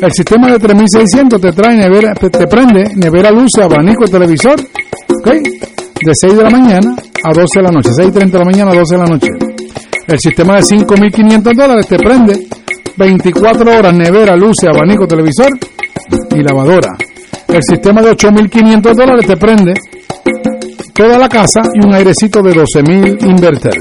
El 0.01 0.13
sistema 0.13 0.53
de 0.53 0.59
3600 0.61 1.41
te 1.41 1.51
trae 1.51 1.77
nevera, 1.77 2.15
te 2.15 2.47
prende 2.47 2.95
nevera, 2.95 3.31
luz, 3.31 3.51
abanico, 3.61 4.05
televisor, 4.05 4.61
¿ok? 4.61 5.27
De 5.27 6.13
6 6.13 6.37
de 6.37 6.43
la 6.43 6.51
mañana 6.51 6.95
a 7.25 7.33
12 7.33 7.45
de 7.57 7.63
la 7.63 7.71
noche, 7.71 7.91
6.30 7.91 8.31
de 8.31 8.39
la 8.39 8.45
mañana 8.45 8.71
a 8.71 8.75
12 8.75 8.95
de 8.95 9.03
la 9.03 9.09
noche. 9.09 9.29
El 10.07 10.19
sistema 10.21 10.55
de 10.57 10.61
5.500 10.61 11.55
dólares 11.55 11.87
te 11.89 11.97
prende 11.97 12.47
24 12.97 13.79
horas 13.79 13.95
nevera, 13.95 14.37
luz, 14.37 14.57
abanico, 14.65 15.07
televisor 15.07 15.49
y 16.35 16.43
lavadora. 16.43 16.97
El 17.49 17.63
sistema 17.63 18.03
de 18.03 18.13
8.500 18.13 18.95
dólares 18.95 19.27
te 19.27 19.37
prende 19.37 19.75
toda 20.93 21.19
la 21.19 21.29
casa 21.29 21.63
y 21.75 21.87
un 21.87 21.95
airecito 21.95 22.43
de 22.43 22.53
12.000 22.53 23.29
inverter. 23.29 23.75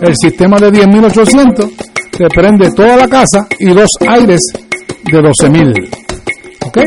El 0.00 0.14
sistema 0.16 0.58
de 0.58 0.72
10.800 0.72 1.70
te 2.10 2.28
prende 2.28 2.70
toda 2.72 2.96
la 2.96 3.08
casa 3.08 3.46
y 3.58 3.68
dos 3.68 3.90
aires 4.08 4.40
de 5.04 5.18
12.000. 5.18 5.88
¿Ok? 6.66 6.78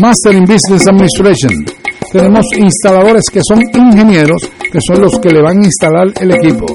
Master 0.00 0.34
in 0.34 0.44
Business 0.44 0.88
Administration. 0.88 1.64
Tenemos 2.10 2.46
instaladores 2.56 3.26
que 3.32 3.38
son 3.46 3.62
ingenieros, 3.62 4.42
que 4.72 4.80
son 4.84 5.02
los 5.02 5.20
que 5.20 5.30
le 5.30 5.40
van 5.40 5.58
a 5.58 5.66
instalar 5.66 6.08
el 6.20 6.32
equipo. 6.32 6.66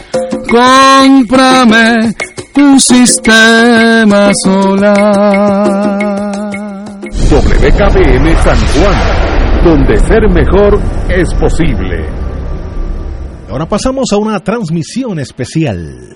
Cómprame 0.47 2.13
un 2.57 2.79
sistema 2.79 4.31
solar. 4.43 6.31
WKBM 7.31 8.43
San 8.43 8.59
Juan, 8.75 8.95
donde 9.65 9.97
ser 9.97 10.29
mejor 10.29 10.79
es 11.09 11.33
posible. 11.33 12.05
Ahora 13.49 13.67
pasamos 13.67 14.11
a 14.11 14.17
una 14.17 14.39
transmisión 14.39 15.17
especial. 15.17 16.15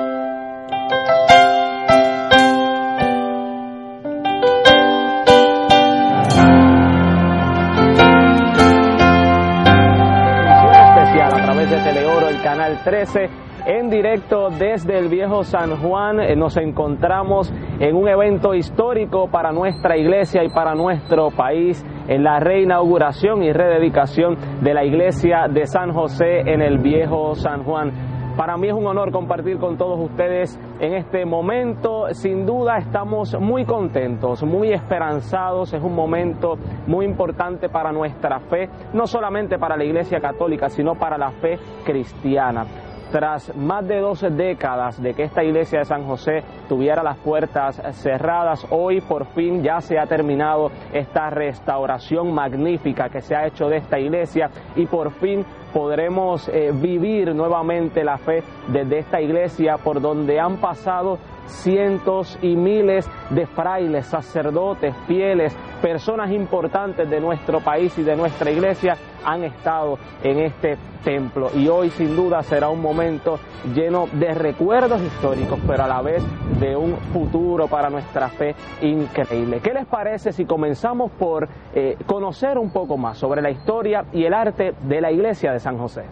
En 13.65 13.89
directo 13.89 14.49
desde 14.49 14.97
el 14.97 15.07
viejo 15.07 15.43
San 15.43 15.77
Juan. 15.77 16.19
Eh, 16.19 16.35
nos 16.35 16.57
encontramos 16.57 17.53
en 17.79 17.95
un 17.95 18.07
evento 18.07 18.53
histórico 18.53 19.29
para 19.29 19.51
nuestra 19.51 19.97
iglesia 19.97 20.43
y 20.43 20.49
para 20.49 20.73
nuestro 20.73 21.29
país, 21.29 21.85
en 22.07 22.23
la 22.23 22.39
reinauguración 22.39 23.43
y 23.43 23.53
rededicación 23.53 24.37
de 24.61 24.73
la 24.73 24.83
iglesia 24.83 25.47
de 25.47 25.65
San 25.67 25.91
José 25.91 26.41
en 26.41 26.61
el 26.61 26.79
viejo 26.79 27.35
San 27.35 27.63
Juan. 27.63 28.10
Para 28.37 28.57
mí 28.57 28.69
es 28.69 28.73
un 28.73 28.87
honor 28.87 29.11
compartir 29.11 29.57
con 29.57 29.77
todos 29.77 29.99
ustedes 29.99 30.57
en 30.79 30.93
este 30.93 31.25
momento. 31.25 32.13
Sin 32.13 32.45
duda 32.45 32.77
estamos 32.77 33.37
muy 33.39 33.65
contentos, 33.65 34.43
muy 34.43 34.71
esperanzados. 34.71 35.73
Es 35.73 35.83
un 35.83 35.93
momento 35.93 36.57
muy 36.87 37.05
importante 37.05 37.67
para 37.69 37.91
nuestra 37.91 38.39
fe, 38.39 38.69
no 38.93 39.05
solamente 39.05 39.59
para 39.59 39.75
la 39.75 39.83
Iglesia 39.83 40.19
Católica, 40.21 40.69
sino 40.69 40.95
para 40.95 41.17
la 41.17 41.31
fe 41.31 41.59
cristiana 41.85 42.65
tras 43.11 43.55
más 43.55 43.87
de 43.87 43.99
12 43.99 44.29
décadas 44.31 45.01
de 45.01 45.13
que 45.13 45.23
esta 45.23 45.43
iglesia 45.43 45.79
de 45.79 45.85
San 45.85 46.05
José 46.05 46.43
tuviera 46.69 47.03
las 47.03 47.17
puertas 47.17 47.81
cerradas, 48.01 48.65
hoy 48.69 49.01
por 49.01 49.25
fin 49.27 49.61
ya 49.61 49.81
se 49.81 49.99
ha 49.99 50.05
terminado 50.07 50.71
esta 50.93 51.29
restauración 51.29 52.33
magnífica 52.33 53.09
que 53.09 53.21
se 53.21 53.35
ha 53.35 53.45
hecho 53.47 53.67
de 53.67 53.77
esta 53.77 53.99
iglesia 53.99 54.49
y 54.75 54.85
por 54.85 55.11
fin 55.11 55.45
podremos 55.73 56.47
eh, 56.49 56.71
vivir 56.73 57.33
nuevamente 57.35 58.03
la 58.03 58.17
fe 58.17 58.43
desde 58.67 58.99
esta 58.99 59.21
iglesia 59.21 59.77
por 59.77 60.01
donde 60.01 60.39
han 60.39 60.57
pasado 60.57 61.17
cientos 61.51 62.37
y 62.41 62.55
miles 62.55 63.09
de 63.29 63.45
frailes, 63.45 64.05
sacerdotes, 64.05 64.95
fieles, 65.07 65.55
personas 65.81 66.31
importantes 66.31 67.09
de 67.09 67.19
nuestro 67.19 67.59
país 67.59 67.97
y 67.97 68.03
de 68.03 68.15
nuestra 68.15 68.51
iglesia 68.51 68.97
han 69.23 69.43
estado 69.43 69.97
en 70.23 70.39
este 70.39 70.77
templo 71.03 71.49
y 71.55 71.67
hoy 71.67 71.89
sin 71.89 72.15
duda 72.15 72.43
será 72.43 72.69
un 72.69 72.81
momento 72.81 73.39
lleno 73.73 74.07
de 74.13 74.33
recuerdos 74.33 75.01
históricos, 75.01 75.59
pero 75.67 75.83
a 75.83 75.87
la 75.87 76.01
vez 76.01 76.23
de 76.59 76.75
un 76.75 76.97
futuro 77.13 77.67
para 77.67 77.89
nuestra 77.89 78.29
fe 78.29 78.55
increíble. 78.81 79.59
¿Qué 79.61 79.73
les 79.73 79.85
parece 79.85 80.31
si 80.31 80.45
comenzamos 80.45 81.11
por 81.11 81.47
eh, 81.73 81.97
conocer 82.05 82.57
un 82.57 82.71
poco 82.71 82.97
más 82.97 83.17
sobre 83.17 83.41
la 83.41 83.51
historia 83.51 84.05
y 84.13 84.23
el 84.23 84.33
arte 84.33 84.73
de 84.81 85.01
la 85.01 85.11
iglesia 85.11 85.51
de 85.51 85.59
San 85.59 85.77
José? 85.77 86.03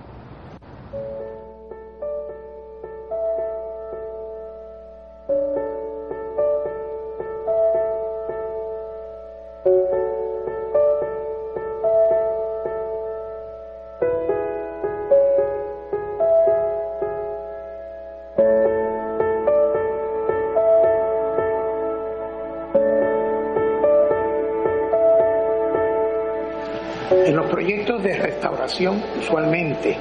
Usualmente 29.19 29.97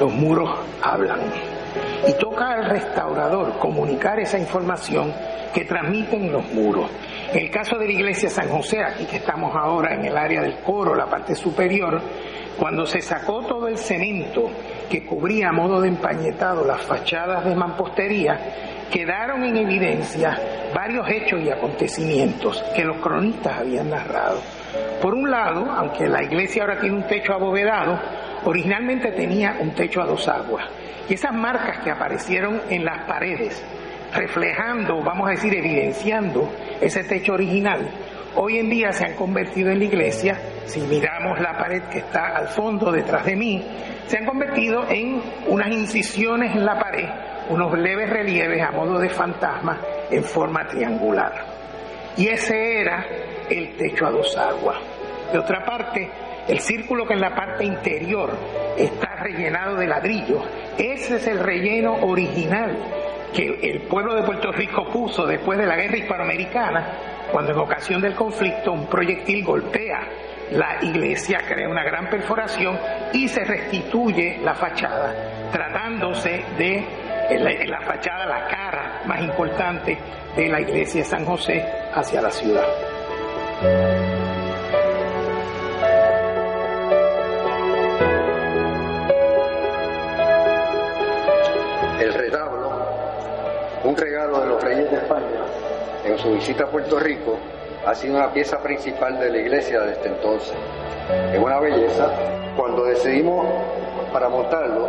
los 0.00 0.12
muros 0.12 0.50
hablan. 0.82 1.20
Y 2.08 2.12
toca 2.14 2.52
al 2.52 2.70
restaurador 2.70 3.58
comunicar 3.58 4.18
esa 4.20 4.38
información 4.38 5.12
que 5.52 5.64
transmiten 5.64 6.32
los 6.32 6.44
muros. 6.52 6.90
En 7.32 7.44
el 7.44 7.50
caso 7.50 7.76
de 7.78 7.86
la 7.86 7.92
iglesia 7.92 8.30
San 8.30 8.48
José, 8.48 8.82
aquí 8.82 9.04
que 9.04 9.16
estamos 9.16 9.54
ahora 9.54 9.94
en 9.94 10.04
el 10.04 10.16
área 10.16 10.42
del 10.42 10.58
coro, 10.60 10.94
la 10.94 11.06
parte 11.06 11.34
superior, 11.34 12.00
cuando 12.58 12.86
se 12.86 13.02
sacó 13.02 13.42
todo 13.42 13.68
el 13.68 13.76
cemento 13.76 14.50
que 14.88 15.04
cubría 15.04 15.48
a 15.48 15.52
modo 15.52 15.80
de 15.80 15.88
empañetado 15.88 16.64
las 16.64 16.80
fachadas 16.82 17.44
de 17.44 17.54
mampostería, 17.54 18.38
quedaron 18.90 19.44
en 19.44 19.56
evidencia 19.56 20.38
varios 20.74 21.08
hechos 21.08 21.40
y 21.42 21.50
acontecimientos 21.50 22.62
que 22.74 22.84
los 22.84 22.98
cronistas 22.98 23.60
habían 23.60 23.90
narrado. 23.90 24.40
Por 25.00 25.14
un 25.14 25.30
lado, 25.30 25.70
aunque 25.70 26.08
la 26.08 26.22
iglesia 26.22 26.62
ahora 26.62 26.80
tiene 26.80 26.96
un 26.96 27.06
techo 27.06 27.32
abovedado, 27.34 28.00
originalmente 28.44 29.12
tenía 29.12 29.56
un 29.60 29.70
techo 29.72 30.00
a 30.00 30.06
dos 30.06 30.26
aguas. 30.28 30.66
Y 31.08 31.14
esas 31.14 31.32
marcas 31.32 31.78
que 31.84 31.90
aparecieron 31.90 32.60
en 32.68 32.84
las 32.84 33.06
paredes, 33.06 33.64
reflejando, 34.14 35.02
vamos 35.02 35.28
a 35.28 35.32
decir, 35.32 35.54
evidenciando 35.54 36.50
ese 36.80 37.04
techo 37.04 37.34
original, 37.34 37.88
hoy 38.34 38.58
en 38.58 38.70
día 38.70 38.92
se 38.92 39.04
han 39.04 39.14
convertido 39.14 39.70
en 39.70 39.78
la 39.78 39.84
iglesia, 39.84 40.38
si 40.64 40.80
miramos 40.80 41.40
la 41.40 41.56
pared 41.56 41.82
que 41.84 41.98
está 41.98 42.36
al 42.36 42.48
fondo 42.48 42.90
detrás 42.90 43.24
de 43.24 43.36
mí, 43.36 43.64
se 44.06 44.18
han 44.18 44.24
convertido 44.24 44.84
en 44.88 45.22
unas 45.48 45.68
incisiones 45.68 46.54
en 46.54 46.64
la 46.64 46.78
pared, 46.78 47.08
unos 47.48 47.78
leves 47.78 48.10
relieves 48.10 48.62
a 48.62 48.72
modo 48.72 48.98
de 48.98 49.08
fantasma 49.08 49.78
en 50.10 50.24
forma 50.24 50.66
triangular. 50.66 51.55
Y 52.16 52.28
ese 52.28 52.80
era 52.80 53.06
el 53.50 53.76
techo 53.76 54.06
a 54.06 54.10
dos 54.10 54.36
aguas. 54.36 54.78
De 55.32 55.38
otra 55.38 55.64
parte, 55.64 56.08
el 56.48 56.60
círculo 56.60 57.06
que 57.06 57.14
en 57.14 57.20
la 57.20 57.34
parte 57.34 57.64
interior 57.64 58.30
está 58.76 59.16
rellenado 59.16 59.76
de 59.76 59.86
ladrillos, 59.86 60.42
ese 60.78 61.16
es 61.16 61.26
el 61.26 61.40
relleno 61.40 61.94
original 62.02 62.76
que 63.34 63.58
el 63.62 63.82
pueblo 63.82 64.14
de 64.14 64.22
Puerto 64.22 64.50
Rico 64.52 64.88
puso 64.88 65.26
después 65.26 65.58
de 65.58 65.66
la 65.66 65.76
guerra 65.76 65.98
hispanoamericana, 65.98 66.86
cuando 67.30 67.52
en 67.52 67.58
ocasión 67.58 68.00
del 68.00 68.14
conflicto 68.14 68.72
un 68.72 68.86
proyectil 68.86 69.44
golpea 69.44 70.00
la 70.52 70.78
iglesia, 70.80 71.42
crea 71.46 71.68
una 71.68 71.82
gran 71.82 72.08
perforación 72.08 72.78
y 73.12 73.28
se 73.28 73.44
restituye 73.44 74.38
la 74.42 74.54
fachada, 74.54 75.50
tratándose 75.50 76.44
de 76.56 76.84
la, 77.30 77.64
la 77.66 77.80
fachada, 77.80 78.26
la 78.26 78.46
cara 78.46 79.02
más 79.06 79.20
importante 79.20 79.98
de 80.36 80.48
la 80.48 80.60
iglesia 80.60 81.02
de 81.02 81.08
San 81.08 81.24
José 81.24 81.64
hacia 81.94 82.20
la 82.20 82.30
ciudad. 82.30 82.66
El 92.00 92.14
retablo, 92.14 92.70
un 93.84 93.96
regalo 93.96 94.40
de 94.40 94.46
los 94.46 94.62
reyes 94.62 94.90
de 94.90 94.96
España 94.96 95.24
en 96.04 96.18
su 96.18 96.32
visita 96.32 96.64
a 96.64 96.66
Puerto 96.68 96.98
Rico, 97.00 97.38
ha 97.86 97.94
sido 97.94 98.16
una 98.16 98.32
pieza 98.32 98.62
principal 98.62 99.18
de 99.18 99.30
la 99.30 99.38
iglesia 99.38 99.80
desde 99.80 100.08
entonces. 100.08 100.54
Es 101.32 101.38
una 101.38 101.58
belleza. 101.60 102.10
Cuando 102.56 102.84
decidimos 102.84 103.46
para 104.12 104.28
montarlo, 104.28 104.88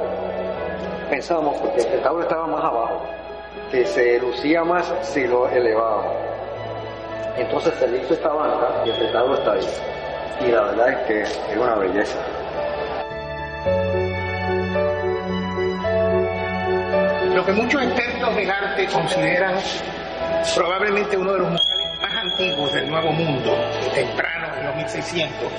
pensamos, 1.09 1.57
porque 1.57 1.81
el 1.81 1.91
retablo 1.91 2.21
estaba 2.21 2.47
más 2.47 2.63
abajo, 2.63 3.01
que 3.71 3.85
se 3.85 4.19
lucía 4.19 4.63
más 4.63 4.93
si 5.01 5.25
lo 5.27 5.47
elevábamos. 5.49 6.15
Entonces 7.37 7.73
se 7.75 7.87
le 7.87 8.01
esta 8.01 8.29
banca 8.29 8.83
y 8.85 8.89
el 8.89 8.97
retablo 8.97 9.35
está 9.35 9.53
ahí. 9.53 9.67
Y 10.41 10.51
la 10.51 10.61
verdad 10.63 10.89
es 10.89 10.97
que 11.07 11.21
es 11.21 11.57
una 11.57 11.75
belleza. 11.75 12.19
Lo 17.33 17.45
que 17.45 17.51
muchos 17.53 17.83
expertos 17.83 18.35
del 18.35 18.49
arte 18.49 18.87
consideran 18.87 19.55
probablemente 20.55 21.17
uno 21.17 21.33
de 21.33 21.39
los 21.39 21.49
murales 21.49 22.01
más 22.01 22.13
antiguos 22.23 22.73
del 22.73 22.89
Nuevo 22.89 23.11
Mundo, 23.11 23.55
temprano 23.93 24.47
en 24.57 24.65
los 24.65 24.75
1600, 24.75 25.51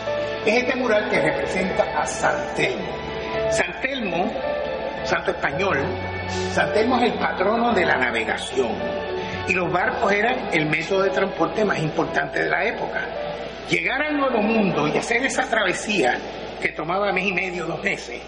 es 0.47 0.63
este 0.63 0.77
mural 0.77 1.09
que 1.11 1.21
representa 1.21 1.85
a 2.01 2.07
San 2.07 2.55
Telmo. 2.57 2.89
San 3.51 3.81
Telmo, 3.81 4.31
santo 5.09 5.31
español, 5.31 5.79
San 6.53 6.69
es 6.77 7.03
el 7.03 7.19
patrono 7.19 7.73
de 7.73 7.87
la 7.87 7.97
navegación 7.97 8.69
y 9.49 9.55
los 9.55 9.73
barcos 9.73 10.13
eran 10.13 10.51
el 10.53 10.67
método 10.67 11.03
de 11.03 11.11
transporte 11.11 11.65
más 11.65 11.79
importante 11.79 12.43
de 12.43 12.51
la 12.51 12.65
época. 12.65 13.01
Llegar 13.71 14.03
al 14.03 14.19
Nuevo 14.19 14.43
Mundo 14.43 14.87
y 14.87 14.99
hacer 14.99 15.25
esa 15.25 15.49
travesía 15.49 16.19
que 16.61 16.69
tomaba 16.73 17.11
mes 17.13 17.25
y 17.25 17.33
medio, 17.33 17.65
dos 17.65 17.83
meses, 17.83 18.21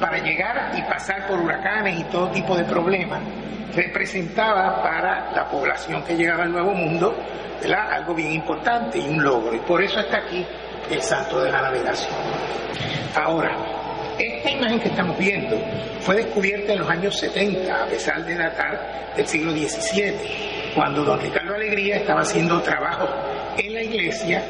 para 0.00 0.18
llegar 0.18 0.72
y 0.76 0.82
pasar 0.82 1.28
por 1.28 1.38
huracanes 1.38 2.00
y 2.00 2.04
todo 2.04 2.28
tipo 2.30 2.56
de 2.56 2.64
problemas, 2.64 3.20
representaba 3.72 4.82
para 4.82 5.32
la 5.32 5.48
población 5.48 6.02
que 6.02 6.16
llegaba 6.16 6.42
al 6.42 6.52
Nuevo 6.52 6.74
Mundo 6.74 7.14
algo 7.72 8.14
bien 8.14 8.32
importante 8.32 8.98
y 8.98 9.08
un 9.08 9.22
logro. 9.22 9.54
Y 9.54 9.60
por 9.60 9.82
eso 9.82 10.00
está 10.00 10.18
aquí 10.18 10.44
el 10.90 11.00
santo 11.00 11.40
de 11.40 11.50
la 11.50 11.62
navegación. 11.62 12.14
Ahora, 13.14 13.83
esta 14.18 14.50
imagen 14.50 14.80
que 14.80 14.88
estamos 14.88 15.18
viendo 15.18 15.60
fue 16.00 16.16
descubierta 16.16 16.72
en 16.72 16.80
los 16.80 16.88
años 16.88 17.18
70, 17.18 17.84
a 17.84 17.86
pesar 17.86 18.24
de 18.24 18.34
datar 18.36 19.12
del 19.16 19.26
siglo 19.26 19.52
XVII, 19.52 20.14
cuando 20.74 21.04
don 21.04 21.20
Ricardo 21.20 21.54
Alegría 21.54 21.96
estaba 21.96 22.20
haciendo 22.20 22.60
trabajo 22.60 23.08
en 23.56 23.74
la 23.74 23.82
iglesia, 23.82 24.42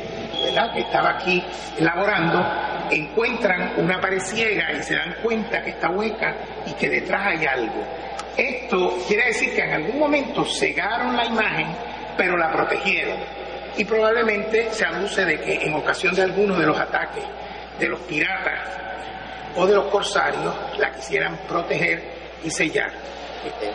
¿verdad? 0.45 0.73
que 0.73 0.81
estaba 0.81 1.11
aquí 1.11 1.43
elaborando, 1.79 2.45
encuentran 2.91 3.73
una 3.79 4.01
pared 4.01 4.21
ciega 4.21 4.73
y 4.73 4.83
se 4.83 4.95
dan 4.95 5.17
cuenta 5.23 5.63
que 5.63 5.71
está 5.71 5.91
hueca 5.91 6.35
y 6.67 6.73
que 6.73 6.89
detrás 6.89 7.27
hay 7.27 7.47
algo. 7.47 7.85
Esto 8.37 8.99
quiere 9.07 9.27
decir 9.27 9.55
que 9.55 9.63
en 9.63 9.73
algún 9.73 9.99
momento 9.99 10.45
cegaron 10.45 11.17
la 11.17 11.27
imagen, 11.27 11.69
pero 12.17 12.37
la 12.37 12.51
protegieron. 12.51 13.17
Y 13.77 13.85
probablemente 13.85 14.73
se 14.73 14.85
aduce 14.85 15.25
de 15.25 15.41
que 15.41 15.55
en 15.67 15.75
ocasión 15.75 16.15
de 16.15 16.23
algunos 16.23 16.59
de 16.59 16.67
los 16.67 16.79
ataques 16.79 17.25
de 17.79 17.89
los 17.89 18.01
piratas 18.01 18.84
o 19.57 19.67
de 19.67 19.75
los 19.75 19.87
corsarios, 19.87 20.55
la 20.79 20.93
quisieran 20.93 21.37
proteger 21.49 22.03
y 22.43 22.51
sellar. 22.51 22.93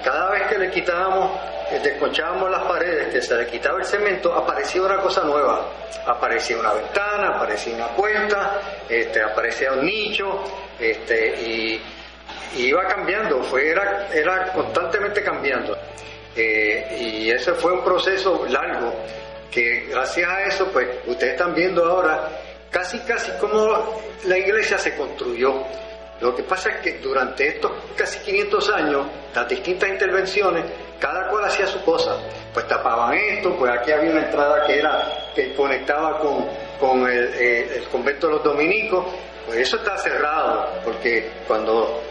Cada 0.04 0.32
vez 0.32 0.48
que 0.48 0.58
le 0.58 0.72
quitábamos, 0.72 1.32
que 1.70 1.80
desconchábamos 1.80 2.50
las 2.50 2.64
paredes, 2.64 3.14
que 3.14 3.22
se 3.22 3.36
le 3.36 3.48
quitaba 3.48 3.78
el 3.78 3.86
cemento, 3.86 4.34
aparecía 4.34 4.82
una 4.82 4.98
cosa 4.98 5.24
nueva. 5.24 5.68
Aparecía 6.06 6.58
una 6.58 6.74
ventana, 6.74 7.36
aparecía 7.36 7.76
una 7.76 7.88
puerta, 7.90 8.60
este, 8.88 9.22
aparecía 9.22 9.74
un 9.74 9.86
nicho, 9.86 10.44
este, 10.80 11.40
y, 11.42 11.82
y 12.58 12.68
iba 12.68 12.88
cambiando, 12.88 13.44
fue, 13.44 13.70
era, 13.70 14.08
era 14.12 14.52
constantemente 14.52 15.22
cambiando. 15.22 15.78
Eh, 16.36 16.98
y 17.00 17.30
ese 17.30 17.54
fue 17.54 17.74
un 17.74 17.84
proceso 17.84 18.46
largo, 18.48 18.94
que 19.52 19.88
gracias 19.90 20.30
a 20.30 20.44
eso, 20.44 20.68
pues 20.72 20.88
ustedes 21.06 21.34
están 21.34 21.54
viendo 21.54 21.86
ahora 21.86 22.28
casi, 22.72 23.00
casi 23.00 23.32
como 23.40 24.02
la 24.26 24.38
iglesia 24.38 24.78
se 24.78 24.96
construyó. 24.96 25.64
Lo 26.22 26.36
que 26.36 26.44
pasa 26.44 26.70
es 26.70 26.82
que 26.82 27.00
durante 27.00 27.48
estos 27.48 27.72
casi 27.96 28.20
500 28.20 28.70
años, 28.72 29.08
las 29.34 29.48
distintas 29.48 29.90
intervenciones, 29.90 30.66
cada 31.00 31.30
cual 31.30 31.46
hacía 31.46 31.66
su 31.66 31.82
cosa. 31.84 32.18
Pues 32.54 32.68
tapaban 32.68 33.14
esto, 33.14 33.56
pues 33.56 33.72
aquí 33.72 33.92
había 33.92 34.12
una 34.12 34.26
entrada 34.26 34.66
que 34.66 34.80
era 34.80 35.32
que 35.34 35.54
conectaba 35.56 36.20
con, 36.20 36.46
con 36.80 37.10
el, 37.10 37.34
eh, 37.36 37.78
el 37.78 37.84
convento 37.86 38.28
de 38.28 38.34
los 38.34 38.44
dominicos. 38.44 39.06
Pues 39.46 39.60
eso 39.60 39.78
está 39.78 39.98
cerrado, 39.98 40.68
porque 40.84 41.32
cuando 41.48 42.02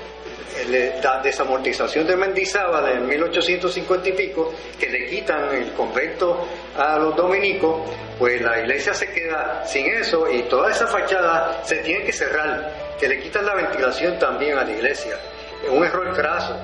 la 1.02 1.21
desamortización 1.21 2.07
de 2.07 2.16
Mendizábal 2.16 2.88
en 2.97 3.07
1850 3.07 4.09
y 4.09 4.12
pico, 4.12 4.52
que 4.78 4.88
le 4.88 5.07
quitan 5.07 5.54
el 5.54 5.73
convento 5.73 6.47
a 6.76 6.99
los 6.99 7.16
dominicos, 7.16 7.88
pues 8.18 8.40
la 8.40 8.61
iglesia 8.61 8.92
se 8.95 9.11
queda 9.12 9.64
sin 9.64 9.87
eso 9.87 10.30
y 10.30 10.42
toda 10.42 10.71
esa 10.71 10.87
fachada 10.87 11.62
se 11.64 11.76
tiene 11.78 12.04
que 12.04 12.12
cerrar, 12.12 12.97
que 12.99 13.09
le 13.09 13.21
quitan 13.21 13.47
la 13.47 13.54
ventilación 13.54 14.18
también 14.18 14.59
a 14.59 14.64
la 14.64 14.73
iglesia. 14.73 15.16
Es 15.64 15.71
un 15.71 15.85
error 15.85 16.14
craso. 16.14 16.57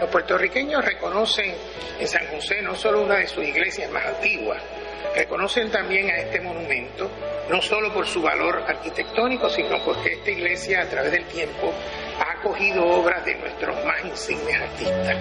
Los 0.00 0.10
puertorriqueños 0.10 0.84
reconocen 0.84 1.54
en 2.00 2.08
San 2.08 2.26
José 2.26 2.60
no 2.62 2.74
solo 2.74 3.02
una 3.02 3.16
de 3.16 3.28
sus 3.28 3.44
iglesias 3.44 3.90
más 3.92 4.04
antiguas, 4.04 4.60
reconocen 5.14 5.70
también 5.70 6.10
a 6.10 6.16
este 6.18 6.40
monumento 6.40 7.10
no 7.48 7.60
solo 7.60 7.92
por 7.92 8.06
su 8.06 8.22
valor 8.22 8.64
arquitectónico, 8.66 9.50
sino 9.50 9.78
porque 9.84 10.14
esta 10.14 10.30
iglesia 10.30 10.82
a 10.82 10.86
través 10.86 11.12
del 11.12 11.24
tiempo 11.26 11.72
ha 12.18 12.38
acogido 12.38 12.86
obras 12.86 13.24
de 13.24 13.34
nuestros 13.34 13.84
más 13.84 14.04
insignes 14.04 14.56
artistas. 14.56 15.16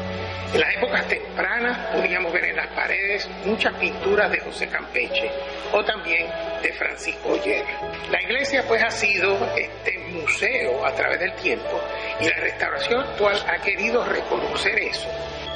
En 0.54 0.60
las 0.60 0.76
épocas 0.76 1.08
tempranas 1.08 1.96
podíamos 1.96 2.32
ver 2.32 2.46
en 2.46 2.56
las 2.58 2.68
paredes 2.68 3.30
muchas 3.46 3.74
pinturas 3.76 4.30
de 4.32 4.40
José 4.40 4.68
Campeche 4.68 5.32
o 5.72 5.84
también 5.84 6.28
de 6.62 6.72
Francisco 6.74 7.30
Oyer. 7.30 7.66
La 8.10 8.22
iglesia 8.22 8.64
pues 8.68 8.84
ha 8.84 8.92
sido 8.92 9.38
este 9.56 9.98
museo 10.12 10.86
a 10.86 10.94
través 10.94 11.20
del 11.20 11.34
tiempo 11.36 11.82
y 12.20 12.26
la 12.26 12.36
restauración 12.36 13.02
actual 13.02 13.44
ha 13.48 13.62
querido 13.62 14.04
reconocer 14.06 14.78
eso. 14.80 15.08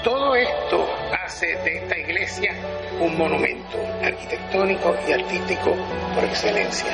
Todo 0.06 0.36
esto 0.36 0.88
hace 1.20 1.48
de 1.48 1.78
esta 1.78 1.98
iglesia 1.98 2.54
un 3.00 3.18
monumento 3.18 3.76
arquitectónico 4.04 4.96
y 5.08 5.14
artístico 5.14 5.76
por 6.14 6.24
excelencia. 6.24 6.92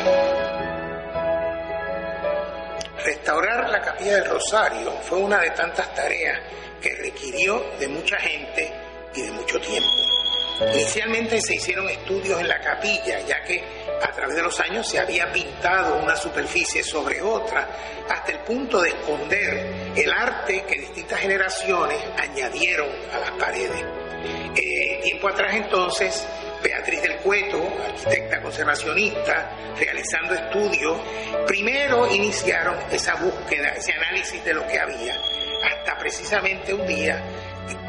Restaurar 3.03 3.70
la 3.70 3.82
capilla 3.82 4.15
del 4.15 4.30
Rosario 4.30 4.91
fue 5.01 5.18
una 5.18 5.41
de 5.41 5.50
tantas 5.50 5.94
tareas 5.94 6.39
que 6.82 6.96
requirió 6.96 7.62
de 7.82 7.89
mucha 7.89 8.15
gente 8.15 8.72
y 9.13 9.24
de 9.24 9.32
mucho 9.32 9.60
tiempo. 9.60 10.11
Inicialmente 10.74 11.41
se 11.41 11.56
hicieron 11.56 11.89
estudios 11.89 12.39
en 12.39 12.48
la 12.48 12.60
capilla, 12.60 13.20
ya 13.22 13.44
que 13.44 13.63
a 14.01 14.12
través 14.12 14.36
de 14.36 14.44
los 14.44 14.60
años 14.60 14.88
se 14.88 15.00
había 15.00 15.32
pintado 15.32 15.98
una 15.98 16.15
superficie 16.15 16.84
sobre 16.84 17.22
otra, 17.22 17.68
hasta 18.08 18.32
el 18.32 18.39
punto 18.39 18.82
de 18.82 18.89
esconder 18.89 19.94
el 19.96 20.12
arte 20.12 20.63
que 20.68 20.80
distintas 20.80 21.20
generaciones 21.20 21.98
añadieron 22.18 22.89
a 23.13 23.20
las 23.20 23.32
paredes. 23.32 23.84
Eh, 24.56 25.00
tiempo 25.03 25.30
atrás 25.30 25.56
entonces, 25.56 26.27
Beatriz 26.63 27.01
del 27.01 27.18
Cueto, 27.18 27.62
arquitecta 27.84 28.41
conservacionista, 28.41 29.51
realizando 29.77 30.36
estudios, 30.36 31.01
primero 31.48 32.12
iniciaron 32.13 32.75
esa 32.91 33.15
búsqueda, 33.15 33.70
ese 33.70 33.94
análisis 33.94 34.44
de 34.46 34.53
lo 34.53 34.68
que 34.68 34.80
había, 34.80 35.15
hasta 35.63 35.98
precisamente 35.98 36.74
un 36.74 36.86
día 36.86 37.24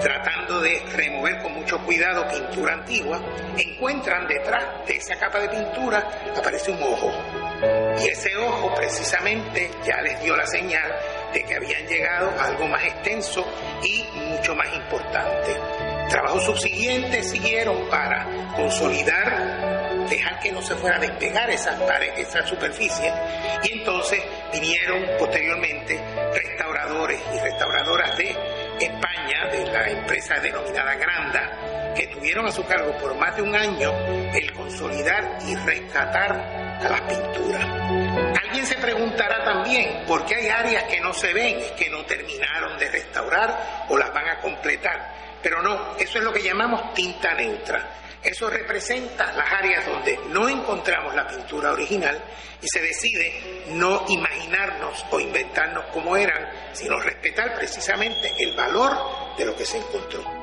tratando 0.01 0.61
de 0.61 0.83
remover 0.95 1.43
con 1.43 1.53
mucho 1.55 1.79
cuidado 1.85 2.27
pintura 2.29 2.75
antigua, 2.75 3.21
encuentran 3.57 4.27
detrás 4.27 4.87
de 4.87 4.97
esa 4.97 5.17
capa 5.17 5.41
de 5.41 5.49
pintura 5.49 6.09
aparece 6.37 6.71
un 6.71 6.83
ojo. 6.83 7.11
Y 8.03 8.09
ese 8.09 8.37
ojo 8.37 8.75
precisamente 8.75 9.71
ya 9.85 10.01
les 10.03 10.21
dio 10.23 10.37
la 10.37 10.47
señal 10.47 10.93
de 11.33 11.43
que 11.45 11.55
habían 11.55 11.87
llegado 11.87 12.31
a 12.39 12.47
algo 12.47 12.67
más 12.67 12.85
extenso 12.85 13.45
y 13.83 14.05
mucho 14.19 14.55
más 14.55 14.73
importante. 14.75 15.57
Trabajos 16.09 16.45
subsiguientes 16.45 17.31
siguieron 17.31 17.89
para 17.89 18.27
consolidar, 18.55 19.92
dejar 20.09 20.41
que 20.41 20.53
no 20.53 20.63
se 20.63 20.75
fuera 20.77 20.97
a 20.97 21.01
despegar 21.01 21.51
esas 21.51 21.81
paredes, 21.81 22.29
esa 22.29 22.47
superficie, 22.47 23.13
y 23.63 23.79
entonces 23.79 24.23
vinieron 24.53 25.05
posteriormente 25.19 26.01
restauradores 26.35 27.21
y 27.35 27.39
restauradoras 27.41 28.17
de 28.17 28.31
España 28.81 29.49
de 29.51 29.67
la 29.67 29.89
empresa 29.89 30.35
denominada 30.41 30.95
Granda, 30.95 31.93
que 31.95 32.07
tuvieron 32.09 32.47
a 32.47 32.53
su 32.53 32.65
cargo 32.65 32.97
por 32.99 33.15
más 33.17 33.37
de 33.37 33.43
un 33.43 33.55
año 33.55 33.93
el 34.33 34.53
consolidar 34.53 35.39
y 35.47 35.55
rescatar 35.57 36.33
a 36.33 36.89
las 36.89 37.01
pinturas. 37.03 37.65
Alguien 38.43 38.67
se 38.67 38.77
preguntará 38.77 39.45
también 39.45 40.05
por 40.07 40.25
qué 40.25 40.37
hay 40.37 40.49
áreas 40.49 40.85
que 40.85 41.01
no 41.01 41.13
se 41.13 41.33
ven, 41.33 41.59
que 41.77 41.91
no 41.91 42.05
terminaron 42.05 42.79
de 42.79 42.91
restaurar 42.91 43.87
o 43.89 43.97
las 43.97 44.13
van 44.13 44.29
a 44.29 44.41
completar. 44.41 45.39
Pero 45.43 45.61
no, 45.63 45.97
eso 45.99 46.19
es 46.19 46.25
lo 46.25 46.33
que 46.33 46.43
llamamos 46.43 46.95
tinta 46.95 47.35
neutra. 47.35 47.89
Eso 48.23 48.49
representa 48.49 49.33
las 49.33 49.53
áreas 49.53 49.85
donde 49.87 50.19
no 50.29 50.49
encontramos 50.49 51.15
la 51.15 51.27
pintura 51.27 51.73
original 51.73 52.23
y 52.61 52.69
se 52.69 52.81
decide 52.81 53.65
no 53.71 54.05
imaginarnos 54.09 55.05
o 55.11 55.19
inventarnos 55.19 55.87
cómo 55.93 56.17
eran, 56.17 56.49
sino 56.73 57.01
respetar 57.01 57.55
precisamente 57.57 58.33
el 58.39 58.55
valor 58.55 59.37
de 59.37 59.47
lo 59.47 59.57
que 59.57 59.67
se 59.67 59.79
encontró. 59.79 60.42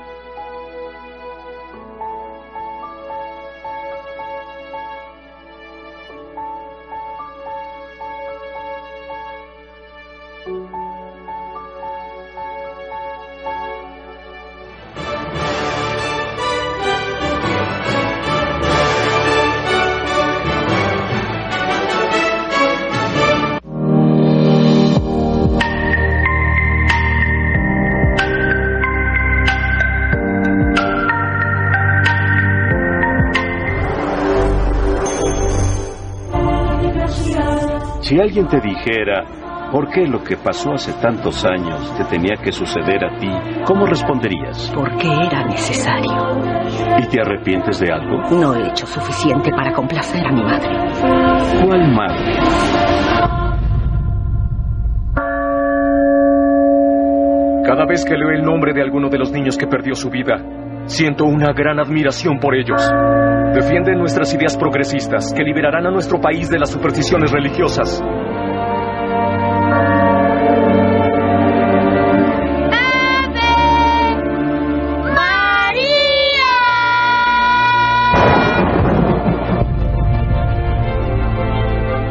Si 38.09 38.19
alguien 38.19 38.47
te 38.47 38.59
dijera, 38.59 39.69
¿por 39.71 39.87
qué 39.91 40.07
lo 40.07 40.23
que 40.23 40.35
pasó 40.35 40.71
hace 40.71 40.93
tantos 40.99 41.45
años 41.45 41.95
te 41.95 42.03
tenía 42.05 42.37
que 42.43 42.51
suceder 42.51 43.05
a 43.05 43.19
ti? 43.19 43.29
¿Cómo 43.67 43.85
responderías? 43.85 44.73
Porque 44.75 45.05
era 45.05 45.45
necesario. 45.45 46.11
¿Y 46.97 47.07
te 47.07 47.21
arrepientes 47.21 47.79
de 47.79 47.93
algo? 47.93 48.17
No 48.31 48.55
he 48.55 48.67
hecho 48.67 48.87
suficiente 48.87 49.51
para 49.51 49.71
complacer 49.73 50.25
a 50.25 50.31
mi 50.31 50.41
madre. 50.41 50.75
¿Cuál 51.63 51.93
madre? 51.93 52.33
Cada 57.63 57.85
vez 57.85 58.03
que 58.05 58.17
leo 58.17 58.31
el 58.31 58.41
nombre 58.41 58.73
de 58.73 58.81
alguno 58.81 59.09
de 59.09 59.19
los 59.19 59.31
niños 59.31 59.55
que 59.55 59.67
perdió 59.67 59.93
su 59.93 60.09
vida, 60.09 60.37
siento 60.85 61.25
una 61.25 61.53
gran 61.53 61.79
admiración 61.79 62.39
por 62.39 62.55
ellos. 62.55 62.91
Defienden 63.53 63.97
nuestras 63.97 64.33
ideas 64.33 64.55
progresistas 64.55 65.33
que 65.33 65.43
liberarán 65.43 65.87
a 65.87 65.91
nuestro 65.91 66.21
país 66.21 66.49
de 66.49 66.59
las 66.59 66.69
supersticiones 66.69 67.31
religiosas. 67.31 68.01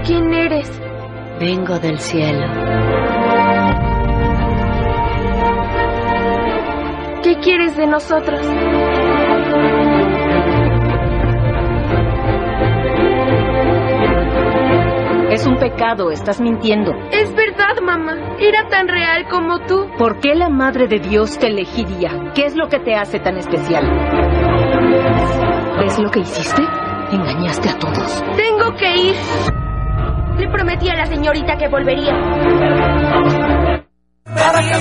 ¿Quién 0.05 0.33
eres? 0.35 0.71
Vengo 1.39 1.79
del 1.79 1.99
cielo. 2.01 2.47
¿Qué 7.23 7.37
quieres 7.41 7.77
de 7.77 7.87
nosotros? 7.87 8.41
Pecado, 15.79 16.11
estás 16.11 16.41
mintiendo. 16.41 16.93
Es 17.13 17.33
verdad, 17.35 17.81
mamá. 17.83 18.37
Era 18.41 18.69
tan 18.69 18.89
real 18.89 19.27
como 19.31 19.61
tú. 19.61 19.87
¿Por 19.97 20.19
qué 20.19 20.35
la 20.35 20.49
Madre 20.49 20.89
de 20.89 20.99
Dios 20.99 21.39
te 21.39 21.47
elegiría? 21.47 22.33
¿Qué 22.35 22.47
es 22.47 22.57
lo 22.57 22.69
que 22.69 22.81
te 22.81 22.97
hace 22.97 23.21
tan 23.21 23.37
especial? 23.37 23.85
¿Ves 25.79 25.99
lo 26.01 26.11
que 26.11 26.21
hiciste? 26.21 26.63
Engañaste 27.13 27.69
a 27.69 27.79
todos. 27.79 28.25
Tengo 28.37 28.75
que 28.77 28.97
ir. 28.97 29.15
Le 30.37 30.49
prometí 30.49 30.89
a 30.89 30.97
la 30.97 31.07
señorita 31.07 31.57
que 31.57 31.69
volvería. 31.69 32.15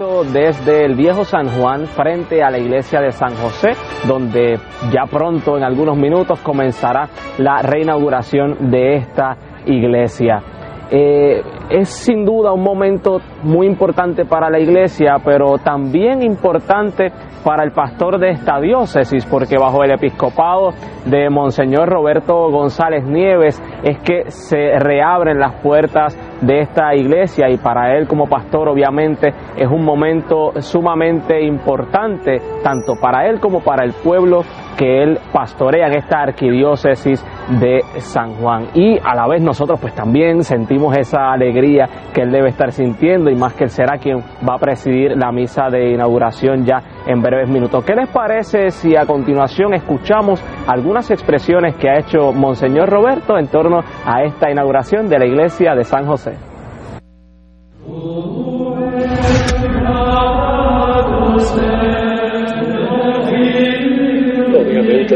Desde 0.00 0.86
el 0.86 0.94
viejo 0.94 1.24
San 1.26 1.46
Juan 1.48 1.86
frente 1.86 2.42
a 2.42 2.50
la 2.50 2.58
iglesia 2.58 3.02
de 3.02 3.12
San 3.12 3.34
José, 3.34 3.72
donde 4.08 4.58
ya 4.90 5.04
pronto, 5.04 5.58
en 5.58 5.62
algunos 5.62 5.96
minutos, 5.98 6.40
comenzará 6.40 7.10
la 7.36 7.60
reinauguración 7.60 8.70
de 8.70 8.94
esta 8.94 9.36
iglesia. 9.66 10.42
Eh, 10.90 11.42
es 11.70 11.88
sin 11.88 12.24
duda 12.24 12.52
un 12.52 12.62
momento 12.62 13.20
muy 13.42 13.66
importante 13.66 14.24
para 14.24 14.50
la 14.50 14.58
iglesia, 14.58 15.16
pero 15.24 15.58
también 15.58 16.22
importante 16.22 17.12
para 17.44 17.64
el 17.64 17.70
pastor 17.70 18.18
de 18.18 18.30
esta 18.30 18.60
diócesis, 18.60 19.24
porque 19.26 19.56
bajo 19.56 19.82
el 19.82 19.92
episcopado 19.92 20.70
de 21.06 21.30
Monseñor 21.30 21.88
Roberto 21.88 22.50
González 22.50 23.04
Nieves 23.04 23.62
es 23.82 23.98
que 24.00 24.30
se 24.30 24.78
reabren 24.78 25.38
las 25.38 25.54
puertas 25.62 26.16
de 26.42 26.60
esta 26.60 26.94
iglesia 26.94 27.48
y 27.48 27.56
para 27.56 27.96
él 27.96 28.06
como 28.06 28.26
pastor 28.26 28.68
obviamente 28.68 29.28
es 29.56 29.68
un 29.70 29.84
momento 29.84 30.52
sumamente 30.60 31.42
importante 31.42 32.38
tanto 32.62 32.94
para 33.00 33.26
él 33.28 33.40
como 33.40 33.60
para 33.60 33.84
el 33.84 33.92
pueblo 33.92 34.42
que 34.78 35.02
él 35.02 35.18
pastorea 35.32 35.86
en 35.88 35.98
esta 35.98 36.20
arquidiócesis 36.22 37.24
de 37.60 37.80
San 37.98 38.34
Juan. 38.36 38.68
Y 38.74 38.98
a 38.98 39.14
la 39.14 39.26
vez 39.26 39.42
nosotros 39.42 39.78
pues 39.80 39.94
también 39.94 40.42
sentimos 40.42 40.96
esa 40.96 41.32
alegría 41.32 41.59
que 42.14 42.22
él 42.22 42.30
debe 42.30 42.48
estar 42.48 42.72
sintiendo 42.72 43.30
y 43.30 43.34
más 43.34 43.54
que 43.54 43.64
él 43.64 43.70
será 43.70 43.98
quien 43.98 44.18
va 44.18 44.54
a 44.54 44.58
presidir 44.58 45.16
la 45.16 45.30
misa 45.32 45.68
de 45.70 45.92
inauguración 45.92 46.64
ya 46.64 46.82
en 47.06 47.20
breves 47.20 47.48
minutos. 47.48 47.84
¿Qué 47.84 47.94
les 47.94 48.08
parece 48.08 48.70
si 48.70 48.96
a 48.96 49.06
continuación 49.06 49.74
escuchamos 49.74 50.42
algunas 50.66 51.10
expresiones 51.10 51.76
que 51.76 51.88
ha 51.90 51.98
hecho 51.98 52.32
Monseñor 52.32 52.88
Roberto 52.88 53.38
en 53.38 53.48
torno 53.48 53.80
a 54.04 54.22
esta 54.22 54.50
inauguración 54.50 55.08
de 55.08 55.18
la 55.18 55.26
iglesia 55.26 55.74
de 55.74 55.84
San 55.84 56.06
José? 56.06 56.50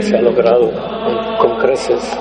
se 0.01 0.17
ha 0.17 0.21
logrado 0.21 0.71
con, 1.39 1.57
creces. 1.59 2.19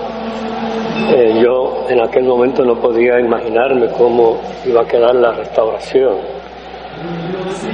Eh, 1.15 1.41
yo 1.43 1.85
en 1.89 2.01
aquel 2.01 2.23
momento 2.23 2.63
no 2.63 2.75
podía 2.75 3.19
imaginarme 3.19 3.87
cómo 3.97 4.39
iba 4.65 4.81
a 4.81 4.85
quedar 4.85 5.15
la 5.15 5.31
restauración, 5.31 6.17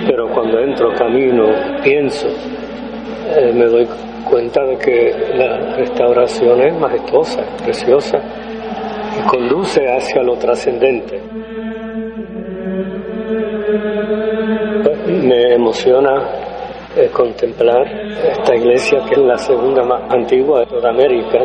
pero 0.08 0.30
cuando 0.30 0.60
entro, 0.60 0.94
camino, 0.94 1.48
pienso, 1.84 2.28
eh, 2.28 3.52
me 3.54 3.66
doy 3.66 3.88
cuenta 4.30 4.64
de 4.64 4.78
que 4.78 5.14
la 5.36 5.76
restauración 5.76 6.62
es 6.62 6.80
majestuosa, 6.80 7.42
preciosa 7.64 8.18
y 9.18 9.28
conduce 9.28 9.82
hacia 9.86 10.24
lo 10.24 10.36
trascendente. 10.38 11.22
Pues, 14.84 15.24
me 15.24 15.54
emociona 15.56 16.40
contemplar 17.14 17.88
esta 18.24 18.56
iglesia 18.56 19.00
que 19.08 19.14
es 19.14 19.22
la 19.22 19.38
segunda 19.38 19.84
más 19.84 20.02
antigua 20.12 20.62
de 20.62 20.66
toda 20.66 20.90
América. 20.90 21.40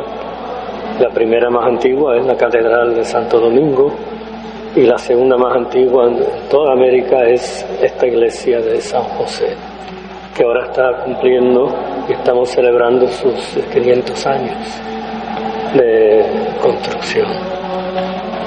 La 1.00 1.10
primera 1.10 1.50
más 1.50 1.66
antigua 1.66 2.16
es 2.16 2.24
la 2.24 2.36
Catedral 2.36 2.94
de 2.94 3.04
Santo 3.04 3.40
Domingo 3.40 3.92
y 4.76 4.82
la 4.82 4.96
segunda 4.96 5.36
más 5.36 5.56
antigua 5.56 6.06
en 6.06 6.24
toda 6.48 6.72
América 6.72 7.24
es 7.24 7.66
esta 7.82 8.06
iglesia 8.06 8.60
de 8.60 8.80
San 8.80 9.02
José, 9.02 9.54
que 10.36 10.44
ahora 10.44 10.66
está 10.66 11.04
cumpliendo 11.04 11.68
y 12.08 12.12
estamos 12.12 12.48
celebrando 12.50 13.08
sus 13.08 13.34
500 13.72 14.26
años 14.26 14.82
de 15.74 16.24
construcción. 16.62 17.26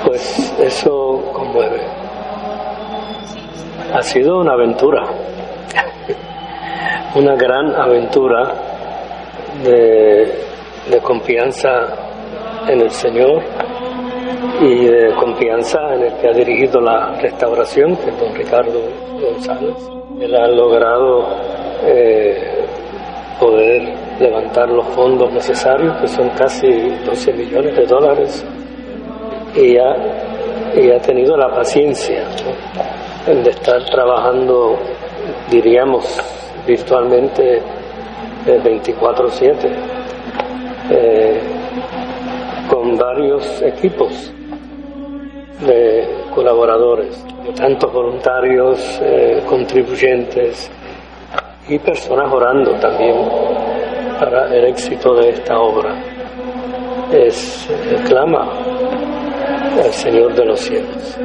Pues 0.05 0.53
eso 0.59 1.21
conmueve. 1.33 1.81
Ha 3.93 4.01
sido 4.01 4.39
una 4.39 4.53
aventura 4.53 5.03
una 7.15 7.35
gran 7.35 7.75
aventura 7.75 8.53
de, 9.63 10.99
confianza 11.01 12.06
en 12.67 12.81
el 12.81 12.91
Señor 12.91 13.41
y 14.61 14.85
de 14.85 15.13
confianza 15.15 15.93
en 15.95 16.03
el 16.03 16.13
que 16.15 16.27
ha 16.27 16.33
dirigido 16.33 16.81
la 16.81 17.13
restauración, 17.21 17.95
que 17.97 18.09
es 18.09 18.19
don 18.19 18.35
Ricardo 18.35 18.81
González. 19.21 19.75
Él 20.19 20.35
ha 20.35 20.47
logrado 20.47 21.27
eh, 21.85 22.65
poder 23.39 23.93
levantar 24.19 24.69
los 24.69 24.87
fondos 24.87 25.31
necesarios, 25.31 25.95
que 25.97 26.07
son 26.07 26.29
casi 26.29 26.67
12 27.05 27.33
millones 27.33 27.75
de 27.75 27.85
dólares, 27.85 28.45
y 29.55 29.77
ha, 29.77 29.95
y 30.75 30.91
ha 30.91 30.99
tenido 30.99 31.37
la 31.37 31.49
paciencia 31.49 32.23
de 33.27 33.49
estar 33.49 33.83
trabajando, 33.85 34.77
diríamos, 35.51 36.19
virtualmente 36.65 37.61
24/7 38.45 39.69
eh, 40.89 41.56
con 42.69 42.97
varios 42.97 43.61
equipos 43.61 44.33
de 45.65 46.07
colaboradores, 46.33 47.25
tantos 47.55 47.91
voluntarios, 47.91 48.99
eh, 49.01 49.43
contribuyentes 49.47 50.69
y 51.67 51.79
personas 51.79 52.31
orando 52.31 52.71
también 52.75 53.15
para 54.19 54.53
el 54.55 54.65
éxito 54.65 55.15
de 55.15 55.29
esta 55.29 55.59
obra. 55.59 56.01
Es 57.11 57.69
clama 58.05 58.49
al 59.83 59.91
Señor 59.93 60.33
de 60.35 60.45
los 60.45 60.59
cielos. 60.59 61.17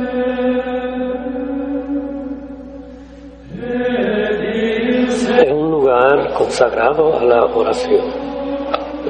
consagrado 6.37 7.18
a 7.18 7.24
la 7.24 7.44
oración, 7.46 8.05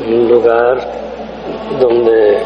un 0.07 0.29
lugar 0.29 0.79
donde 1.81 2.39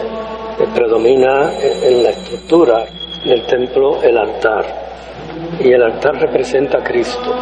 predomina 0.74 1.50
en 1.60 2.02
la 2.02 2.10
estructura 2.10 2.84
del 3.24 3.44
templo 3.46 4.02
el 4.02 4.16
altar 4.16 4.64
y 5.60 5.72
el 5.72 5.82
altar 5.82 6.14
representa 6.20 6.78
a 6.78 6.82
Cristo. 6.82 7.34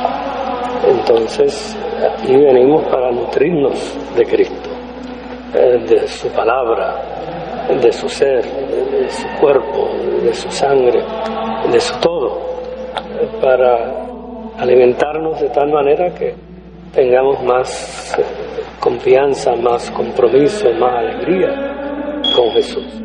Entonces, 0.87 1.77
aquí 2.03 2.37
venimos 2.37 2.85
para 2.89 3.11
nutrirnos 3.11 3.97
de 4.17 4.25
Cristo, 4.25 4.71
eh, 5.55 5.79
de 5.89 6.09
su 6.09 6.29
palabra, 6.29 6.97
de 7.81 7.93
su 7.93 8.09
ser, 8.09 8.45
de 8.45 9.09
su 9.11 9.29
cuerpo, 9.41 9.89
de 10.23 10.35
su 10.35 10.51
sangre, 10.51 11.03
de 11.71 11.81
su 11.81 11.99
todo, 12.01 12.41
para 13.41 14.05
alimentarnos 14.59 15.41
de 15.41 15.49
tal 15.49 15.71
manera 15.73 16.13
que 16.15 16.35
tengamos 16.95 17.43
más 17.43 18.17
confianza, 18.81 19.55
más 19.57 19.91
compromiso, 19.91 20.73
más 20.75 20.95
alegría 20.95 21.51
con 22.35 22.51
Jesús. 22.53 23.04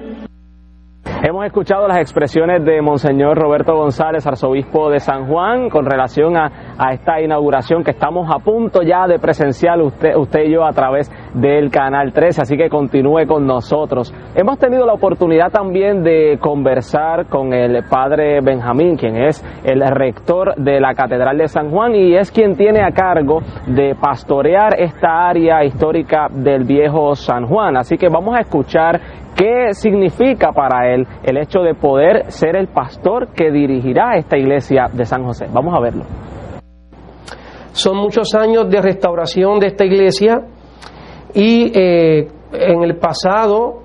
Hemos 1.21 1.45
escuchado 1.45 1.85
las 1.85 1.97
expresiones 1.97 2.63
de 2.63 2.81
Monseñor 2.81 3.37
Roberto 3.37 3.75
González, 3.75 4.25
arzobispo 4.25 4.89
de 4.89 5.01
San 5.01 5.27
Juan, 5.27 5.69
con 5.69 5.85
relación 5.85 6.37
a, 6.37 6.49
esta 6.93 7.19
inauguración 7.19 7.83
que 7.83 7.91
estamos 7.91 8.31
a 8.33 8.39
punto 8.39 8.81
ya 8.83 9.05
de 9.05 9.19
presenciar 9.19 9.81
usted, 9.81 10.15
usted 10.15 10.45
y 10.45 10.53
yo 10.53 10.63
a 10.63 10.71
través 10.71 11.11
del 11.33 11.71
Canal 11.71 12.13
13, 12.13 12.43
así 12.43 12.55
que 12.55 12.69
continúe 12.69 13.27
con 13.27 13.45
nosotros. 13.45 14.13
Hemos 14.33 14.59
tenido 14.59 14.85
la 14.85 14.93
oportunidad 14.93 15.51
también 15.51 16.03
de 16.03 16.37
conversar 16.39 17.25
con 17.25 17.51
el 17.51 17.83
padre 17.89 18.39
Benjamín, 18.39 18.95
quien 18.95 19.17
es 19.17 19.43
el 19.65 19.81
rector 19.81 20.55
de 20.55 20.79
la 20.79 20.95
Catedral 20.95 21.37
de 21.37 21.49
San 21.49 21.69
Juan 21.69 21.95
y 21.95 22.15
es 22.15 22.31
quien 22.31 22.55
tiene 22.55 22.81
a 22.81 22.91
cargo 22.91 23.41
de 23.67 23.93
pastorear 23.93 24.79
esta 24.79 25.27
área 25.27 25.65
histórica 25.65 26.27
del 26.31 26.63
viejo 26.63 27.13
San 27.15 27.45
Juan. 27.45 27.75
Así 27.75 27.97
que 27.97 28.07
vamos 28.07 28.37
a 28.37 28.39
escuchar 28.39 29.01
¿Qué 29.39 29.73
significa 29.73 30.51
para 30.51 30.93
él 30.93 31.07
el 31.23 31.37
hecho 31.37 31.61
de 31.61 31.73
poder 31.73 32.29
ser 32.29 32.57
el 32.57 32.67
pastor 32.67 33.29
que 33.29 33.49
dirigirá 33.49 34.17
esta 34.17 34.37
iglesia 34.37 34.87
de 34.91 35.05
San 35.05 35.23
José? 35.23 35.45
Vamos 35.53 35.73
a 35.73 35.79
verlo. 35.79 36.03
Son 37.71 37.95
muchos 37.95 38.35
años 38.35 38.69
de 38.69 38.81
restauración 38.81 39.59
de 39.59 39.67
esta 39.67 39.85
iglesia 39.85 40.41
y 41.33 41.71
eh, 41.73 42.27
en 42.51 42.83
el 42.83 42.97
pasado, 42.97 43.83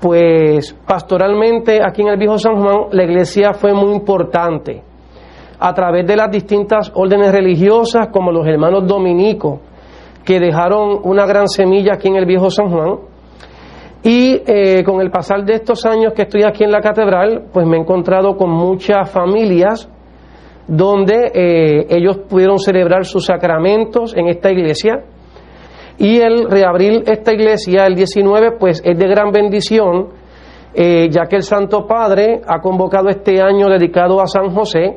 pues 0.00 0.74
pastoralmente 0.86 1.80
aquí 1.86 2.00
en 2.00 2.08
el 2.08 2.16
Viejo 2.16 2.38
San 2.38 2.56
Juan 2.56 2.86
la 2.92 3.04
iglesia 3.04 3.52
fue 3.52 3.74
muy 3.74 3.92
importante 3.92 4.82
a 5.58 5.74
través 5.74 6.06
de 6.06 6.16
las 6.16 6.30
distintas 6.30 6.90
órdenes 6.94 7.32
religiosas 7.32 8.08
como 8.08 8.32
los 8.32 8.46
hermanos 8.46 8.86
dominicos 8.86 9.60
que 10.24 10.40
dejaron 10.40 11.00
una 11.04 11.26
gran 11.26 11.48
semilla 11.48 11.96
aquí 11.96 12.08
en 12.08 12.16
el 12.16 12.24
Viejo 12.24 12.48
San 12.48 12.70
Juan 12.70 13.09
y 14.02 14.42
eh, 14.46 14.82
con 14.84 15.00
el 15.00 15.10
pasar 15.10 15.44
de 15.44 15.54
estos 15.54 15.84
años 15.84 16.14
que 16.14 16.22
estoy 16.22 16.42
aquí 16.42 16.64
en 16.64 16.72
la 16.72 16.80
catedral, 16.80 17.48
pues 17.52 17.66
me 17.66 17.76
he 17.76 17.80
encontrado 17.80 18.36
con 18.36 18.50
muchas 18.50 19.10
familias 19.10 19.90
donde 20.66 21.32
eh, 21.34 21.86
ellos 21.90 22.18
pudieron 22.28 22.58
celebrar 22.58 23.04
sus 23.04 23.26
sacramentos 23.26 24.16
en 24.16 24.28
esta 24.28 24.50
iglesia. 24.50 25.04
Y 25.98 26.18
el 26.18 26.48
reabrir 26.48 27.02
esta 27.06 27.34
iglesia 27.34 27.84
el 27.86 27.94
19, 27.94 28.52
pues 28.52 28.80
es 28.82 28.98
de 28.98 29.06
gran 29.06 29.32
bendición, 29.32 30.08
eh, 30.72 31.08
ya 31.10 31.26
que 31.26 31.36
el 31.36 31.42
Santo 31.42 31.86
Padre 31.86 32.40
ha 32.46 32.60
convocado 32.60 33.10
este 33.10 33.42
año 33.42 33.68
dedicado 33.68 34.20
a 34.22 34.26
San 34.26 34.54
José. 34.54 34.96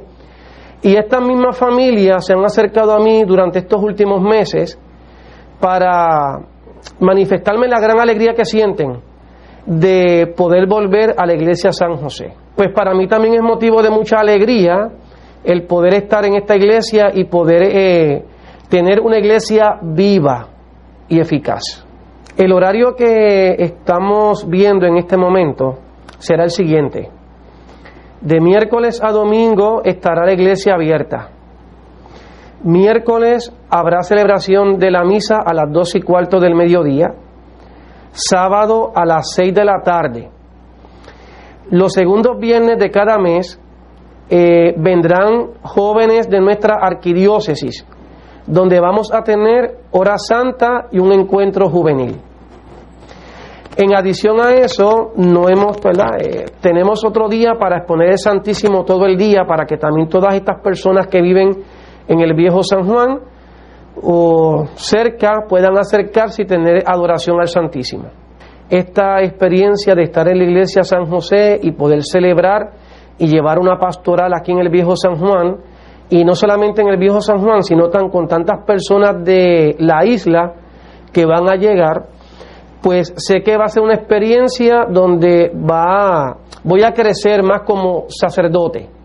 Y 0.82 0.96
estas 0.96 1.22
mismas 1.22 1.58
familias 1.58 2.26
se 2.26 2.34
han 2.34 2.46
acercado 2.46 2.94
a 2.94 3.00
mí 3.00 3.24
durante 3.26 3.60
estos 3.60 3.82
últimos 3.82 4.22
meses 4.22 4.80
para 5.60 6.53
manifestarme 7.00 7.68
la 7.68 7.80
gran 7.80 8.00
alegría 8.00 8.34
que 8.34 8.46
sienten 8.46 9.00
de 9.66 10.34
poder 10.36 10.68
volver 10.68 11.16
a 11.18 11.26
la 11.26 11.34
iglesia 11.34 11.72
San 11.72 11.98
José. 11.98 12.34
pues 12.56 12.70
para 12.74 12.94
mí 12.94 13.08
también 13.08 13.36
es 13.36 13.42
motivo 13.42 13.82
de 13.82 13.90
mucha 13.90 14.18
alegría 14.20 14.90
el 15.44 15.64
poder 15.64 15.96
estar 15.96 16.26
en 16.26 16.36
esta 16.36 16.56
iglesia 16.56 17.12
y 17.14 17.26
poder 17.26 17.64
eh, 17.64 18.24
tener 18.70 19.00
una 19.02 19.18
iglesia 19.18 19.80
viva 19.82 20.48
y 21.10 21.20
eficaz. 21.20 21.86
El 22.38 22.52
horario 22.52 22.96
que 22.96 23.56
estamos 23.60 24.48
viendo 24.50 24.86
en 24.86 24.98
este 24.98 25.18
momento 25.18 25.80
será 26.18 26.44
el 26.46 26.50
siguiente. 26.50 27.10
De 28.22 28.40
miércoles 28.40 29.02
a 29.04 29.12
domingo 29.12 29.82
estará 29.84 30.26
la 30.26 30.34
iglesia 30.34 30.76
abierta. 30.76 31.30
Miércoles 32.64 33.54
habrá 33.70 34.04
celebración 34.04 34.80
de 34.80 34.90
la 34.90 35.04
misa 35.04 35.42
a 35.46 35.54
las 35.54 35.70
dos 35.70 35.96
y 35.96 36.02
cuarto 36.02 36.40
del 36.40 36.56
mediodía. 36.56 37.14
Sábado 38.14 38.94
a 38.96 39.06
las 39.06 39.34
seis 39.36 39.54
de 39.54 39.66
la 39.66 39.82
tarde. 39.82 40.30
Los 41.72 41.92
segundos 41.92 42.40
viernes 42.40 42.78
de 42.80 42.90
cada 42.90 43.18
mes 43.18 43.60
eh, 44.30 44.74
vendrán 44.78 45.50
jóvenes 45.62 46.30
de 46.30 46.40
nuestra 46.40 46.78
arquidiócesis, 46.82 47.86
donde 48.48 48.80
vamos 48.80 49.14
a 49.14 49.24
tener 49.24 49.80
hora 49.92 50.18
santa 50.18 50.88
y 50.92 51.00
un 51.00 51.12
encuentro 51.12 51.70
juvenil. 51.70 52.16
En 53.76 53.94
adición 53.94 54.40
a 54.40 54.52
eso, 54.52 55.12
no 55.18 55.50
hemos, 55.50 55.78
eh, 56.20 56.46
tenemos 56.62 57.04
otro 57.04 57.28
día 57.28 57.56
para 57.60 57.80
exponer 57.80 58.12
el 58.12 58.20
Santísimo 58.20 58.86
todo 58.86 59.06
el 59.06 59.18
día, 59.18 59.46
para 59.48 59.66
que 59.66 59.78
también 59.78 60.08
todas 60.08 60.36
estas 60.36 60.62
personas 60.62 61.08
que 61.08 61.22
viven 61.22 61.64
en 62.08 62.20
el 62.22 62.34
viejo 62.34 62.64
San 62.64 62.86
Juan 62.86 63.20
o 64.02 64.66
cerca 64.76 65.46
puedan 65.48 65.78
acercarse 65.78 66.44
y 66.44 66.46
tener 66.46 66.84
adoración 66.86 67.40
al 67.40 67.48
Santísimo. 67.48 68.06
Esta 68.70 69.22
experiencia 69.22 69.94
de 69.94 70.04
estar 70.04 70.28
en 70.28 70.40
la 70.40 70.46
iglesia 70.46 70.84
San 70.84 71.06
José 71.06 71.60
y 71.62 71.72
poder 71.72 72.02
celebrar 72.04 72.72
y 73.18 73.28
llevar 73.28 73.60
una 73.60 73.78
pastoral 73.78 74.34
aquí 74.34 74.52
en 74.52 74.60
el 74.60 74.70
viejo 74.70 74.96
San 74.96 75.16
Juan, 75.16 75.58
y 76.10 76.26
no 76.26 76.34
solamente 76.36 76.82
en 76.82 76.90
el 76.90 76.98
viejo 76.98 77.22
San 77.22 77.40
Juan, 77.40 77.64
sino 77.64 77.90
tan, 77.90 78.10
con 78.10 78.28
tantas 78.28 78.66
personas 78.66 79.24
de 79.24 79.76
la 79.80 80.06
isla 80.06 80.54
que 81.12 81.26
van 81.26 81.48
a 81.48 81.56
llegar, 81.56 82.08
pues 82.82 83.14
sé 83.16 83.42
que 83.42 83.58
va 83.58 83.66
a 83.66 83.70
ser 83.70 83.84
una 83.84 83.94
experiencia 83.94 84.86
donde 84.90 85.52
va, 85.56 86.38
voy 86.64 86.84
a 86.84 86.92
crecer 86.92 87.44
más 87.44 87.62
como 87.62 88.06
sacerdote 88.10 89.03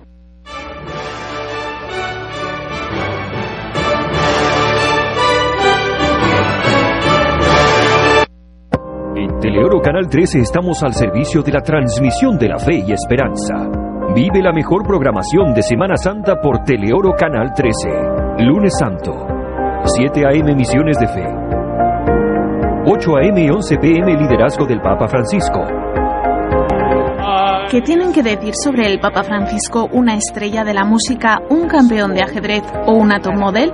Teleoro 9.58 9.80
Canal 9.80 10.08
13 10.08 10.38
estamos 10.38 10.84
al 10.84 10.94
servicio 10.94 11.42
de 11.42 11.50
la 11.50 11.60
transmisión 11.60 12.38
de 12.38 12.46
la 12.46 12.60
fe 12.60 12.76
y 12.86 12.92
esperanza. 12.92 13.56
Vive 14.14 14.40
la 14.40 14.52
mejor 14.52 14.86
programación 14.86 15.52
de 15.52 15.62
Semana 15.64 15.96
Santa 15.96 16.40
por 16.40 16.62
Teleoro 16.62 17.10
Canal 17.18 17.52
13. 17.56 18.44
Lunes 18.44 18.72
Santo, 18.78 19.26
7 19.82 20.26
a.m. 20.26 20.54
Misiones 20.54 20.96
de 21.00 21.08
Fe. 21.08 21.26
8 22.86 23.16
a.m. 23.16 23.44
y 23.44 23.50
11 23.50 23.78
p.m. 23.78 24.14
Liderazgo 24.14 24.64
del 24.64 24.80
Papa 24.80 25.08
Francisco. 25.08 25.66
¿Qué 27.68 27.80
tienen 27.82 28.12
que 28.12 28.22
decir 28.22 28.54
sobre 28.54 28.86
el 28.86 29.00
Papa 29.00 29.24
Francisco 29.24 29.88
una 29.92 30.14
estrella 30.14 30.62
de 30.62 30.72
la 30.72 30.84
música, 30.84 31.40
un 31.50 31.66
campeón 31.66 32.14
de 32.14 32.22
ajedrez 32.22 32.62
o 32.86 32.92
una 32.92 33.18
top 33.18 33.34
model? 33.34 33.72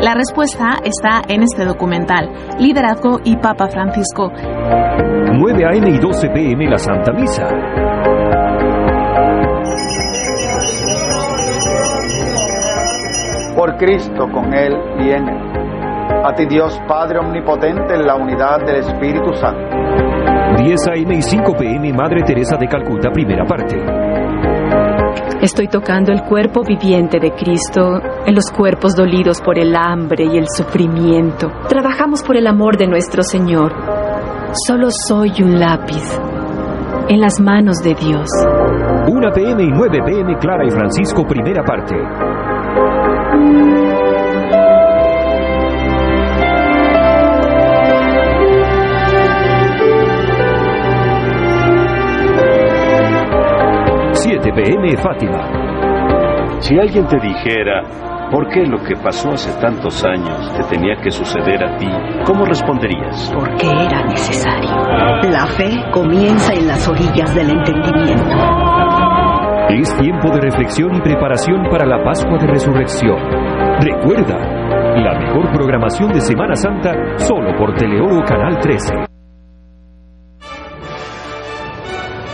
La 0.00 0.14
respuesta 0.14 0.78
está 0.84 1.22
en 1.26 1.42
este 1.42 1.64
documental, 1.64 2.30
Liderazgo 2.58 3.20
y 3.24 3.36
Papa 3.36 3.68
Francisco. 3.68 4.30
9 4.30 5.64
a.m. 5.64 5.88
y 5.88 5.98
12 5.98 6.28
p.m. 6.28 6.68
la 6.68 6.78
Santa 6.78 7.12
Misa. 7.12 7.46
Por 13.56 13.76
Cristo, 13.78 14.28
con 14.30 14.52
Él 14.52 14.74
y 15.00 15.10
en 15.10 15.28
Él. 15.28 15.56
A 16.24 16.34
ti 16.34 16.46
Dios 16.46 16.78
Padre 16.86 17.18
Omnipotente 17.18 17.94
en 17.94 18.06
la 18.06 18.16
unidad 18.16 18.64
del 18.66 18.76
Espíritu 18.76 19.32
Santo. 19.34 19.76
10 20.62 20.88
a.m. 20.88 21.14
y 21.14 21.22
5 21.22 21.52
p.m. 21.54 21.92
Madre 21.92 22.22
Teresa 22.22 22.56
de 22.56 22.66
Calcuta, 22.66 23.10
primera 23.10 23.44
parte. 23.44 23.76
Estoy 25.46 25.68
tocando 25.68 26.10
el 26.10 26.22
cuerpo 26.22 26.64
viviente 26.64 27.20
de 27.20 27.30
Cristo 27.30 28.00
en 28.26 28.34
los 28.34 28.50
cuerpos 28.50 28.96
dolidos 28.96 29.40
por 29.40 29.56
el 29.60 29.76
hambre 29.76 30.24
y 30.24 30.38
el 30.38 30.46
sufrimiento. 30.48 31.52
Trabajamos 31.68 32.24
por 32.24 32.36
el 32.36 32.48
amor 32.48 32.76
de 32.76 32.88
nuestro 32.88 33.22
Señor. 33.22 33.72
Solo 34.66 34.88
soy 34.90 35.30
un 35.40 35.60
lápiz 35.60 36.02
en 37.08 37.20
las 37.20 37.38
manos 37.38 37.76
de 37.76 37.94
Dios. 37.94 38.28
1 39.06 39.32
pm 39.32 39.62
y 39.62 39.70
9 39.70 39.98
pm 40.04 40.36
Clara 40.38 40.66
y 40.66 40.70
Francisco, 40.72 41.24
primera 41.24 41.62
parte. 41.62 41.94
Pm 54.56 54.96
Fátima. 54.96 56.60
Si 56.60 56.78
alguien 56.78 57.06
te 57.06 57.18
dijera, 57.18 57.82
¿por 58.30 58.48
qué 58.48 58.64
lo 58.64 58.78
que 58.78 58.94
pasó 58.96 59.32
hace 59.32 59.52
tantos 59.60 60.02
años 60.02 60.50
te 60.56 60.74
tenía 60.74 60.96
que 60.96 61.10
suceder 61.10 61.62
a 61.62 61.76
ti? 61.76 61.86
¿Cómo 62.24 62.46
responderías? 62.46 63.30
Porque 63.34 63.66
era 63.66 64.02
necesario. 64.06 64.70
La 65.30 65.44
fe 65.44 65.70
comienza 65.92 66.54
en 66.54 66.68
las 66.68 66.88
orillas 66.88 67.34
del 67.34 67.50
entendimiento. 67.50 68.34
Es 69.68 69.94
tiempo 69.98 70.30
de 70.30 70.40
reflexión 70.40 70.94
y 70.94 71.00
preparación 71.02 71.64
para 71.70 71.84
la 71.84 72.02
Pascua 72.02 72.38
de 72.38 72.46
Resurrección. 72.46 73.18
Recuerda, 73.80 74.38
la 74.96 75.18
mejor 75.18 75.52
programación 75.52 76.14
de 76.14 76.20
Semana 76.22 76.54
Santa 76.54 77.18
solo 77.18 77.54
por 77.58 77.74
Teleoro 77.74 78.24
Canal 78.24 78.58
13. 78.58 79.05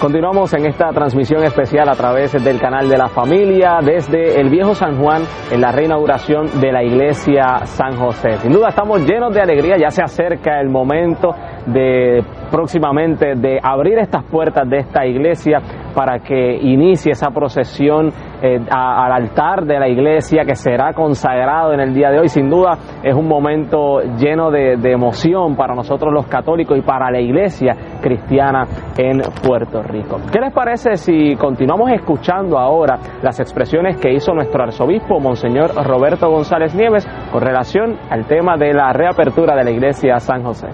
Continuamos 0.02 0.52
en 0.54 0.66
esta 0.66 0.88
transmisión 0.88 1.44
especial 1.44 1.88
a 1.88 1.92
través 1.92 2.32
del 2.32 2.58
canal 2.58 2.88
de 2.88 2.98
la 2.98 3.06
familia 3.06 3.78
desde 3.80 4.40
el 4.40 4.50
viejo 4.50 4.74
San 4.74 5.00
Juan 5.00 5.22
en 5.48 5.60
la 5.60 5.70
reinauguración 5.70 6.60
de 6.60 6.72
la 6.72 6.82
iglesia 6.82 7.64
San 7.66 7.96
José. 7.96 8.32
Sin 8.38 8.50
duda 8.50 8.70
estamos 8.70 9.08
llenos 9.08 9.32
de 9.32 9.40
alegría, 9.40 9.76
ya 9.78 9.90
se 9.90 10.02
acerca 10.02 10.60
el 10.60 10.70
momento 10.70 11.30
de 11.66 12.20
próximamente 12.50 13.36
de 13.36 13.60
abrir 13.62 13.98
estas 13.98 14.24
puertas 14.24 14.68
de 14.68 14.78
esta 14.78 15.06
iglesia 15.06 15.60
para 15.94 16.18
que 16.18 16.56
inicie 16.60 17.12
esa 17.12 17.30
procesión 17.30 18.10
eh, 18.42 18.58
al 18.70 19.12
altar 19.12 19.64
de 19.64 19.78
la 19.78 19.88
iglesia 19.88 20.44
que 20.44 20.54
será 20.54 20.92
consagrado 20.92 21.72
en 21.72 21.80
el 21.80 21.94
día 21.94 22.10
de 22.10 22.18
hoy. 22.18 22.28
Sin 22.28 22.50
duda 22.50 22.76
es 23.02 23.14
un 23.14 23.28
momento 23.28 24.00
lleno 24.18 24.50
de, 24.50 24.76
de 24.76 24.92
emoción 24.92 25.54
para 25.56 25.74
nosotros 25.74 26.12
los 26.12 26.26
católicos 26.26 26.76
y 26.76 26.82
para 26.82 27.10
la 27.10 27.20
iglesia 27.20 27.76
cristiana 28.00 28.66
en 28.98 29.20
Puerto 29.46 29.82
Rico. 29.82 30.18
¿Qué 30.32 30.40
les 30.40 30.52
parece 30.52 30.96
si 30.96 31.36
continuamos 31.36 31.90
escuchando 31.92 32.58
ahora 32.58 32.98
las 33.22 33.38
expresiones 33.40 33.96
que 33.98 34.12
hizo 34.12 34.32
nuestro 34.34 34.62
arzobispo, 34.62 35.20
Monseñor 35.20 35.74
Roberto 35.86 36.28
González 36.28 36.74
Nieves, 36.74 37.06
con 37.30 37.40
relación 37.40 37.96
al 38.10 38.26
tema 38.26 38.56
de 38.56 38.72
la 38.72 38.92
reapertura 38.92 39.54
de 39.56 39.64
la 39.64 39.70
iglesia 39.70 40.18
San 40.18 40.42
José? 40.42 40.68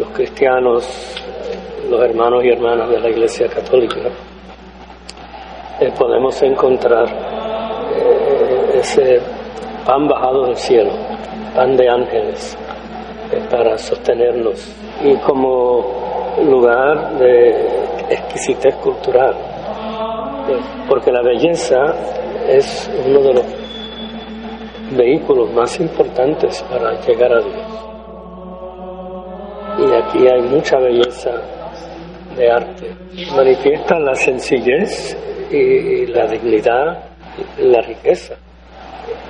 los 0.00 0.08
cristianos, 0.10 1.14
los 1.90 2.00
hermanos 2.02 2.42
y 2.42 2.48
hermanas 2.48 2.88
de 2.88 3.00
la 3.00 3.10
Iglesia 3.10 3.48
Católica, 3.48 4.00
eh, 5.80 5.90
podemos 5.98 6.40
encontrar 6.42 7.08
eh, 7.08 8.80
ese 8.80 9.20
pan 9.84 10.06
bajado 10.06 10.46
del 10.46 10.56
cielo, 10.56 10.92
pan 11.54 11.76
de 11.76 11.88
ángeles, 11.88 12.56
eh, 13.32 13.40
para 13.50 13.78
sostenernos 13.78 14.72
y 15.02 15.14
como 15.16 15.84
lugar 16.44 17.18
de 17.18 17.66
exquisitez 18.10 18.74
cultural, 18.76 19.34
porque 20.88 21.10
la 21.10 21.22
belleza 21.22 21.94
es 22.48 22.90
uno 23.06 23.20
de 23.20 23.34
los 23.34 23.44
vehículos 24.92 25.52
más 25.52 25.78
importantes 25.80 26.62
para 26.70 27.00
llegar 27.00 27.32
a 27.32 27.40
Dios 27.40 27.80
y 29.78 29.94
aquí 29.94 30.26
hay 30.26 30.42
mucha 30.42 30.78
belleza 30.78 31.30
de 32.36 32.50
arte. 32.50 32.94
Manifiesta 33.34 33.98
la 33.98 34.14
sencillez 34.14 35.16
y 35.50 36.06
la 36.06 36.26
dignidad, 36.26 37.04
la 37.58 37.80
riqueza, 37.82 38.34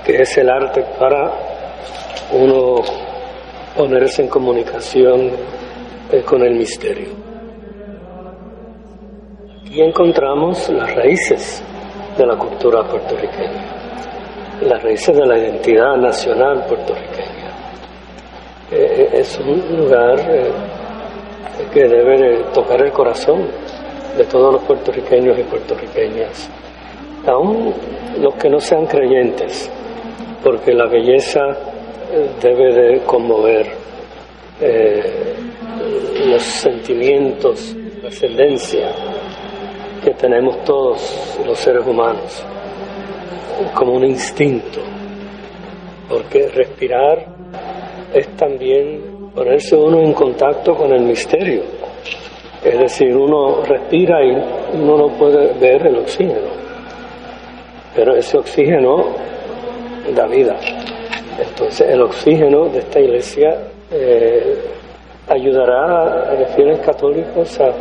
que 0.04 0.22
es 0.22 0.38
el 0.38 0.50
arte 0.50 0.84
para 0.98 1.32
uno 2.32 2.82
ponerse 3.76 4.22
en 4.22 4.28
comunicación 4.28 5.30
eh, 6.12 6.22
con 6.22 6.42
el 6.42 6.54
misterio. 6.54 7.08
Aquí 9.60 9.80
encontramos 9.80 10.68
las 10.68 10.94
raíces 10.94 11.62
de 12.18 12.26
la 12.26 12.36
cultura 12.36 12.82
puertorriqueña, 12.82 14.60
las 14.62 14.82
raíces 14.82 15.16
de 15.16 15.26
la 15.26 15.38
identidad 15.38 15.96
nacional 15.96 16.64
puertorriqueña. 16.66 17.50
Eh, 18.72 19.08
es 19.12 19.38
un 19.38 19.76
lugar 19.76 20.20
eh, 20.28 20.52
que 21.72 21.88
debe 21.88 22.44
tocar 22.52 22.82
el 22.82 22.92
corazón 22.92 23.48
de 24.16 24.24
todos 24.24 24.52
los 24.54 24.62
puertorriqueños 24.62 25.38
y 25.38 25.42
puertorriqueñas, 25.44 26.48
aún 27.26 27.72
los 28.20 28.34
que 28.34 28.48
no 28.48 28.60
sean 28.60 28.86
creyentes, 28.86 29.70
porque 30.42 30.72
la 30.72 30.86
belleza 30.86 31.40
eh, 32.12 32.30
debe 32.40 32.72
de 32.74 33.00
conmover 33.00 33.66
eh, 34.60 35.34
los 36.26 36.42
sentimientos, 36.42 37.74
la 38.02 38.08
ascendencia 38.08 38.92
que 40.04 40.12
tenemos 40.14 40.62
todos 40.64 41.38
los 41.44 41.58
seres 41.58 41.86
humanos, 41.86 42.44
como 43.74 43.92
un 43.94 44.04
instinto, 44.04 44.80
porque 46.08 46.48
respirar 46.48 47.26
es 48.12 48.28
también 48.36 49.30
ponerse 49.34 49.76
uno 49.76 50.00
en 50.00 50.12
contacto 50.12 50.74
con 50.74 50.92
el 50.92 51.02
misterio, 51.02 51.62
es 52.62 52.78
decir, 52.78 53.16
uno 53.16 53.62
respira 53.62 54.22
y 54.22 54.32
uno 54.74 54.98
no 54.98 55.08
puede 55.08 55.54
ver 55.54 55.86
el 55.86 55.96
oxígeno, 55.96 56.50
pero 57.94 58.14
ese 58.14 58.36
oxígeno 58.36 59.06
da 60.14 60.26
vida. 60.26 60.56
Entonces 61.38 61.88
el 61.88 62.02
oxígeno 62.02 62.68
de 62.68 62.80
esta 62.80 63.00
iglesia 63.00 63.56
eh, 63.90 64.58
ayudará 65.28 66.30
a 66.30 66.34
los 66.34 66.50
fieles 66.50 66.80
católicos 66.80 67.58
a 67.60 67.68
eh, 67.68 67.72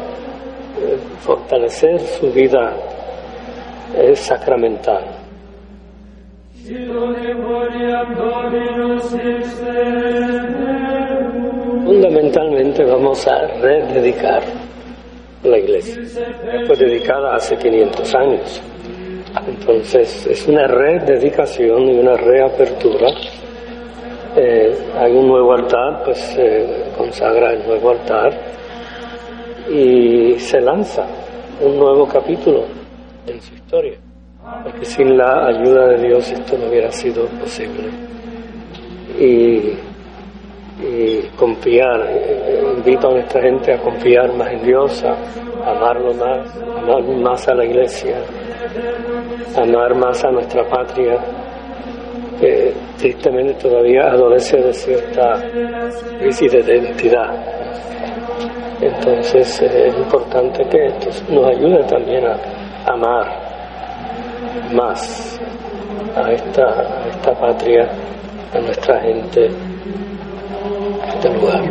fortalecer 1.20 2.00
su 2.00 2.32
vida 2.32 2.74
eh, 3.98 4.16
sacramental. 4.16 5.04
Fundamentalmente 11.84 12.84
vamos 12.86 13.28
a 13.28 13.48
rededicar 13.60 14.69
la 15.44 15.58
iglesia. 15.58 16.02
Fue 16.66 16.76
dedicada 16.76 17.36
hace 17.36 17.56
500 17.58 18.16
años. 18.16 18.62
Entonces 19.48 20.28
es 20.28 20.48
una 20.48 20.68
rededicación 20.68 21.90
y 21.90 22.00
una 22.00 22.16
reapertura. 22.16 23.08
Eh, 24.36 24.78
hay 24.98 25.12
un 25.12 25.28
nuevo 25.28 25.54
altar, 25.54 26.04
pues 26.04 26.18
se 26.18 26.84
consagra 26.98 27.54
el 27.54 27.66
nuevo 27.66 27.92
altar 27.92 28.32
y 29.72 30.38
se 30.40 30.60
lanza 30.62 31.06
un 31.62 31.78
nuevo 31.78 32.08
capítulo 32.08 32.66
en 33.28 33.42
su 33.42 33.54
historia. 33.56 33.98
Porque 34.64 34.86
sin 34.86 35.18
la 35.18 35.48
ayuda 35.48 35.90
de 35.90 36.08
Dios 36.08 36.32
esto 36.32 36.58
no 36.58 36.70
hubiera 36.70 36.92
sido 36.92 37.26
posible. 37.26 37.90
Y, 39.20 39.74
y 40.82 41.22
confiar, 41.36 42.10
invito 42.78 43.10
a 43.10 43.12
nuestra 43.12 43.42
gente 43.42 43.74
a 43.74 43.78
confiar 43.80 44.34
más 44.34 44.52
en 44.52 44.64
Dios, 44.64 45.04
a 45.04 45.72
amarlo 45.72 46.14
más, 46.14 46.56
amar 46.58 47.04
más 47.04 47.48
a 47.48 47.54
la 47.56 47.66
iglesia, 47.66 48.18
amar 49.58 49.96
más 49.96 50.24
a 50.24 50.32
nuestra 50.32 50.64
patria, 50.70 51.18
que 52.40 52.74
tristemente 52.98 53.54
todavía 53.56 54.08
adolece 54.12 54.58
de 54.58 54.74
cierta 54.74 55.42
crisis 56.20 56.52
de 56.52 56.78
identidad. 56.78 57.60
Entonces 58.82 59.62
es 59.62 59.98
importante 59.98 60.64
que 60.70 60.86
esto 60.86 61.34
nos 61.34 61.48
ayude 61.48 61.84
también 61.84 62.26
a 62.26 62.38
amar 62.86 63.50
más 64.74 65.38
a 66.16 66.32
esta, 66.32 66.64
a 66.64 67.08
esta 67.10 67.34
patria, 67.34 67.90
a 68.54 68.60
nuestra 68.60 69.02
gente, 69.02 69.50
este 71.20 71.34
lugar. 71.34 71.62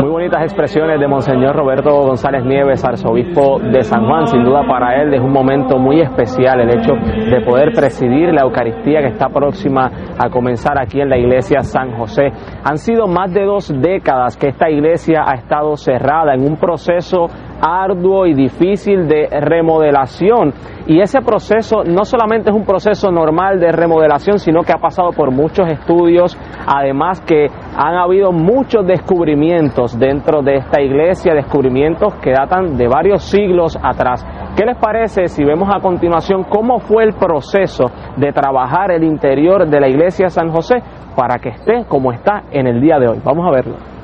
Muy 0.00 0.10
bonitas 0.10 0.42
expresiones 0.42 0.98
de 0.98 1.06
Monseñor 1.06 1.54
Roberto 1.54 1.90
González 1.90 2.44
Nieves, 2.44 2.84
arzobispo 2.84 3.60
de 3.60 3.82
San 3.82 4.06
Juan. 4.06 4.26
Sin 4.26 4.42
duda 4.42 4.62
para 4.66 5.00
él 5.00 5.14
es 5.14 5.20
un 5.20 5.32
momento 5.32 5.78
muy 5.78 6.00
especial 6.00 6.60
el 6.60 6.70
hecho 6.70 6.94
de 6.94 7.40
poder 7.44 7.72
presidir 7.72 8.32
la 8.32 8.42
Eucaristía 8.42 9.00
que 9.00 9.08
está 9.08 9.28
próxima 9.28 9.90
a 10.18 10.28
comenzar 10.30 10.78
aquí 10.78 11.00
en 11.00 11.08
la 11.08 11.18
iglesia 11.18 11.62
San 11.62 11.96
José. 11.96 12.32
Han 12.64 12.78
sido 12.78 13.06
más 13.06 13.32
de 13.32 13.44
dos 13.44 13.72
décadas 13.80 14.36
que 14.36 14.48
esta 14.48 14.68
iglesia 14.70 15.22
ha 15.24 15.34
estado 15.34 15.76
cerrada 15.76 16.34
en 16.34 16.42
un 16.42 16.56
proceso 16.56 17.26
arduo 17.60 18.26
y 18.26 18.34
difícil 18.34 19.08
de 19.08 19.28
remodelación. 19.40 20.52
Y 20.86 21.00
ese 21.00 21.20
proceso 21.20 21.84
no 21.84 22.04
solamente 22.04 22.50
es 22.50 22.56
un 22.56 22.64
proceso 22.64 23.10
normal 23.10 23.60
de 23.60 23.72
remodelación, 23.72 24.38
sino 24.38 24.62
que 24.62 24.72
ha 24.72 24.78
pasado 24.78 25.10
por 25.12 25.30
muchos 25.30 25.68
estudios, 25.68 26.38
además 26.66 27.20
que 27.20 27.46
han 27.76 27.94
habido 27.94 28.32
muchos 28.32 28.86
descubrimientos 28.86 29.98
dentro 29.98 30.40
de 30.42 30.56
esta 30.56 30.80
iglesia, 30.80 31.34
descubrimientos 31.34 32.14
que 32.16 32.32
datan 32.32 32.76
de 32.76 32.88
varios 32.88 33.22
siglos 33.24 33.78
atrás. 33.82 34.24
¿Qué 34.56 34.64
les 34.64 34.78
parece 34.78 35.28
si 35.28 35.44
vemos 35.44 35.68
a 35.72 35.80
continuación 35.80 36.44
cómo 36.44 36.78
fue 36.80 37.04
el 37.04 37.12
proceso 37.12 37.84
de 38.16 38.32
trabajar 38.32 38.90
el 38.90 39.04
interior 39.04 39.68
de 39.68 39.80
la 39.80 39.88
iglesia 39.88 40.30
San 40.30 40.50
José 40.50 40.82
para 41.14 41.38
que 41.38 41.50
esté 41.50 41.84
como 41.86 42.12
está 42.12 42.44
en 42.50 42.66
el 42.66 42.80
día 42.80 42.98
de 42.98 43.08
hoy? 43.08 43.20
Vamos 43.22 43.46
a 43.46 43.50
verlo. 43.50 43.97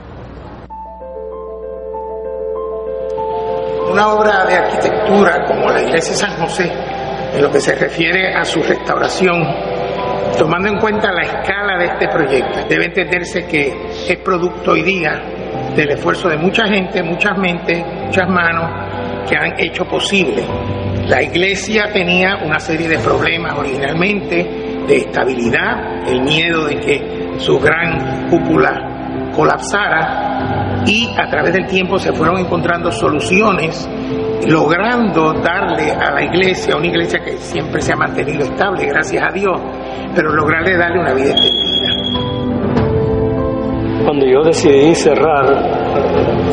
Una 3.90 4.08
obra 4.08 4.44
de 4.44 4.54
arquitectura 4.54 5.44
como 5.46 5.70
la 5.70 5.82
iglesia 5.82 6.14
San 6.14 6.36
José, 6.38 6.70
en 7.34 7.42
lo 7.42 7.50
que 7.50 7.60
se 7.60 7.74
refiere 7.74 8.34
a 8.34 8.44
su 8.44 8.62
restauración, 8.62 9.42
tomando 10.38 10.68
en 10.68 10.78
cuenta 10.78 11.12
la 11.12 11.22
escala 11.22 11.78
de 11.78 11.86
este 11.86 12.08
proyecto, 12.08 12.60
debe 12.68 12.86
entenderse 12.86 13.46
que 13.46 13.72
es 14.08 14.16
producto 14.18 14.72
hoy 14.72 14.82
día 14.82 15.22
del 15.76 15.90
esfuerzo 15.90 16.28
de 16.28 16.36
mucha 16.36 16.66
gente, 16.66 17.02
muchas 17.02 17.36
mentes, 17.38 17.84
muchas 18.06 18.28
manos 18.28 19.28
que 19.28 19.36
han 19.36 19.58
hecho 19.58 19.84
posible. 19.84 20.44
La 21.06 21.22
iglesia 21.22 21.90
tenía 21.92 22.36
una 22.44 22.58
serie 22.58 22.88
de 22.88 22.98
problemas 22.98 23.58
originalmente 23.58 24.82
de 24.86 24.96
estabilidad, 24.96 26.08
el 26.08 26.22
miedo 26.22 26.66
de 26.66 26.76
que 26.76 27.34
su 27.38 27.58
gran 27.58 28.28
cúpula 28.30 28.93
colapsara 29.34 30.84
y 30.86 31.08
a 31.16 31.28
través 31.28 31.52
del 31.52 31.66
tiempo 31.66 31.98
se 31.98 32.12
fueron 32.12 32.38
encontrando 32.38 32.90
soluciones 32.90 33.88
logrando 34.48 35.32
darle 35.34 35.90
a 35.92 36.12
la 36.12 36.22
iglesia, 36.22 36.76
una 36.76 36.86
iglesia 36.86 37.20
que 37.20 37.36
siempre 37.38 37.80
se 37.80 37.92
ha 37.92 37.96
mantenido 37.96 38.44
estable, 38.44 38.86
gracias 38.86 39.22
a 39.22 39.32
Dios, 39.32 39.60
pero 40.14 40.32
lograrle 40.34 40.76
darle 40.76 41.00
una 41.00 41.14
vida 41.14 41.30
extendida. 41.30 41.64
Cuando 44.04 44.26
yo 44.26 44.42
decidí 44.42 44.94
cerrar, 44.94 45.46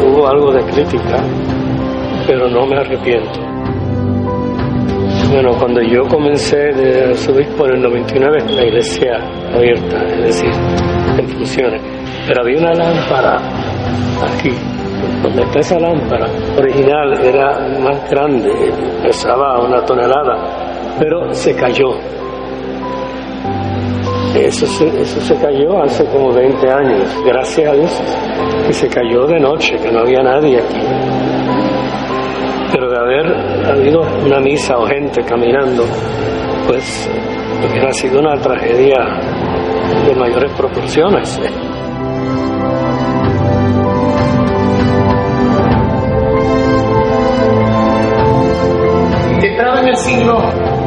hubo 0.05 0.27
algo 0.27 0.53
de 0.53 0.63
crítica, 0.71 1.17
pero 2.25 2.49
no 2.49 2.65
me 2.65 2.77
arrepiento. 2.77 3.39
Bueno, 5.31 5.51
cuando 5.59 5.81
yo 5.81 6.01
comencé 6.09 6.57
de 6.57 7.13
subir 7.15 7.47
por 7.57 7.73
el 7.73 7.81
99, 7.81 8.37
la 8.53 8.65
iglesia 8.65 9.17
abierta, 9.53 10.03
es 10.05 10.23
decir, 10.23 10.90
funciones. 11.27 11.81
Pero 12.27 12.41
había 12.41 12.57
una 12.59 12.73
lámpara 12.73 13.37
aquí, 14.21 14.51
donde 15.23 15.43
está 15.43 15.59
esa 15.59 15.79
lámpara 15.79 16.27
original 16.57 17.19
era 17.23 17.59
más 17.79 18.09
grande, 18.09 18.51
pesaba 19.03 19.59
una 19.59 19.83
tonelada, 19.85 20.95
pero 20.99 21.33
se 21.33 21.55
cayó. 21.55 21.89
Eso 24.35 24.65
se, 24.65 24.87
eso 25.01 25.19
se 25.19 25.35
cayó 25.35 25.83
hace 25.83 26.05
como 26.05 26.31
20 26.31 26.71
años, 26.71 27.23
gracias 27.25 27.69
a 27.69 27.73
Dios, 27.73 28.03
y 28.69 28.73
se 28.73 28.87
cayó 28.87 29.25
de 29.27 29.39
noche, 29.39 29.75
que 29.77 29.91
no 29.91 29.99
había 29.99 30.21
nadie 30.23 30.57
aquí. 30.57 30.79
Pero 32.71 32.89
de 32.89 32.97
haber 32.97 33.69
habido 33.69 34.01
una 34.25 34.39
misa 34.39 34.77
o 34.77 34.85
gente 34.85 35.21
caminando, 35.23 35.83
pues 36.65 37.09
hubiera 37.69 37.91
sido 37.91 38.19
una 38.19 38.35
tragedia 38.35 38.95
de 40.05 40.15
mayores 40.15 40.51
proporciones. 40.53 41.39
Entrado 49.43 49.79
en 49.79 49.87
el 49.87 49.95
siglo 49.97 50.39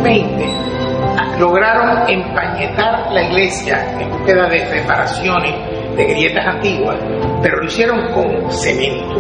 XX, 0.03 1.39
lograron 1.39 2.09
empañetar 2.09 3.13
la 3.13 3.23
iglesia 3.23 3.97
en 3.99 4.11
búsqueda 4.11 4.49
de 4.49 4.65
reparaciones 4.67 5.55
de 5.97 6.05
grietas 6.05 6.47
antiguas, 6.47 6.97
pero 7.43 7.59
lo 7.59 7.67
hicieron 7.67 8.13
con 8.13 8.51
cemento. 8.51 9.15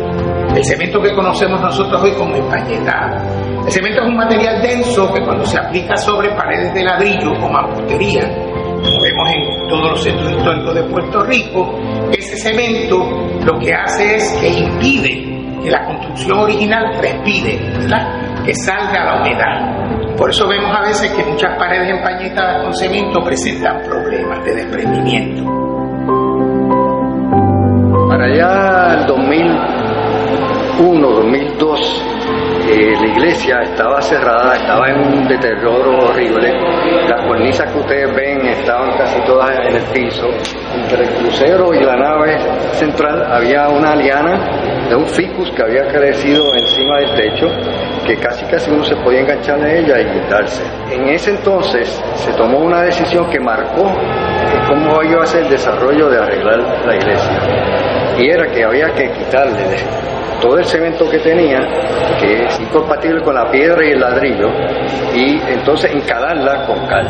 El 0.54 0.64
cemento 0.64 1.00
que 1.00 1.12
conocemos 1.14 1.60
nosotros 1.60 2.02
hoy 2.02 2.12
como 2.12 2.36
empañetado. 2.36 3.16
El 3.64 3.72
cemento 3.72 4.02
es 4.02 4.08
un 4.08 4.16
material 4.16 4.62
denso 4.62 5.12
que 5.12 5.24
cuando 5.24 5.44
se 5.44 5.58
aplica 5.58 5.96
sobre 5.96 6.30
paredes 6.30 6.72
de 6.74 6.84
ladrillo 6.84 7.32
o 7.32 7.48
mampostería, 7.48 8.53
como 8.84 9.00
vemos 9.00 9.28
en 9.30 9.68
todos 9.68 9.90
los 9.90 10.02
centros 10.02 10.30
históricos 10.30 10.74
de 10.74 10.82
Puerto 10.84 11.24
Rico, 11.24 11.78
ese 12.12 12.36
cemento 12.36 12.98
lo 13.44 13.58
que 13.58 13.72
hace 13.72 14.16
es 14.16 14.32
que 14.40 14.48
impide 14.48 15.60
que 15.62 15.70
la 15.70 15.84
construcción 15.86 16.40
original 16.40 16.94
respire, 17.00 17.58
¿verdad? 17.78 18.24
que 18.44 18.54
salga 18.54 19.04
la 19.04 19.20
humedad. 19.20 20.16
Por 20.16 20.30
eso 20.30 20.46
vemos 20.46 20.70
a 20.76 20.82
veces 20.82 21.10
que 21.12 21.24
muchas 21.24 21.56
paredes 21.58 21.90
empañetadas 21.90 22.62
con 22.62 22.72
cemento 22.74 23.24
presentan 23.24 23.82
problemas 23.82 24.44
de 24.44 24.54
desprendimiento. 24.54 25.42
Para 28.08 28.26
allá, 28.26 29.00
el 29.00 29.06
2001, 29.06 31.08
2002, 31.08 32.04
eh, 32.66 32.96
la 32.98 33.06
iglesia 33.06 33.60
estaba 33.62 34.00
cerrada, 34.00 34.56
estaba 34.56 34.88
en 34.88 35.00
un 35.00 35.28
deterioro 35.28 35.98
horrible. 35.98 36.52
Las 37.08 37.26
cornisas 37.26 37.70
que 37.70 37.78
ustedes 37.78 38.14
ven 38.14 38.46
estaban 38.46 38.96
casi 38.96 39.20
todas 39.26 39.50
en 39.66 39.76
el 39.76 39.82
piso. 39.92 40.26
Entre 40.74 41.02
el 41.02 41.10
crucero 41.10 41.74
y 41.74 41.84
la 41.84 41.96
nave 41.96 42.38
central 42.72 43.22
había 43.30 43.68
una 43.68 43.94
liana 43.94 44.88
de 44.88 44.96
un 44.96 45.06
ficus 45.06 45.50
que 45.50 45.62
había 45.62 45.86
crecido 45.88 46.54
encima 46.54 46.98
del 47.00 47.14
techo, 47.14 47.46
que 48.06 48.16
casi 48.16 48.44
casi 48.46 48.70
uno 48.70 48.84
se 48.84 48.96
podía 48.96 49.20
enganchar 49.20 49.60
de 49.60 49.80
ella 49.80 50.00
y 50.00 50.06
quitarse. 50.06 50.62
En 50.90 51.08
ese 51.08 51.30
entonces 51.32 52.02
se 52.14 52.32
tomó 52.32 52.60
una 52.60 52.82
decisión 52.82 53.28
que 53.30 53.40
marcó 53.40 53.90
cómo 54.68 55.02
iba 55.02 55.22
a 55.22 55.26
ser 55.26 55.44
el 55.44 55.50
desarrollo 55.50 56.08
de 56.08 56.18
arreglar 56.18 56.86
la 56.86 56.96
iglesia. 56.96 57.38
Y 58.18 58.30
era 58.30 58.46
que 58.50 58.64
había 58.64 58.90
que 58.94 59.10
quitarle 59.10 60.13
todo 60.44 60.58
el 60.58 60.64
cemento 60.66 61.08
que 61.08 61.18
tenía, 61.20 61.58
que 62.20 62.44
es 62.44 62.60
incompatible 62.60 63.22
con 63.22 63.34
la 63.34 63.50
piedra 63.50 63.82
y 63.82 63.92
el 63.92 64.00
ladrillo, 64.00 64.48
y 65.14 65.40
entonces 65.48 65.90
encalarla 65.94 66.66
con 66.66 66.86
cal. 66.86 67.06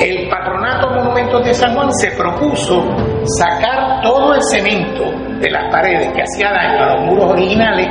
El 0.00 0.28
Patronato 0.28 0.90
Monumentos 0.90 1.44
de 1.44 1.54
San 1.54 1.74
Juan 1.74 1.92
se 1.94 2.12
propuso 2.12 2.94
sacar 3.38 4.02
todo 4.02 4.34
el 4.36 4.42
cemento 4.42 5.10
de 5.40 5.50
las 5.50 5.68
paredes 5.72 6.12
que 6.12 6.22
hacía 6.22 6.52
daño 6.52 6.84
a 6.84 6.94
los 6.94 7.06
muros 7.06 7.32
originales 7.32 7.88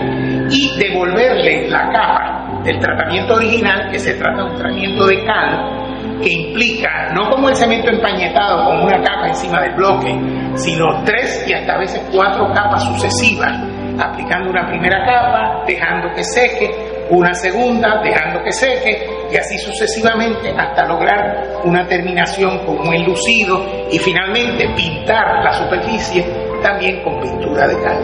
y 0.50 0.80
devolverle 0.80 1.68
la 1.68 1.90
capa 1.92 2.62
del 2.64 2.80
tratamiento 2.80 3.34
original, 3.34 3.92
que 3.92 4.00
se 4.00 4.14
trata 4.14 4.44
de 4.44 4.50
un 4.50 4.56
tratamiento 4.56 5.08
de 5.08 5.26
cal, 5.26 5.85
que 6.22 6.32
implica, 6.32 7.12
no 7.14 7.30
como 7.30 7.50
el 7.50 7.56
cemento 7.56 7.90
empañetado 7.90 8.66
con 8.66 8.84
una 8.84 9.02
capa 9.02 9.28
encima 9.28 9.62
del 9.62 9.76
bloque, 9.76 10.14
sino 10.56 11.04
tres 11.04 11.46
y 11.48 11.54
hasta 11.54 11.74
a 11.74 11.80
veces 11.80 12.02
cuatro 12.14 12.48
capas 12.54 12.84
sucesivas, 12.86 13.52
aplicando 14.00 14.50
una 14.50 14.66
primera 14.68 15.06
capa, 15.06 15.64
dejando 15.68 16.14
que 16.16 16.24
seque, 16.24 16.72
una 17.10 17.34
segunda, 17.34 18.02
dejando 18.04 18.44
que 18.44 18.52
seque, 18.52 19.08
y 19.32 19.38
así 19.38 19.58
sucesivamente 19.58 20.54
hasta 20.58 20.86
lograr 20.86 21.60
una 21.64 21.86
terminación 21.88 22.66
con 22.66 22.80
un 22.80 22.94
enlucido 22.94 23.64
y 23.92 24.00
finalmente 24.00 24.68
pintar 24.76 25.44
la 25.44 25.54
superficie 25.54 26.26
también 26.62 27.04
con 27.04 27.20
pintura 27.20 27.68
de 27.68 27.82
cal. 27.82 27.98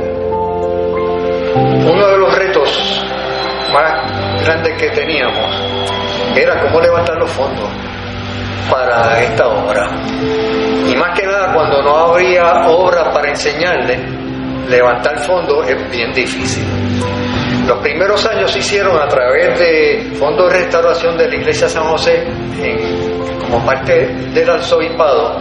Uno 1.55 2.07
de 2.07 2.17
los 2.17 2.37
retos 2.37 3.05
más 3.73 4.45
grandes 4.45 4.73
que 4.79 4.89
teníamos 4.91 5.71
era 6.35 6.61
cómo 6.61 6.79
levantar 6.79 7.17
los 7.17 7.29
fondos 7.31 7.90
para 8.69 9.21
esta 9.21 9.47
obra. 9.47 9.89
Y 10.87 10.95
más 10.95 11.19
que 11.19 11.25
nada 11.25 11.53
cuando 11.53 11.81
no 11.81 11.95
habría 11.95 12.67
obra 12.67 13.11
para 13.11 13.29
enseñarle, 13.29 13.99
levantar 14.69 15.19
fondos 15.19 15.67
es 15.67 15.91
bien 15.91 16.13
difícil. 16.13 16.65
Los 17.67 17.79
primeros 17.79 18.25
años 18.25 18.51
se 18.51 18.59
hicieron 18.59 18.99
a 18.99 19.07
través 19.07 19.57
de 19.59 20.11
fondos 20.17 20.51
de 20.51 20.59
restauración 20.59 21.17
de 21.17 21.29
la 21.29 21.35
iglesia 21.35 21.69
San 21.69 21.83
José 21.83 22.25
como 23.39 23.65
parte 23.65 24.07
del 24.33 24.49
arzobispado 24.49 25.37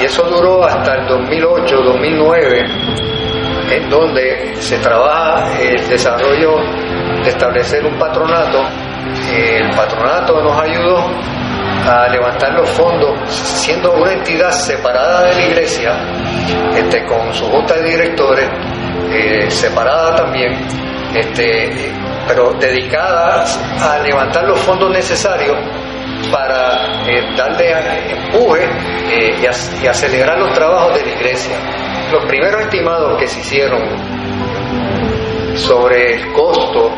y 0.00 0.04
eso 0.04 0.22
duró 0.24 0.64
hasta 0.64 0.94
el 0.94 1.06
2008-2009 1.06 2.92
en 3.70 3.90
donde 3.90 4.54
se 4.60 4.76
trabaja 4.78 5.60
el 5.60 5.88
desarrollo 5.88 6.56
de 7.22 7.30
establecer 7.30 7.84
un 7.86 7.98
patronato. 7.98 8.64
El 9.32 9.70
patronato 9.70 10.42
nos 10.42 10.60
ayudó 10.60 11.06
a 11.84 12.08
levantar 12.08 12.52
los 12.54 12.68
fondos, 12.70 13.18
siendo 13.28 13.92
una 13.92 14.12
entidad 14.12 14.50
separada 14.50 15.24
de 15.28 15.34
la 15.34 15.46
iglesia, 15.48 15.90
este, 16.76 17.04
con 17.06 17.32
su 17.34 17.44
junta 17.46 17.74
de 17.74 17.90
directores, 17.90 18.48
eh, 19.10 19.50
separada 19.50 20.14
también, 20.14 20.52
este, 21.14 21.92
pero 22.26 22.52
dedicada 22.54 23.44
a 23.80 23.98
levantar 23.98 24.44
los 24.44 24.60
fondos 24.60 24.90
necesarios 24.90 25.56
para 26.30 27.04
eh, 27.06 27.34
darle 27.36 27.72
empuje 28.12 28.64
eh, 29.10 29.36
y, 29.40 29.84
y 29.84 29.86
acelerar 29.86 30.38
los 30.38 30.52
trabajos 30.54 30.94
de 30.94 31.04
la 31.04 31.12
iglesia. 31.12 31.56
Los 32.12 32.24
primeros 32.26 32.62
estimados 32.62 33.18
que 33.18 33.26
se 33.26 33.40
hicieron 33.40 33.82
sobre 35.56 36.14
el 36.14 36.32
costo 36.32 36.90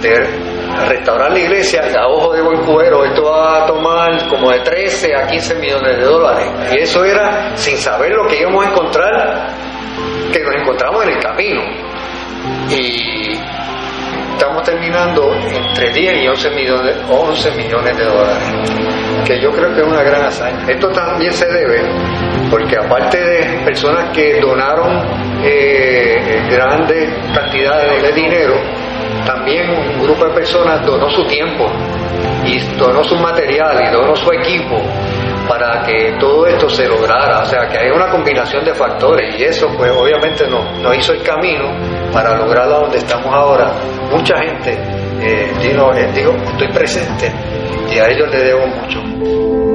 de 0.00 0.49
restaurar 0.86 1.30
la 1.32 1.38
iglesia 1.38 1.82
a 1.98 2.08
ojo 2.08 2.32
de 2.32 2.42
buen 2.42 2.60
cubero, 2.60 3.04
esto 3.04 3.24
va 3.24 3.64
a 3.64 3.66
tomar 3.66 4.28
como 4.28 4.50
de 4.50 4.60
13 4.60 5.14
a 5.14 5.26
15 5.26 5.54
millones 5.56 5.96
de 5.96 6.04
dólares. 6.04 6.46
Y 6.72 6.78
eso 6.78 7.04
era 7.04 7.56
sin 7.56 7.76
saber 7.76 8.12
lo 8.12 8.26
que 8.26 8.40
íbamos 8.40 8.66
a 8.66 8.70
encontrar, 8.70 9.48
que 10.32 10.40
nos 10.40 10.54
encontramos 10.54 11.04
en 11.04 11.10
el 11.10 11.18
camino. 11.18 11.62
Y 12.70 13.38
estamos 14.32 14.62
terminando 14.62 15.34
entre 15.34 15.92
10 15.92 16.22
y 16.22 16.28
11 16.28 16.50
millones, 16.50 16.96
11 17.08 17.50
millones 17.52 17.96
de 17.96 18.04
dólares, 18.04 18.72
que 19.26 19.40
yo 19.40 19.50
creo 19.50 19.74
que 19.74 19.80
es 19.80 19.86
una 19.86 20.02
gran 20.02 20.24
hazaña. 20.24 20.64
Esto 20.66 20.88
también 20.88 21.32
se 21.32 21.46
debe 21.46 21.82
porque 22.50 22.76
aparte 22.76 23.18
de 23.18 23.64
personas 23.64 24.10
que 24.10 24.40
donaron 24.40 25.06
eh, 25.44 26.42
grandes 26.50 27.08
cantidades 27.32 28.02
de 28.02 28.12
dinero, 28.12 28.54
también 29.26 29.70
un 29.70 30.02
grupo 30.02 30.24
de 30.26 30.34
personas 30.34 30.84
donó 30.84 31.08
su 31.10 31.24
tiempo 31.24 31.68
y 32.44 32.58
donó 32.78 33.04
su 33.04 33.16
material 33.16 33.82
y 33.82 33.92
donó 33.92 34.14
su 34.16 34.30
equipo 34.32 34.80
para 35.48 35.82
que 35.82 36.12
todo 36.20 36.46
esto 36.46 36.68
se 36.70 36.86
lograra, 36.86 37.40
o 37.40 37.44
sea 37.44 37.68
que 37.68 37.78
hay 37.78 37.90
una 37.90 38.08
combinación 38.08 38.64
de 38.64 38.72
factores 38.72 39.38
y 39.38 39.42
eso 39.42 39.68
pues 39.76 39.90
obviamente 39.90 40.46
nos, 40.46 40.96
hizo 40.96 41.12
el 41.12 41.22
camino 41.22 41.64
para 42.12 42.36
lograr 42.36 42.66
a 42.66 42.78
donde 42.78 42.98
estamos 42.98 43.34
ahora. 43.34 43.72
Mucha 44.12 44.36
gente, 44.38 44.78
eh, 45.20 45.52
digo, 45.60 45.92
eh, 45.92 46.08
digo, 46.14 46.36
estoy 46.52 46.68
presente 46.68 47.32
y 47.92 47.98
a 47.98 48.08
ellos 48.08 48.28
les 48.30 48.44
debo 48.44 48.66
mucho. 48.66 49.69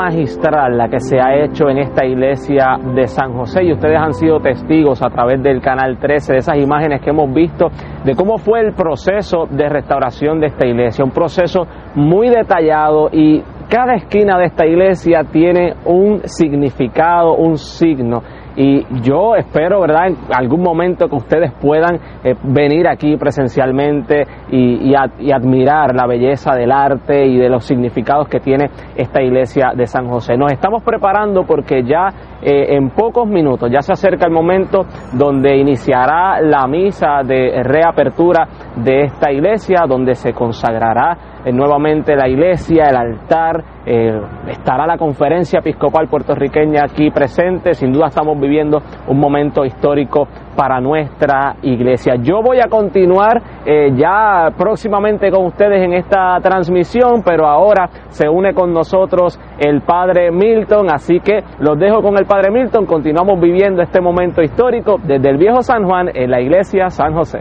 Magistral 0.00 0.78
la 0.78 0.88
que 0.88 0.98
se 0.98 1.20
ha 1.20 1.34
hecho 1.44 1.68
en 1.68 1.78
esta 1.78 2.06
iglesia 2.06 2.78
de 2.94 3.06
San 3.06 3.34
José. 3.34 3.64
Y 3.64 3.72
ustedes 3.72 3.98
han 3.98 4.14
sido 4.14 4.40
testigos 4.40 5.02
a 5.02 5.10
través 5.10 5.42
del 5.42 5.60
canal 5.60 5.98
13 5.98 6.32
de 6.32 6.38
esas 6.38 6.56
imágenes 6.56 7.02
que 7.02 7.10
hemos 7.10 7.32
visto 7.34 7.68
de 8.04 8.14
cómo 8.14 8.38
fue 8.38 8.60
el 8.60 8.72
proceso 8.72 9.46
de 9.50 9.68
restauración 9.68 10.40
de 10.40 10.46
esta 10.46 10.66
iglesia, 10.66 11.04
un 11.04 11.10
proceso 11.10 11.66
muy 11.94 12.28
detallado 12.30 13.10
y 13.12 13.42
cada 13.68 13.94
esquina 13.94 14.38
de 14.38 14.46
esta 14.46 14.66
iglesia 14.66 15.24
tiene 15.30 15.74
un 15.84 16.22
significado, 16.24 17.36
un 17.36 17.56
signo 17.56 18.22
y 18.56 18.84
yo 19.02 19.36
espero, 19.36 19.80
¿verdad?, 19.80 20.08
en 20.08 20.16
algún 20.32 20.62
momento 20.62 21.08
que 21.08 21.16
ustedes 21.16 21.52
puedan 21.60 21.96
eh, 22.24 22.34
venir 22.42 22.88
aquí 22.88 23.16
presencialmente 23.16 24.26
y, 24.50 24.94
admirar 24.94 25.94
la 25.94 26.06
belleza 26.06 26.54
del 26.54 26.72
arte 26.72 27.26
y 27.26 27.38
de 27.38 27.48
los 27.48 27.64
significados 27.64 28.28
que 28.28 28.40
tiene 28.40 28.70
esta 28.96 29.22
iglesia 29.22 29.72
de 29.76 29.86
San 29.86 30.08
José. 30.08 30.36
Nos 30.36 30.52
estamos 30.52 30.82
preparando 30.82 31.44
porque 31.44 31.84
ya 31.84 32.08
eh, 32.42 32.74
en 32.76 32.90
pocos 32.90 33.26
minutos, 33.28 33.70
ya 33.70 33.80
se 33.80 33.92
acerca 33.92 34.26
el 34.26 34.32
momento 34.32 34.84
donde 35.12 35.56
iniciará 35.56 36.40
la 36.40 36.66
misa 36.66 37.22
de 37.24 37.62
reapertura 37.62 38.48
de 38.76 39.04
esta 39.04 39.30
iglesia, 39.30 39.84
donde 39.88 40.14
se 40.14 40.32
consagrará 40.32 41.39
eh, 41.44 41.52
nuevamente 41.52 42.14
la 42.14 42.28
iglesia, 42.28 42.86
el 42.90 42.96
altar, 42.96 43.64
eh, 43.86 44.20
estará 44.48 44.86
la 44.86 44.98
conferencia 44.98 45.60
episcopal 45.60 46.06
puertorriqueña 46.08 46.84
aquí 46.84 47.10
presente, 47.10 47.74
sin 47.74 47.92
duda 47.92 48.08
estamos 48.08 48.38
viviendo 48.38 48.82
un 49.08 49.18
momento 49.18 49.64
histórico 49.64 50.28
para 50.56 50.80
nuestra 50.80 51.56
iglesia. 51.62 52.16
Yo 52.16 52.42
voy 52.42 52.58
a 52.60 52.68
continuar 52.68 53.42
eh, 53.64 53.90
ya 53.94 54.50
próximamente 54.56 55.30
con 55.30 55.46
ustedes 55.46 55.82
en 55.82 55.94
esta 55.94 56.38
transmisión, 56.42 57.22
pero 57.24 57.46
ahora 57.46 57.88
se 58.08 58.28
une 58.28 58.52
con 58.52 58.72
nosotros 58.72 59.40
el 59.58 59.80
Padre 59.80 60.30
Milton, 60.30 60.88
así 60.92 61.20
que 61.20 61.40
los 61.60 61.78
dejo 61.78 62.02
con 62.02 62.18
el 62.18 62.26
Padre 62.26 62.50
Milton, 62.50 62.84
continuamos 62.84 63.40
viviendo 63.40 63.80
este 63.82 64.00
momento 64.00 64.42
histórico 64.42 64.96
desde 65.02 65.30
el 65.30 65.38
viejo 65.38 65.62
San 65.62 65.84
Juan 65.84 66.10
en 66.14 66.30
la 66.30 66.40
iglesia 66.40 66.90
San 66.90 67.14
José. 67.14 67.40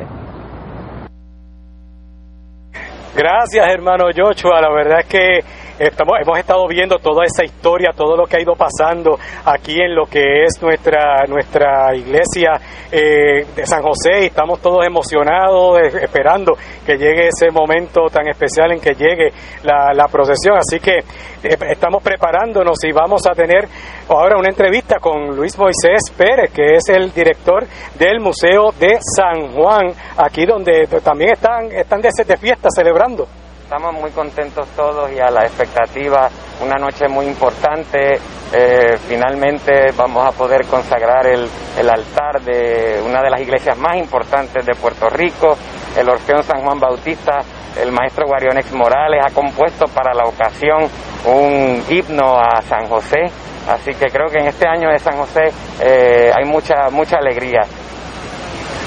Gracias, 3.15 3.67
hermano 3.67 4.05
Joshua. 4.15 4.61
La 4.61 4.69
verdad 4.71 4.99
es 4.99 5.05
que 5.07 5.39
estamos, 5.79 6.15
hemos 6.21 6.37
estado 6.37 6.67
viendo 6.67 6.97
toda 6.97 7.23
esa 7.25 7.43
historia, 7.43 7.91
todo 7.95 8.17
lo 8.17 8.25
que 8.25 8.37
ha 8.37 8.41
ido 8.41 8.53
pasando 8.53 9.17
aquí 9.45 9.79
en 9.81 9.95
lo 9.95 10.05
que 10.05 10.43
es 10.43 10.61
nuestra, 10.61 11.23
nuestra 11.27 11.95
iglesia 11.95 12.59
eh, 12.91 13.45
de 13.55 13.65
San 13.65 13.81
José 13.81 14.23
y 14.23 14.25
estamos 14.25 14.61
todos 14.61 14.85
emocionados, 14.85 15.79
eh, 15.79 15.99
esperando 16.03 16.53
que 16.85 16.97
llegue 16.97 17.27
ese 17.27 17.49
momento 17.51 18.07
tan 18.11 18.27
especial 18.27 18.71
en 18.73 18.79
que 18.79 18.93
llegue 18.93 19.29
la, 19.63 19.93
la 19.93 20.07
procesión. 20.07 20.57
Así 20.57 20.79
que 20.79 20.97
eh, 20.97 21.57
estamos 21.69 22.03
preparándonos 22.03 22.77
y 22.83 22.91
vamos 22.91 23.21
a 23.27 23.31
tener 23.31 23.67
ahora 24.09 24.37
una 24.37 24.49
entrevista 24.49 24.97
con 24.99 25.35
Luis 25.35 25.57
Moisés 25.57 26.11
Pérez, 26.17 26.51
que 26.51 26.75
es 26.75 26.89
el 26.89 27.13
director 27.13 27.65
del 27.97 28.19
Museo 28.19 28.71
de 28.77 28.97
San 28.99 29.53
Juan, 29.53 29.87
aquí 30.17 30.45
donde 30.45 30.87
también 31.03 31.31
están, 31.31 31.71
están 31.71 32.01
de, 32.01 32.09
de 32.25 32.37
fiesta 32.37 32.69
celebrando. 32.69 33.27
Estamos 33.69 34.01
muy 34.01 34.09
contentos 34.09 34.67
todos 34.69 35.11
y 35.11 35.19
a 35.19 35.29
la 35.29 35.43
expectativa, 35.43 36.27
una 36.59 36.73
noche 36.79 37.07
muy 37.07 37.27
importante. 37.27 38.15
Eh, 38.51 38.97
finalmente 39.07 39.91
vamos 39.95 40.25
a 40.25 40.31
poder 40.31 40.65
consagrar 40.65 41.27
el, 41.27 41.47
el, 41.77 41.87
altar 41.87 42.41
de 42.41 42.99
una 43.05 43.21
de 43.21 43.29
las 43.29 43.39
iglesias 43.39 43.77
más 43.77 43.95
importantes 43.97 44.65
de 44.65 44.73
Puerto 44.73 45.07
Rico, 45.09 45.55
el 45.95 46.09
Orfeón 46.09 46.41
San 46.41 46.63
Juan 46.63 46.79
Bautista. 46.79 47.43
El 47.79 47.91
maestro 47.91 48.25
Guarionex 48.25 48.73
Morales 48.73 49.23
ha 49.23 49.31
compuesto 49.31 49.85
para 49.85 50.15
la 50.15 50.23
ocasión 50.23 50.89
un 51.25 51.83
himno 51.87 52.39
a 52.39 52.63
San 52.63 52.87
José, 52.87 53.25
así 53.69 53.91
que 53.91 54.07
creo 54.07 54.29
que 54.31 54.39
en 54.39 54.47
este 54.47 54.67
año 54.67 54.89
de 54.89 54.97
San 54.97 55.15
José 55.15 55.51
eh, 55.79 56.31
hay 56.35 56.43
mucha, 56.43 56.89
mucha 56.89 57.17
alegría. 57.17 57.61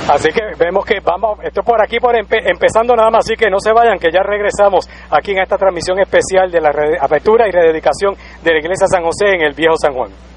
Así 0.09 0.31
que 0.31 0.43
vemos 0.59 0.85
que 0.85 0.99
vamos, 1.01 1.39
esto 1.43 1.63
por 1.63 1.81
aquí 1.81 1.99
por 1.99 2.17
empe 2.17 2.39
empezando 2.45 2.95
nada 2.95 3.11
más, 3.11 3.25
así 3.25 3.37
que 3.37 3.49
no 3.49 3.59
se 3.61 3.73
vayan, 3.73 3.99
que 3.99 4.11
ya 4.13 4.23
regresamos 4.23 4.89
aquí 5.11 5.31
en 5.31 5.41
esta 5.41 5.57
transmisión 5.57 6.01
especial 6.01 6.51
de 6.51 6.61
la 6.61 6.71
apertura 7.01 7.47
y 7.49 7.53
rededicación 7.53 8.15
de 8.43 8.53
la 8.53 8.59
Iglesia 8.59 8.87
San 8.89 9.05
José 9.05 9.37
en 9.37 9.43
el 9.43 9.55
Viejo 9.55 9.77
San 9.77 9.95
Juan. 9.95 10.32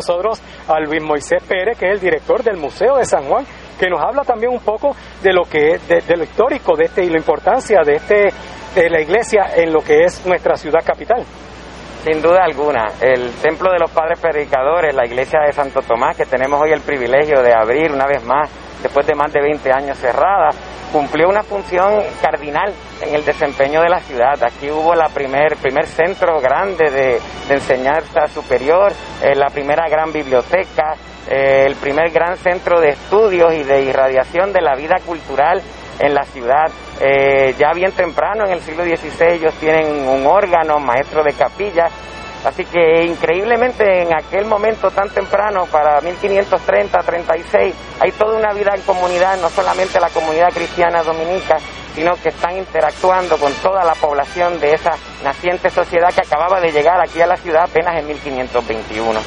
Nosotros 0.00 0.40
a 0.66 0.80
Luis 0.80 1.02
Moisés 1.02 1.42
Pérez, 1.46 1.78
que 1.78 1.86
es 1.86 1.92
el 1.92 2.00
director 2.00 2.42
del 2.42 2.56
Museo 2.56 2.96
de 2.96 3.04
San 3.04 3.24
Juan, 3.24 3.44
que 3.78 3.88
nos 3.88 4.00
habla 4.00 4.22
también 4.24 4.50
un 4.50 4.60
poco 4.60 4.96
de 5.22 5.32
lo 5.32 5.42
que 5.42 5.78
de, 5.88 6.16
lo 6.16 6.24
histórico 6.24 6.74
de 6.74 6.84
este 6.86 7.04
y 7.04 7.10
la 7.10 7.18
importancia 7.18 7.80
de 7.84 7.96
este 7.96 8.28
de 8.74 8.88
la 8.88 9.00
iglesia 9.00 9.50
en 9.56 9.72
lo 9.72 9.80
que 9.80 10.04
es 10.04 10.24
nuestra 10.24 10.56
ciudad 10.56 10.80
capital. 10.84 11.22
Sin 12.04 12.22
duda 12.22 12.44
alguna, 12.44 12.86
el 13.02 13.30
Templo 13.42 13.70
de 13.70 13.78
los 13.78 13.90
Padres 13.90 14.18
Predicadores, 14.18 14.94
la 14.94 15.04
iglesia 15.04 15.40
de 15.46 15.52
Santo 15.52 15.80
Tomás, 15.82 16.16
que 16.16 16.24
tenemos 16.24 16.58
hoy 16.62 16.70
el 16.72 16.80
privilegio 16.80 17.42
de 17.42 17.52
abrir 17.52 17.92
una 17.92 18.06
vez 18.06 18.24
más, 18.24 18.48
después 18.82 19.06
de 19.06 19.14
más 19.14 19.30
de 19.30 19.42
20 19.42 19.70
años 19.70 19.98
cerrada, 19.98 20.48
cumplió 20.92 21.28
una 21.28 21.42
función 21.42 22.02
cardinal 22.20 22.72
en 23.00 23.14
el 23.14 23.24
desempeño 23.24 23.82
de 23.82 23.88
la 23.88 24.00
ciudad. 24.00 24.42
Aquí 24.42 24.70
hubo 24.70 24.94
la 24.94 25.08
primer, 25.08 25.56
primer 25.56 25.86
centro 25.86 26.40
grande 26.40 26.90
de, 26.90 27.20
enseñanza 27.48 28.26
superior, 28.28 28.92
eh, 29.22 29.34
la 29.34 29.48
primera 29.48 29.88
gran 29.88 30.12
biblioteca, 30.12 30.94
eh, 31.28 31.64
el 31.66 31.76
primer 31.76 32.10
gran 32.10 32.36
centro 32.36 32.80
de 32.80 32.90
estudios 32.90 33.52
y 33.54 33.62
de 33.62 33.82
irradiación 33.82 34.52
de 34.52 34.60
la 34.60 34.74
vida 34.74 34.96
cultural 35.04 35.62
en 35.98 36.14
la 36.14 36.24
ciudad. 36.24 36.70
Eh, 37.00 37.54
ya 37.58 37.72
bien 37.72 37.92
temprano, 37.92 38.44
en 38.46 38.52
el 38.52 38.60
siglo 38.60 38.84
XVI, 38.84 39.34
ellos 39.34 39.54
tienen 39.54 40.08
un 40.08 40.26
órgano, 40.26 40.78
maestro 40.78 41.22
de 41.22 41.32
capilla, 41.32 41.86
Así 42.44 42.64
que 42.64 43.04
increíblemente 43.04 44.02
en 44.02 44.14
aquel 44.14 44.46
momento 44.46 44.90
tan 44.90 45.10
temprano, 45.10 45.66
para 45.66 46.00
1530-36, 46.00 47.74
hay 48.00 48.12
toda 48.12 48.38
una 48.38 48.52
vida 48.54 48.72
en 48.74 48.80
comunidad, 48.82 49.38
no 49.40 49.50
solamente 49.50 50.00
la 50.00 50.08
comunidad 50.08 50.48
cristiana 50.52 51.02
dominica, 51.02 51.58
sino 51.94 52.14
que 52.14 52.30
están 52.30 52.56
interactuando 52.56 53.36
con 53.36 53.52
toda 53.54 53.84
la 53.84 53.94
población 53.94 54.58
de 54.58 54.74
esa 54.74 54.92
naciente 55.22 55.68
sociedad 55.68 56.14
que 56.14 56.20
acababa 56.20 56.60
de 56.60 56.72
llegar 56.72 57.00
aquí 57.00 57.20
a 57.20 57.26
la 57.26 57.36
ciudad 57.36 57.64
apenas 57.64 57.98
en 57.98 58.06
1521. 58.06 59.20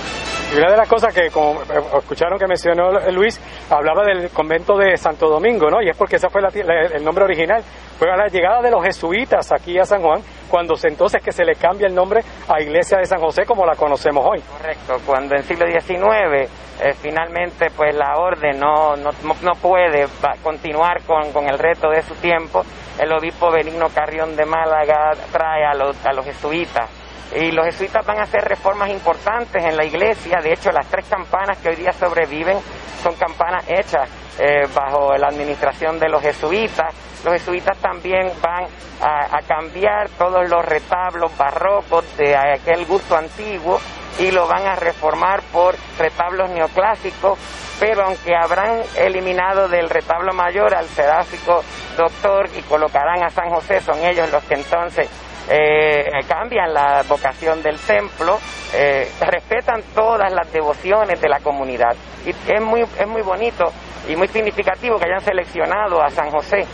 Y 0.54 0.58
una 0.58 0.70
de 0.70 0.78
las 0.78 0.88
cosas 0.88 1.14
que, 1.14 1.32
como 1.32 1.62
eh, 1.64 1.82
escucharon 1.98 2.38
que 2.38 2.46
mencionó 2.46 2.92
Luis, 3.12 3.40
hablaba 3.70 4.04
del 4.06 4.30
convento 4.30 4.78
de 4.78 4.98
Santo 4.98 5.28
Domingo, 5.28 5.68
¿no? 5.70 5.82
Y 5.82 5.90
es 5.90 5.98
porque 5.98 6.18
ese 6.18 6.30
fue 6.30 6.42
el 6.42 7.04
nombre 7.04 7.24
original. 7.24 7.64
Fue 7.98 8.12
a 8.12 8.16
la 8.16 8.28
llegada 8.28 8.62
de 8.62 8.70
los 8.70 8.84
jesuitas 8.84 9.52
aquí 9.52 9.80
a 9.80 9.84
San 9.84 10.02
Juan, 10.02 10.22
cuando 10.54 10.76
se, 10.76 10.88
entonces 10.88 11.20
que 11.24 11.32
se 11.32 11.44
le 11.44 11.56
cambia 11.56 11.88
el 11.88 11.96
nombre 11.96 12.22
a 12.48 12.62
Iglesia 12.62 13.00
de 13.00 13.08
San 13.08 13.20
José 13.20 13.44
como 13.44 13.66
la 13.66 13.74
conocemos 13.74 14.24
hoy. 14.24 14.40
Correcto, 14.42 14.98
cuando 15.04 15.36
en 15.36 15.42
siglo 15.42 15.66
XIX 15.66 16.48
eh, 16.80 16.94
finalmente 17.02 17.72
pues 17.76 17.96
la 17.96 18.18
orden 18.18 18.60
no, 18.60 18.96
no, 18.96 19.10
no 19.42 19.52
puede 19.60 20.06
continuar 20.44 21.02
con, 21.08 21.32
con, 21.32 21.50
el 21.50 21.58
reto 21.58 21.90
de 21.90 22.04
su 22.04 22.14
tiempo, 22.14 22.62
el 23.00 23.12
obispo 23.14 23.50
Benigno 23.50 23.88
Carrión 23.90 24.36
de 24.36 24.46
Málaga 24.46 25.14
trae 25.32 25.66
a 25.66 25.74
los, 25.74 26.06
a 26.06 26.14
los 26.14 26.24
jesuitas 26.24 26.88
y 27.36 27.50
los 27.52 27.66
jesuitas 27.66 28.06
van 28.06 28.20
a 28.20 28.24
hacer 28.24 28.44
reformas 28.44 28.92
importantes 28.92 29.66
en 29.66 29.76
la 29.76 29.86
iglesia. 29.86 30.38
De 30.40 30.54
hecho, 30.54 30.72
las 30.72 30.86
tres 30.86 31.08
campanas 31.10 31.58
que 31.58 31.70
hoy 31.70 31.78
día 31.78 31.92
sobreviven 31.94 32.60
son 33.02 33.16
campanas 33.16 33.66
hechas 33.68 34.08
eh, 34.40 34.68
bajo 34.74 35.16
la 35.16 35.28
administración 35.28 36.00
de 36.00 36.10
los 36.10 36.22
jesuitas. 36.22 36.94
Los 37.24 37.34
jesuitas 37.36 37.78
también 37.78 38.32
van 38.42 38.66
a, 39.02 39.40
cambiar 39.48 40.10
todos 40.18 40.50
los 40.50 40.66
retablos 40.66 41.36
barrocos 41.38 42.06
de 42.18 42.36
aquel 42.36 42.86
gusto 42.86 43.16
antiguo 43.16 43.80
y 44.20 44.32
lo 44.32 44.48
van 44.48 44.66
a 44.66 44.76
reformar 44.76 45.42
por 45.52 45.76
retablos 45.98 46.50
neoclásicos, 46.50 47.38
pero 47.80 48.06
aunque 48.06 48.36
habrán 48.36 48.82
eliminado 48.98 49.68
del 49.68 49.90
retablo 49.90 50.34
mayor 50.34 50.74
al 50.74 50.86
seráfico 50.88 51.64
doctor 51.98 52.50
y 52.56 52.62
colocarán 52.64 53.24
a 53.24 53.30
San 53.30 53.50
José, 53.50 53.82
son 53.82 54.04
ellos 54.04 54.32
los 54.32 54.44
que 54.44 54.56
entonces 54.56 55.10
eh, 55.50 56.10
cambian 56.28 56.74
la 56.74 57.04
vocación 57.08 57.62
del 57.62 57.78
templo, 57.80 58.40
eh, 58.74 59.12
respetan 59.22 59.82
todas 59.94 60.32
las 60.32 60.52
devociones 60.52 61.20
de 61.20 61.30
la 61.30 61.40
comunidad. 61.40 61.96
Y 62.26 62.30
es 62.30 62.62
muy, 62.62 62.82
es 62.82 63.08
muy 63.08 63.22
bonito 63.22 63.72
y 64.08 64.16
muy 64.16 64.28
significativo 64.28 64.98
que 64.98 65.06
hayan 65.06 65.22
seleccionado 65.22 66.02
a 66.02 66.10
San 66.10 66.30
José 66.30 66.66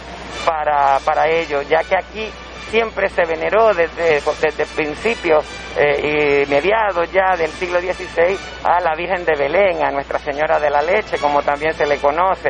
para, 0.46 1.00
para 1.00 1.28
ello, 1.28 1.62
ya 1.62 1.84
que 1.84 1.96
aquí 1.96 2.30
siempre 2.70 3.10
se 3.10 3.24
veneró 3.26 3.74
desde, 3.74 4.22
desde 4.42 4.66
principios 4.76 5.44
eh, 5.76 6.46
y 6.46 6.50
mediados 6.50 7.12
ya 7.12 7.36
del 7.36 7.50
siglo 7.52 7.80
XVI 7.80 8.38
a 8.64 8.80
la 8.80 8.96
Virgen 8.96 9.26
de 9.26 9.34
Belén, 9.36 9.84
a 9.84 9.92
Nuestra 9.92 10.20
Señora 10.20 10.60
de 10.60 10.70
la 10.70 10.82
Leche, 10.82 11.18
como 11.18 11.42
también 11.42 11.74
se 11.74 11.88
le 11.88 11.98
conoce. 11.98 12.50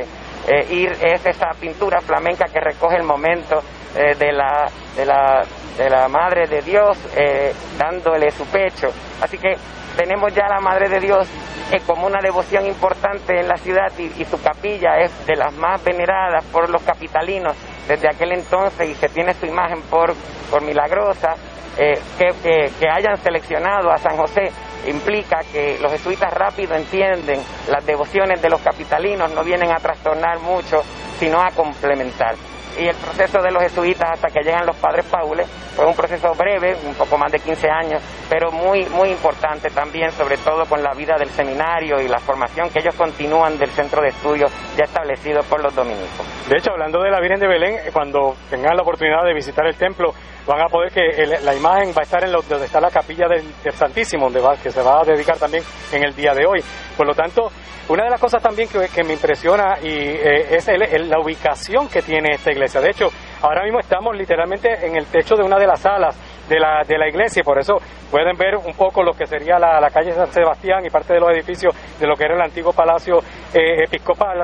ir 0.70 0.92
es 1.02 1.26
esa 1.26 1.52
pintura 1.60 2.02
flamenca 2.02 2.46
que 2.52 2.60
recoge 2.60 2.98
el 2.98 3.04
momento 3.04 3.62
de, 3.94 4.32
la, 4.34 4.70
de, 4.96 5.06
la, 5.06 5.46
de 5.78 5.90
la 5.90 6.08
Madre 6.10 6.48
de 6.48 6.62
Dios 6.62 6.98
eh, 7.16 7.54
dándole 7.78 8.30
su 8.32 8.46
pecho. 8.48 8.88
Así 9.22 9.38
que 9.38 9.56
tenemos 9.96 10.34
ya 10.34 10.48
la 10.48 10.60
Madre 10.60 10.90
de 10.90 11.00
Dios 11.00 11.28
eh, 11.72 11.80
como 11.86 12.08
una 12.08 12.20
devoción 12.22 12.66
importante 12.66 13.40
en 13.40 13.48
la 13.48 13.58
ciudad 13.58 13.92
y, 13.98 14.26
su 14.26 14.42
capilla 14.42 14.98
es 15.00 15.26
de 15.26 15.36
las 15.36 15.54
más 15.54 15.84
veneradas 15.84 16.44
por 16.46 16.70
los 16.70 16.82
capitalinos 16.82 17.56
desde 17.88 18.08
aquel 18.08 18.32
entonces 18.34 18.90
y 18.90 18.96
se 18.96 19.10
tiene 19.10 19.34
su 19.34 19.46
imagen 19.46 19.82
por, 19.84 20.14
por 20.50 20.64
milagrosa. 20.64 21.36
Eh, 21.78 21.98
que, 22.18 22.72
que, 22.78 22.90
hayan 22.90 23.16
seleccionado 23.18 23.90
a 23.90 23.98
San 23.98 24.18
José 24.18 24.52
implica 24.88 25.40
que 25.54 25.78
los 25.80 25.92
jesuitas 25.92 26.34
rápido 26.34 26.76
entienden 26.76 27.40
las 27.70 27.86
devociones 27.86 28.42
de 28.42 28.50
los 28.50 28.60
capitalinos, 28.60 29.32
no 29.34 29.44
vienen 29.44 29.72
a 29.72 29.78
trastornar 29.78 30.40
mucho, 30.40 30.82
sino 31.20 31.40
a 31.40 31.52
complementar 31.52 32.36
y 32.80 32.88
el 32.88 32.96
proceso 32.96 33.42
de 33.42 33.52
los 33.52 33.62
jesuitas 33.62 34.12
hasta 34.12 34.30
que 34.30 34.42
llegan 34.42 34.66
los 34.66 34.76
padres 34.78 35.06
paules 35.06 35.48
fue 35.76 35.86
un 35.86 35.96
proceso 35.96 36.34
breve, 36.34 36.76
un 36.86 36.94
poco 36.96 37.18
más 37.18 37.32
de 37.32 37.40
15 37.40 37.70
años, 37.70 38.02
pero 38.30 38.52
muy, 38.52 38.86
muy 38.86 39.10
importante 39.10 39.70
también, 39.70 40.12
sobre 40.12 40.38
todo 40.38 40.66
con 40.66 40.82
la 40.82 40.94
vida 40.94 41.16
del 41.18 41.30
seminario 41.30 42.00
y 42.00 42.08
la 42.08 42.20
formación 42.20 42.70
que 42.70 42.80
ellos 42.80 42.96
continúan 42.96 43.58
del 43.58 43.70
centro 43.70 44.02
de 44.02 44.10
estudios 44.10 44.52
ya 44.78 44.86
establecido 44.86 45.42
por 45.44 45.62
los 45.62 45.76
dominicos. 45.76 46.26
De 46.48 46.58
hecho, 46.58 46.72
hablando 46.72 47.02
de 47.02 47.12
la 47.12 47.20
Virgen 47.20 47.40
de 47.40 47.48
Belén, 47.48 47.78
cuando 47.94 48.36
tengan 48.50 48.76
la 48.76 48.82
oportunidad 48.82 49.24
de 49.24 49.34
visitar 49.34 49.66
el 49.66 49.76
templo, 49.76 50.14
van 50.50 50.62
a 50.62 50.66
poder 50.66 50.92
que 50.92 51.28
la 51.44 51.54
imagen 51.54 51.90
va 51.90 52.02
a 52.02 52.04
estar 52.04 52.24
en 52.24 52.32
donde 52.32 52.66
está 52.66 52.82
la 52.82 52.90
capilla 52.90 53.28
del, 53.28 53.44
Santísimo, 53.72 54.26
donde 54.26 54.42
va, 54.42 54.58
que 54.58 54.72
se 54.72 54.82
va 54.82 55.02
a 55.02 55.04
dedicar 55.04 55.38
también 55.38 55.64
en 55.92 56.04
el 56.04 56.16
día 56.16 56.34
de 56.34 56.44
hoy. 56.44 56.60
Por 56.98 57.06
lo 57.06 57.14
tanto, 57.14 57.52
una 57.88 58.06
de 58.06 58.10
las 58.10 58.20
cosas 58.20 58.42
también 58.42 58.68
que, 58.68 59.04
me 59.04 59.14
impresiona 59.14 59.78
y 59.80 59.88
eh, 59.88 60.58
es 60.58 60.68
la 61.08 61.20
ubicación 61.20 61.88
que 61.88 62.02
tiene 62.02 62.34
esta 62.34 62.52
iglesia. 62.52 62.82
De 62.82 62.90
hecho, 62.90 63.10
ahora 63.44 63.64
mismo 63.64 63.80
estamos 63.80 64.18
literalmente 64.18 64.88
en 64.88 64.96
el 64.96 65.06
techo 65.06 65.36
de 65.36 65.44
una 65.44 65.60
de 65.60 65.68
las 65.68 65.82
salas 65.82 66.18
de 66.50 66.60
la, 66.60 66.84
de 66.84 66.98
la 66.98 67.08
iglesia 67.08 67.42
y 67.42 67.44
por 67.44 67.60
eso 67.60 67.76
pueden 68.10 68.36
ver 68.36 68.56
un 68.58 68.74
poco 68.74 69.04
lo 69.04 69.14
que 69.14 69.28
sería 69.28 69.60
la, 69.60 69.88
calle 69.92 70.14
San 70.14 70.32
Sebastián 70.32 70.84
y 70.84 70.90
parte 70.90 71.14
de 71.14 71.20
los 71.20 71.30
edificios 71.30 71.76
de 72.00 72.08
lo 72.08 72.16
que 72.16 72.24
era 72.24 72.34
el 72.34 72.42
antiguo 72.42 72.74
palacio 72.74 73.20
eh, 73.54 73.84
episcopal. 73.86 74.42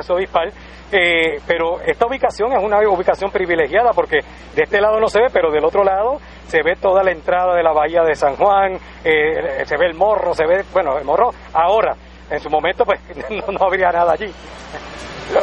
Eh, 0.97 1.41
pero 1.45 1.81
esta 1.81 2.07
ubicación 2.07 2.53
es 2.53 2.63
una 2.63 2.79
ubicación 2.87 3.29
privilegiada 3.29 3.91
porque 3.91 4.19
de 4.55 4.63
este 4.63 4.79
lado 4.79 4.97
no 4.97 5.07
se 5.07 5.19
ve, 5.19 5.27
pero 5.31 5.51
del 5.51 5.65
otro 5.65 5.83
lado 5.83 6.19
se 6.47 6.61
ve 6.63 6.75
toda 6.79 7.03
la 7.03 7.11
entrada 7.11 7.53
de 7.53 7.63
la 7.63 7.73
bahía 7.73 8.01
de 8.03 8.15
San 8.15 8.37
Juan, 8.37 8.77
eh, 9.03 9.65
se 9.65 9.75
ve 9.77 9.87
el 9.87 9.95
morro, 9.95 10.33
se 10.33 10.45
ve, 10.45 10.63
bueno, 10.71 10.97
el 10.97 11.03
morro 11.03 11.31
ahora, 11.53 11.97
en 12.29 12.39
su 12.39 12.49
momento 12.49 12.85
pues 12.85 13.01
no, 13.29 13.65
habría 13.65 13.91
nada 13.91 14.13
allí. 14.13 14.31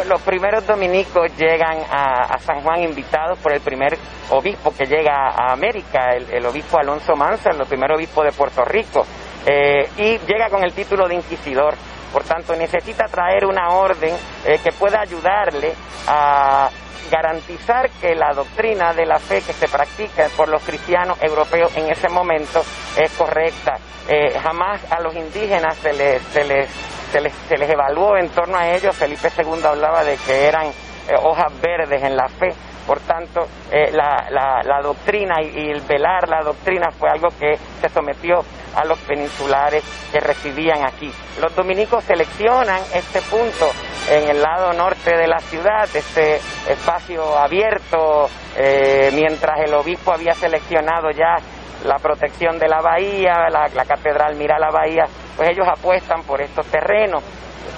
Los, 0.09 0.23
primeros 0.23 0.67
dominicos 0.67 1.37
llegan 1.37 1.81
a, 1.91 2.39
San 2.39 2.63
Juan 2.63 2.85
invitados 2.85 3.39
por 3.41 3.53
el 3.53 3.61
primer 3.61 3.99
obispo 4.31 4.73
que 4.73 4.87
llega 4.87 5.29
a 5.29 5.53
América, 5.53 6.15
el, 6.15 6.47
obispo 6.47 6.79
Alonso 6.79 7.15
Manso, 7.15 7.51
el 7.51 7.67
primer 7.67 7.93
obispo 7.93 8.23
de 8.23 8.31
Puerto 8.31 8.65
Rico, 8.65 9.05
eh, 9.45 9.87
y 9.99 10.19
llega 10.19 10.49
con 10.49 10.65
el 10.65 10.73
título 10.73 11.09
de 11.09 11.17
inquisidor. 11.17 11.75
Por 12.13 12.25
tanto, 12.25 12.55
necesita 12.55 13.07
traer 13.07 13.47
una 13.47 13.71
orden 13.71 14.15
eh, 14.45 14.59
que 14.63 14.73
pueda 14.73 15.01
ayudarle 15.01 15.73
a 16.07 16.69
garantizar 17.11 17.91
que 18.01 18.15
la 18.15 18.33
doctrina 18.33 18.93
de 18.95 19.05
la 19.05 19.19
fe 19.19 19.43
que 19.43 19.53
se 19.53 19.69
practica 19.69 20.29
por 20.37 20.49
los 20.49 20.63
cristianos 20.63 21.21
europeos 21.23 21.77
en 21.77 21.91
ese 21.91 22.09
momento 22.09 22.63
es 22.97 23.11
correcta. 23.13 23.77
Eh, 24.09 24.39
jamás 24.43 24.81
a 24.91 25.01
los 25.01 25.15
indígenas 25.15 25.77
se 25.77 25.93
les, 25.93 26.23
se, 26.23 26.45
les, 26.45 26.69
se, 27.11 27.21
les, 27.21 27.33
se 27.49 27.57
les 27.57 27.71
evaluó 27.71 28.17
en 28.17 28.31
torno 28.31 28.57
a 28.57 28.69
ellos. 28.69 28.97
Felipe 28.97 29.29
II 29.37 29.65
hablaba 29.65 30.05
de 30.05 30.17
que 30.17 30.47
eran 30.47 30.73
eh, 31.09 31.15
hojas 31.21 31.53
verdes 31.61 32.03
en 32.03 32.17
la 32.17 32.29
fe. 32.29 32.49
Por 32.87 32.99
tanto, 33.01 33.43
eh, 33.71 33.93
la, 33.93 34.27
la, 34.31 34.81
doctrina 34.83 35.37
y, 35.41 35.71
el 35.71 35.81
velar 35.83 36.29
la 36.29 36.43
doctrina 36.43 36.91
fue 36.91 37.09
algo 37.11 37.29
que 37.29 37.57
se 37.81 37.89
sometió 37.89 38.41
a 38.75 38.85
los 38.85 38.99
peninsulares 39.01 39.85
que 40.11 40.19
residían 40.19 40.85
aquí. 40.85 41.13
Los 41.41 41.55
dominicos 41.55 42.03
seleccionan 42.05 42.81
este 42.93 43.21
punto 43.23 43.71
en 44.11 44.31
el 44.31 44.43
lado 44.43 44.73
norte 44.73 45.17
de 45.17 45.29
la 45.29 45.39
ciudad, 45.39 45.89
este 45.95 46.41
espacio 46.69 47.39
abierto, 47.39 48.29
eh, 48.57 49.11
mientras 49.15 49.61
el 49.61 49.75
obispo 49.75 50.13
había 50.13 50.35
seleccionado 50.35 51.11
ya 51.11 51.37
la 51.85 51.97
protección 51.99 52.59
de 52.59 52.69
la 52.69 52.81
bahía, 52.81 53.49
la, 53.49 53.69
la 53.75 53.85
catedral 53.85 54.35
mira 54.37 54.59
la 54.59 54.71
bahía, 54.71 55.05
pues 55.37 55.51
ellos 55.51 55.67
apuestan 55.69 56.23
por 56.23 56.41
estos 56.41 56.67
terrenos 56.67 57.23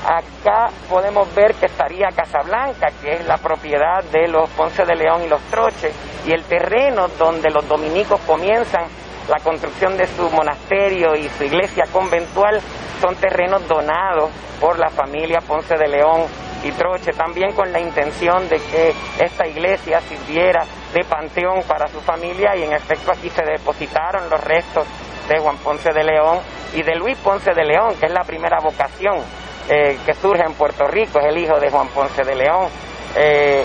Acá 0.05 0.69
podemos 0.91 1.35
ver 1.35 1.55
que 1.55 1.65
estaría 1.65 2.09
Casablanca, 2.09 2.89
que 3.01 3.15
es 3.15 3.27
la 3.27 3.39
propiedad 3.39 4.05
de 4.05 4.29
los 4.29 4.51
Ponce 4.51 4.85
de 4.85 4.95
León 4.95 5.23
y 5.25 5.29
los 5.29 5.41
Troches, 5.45 5.95
y 6.27 6.33
el 6.33 6.45
terreno 6.45 7.09
donde 7.19 7.49
los 7.51 7.67
dominicos 7.67 8.21
comienzan 8.27 8.85
la 9.29 9.39
construcción 9.39 9.97
de 9.97 10.07
su 10.07 10.29
monasterio 10.31 11.15
y 11.15 11.27
su 11.31 11.45
iglesia 11.45 11.85
conventual 11.91 12.61
son 13.01 13.17
terrenos 13.17 13.67
donados 13.67 14.31
por 14.61 14.79
la 14.79 14.91
familia 14.91 15.41
Ponce 15.41 15.75
de 15.75 15.89
León 15.89 16.27
y 16.63 16.71
Troche, 16.73 17.13
también 17.13 17.53
con 17.53 17.73
la 17.73 17.81
intención 17.81 18.47
de 18.51 18.57
que 18.57 18.93
esta 19.19 19.47
iglesia 19.47 20.03
sirviera 20.03 20.67
de 20.93 21.03
panteón 21.05 21.63
para 21.67 21.89
su 21.89 22.01
familia 22.03 22.55
y 22.57 22.65
en 22.65 22.75
efecto 22.75 23.11
aquí 23.11 23.31
se 23.31 23.43
depositaron 23.43 24.29
los 24.29 24.45
restos 24.45 24.87
de 25.31 25.39
Juan 25.39 25.57
Ponce 25.57 25.91
de 25.95 26.05
León 26.05 26.41
y 26.75 26.83
de 26.83 26.95
Luis 26.95 27.17
Ponce 27.17 27.55
de 27.55 27.65
León, 27.65 27.95
que 27.99 28.05
es 28.05 28.13
la 28.13 28.25
primera 28.25 28.59
vocación 28.63 29.44
eh, 29.69 29.99
que 30.05 30.13
surge 30.13 30.43
en 30.43 30.53
Puerto 30.55 30.87
Rico, 30.87 31.19
es 31.21 31.27
el 31.27 31.39
hijo 31.39 31.59
de 31.59 31.71
Juan 31.71 31.89
Ponce 31.89 32.23
de 32.23 32.35
León. 32.35 32.69
Eh, 33.17 33.65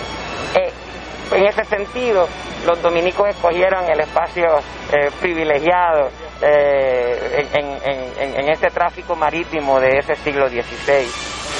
eh, 0.56 0.72
en 1.32 1.46
ese 1.46 1.64
sentido, 1.64 2.26
los 2.64 2.80
dominicos 2.80 3.28
escogieron 3.28 3.84
el 3.90 4.00
espacio 4.00 4.46
privilegiado 5.20 6.08
en, 6.42 8.48
este 8.48 8.70
tráfico 8.70 9.14
marítimo 9.14 9.78
de 9.78 9.98
ese 9.98 10.16
siglo 10.16 10.48
XVI. 10.48 11.06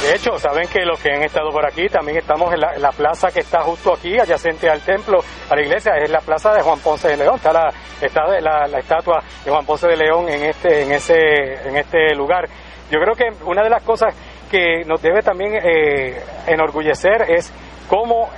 De 0.03 0.17
hecho, 0.17 0.39
saben 0.39 0.67
que 0.69 0.81
los 0.81 0.99
que 0.99 1.13
han 1.13 1.23
estado 1.23 1.51
por 1.51 1.65
aquí, 1.65 1.87
también 1.89 2.19
estamos 2.19 2.53
en 2.53 2.61
la, 2.61 2.91
plaza 2.91 3.31
que 3.31 3.41
está 3.41 3.61
justo 3.61 3.93
aquí, 3.93 4.19
adyacente 4.19 4.69
al 4.69 4.81
templo, 4.81 5.21
a 5.49 5.55
la 5.55 5.63
iglesia, 5.63 5.93
es 6.03 6.11
la 6.11 6.21
plaza 6.21 6.53
de 6.53 6.63
Juan 6.63 6.81
Ponce 6.81 7.09
de 7.09 7.19
León. 7.19 7.37
Está 7.37 7.53
la, 7.53 7.69
está 8.01 8.23
la 8.41 8.79
estatua 8.79 9.23
de 9.45 9.51
Juan 9.51 9.67
Ponce 9.67 9.87
de 9.87 9.97
León 9.97 10.29
en 10.29 10.45
este, 10.45 10.83
en 10.83 10.93
ese, 10.93 11.69
en 11.69 11.77
este 11.77 12.15
lugar. 12.17 12.49
Yo 12.91 12.99
creo 12.99 13.15
que 13.15 13.45
una 13.45 13.63
de 13.63 13.71
las 13.71 13.85
cosas 13.85 14.15
que 14.51 14.85
nos 14.85 15.01
debe 15.01 15.23
también 15.23 15.55
eh, 15.55 16.21
enorgullecer 16.47 17.23
es 17.29 17.53
cómo 17.89 18.29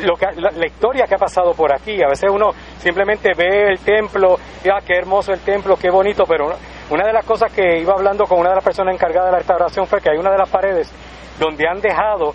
lo 0.00 0.14
que, 0.14 0.26
la, 0.36 0.66
historia 0.66 1.06
que 1.06 1.14
ha 1.14 1.18
pasado 1.18 1.52
por 1.52 1.74
aquí. 1.74 2.02
A 2.02 2.08
veces 2.08 2.30
uno 2.30 2.50
simplemente 2.78 3.30
ve 3.36 3.68
el 3.68 3.78
templo, 3.80 4.36
y, 4.64 4.68
ah, 4.68 4.78
qué 4.86 4.94
hermoso 4.94 5.32
el 5.32 5.40
templo, 5.40 5.76
qué 5.76 5.90
bonito, 5.90 6.24
pero 6.28 6.46
una 6.90 7.06
de 7.06 7.12
las 7.12 7.24
cosas 7.24 7.52
que 7.52 7.78
iba 7.78 7.92
hablando 7.94 8.24
con 8.24 8.38
una 8.38 8.50
de 8.50 8.56
las 8.56 8.64
personas 8.64 8.94
encargadas 8.94 9.26
de 9.26 9.32
la 9.32 9.38
restauración 9.38 9.86
fue 9.86 10.00
que 10.00 10.10
hay 10.10 10.18
una 10.18 10.30
de 10.30 10.38
las 10.38 10.48
paredes 10.48 10.92
donde 11.38 11.66
han 11.68 11.80
dejado 11.80 12.34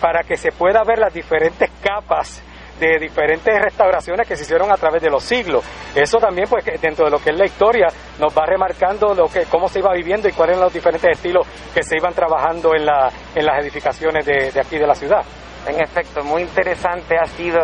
para 0.00 0.22
que 0.22 0.36
se 0.36 0.50
pueda 0.52 0.82
ver 0.84 0.98
las 0.98 1.14
diferentes 1.14 1.70
capas 1.82 2.42
de 2.82 2.98
diferentes 2.98 3.54
restauraciones 3.62 4.26
que 4.26 4.36
se 4.36 4.42
hicieron 4.42 4.72
a 4.72 4.76
través 4.76 5.00
de 5.00 5.08
los 5.08 5.22
siglos. 5.22 5.64
Eso 5.94 6.18
también, 6.18 6.48
pues, 6.48 6.64
dentro 6.80 7.04
de 7.04 7.12
lo 7.12 7.18
que 7.18 7.30
es 7.30 7.36
la 7.36 7.46
historia, 7.46 7.86
nos 8.18 8.36
va 8.36 8.44
remarcando 8.44 9.14
lo 9.14 9.28
que, 9.28 9.44
cómo 9.44 9.68
se 9.68 9.78
iba 9.78 9.92
viviendo 9.92 10.28
y 10.28 10.32
cuáles 10.32 10.54
eran 10.54 10.64
los 10.64 10.72
diferentes 10.72 11.10
estilos 11.10 11.46
que 11.72 11.82
se 11.82 11.96
iban 11.96 12.12
trabajando 12.12 12.74
en, 12.74 12.84
la, 12.84 13.08
en 13.34 13.46
las 13.46 13.62
edificaciones 13.62 14.26
de, 14.26 14.50
de 14.50 14.60
aquí 14.60 14.78
de 14.78 14.86
la 14.86 14.94
ciudad. 14.94 15.22
En 15.66 15.80
efecto, 15.80 16.24
muy 16.24 16.42
interesante 16.42 17.16
ha 17.16 17.26
sido 17.26 17.60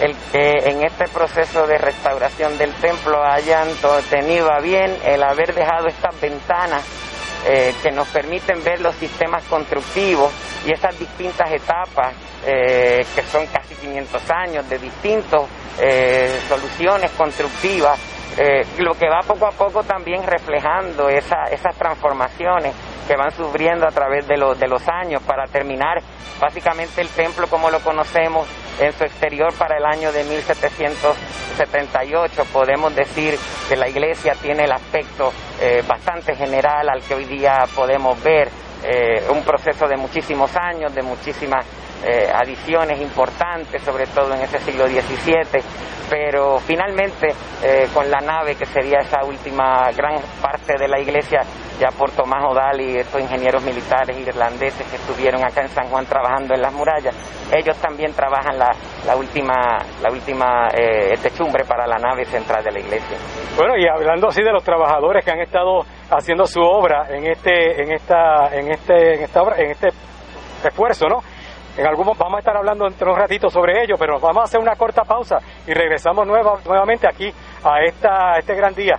el 0.00 0.14
que 0.30 0.70
en 0.70 0.84
este 0.84 1.08
proceso 1.08 1.66
de 1.66 1.78
restauración 1.78 2.56
del 2.56 2.72
templo 2.74 3.22
hayan 3.24 3.68
tenido 4.08 4.48
a 4.52 4.60
bien 4.60 4.96
el 5.04 5.22
haber 5.22 5.52
dejado 5.52 5.88
estas 5.88 6.18
ventanas 6.20 7.09
eh, 7.46 7.74
que 7.82 7.90
nos 7.90 8.08
permiten 8.08 8.62
ver 8.62 8.80
los 8.80 8.94
sistemas 8.96 9.44
constructivos 9.44 10.32
y 10.66 10.72
esas 10.72 10.98
distintas 10.98 11.50
etapas 11.50 12.14
eh, 12.46 13.04
que 13.14 13.22
son 13.22 13.46
casi 13.46 13.74
500 13.74 14.30
años 14.30 14.68
de 14.68 14.78
distintas 14.78 15.42
eh, 15.80 16.38
soluciones 16.48 17.10
constructivas 17.12 17.98
eh, 18.38 18.64
lo 18.78 18.94
que 18.94 19.08
va 19.08 19.20
poco 19.20 19.46
a 19.46 19.50
poco 19.50 19.82
también 19.82 20.22
reflejando 20.24 21.08
esas 21.08 21.76
transformaciones 21.76 22.74
que 23.06 23.16
van 23.16 23.32
sufriendo 23.32 23.86
a 23.86 23.90
través 23.90 24.26
de, 24.28 24.36
de 24.36 24.68
los 24.68 24.88
años 24.88 25.22
para 25.22 25.46
terminar 25.46 25.98
básicamente 26.40 27.00
el 27.00 27.08
templo 27.08 27.48
como 27.48 27.70
lo 27.70 27.80
conocemos 27.80 28.46
en 28.80 28.92
su 28.92 29.04
exterior 29.04 29.54
para 29.54 29.76
el 29.76 29.84
año 29.84 30.10
de 30.12 30.24
1778. 30.24 32.44
Podemos 32.52 32.92
decir 32.94 33.38
que 33.68 33.76
la 33.76 33.88
iglesia 33.88 34.34
tiene 34.40 34.64
el 34.64 34.72
aspecto 34.72 35.32
eh, 35.60 35.82
bastante 35.86 36.34
general 36.34 36.88
al 36.88 37.02
que 37.02 37.14
hoy 37.14 37.26
día 37.26 37.64
podemos 37.74 38.20
ver, 38.22 38.48
eh, 38.82 39.22
un 39.30 39.42
proceso 39.42 39.86
de 39.86 39.96
muchísimos 39.96 40.56
años, 40.56 40.94
de 40.94 41.02
muchísimas 41.02 41.66
eh, 42.04 42.30
adiciones 42.32 43.00
importantes, 43.00 43.82
sobre 43.82 44.06
todo 44.06 44.34
en 44.34 44.42
ese 44.42 44.58
siglo 44.60 44.86
XVII, 44.86 45.62
pero 46.08 46.58
finalmente 46.58 47.28
eh, 47.62 47.88
con 47.94 48.10
la 48.10 48.18
nave, 48.20 48.56
que 48.56 48.66
sería 48.66 48.98
esa 48.98 49.24
última 49.24 49.90
gran 49.92 50.20
parte 50.42 50.74
de 50.78 50.88
la 50.88 50.98
iglesia, 50.98 51.40
ya 51.78 51.88
por 51.96 52.10
Tomás 52.10 52.44
Odal 52.44 52.80
y 52.80 52.96
estos 52.96 53.20
ingenieros 53.20 53.62
militares 53.62 54.18
irlandeses 54.18 54.86
que 54.88 54.96
estuvieron 54.96 55.42
acá 55.44 55.62
en 55.62 55.68
San 55.68 55.88
Juan 55.88 56.04
trabajando 56.06 56.54
en 56.54 56.60
las 56.60 56.72
murallas, 56.72 57.14
ellos 57.52 57.76
también 57.78 58.12
trabajan 58.12 58.58
la, 58.58 58.70
la 59.06 59.16
última, 59.16 59.78
la 60.02 60.10
última 60.10 60.68
eh, 60.74 61.14
techumbre 61.22 61.64
para 61.64 61.86
la 61.86 61.96
nave 61.96 62.24
central 62.24 62.64
de 62.64 62.72
la 62.72 62.80
iglesia. 62.80 63.16
Bueno, 63.56 63.76
y 63.76 63.86
hablando 63.86 64.28
así 64.28 64.42
de 64.42 64.52
los 64.52 64.64
trabajadores 64.64 65.24
que 65.24 65.30
han 65.30 65.40
estado 65.40 65.80
haciendo 66.10 66.44
su 66.46 66.60
obra 66.60 67.06
en 67.08 67.26
este, 67.26 67.82
en 67.82 67.92
esta, 67.92 68.48
en 68.52 68.70
este, 68.72 69.14
en 69.14 69.22
esta 69.22 69.42
obra, 69.42 69.56
en 69.58 69.70
este 69.70 69.88
esfuerzo, 70.64 71.06
¿no? 71.08 71.22
En 71.76 71.86
algún 71.86 72.06
vamos 72.06 72.34
a 72.34 72.38
estar 72.38 72.56
hablando 72.56 72.86
entre 72.86 73.08
un 73.08 73.16
ratito 73.16 73.48
sobre 73.48 73.82
ello, 73.82 73.94
pero 73.98 74.18
vamos 74.18 74.42
a 74.42 74.44
hacer 74.44 74.60
una 74.60 74.74
corta 74.76 75.02
pausa 75.02 75.38
y 75.66 75.72
regresamos 75.72 76.26
nuevamente 76.26 77.06
aquí 77.08 77.32
a, 77.64 77.82
esta, 77.84 78.38
este 78.38 78.54
gran 78.54 78.74
día, 78.74 78.96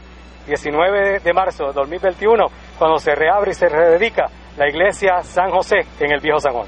19 0.47 1.19
de 1.19 1.34
marzo 1.34 1.67
de 1.67 1.74
2021, 1.74 2.45
cuando 2.80 2.97
se 2.97 3.13
reabre 3.13 3.51
y 3.51 3.53
se 3.53 3.67
rededica 3.67 4.26
la 4.57 4.67
iglesia 4.67 5.22
San 5.22 5.51
José 5.51 5.80
en 5.99 6.11
el 6.11 6.19
Viejo 6.19 6.39
San 6.39 6.53
Juan. 6.53 6.67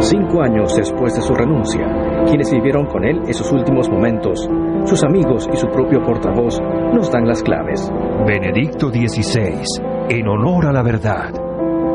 Cinco 0.00 0.40
años 0.40 0.74
después 0.74 1.14
de 1.14 1.20
su 1.20 1.34
renuncia, 1.34 1.84
quienes 2.26 2.52
vivieron 2.52 2.86
con 2.86 3.04
él 3.04 3.22
esos 3.28 3.50
últimos 3.52 3.88
momentos, 3.88 4.48
sus 4.84 5.04
amigos 5.04 5.48
y 5.52 5.56
su 5.56 5.66
propio 5.68 6.02
portavoz, 6.02 6.60
nos 6.92 7.10
dan 7.10 7.26
las 7.26 7.42
claves. 7.42 7.92
Benedicto 8.26 8.88
XVI, 8.88 9.62
en 10.08 10.28
honor 10.28 10.66
a 10.66 10.72
la 10.72 10.82
verdad. 10.82 11.32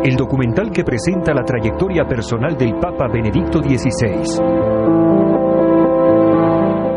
El 0.04 0.16
documental 0.16 0.72
que 0.72 0.84
presenta 0.84 1.34
la 1.34 1.44
trayectoria 1.44 2.06
personal 2.06 2.58
del 2.58 2.76
Papa 2.76 3.08
Benedicto 3.08 3.60
XVI. 3.62 4.42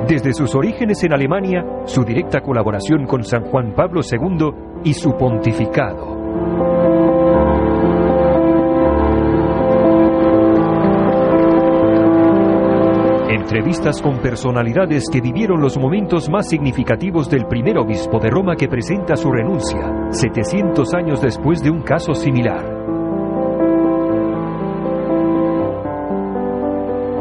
Desde 0.08 0.32
sus 0.32 0.54
orígenes 0.54 1.02
en 1.04 1.12
Alemania, 1.12 1.64
su 1.84 2.04
directa 2.04 2.40
colaboración 2.40 3.06
con 3.06 3.24
San 3.24 3.44
Juan 3.44 3.74
Pablo 3.74 4.00
II 4.02 4.50
y 4.84 4.94
su 4.94 5.12
pontificado 5.16 7.05
Entrevistas 13.46 14.02
con 14.02 14.18
personalidades 14.18 15.04
que 15.08 15.20
vivieron 15.20 15.60
los 15.60 15.78
momentos 15.78 16.28
más 16.28 16.48
significativos 16.48 17.30
del 17.30 17.46
primer 17.46 17.78
obispo 17.78 18.18
de 18.18 18.28
Roma 18.28 18.56
que 18.56 18.66
presenta 18.66 19.14
su 19.14 19.30
renuncia, 19.30 20.08
700 20.10 20.92
años 20.94 21.22
después 21.22 21.62
de 21.62 21.70
un 21.70 21.82
caso 21.82 22.12
similar. 22.12 22.66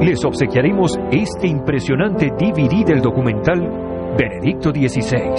les 0.00 0.24
obsequiaremos 0.24 0.98
este 1.12 1.46
impresionante 1.46 2.32
DVD 2.32 2.84
del 2.84 3.00
documental 3.00 3.87
Benedicto 4.16 4.70
XVI, 4.70 5.34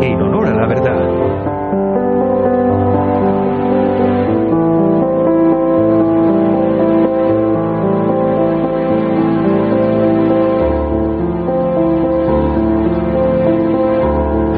en 0.00 0.20
honor 0.20 0.46
a 0.46 0.54
la 0.54 0.66
verdad. 0.66 1.44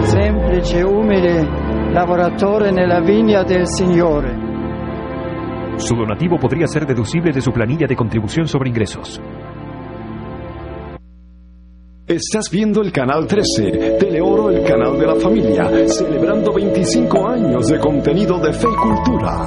Semplice, 0.02 0.82
umile, 0.82 1.48
lavoratore 1.92 2.70
nella 2.70 3.00
vigna 3.00 3.42
del 3.42 3.66
Signore. 3.66 4.44
Su 5.76 5.94
donativo 5.94 6.38
podría 6.38 6.66
ser 6.66 6.86
deducible 6.86 7.32
de 7.32 7.40
su 7.40 7.52
planilla 7.52 7.86
de 7.86 7.96
contribución 7.96 8.46
sobre 8.46 8.70
ingresos. 8.70 9.20
Estás 12.08 12.48
viendo 12.52 12.82
el 12.82 12.92
canal 12.92 13.26
13, 13.26 13.96
Teleoro, 13.98 14.48
el 14.50 14.62
canal 14.62 14.96
de 14.96 15.06
la 15.08 15.16
familia, 15.16 15.68
celebrando 15.88 16.52
25 16.52 17.26
años 17.26 17.66
de 17.66 17.80
contenido 17.80 18.38
de 18.38 18.52
fe 18.52 18.68
y 18.70 18.76
cultura. 18.76 19.46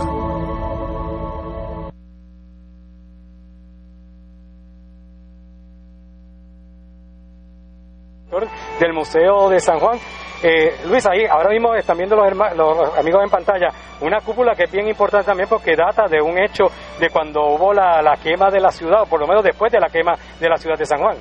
Del 8.78 8.91
Museo 8.91 9.49
de 9.49 9.60
San 9.62 9.80
Juan. 9.80 9.97
Eh, 10.43 10.82
Luis, 10.89 11.05
ahí 11.05 11.26
ahora 11.32 11.51
mismo 11.51 11.74
están 11.76 11.97
viendo 11.97 12.18
los, 12.18 12.97
amigos 12.97 13.24
en 13.24 13.30
pantalla 13.30 13.68
una 14.01 14.20
cúpula 14.20 14.53
que 14.53 14.64
es 14.64 14.72
bien 14.72 14.88
importante 14.88 15.28
también 15.28 15.47
porque 15.47 15.78
data 15.78 16.07
de 16.10 16.22
un 16.22 16.38
hecho 16.38 16.66
de 16.99 17.10
cuando 17.10 17.39
hubo 17.55 17.74
la 17.74 18.18
quema 18.22 18.49
de 18.49 18.60
la 18.60 18.72
ciudad, 18.72 19.03
o 19.03 19.05
por 19.05 19.22
lo 19.22 19.28
menos 19.28 19.45
después 19.45 19.72
de 19.72 19.80
la 19.80 19.88
quema 19.88 20.14
de 20.38 20.49
la 20.49 20.57
ciudad 20.57 20.78
de 20.78 20.86
San 20.86 20.99
Juan. 20.99 21.16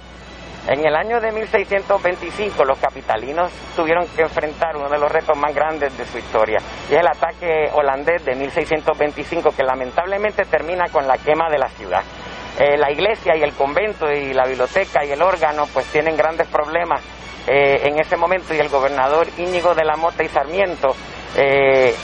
En 0.69 0.87
el 0.87 0.95
año 0.95 1.19
de 1.19 1.33
1625 1.33 2.63
los 2.63 2.79
capitalinos 2.79 3.51
tuvieron 3.75 4.07
que 4.09 4.21
enfrentar 4.21 4.77
uno 4.77 4.91
de 4.91 4.99
los 4.99 5.11
retos 5.11 5.35
más 5.35 5.55
grandes 5.55 5.97
de 5.97 6.05
su 6.05 6.19
historia 6.19 6.59
y 6.91 6.95
es 6.95 7.01
el 7.01 7.07
ataque 7.07 7.71
holandés 7.73 8.23
de 8.27 8.35
1625 8.35 9.53
que 9.57 9.63
lamentablemente 9.63 10.45
termina 10.45 10.85
con 10.93 11.09
la 11.09 11.17
quema 11.17 11.49
de 11.49 11.59
la 11.59 11.69
ciudad. 11.71 12.03
Eh, 12.59 12.77
la 12.77 12.93
iglesia 12.93 13.35
y 13.35 13.43
el 13.45 13.55
convento 13.55 14.13
y 14.13 14.35
la 14.35 14.45
biblioteca 14.45 15.03
y 15.07 15.11
el 15.11 15.23
órgano 15.23 15.65
pues 15.73 15.87
tienen 15.87 16.19
grandes 16.19 16.49
problemas 16.49 17.01
eh, 17.47 17.89
en 17.89 17.99
ese 17.99 18.19
momento 18.19 18.53
y 18.53 18.59
el 18.59 18.69
gobernador 18.69 19.27
Íñigo 19.39 19.75
de 19.75 19.87
la 19.87 19.97
Mota 19.97 20.23
y 20.23 20.29
Sarmiento 20.29 20.89
eh, 21.37 21.95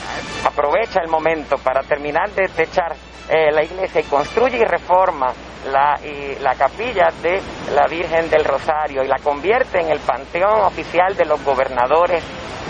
aprovecha 0.43 0.99
el 1.03 1.09
momento 1.09 1.57
para 1.57 1.81
terminar 1.81 2.29
de 2.31 2.47
techar 2.47 2.95
la 3.27 3.63
iglesia 3.63 4.01
y 4.01 4.03
construye 4.03 4.57
y 4.57 4.63
reforma 4.63 5.33
la, 5.71 5.99
la 6.41 6.53
capilla 6.53 7.07
de 7.23 7.41
la 7.73 7.87
Virgen 7.87 8.29
del 8.29 8.45
Rosario 8.45 9.03
y 9.03 9.07
la 9.07 9.17
convierte 9.17 9.81
en 9.81 9.89
el 9.89 9.99
panteón 9.99 10.61
oficial 10.61 11.15
de 11.15 11.25
los 11.25 11.43
gobernadores 11.43 12.23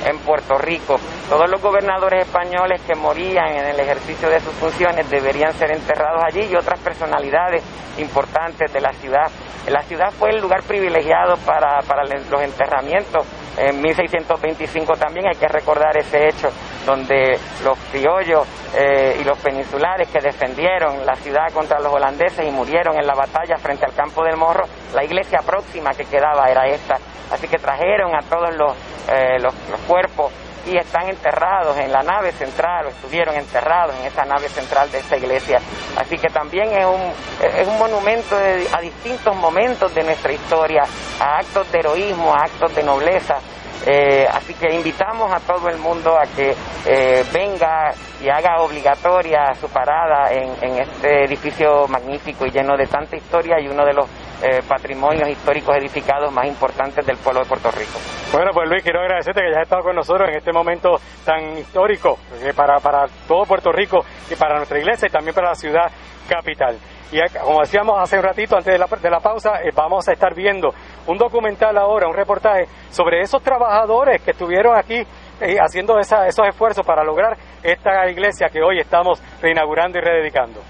en 0.05 0.19
Puerto 0.19 0.57
Rico. 0.57 0.95
Todos 1.29 1.49
los 1.49 1.61
gobernadores 1.61 2.25
españoles 2.27 2.81
que 2.81 2.95
morían 2.95 3.47
en 3.47 3.65
el 3.65 3.79
ejercicio 3.79 4.29
de 4.29 4.39
sus 4.39 4.53
funciones 4.53 5.09
deberían 5.09 5.53
ser 5.53 5.71
enterrados 5.71 6.21
allí 6.23 6.47
y 6.51 6.55
otras 6.55 6.79
personalidades 6.79 7.63
importantes 7.97 8.71
de 8.71 8.81
la 8.81 8.93
ciudad. 8.93 9.29
La 9.67 9.81
ciudad 9.81 10.11
fue 10.11 10.29
el 10.29 10.41
lugar 10.41 10.61
privilegiado 10.63 11.37
para, 11.37 11.81
para 11.81 12.03
los 12.03 12.41
enterramientos. 12.41 13.25
En 13.57 13.81
1625 13.81 14.93
también 14.93 15.27
hay 15.27 15.35
que 15.35 15.47
recordar 15.47 15.97
ese 15.97 16.27
hecho 16.27 16.49
donde 16.85 17.39
los 17.63 17.77
criollos 17.91 18.45
eh, 18.75 19.17
y 19.21 19.23
los 19.23 19.37
peninsulares 19.39 20.09
que 20.09 20.19
defendieron 20.19 21.05
la 21.05 21.15
ciudad 21.15 21.51
contra 21.53 21.79
los 21.79 21.93
holandeses 21.93 22.45
y 22.45 22.51
murieron 22.51 22.97
en 22.97 23.07
la 23.07 23.15
batalla 23.15 23.57
frente 23.57 23.85
al 23.85 23.93
campo 23.93 24.23
del 24.23 24.35
Morro, 24.35 24.65
la 24.93 25.03
iglesia 25.03 25.39
próxima 25.45 25.91
que 25.91 26.05
quedaba 26.05 26.49
era 26.49 26.67
esta. 26.67 26.97
Así 27.31 27.47
que 27.47 27.57
trajeron 27.57 28.13
a 28.13 28.19
todos 28.21 28.55
los, 28.55 28.75
eh, 29.09 29.39
los, 29.39 29.53
cuerpos 29.87 30.31
y 30.65 30.77
están 30.77 31.09
enterrados 31.09 31.77
en 31.77 31.91
la 31.91 32.01
nave 32.01 32.31
central 32.31 32.87
o 32.87 32.89
estuvieron 32.89 33.35
enterrados 33.35 33.95
en 33.99 34.07
esa 34.07 34.25
nave 34.25 34.49
central 34.49 34.91
de 34.91 34.99
esta 34.99 35.17
iglesia. 35.17 35.59
Así 35.97 36.17
que 36.17 36.27
también 36.29 36.71
es 36.71 36.85
un, 36.85 37.13
es 37.41 37.67
un 37.67 37.77
monumento 37.77 38.35
a 38.35 38.81
distintos 38.81 39.35
momentos 39.35 39.93
de 39.93 40.03
nuestra 40.03 40.31
historia, 40.31 40.83
a 41.19 41.37
actos 41.37 41.71
de 41.71 41.79
heroísmo, 41.79 42.33
a 42.33 42.45
actos 42.45 42.75
de 42.75 42.83
nobleza 42.83 43.37
eh, 43.85 44.25
así 44.31 44.53
que 44.55 44.73
invitamos 44.73 45.31
a 45.31 45.39
todo 45.39 45.69
el 45.69 45.77
mundo 45.77 46.17
a 46.17 46.23
que 46.35 46.55
eh, 46.87 47.23
venga 47.31 47.93
y 48.19 48.29
haga 48.29 48.61
obligatoria 48.61 49.53
su 49.59 49.67
parada 49.67 50.31
en, 50.31 50.79
este 50.79 51.25
edificio 51.25 51.87
magnífico 51.87 52.47
y 52.47 52.51
lleno 52.51 52.75
de 52.75 52.87
tanta 52.87 53.15
historia 53.15 53.59
y 53.59 53.67
uno 53.67 53.85
de 53.85 53.93
los 53.93 54.07
eh, 54.41 54.61
patrimonios 54.67 55.29
históricos 55.29 55.75
edificados 55.77 56.31
más 56.31 56.47
importantes 56.47 57.05
del 57.05 57.17
pueblo 57.17 57.41
de 57.41 57.47
Puerto 57.47 57.71
Rico. 57.71 57.99
Bueno, 58.31 58.51
pues 58.53 58.69
Luis, 58.69 58.83
quiero 58.83 59.01
agradecerte 59.01 59.41
que 59.41 59.47
hayas 59.47 59.63
estado 59.63 59.83
con 59.83 59.95
nosotros 59.95 60.29
en 60.29 60.37
este 60.37 60.51
momento 60.51 60.95
tan 61.23 61.57
histórico 61.57 62.17
para, 62.55 62.79
para 62.79 63.05
todo 63.27 63.43
Puerto 63.43 63.71
Rico 63.71 64.05
y 64.29 64.35
para 64.35 64.57
nuestra 64.57 64.79
iglesia 64.79 65.07
y 65.07 65.11
también 65.11 65.33
para 65.33 65.49
la 65.49 65.55
ciudad 65.55 65.91
capital. 66.27 66.77
Y 67.11 67.19
como 67.39 67.61
decíamos 67.61 67.99
hace 67.99 68.17
un 68.17 68.23
ratito 68.23 68.57
antes 68.57 68.73
de 68.73 68.79
la, 68.79 68.87
de 68.87 69.09
la 69.09 69.19
pausa, 69.19 69.61
eh, 69.63 69.69
vamos 69.73 70.07
a 70.09 70.13
estar 70.13 70.33
viendo 70.33 70.73
un 71.07 71.17
documental 71.17 71.77
ahora, 71.77 72.07
un 72.07 72.15
reportaje 72.15 72.65
sobre 72.89 73.21
esos 73.21 73.41
trabajadores 73.43 74.21
que 74.21 74.31
estuvieron 74.31 74.75
aquí 74.75 75.05
eh, 75.39 75.57
haciendo 75.59 75.99
esa, 75.99 76.27
esos 76.27 76.47
esfuerzos 76.47 76.85
para 76.85 77.03
lograr 77.03 77.37
esta 77.61 78.09
iglesia 78.09 78.49
que 78.49 78.61
hoy 78.61 78.79
estamos 78.79 79.21
reinaugurando 79.41 79.99
y 79.99 80.01
rededicando. 80.01 80.61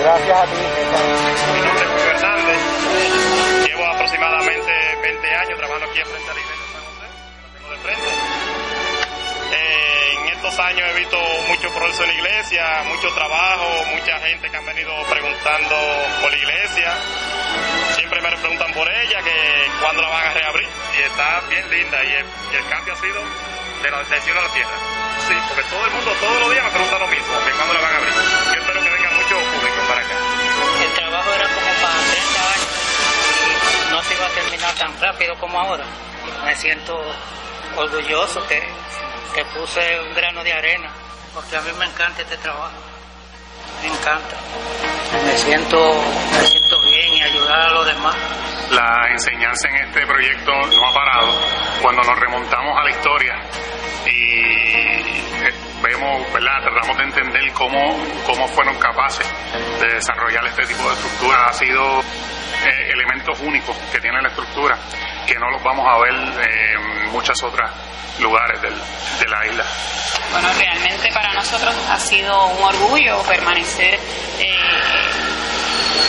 Gracias 0.00 0.38
a 0.38 0.44
ti. 0.44 0.56
Mi 1.54 1.60
nombre 1.60 1.84
es 1.84 1.90
Julio 1.90 2.10
Hernández. 2.10 3.66
Llevo 3.66 3.86
aproximadamente 3.86 4.72
20 5.02 5.34
años 5.34 5.58
trabajando 5.58 5.86
aquí 5.90 5.98
en 5.98 6.06
frente 6.06 6.30
a 6.30 6.34
la 6.34 6.40
iglesia 6.40 6.66
eh, 9.52 10.18
en 10.18 10.28
estos 10.28 10.58
años 10.58 10.88
he 10.90 10.98
visto 10.98 11.18
mucho 11.48 11.68
progreso 11.70 12.02
en 12.04 12.08
la 12.08 12.14
iglesia, 12.14 12.82
mucho 12.88 13.12
trabajo, 13.14 13.84
mucha 13.92 14.18
gente 14.20 14.50
que 14.50 14.56
han 14.56 14.66
venido 14.66 14.92
preguntando 15.08 15.76
por 16.20 16.30
la 16.30 16.36
iglesia. 16.36 16.94
Siempre 17.94 18.20
me 18.20 18.30
preguntan 18.36 18.72
por 18.72 18.88
ella, 18.90 19.18
que 19.22 19.70
cuándo 19.80 20.02
la 20.02 20.08
van 20.08 20.26
a 20.26 20.32
reabrir. 20.32 20.68
Y 20.98 21.02
está 21.02 21.40
bien 21.48 21.70
linda 21.70 22.04
y 22.04 22.12
el, 22.56 22.68
cambio 22.68 22.94
ha 22.94 22.96
sido 22.96 23.20
de 23.86 23.92
la, 23.92 24.02
del 24.02 24.38
a 24.38 24.42
la 24.42 24.52
tierra. 24.52 24.76
Sí, 25.28 25.34
porque 25.48 25.62
todo 25.70 25.84
el 25.86 25.92
mundo 25.92 26.10
todos 26.20 26.40
los 26.40 26.50
días 26.50 26.64
me 26.64 26.70
pregunta 26.70 26.98
lo 26.98 27.08
mismo, 27.08 27.32
que 27.44 27.50
cuándo 27.52 27.74
la 27.74 27.80
van 27.80 27.94
a 27.94 27.96
abrir. 27.98 28.14
Yo 28.14 28.60
espero 28.60 28.82
que 28.82 28.90
venga 28.90 29.10
mucho 29.10 29.34
público 29.38 29.80
para 29.88 30.00
acá. 30.00 30.16
El 30.82 30.92
trabajo 30.92 31.30
era 31.32 31.46
como 31.54 31.70
para 31.82 31.98
30 32.10 32.40
años 32.54 32.72
y 33.46 33.90
no 33.90 34.02
se 34.02 34.14
iba 34.14 34.26
a 34.26 34.30
terminar 34.30 34.74
tan 34.74 35.00
rápido 35.00 35.34
como 35.38 35.60
ahora. 35.60 35.84
Me 36.44 36.54
siento 36.56 36.98
orgulloso 37.76 38.46
que, 38.48 38.60
que 39.34 39.44
puse 39.54 40.00
un 40.00 40.14
grano 40.14 40.42
de 40.42 40.52
arena, 40.52 40.90
porque 41.32 41.56
a 41.56 41.60
mí 41.60 41.70
me 41.78 41.86
encanta 41.86 42.22
este 42.22 42.36
trabajo, 42.38 42.74
me 43.82 43.88
encanta. 43.88 44.36
Me 45.24 45.36
siento, 45.38 45.78
me 46.32 46.46
siento 46.46 46.80
bien 46.82 47.14
y 47.14 47.22
ayudar 47.22 47.60
a 47.60 47.72
los 47.72 47.86
demás. 47.86 48.16
La 48.70 49.08
enseñanza 49.12 49.68
en 49.68 49.76
este 49.88 50.06
proyecto 50.06 50.52
no 50.52 50.88
ha 50.88 50.94
parado. 50.94 51.28
Cuando 51.80 52.02
nos 52.02 52.18
remontamos 52.18 52.76
a 52.78 52.84
la 52.84 52.90
historia 52.90 53.34
y 54.06 54.40
eh, 55.46 55.54
vemos, 55.86 56.32
¿verdad? 56.32 56.62
Tratamos 56.62 56.96
de 56.96 57.04
entender 57.04 57.52
cómo, 57.52 57.78
cómo 58.26 58.48
fueron 58.48 58.76
capaces 58.78 59.26
de 59.80 59.94
desarrollar 59.94 60.44
este 60.46 60.66
tipo 60.66 60.82
de 60.88 60.94
estructura. 60.94 61.46
Ha 61.46 61.52
sido 61.52 62.00
eh, 62.00 62.90
elementos 62.92 63.38
únicos 63.40 63.76
que 63.92 64.00
tiene 64.00 64.20
la 64.20 64.28
estructura 64.28 64.76
que 65.26 65.34
no 65.38 65.50
los 65.50 65.62
vamos 65.62 65.86
a 65.86 65.98
ver 65.98 66.14
en 66.14 67.10
muchos 67.12 67.40
otros 67.42 67.70
lugares 68.20 68.60
del, 68.62 68.74
de 68.74 69.28
la 69.28 69.46
isla. 69.46 69.64
Bueno, 70.32 70.48
realmente 70.58 71.08
para 71.12 71.32
nosotros 71.34 71.74
ha 71.90 71.98
sido 71.98 72.46
un 72.46 72.62
orgullo 72.62 73.22
permanecer 73.22 73.94
eh, 74.38 74.54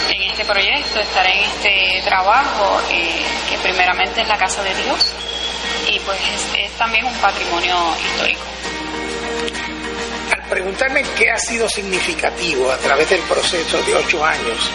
en 0.10 0.22
este 0.24 0.46
proyecto, 0.46 1.00
estar 1.00 1.26
en 1.26 1.40
este 1.40 2.02
trabajo, 2.04 2.82
eh, 2.90 3.26
que 3.50 3.58
primeramente 3.58 4.22
es 4.22 4.28
la 4.28 4.38
casa 4.38 4.64
de 4.64 4.74
Dios 4.76 5.14
y 5.88 6.00
pues 6.00 6.20
es 6.58 6.72
también 6.78 7.06
un 7.06 7.14
patrimonio 7.16 7.76
histórico. 8.02 8.42
Al 10.32 10.50
preguntarme 10.50 11.04
qué 11.18 11.32
ha 11.32 11.38
sido 11.38 11.68
significativo 11.70 12.72
a 12.72 12.78
través 12.78 13.10
del 13.10 13.22
proceso 13.22 13.82
de 13.84 13.96
ocho 13.96 14.24
años 14.24 14.72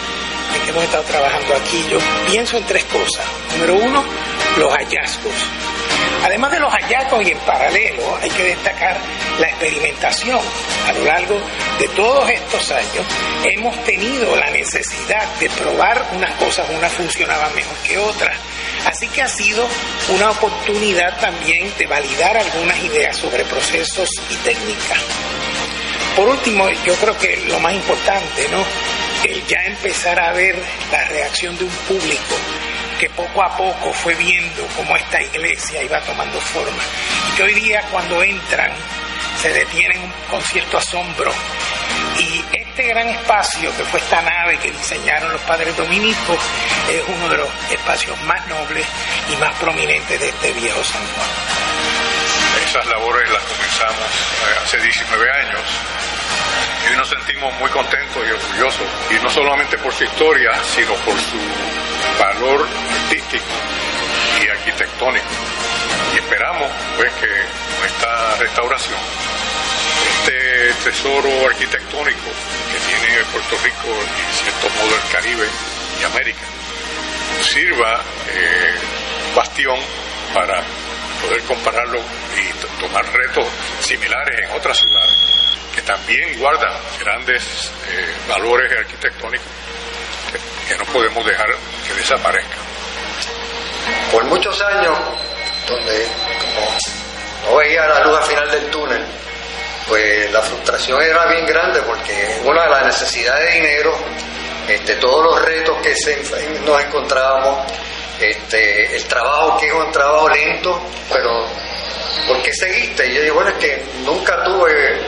en 0.55 0.61
que 0.63 0.69
hemos 0.69 0.83
estado 0.83 1.03
trabajando 1.03 1.55
aquí, 1.55 1.83
yo 1.89 1.97
pienso 2.29 2.57
en 2.57 2.65
tres 2.65 2.83
cosas. 2.85 3.25
Número 3.53 3.75
uno, 3.75 4.03
los 4.57 4.71
hallazgos. 4.71 5.33
Además 6.23 6.51
de 6.51 6.59
los 6.59 6.71
hallazgos 6.71 7.25
y 7.25 7.31
en 7.31 7.37
paralelo 7.39 8.17
hay 8.21 8.29
que 8.29 8.43
destacar 8.43 8.97
la 9.39 9.47
experimentación. 9.47 10.39
A 10.87 10.93
lo 10.93 11.03
largo 11.05 11.39
de 11.79 11.87
todos 11.89 12.29
estos 12.29 12.71
años 12.71 13.05
hemos 13.43 13.83
tenido 13.83 14.35
la 14.35 14.49
necesidad 14.51 15.25
de 15.39 15.49
probar 15.49 16.05
unas 16.13 16.33
cosas, 16.35 16.69
unas 16.69 16.93
funcionaban 16.93 17.53
mejor 17.55 17.75
que 17.85 17.97
otras. 17.97 18.37
Así 18.85 19.07
que 19.09 19.21
ha 19.21 19.27
sido 19.27 19.67
una 20.15 20.31
oportunidad 20.31 21.19
también 21.19 21.71
de 21.77 21.87
validar 21.87 22.37
algunas 22.37 22.81
ideas 22.83 23.17
sobre 23.17 23.43
procesos 23.45 24.09
y 24.29 24.35
técnicas. 24.37 24.99
Por 26.15 26.29
último, 26.29 26.69
yo 26.85 26.93
creo 26.95 27.17
que 27.17 27.37
lo 27.47 27.59
más 27.59 27.73
importante, 27.73 28.47
¿no? 28.51 28.63
El 29.23 29.45
ya 29.47 29.63
empezar 29.65 30.19
a 30.19 30.31
ver 30.33 30.55
la 30.91 31.03
reacción 31.05 31.57
de 31.57 31.63
un 31.63 31.71
público 31.87 32.35
que 32.99 33.09
poco 33.09 33.41
a 33.41 33.57
poco 33.57 33.91
fue 33.93 34.13
viendo 34.15 34.67
cómo 34.77 34.95
esta 34.95 35.21
iglesia 35.21 35.81
iba 35.83 35.99
tomando 36.01 36.39
forma 36.39 36.83
y 37.37 37.41
hoy 37.41 37.53
día 37.53 37.81
cuando 37.91 38.21
entran 38.21 38.71
se 39.41 39.51
detienen 39.51 40.01
con 40.29 40.41
cierto 40.41 40.77
asombro 40.77 41.31
y 42.19 42.43
este 42.55 42.83
gran 42.83 43.09
espacio 43.09 43.75
que 43.75 43.83
fue 43.83 43.99
esta 43.99 44.21
nave 44.21 44.57
que 44.59 44.71
diseñaron 44.71 45.31
los 45.31 45.41
padres 45.41 45.75
dominicos 45.75 46.37
es 46.89 47.03
uno 47.07 47.29
de 47.29 47.37
los 47.37 47.49
espacios 47.71 48.21
más 48.23 48.47
nobles 48.47 48.85
y 49.31 49.35
más 49.37 49.53
prominentes 49.55 50.19
de 50.19 50.29
este 50.29 50.51
viejo 50.53 50.83
San 50.83 51.01
Juan. 51.01 52.22
Esas 52.65 52.85
labores 52.87 53.29
las 53.29 53.43
comenzamos 53.43 53.97
eh, 53.99 54.59
hace 54.63 54.79
19 54.79 55.31
años 55.31 55.61
y 56.91 56.97
nos 56.97 57.07
sentimos 57.09 57.53
muy 57.59 57.69
contentos 57.69 58.23
y 58.27 58.31
orgullosos, 58.31 58.87
y 59.09 59.23
no 59.23 59.29
solamente 59.29 59.77
por 59.77 59.93
su 59.93 60.03
historia, 60.03 60.51
sino 60.75 60.93
por 60.95 61.15
su 61.19 61.37
valor 62.19 62.67
artístico 63.03 63.45
y 64.43 64.47
arquitectónico. 64.49 65.25
Y 66.13 66.17
esperamos 66.17 66.69
pues 66.97 67.11
que 67.13 67.27
esta 67.85 68.35
restauración, 68.35 68.99
este 70.19 70.73
tesoro 70.83 71.47
arquitectónico 71.47 72.29
que 72.71 72.79
tiene 72.79 73.23
Puerto 73.31 73.57
Rico 73.63 73.87
y 73.87 74.21
en 74.21 74.33
cierto 74.33 74.69
modo 74.77 74.95
el 74.95 75.11
Caribe 75.11 75.47
y 76.01 76.03
América, 76.03 76.45
sirva 77.41 78.01
eh, 78.33 78.73
bastión 79.35 79.79
para 80.33 80.63
poder 81.23 81.41
compararlo 81.43 81.99
y 81.99 82.81
tomar 82.81 83.05
retos 83.13 83.47
similares 83.81 84.49
en 84.49 84.55
otras 84.55 84.77
ciudades 84.77 85.33
que 85.73 85.81
también 85.81 86.37
guardan 86.39 86.73
grandes 86.99 87.71
eh, 87.89 88.13
valores 88.27 88.71
arquitectónicos 88.77 89.47
que, 90.67 90.77
no 90.77 90.85
podemos 90.85 91.25
dejar 91.25 91.47
que 91.87 91.93
desaparezcan. 91.95 92.59
Por 94.11 94.25
muchos 94.25 94.59
años, 94.61 94.97
donde 95.67 96.07
no 97.45 97.55
veía 97.57 97.87
la 97.87 98.05
luz 98.05 98.17
al 98.17 98.23
final 98.23 98.51
del 98.51 98.65
túnel, 98.67 99.03
pues 99.87 100.31
la 100.31 100.41
frustración 100.41 101.01
era 101.01 101.25
bien 101.25 101.45
grande 101.45 101.81
porque 101.81 102.41
una 102.43 102.63
de 102.63 102.69
las 102.69 102.85
necesidades 102.85 103.49
de 103.49 103.59
dinero, 103.59 103.93
este, 104.67 104.95
todos 104.95 105.25
los 105.25 105.41
retos 105.41 105.77
que 105.81 105.93
nos 106.65 106.81
encontrábamos, 106.81 107.71
este, 108.29 108.95
el 108.95 109.03
trabajo 109.05 109.57
que 109.59 109.67
es 109.67 109.73
un 109.73 109.91
trabajo 109.91 110.29
lento, 110.29 110.81
pero 111.11 111.45
porque 112.27 112.43
qué 112.43 112.53
seguiste? 112.53 113.07
Y 113.07 113.15
yo 113.15 113.21
digo, 113.21 113.35
bueno, 113.35 113.49
es 113.49 113.57
que 113.57 113.83
nunca 114.05 114.43
tuve 114.43 115.01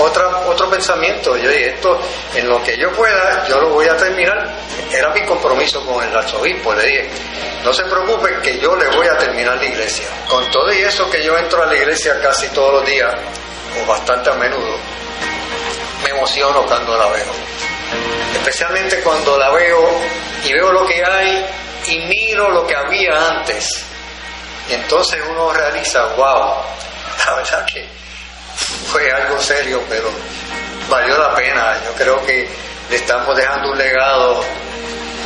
otra, 0.00 0.28
otro 0.46 0.70
pensamiento. 0.70 1.36
Yo 1.36 1.50
dije, 1.50 1.70
esto, 1.70 2.00
en 2.34 2.48
lo 2.48 2.62
que 2.62 2.76
yo 2.76 2.90
pueda, 2.92 3.46
yo 3.46 3.60
lo 3.60 3.70
voy 3.70 3.86
a 3.86 3.96
terminar. 3.96 4.48
Era 4.90 5.10
mi 5.10 5.22
compromiso 5.22 5.84
con 5.84 6.02
el 6.02 6.16
arzobispo. 6.16 6.74
Le 6.74 6.86
dije, 6.86 7.08
no 7.64 7.72
se 7.72 7.84
preocupe 7.84 8.38
que 8.42 8.58
yo 8.58 8.74
le 8.76 8.88
voy 8.88 9.06
a 9.06 9.16
terminar 9.18 9.56
la 9.56 9.64
iglesia. 9.64 10.06
Con 10.28 10.48
todo 10.50 10.72
y 10.72 10.78
eso 10.78 11.08
que 11.10 11.22
yo 11.22 11.36
entro 11.36 11.62
a 11.62 11.66
la 11.66 11.76
iglesia 11.76 12.18
casi 12.20 12.48
todos 12.48 12.74
los 12.74 12.86
días, 12.86 13.14
o 13.82 13.86
bastante 13.86 14.30
a 14.30 14.34
menudo, 14.34 14.76
me 16.04 16.10
emociono 16.10 16.64
cuando 16.66 16.96
la 16.96 17.06
veo. 17.08 17.32
Especialmente 18.34 19.00
cuando 19.00 19.36
la 19.36 19.50
veo 19.50 19.90
y 20.44 20.52
veo 20.52 20.72
lo 20.72 20.86
que 20.86 21.04
hay 21.04 21.44
y 21.88 22.00
miro 22.00 22.50
lo 22.50 22.66
que 22.66 22.76
había 22.76 23.28
antes. 23.30 23.84
Y 24.68 24.74
entonces 24.74 25.20
uno 25.30 25.52
realiza, 25.52 26.04
wow, 26.16 26.54
la 27.26 27.34
verdad 27.36 27.64
que 27.64 27.88
fue 28.90 29.10
algo 29.10 29.40
serio, 29.40 29.82
pero 29.88 30.10
valió 30.88 31.16
la 31.18 31.34
pena. 31.34 31.76
Yo 31.84 31.92
creo 31.94 32.24
que 32.24 32.48
le 32.90 32.96
estamos 32.96 33.34
dejando 33.36 33.72
un 33.72 33.78
legado 33.78 34.44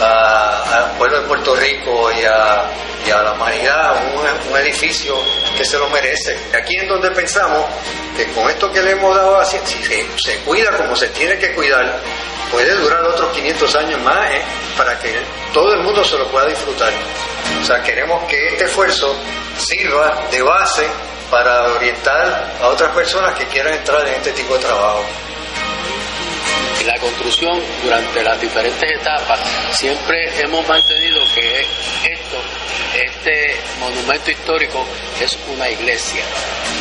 al 0.02 0.90
pueblo 0.98 1.20
de 1.20 1.26
Puerto 1.26 1.54
Rico 1.54 2.10
y 2.12 2.24
a, 2.24 2.62
a 2.62 3.22
la 3.22 3.32
humanidad, 3.32 3.96
un, 4.14 4.52
un, 4.52 4.58
edificio 4.58 5.16
que 5.56 5.64
se 5.64 5.78
lo 5.78 5.88
merece. 5.90 6.36
Aquí 6.56 6.76
es 6.76 6.88
donde 6.88 7.10
pensamos 7.10 7.66
que 8.16 8.26
con 8.32 8.48
esto 8.48 8.70
que 8.72 8.82
le 8.82 8.92
hemos 8.92 9.14
dado, 9.14 9.44
si 9.44 9.58
se, 9.58 10.06
se 10.16 10.36
cuida 10.40 10.76
como 10.76 10.94
se 10.96 11.08
tiene 11.08 11.38
que 11.38 11.52
cuidar, 11.54 12.00
puede 12.50 12.74
durar 12.76 13.02
otros 13.04 13.32
500 13.32 13.74
años 13.76 14.00
más 14.02 14.30
¿eh? 14.30 14.42
para 14.76 14.98
que 14.98 15.18
todo 15.52 15.72
el 15.72 15.80
mundo 15.80 16.04
se 16.04 16.18
lo 16.18 16.28
pueda 16.28 16.46
disfrutar. 16.46 16.92
O 17.60 17.64
sea, 17.64 17.82
queremos 17.82 18.24
que 18.24 18.48
este 18.48 18.64
esfuerzo 18.64 19.16
sirva 19.56 20.26
de 20.30 20.42
base 20.42 20.86
para 21.30 21.72
orientar 21.72 22.52
a 22.60 22.68
otras 22.68 22.90
personas 22.94 23.34
que 23.34 23.46
quieran 23.46 23.72
entrar 23.72 24.06
en 24.06 24.14
este 24.14 24.32
tipo 24.32 24.54
de 24.54 24.60
trabajo. 24.60 25.02
La 26.86 26.98
construcción, 26.98 27.62
durante 27.82 28.22
las 28.22 28.40
diferentes 28.40 28.90
etapas, 28.90 29.38
siempre 29.72 30.40
hemos 30.40 30.66
mantenido 30.66 31.22
que 31.32 31.60
esto, 31.60 32.42
este 32.94 33.56
monumento 33.78 34.30
histórico, 34.30 34.84
es 35.20 35.38
una 35.54 35.68
iglesia, 35.70 36.24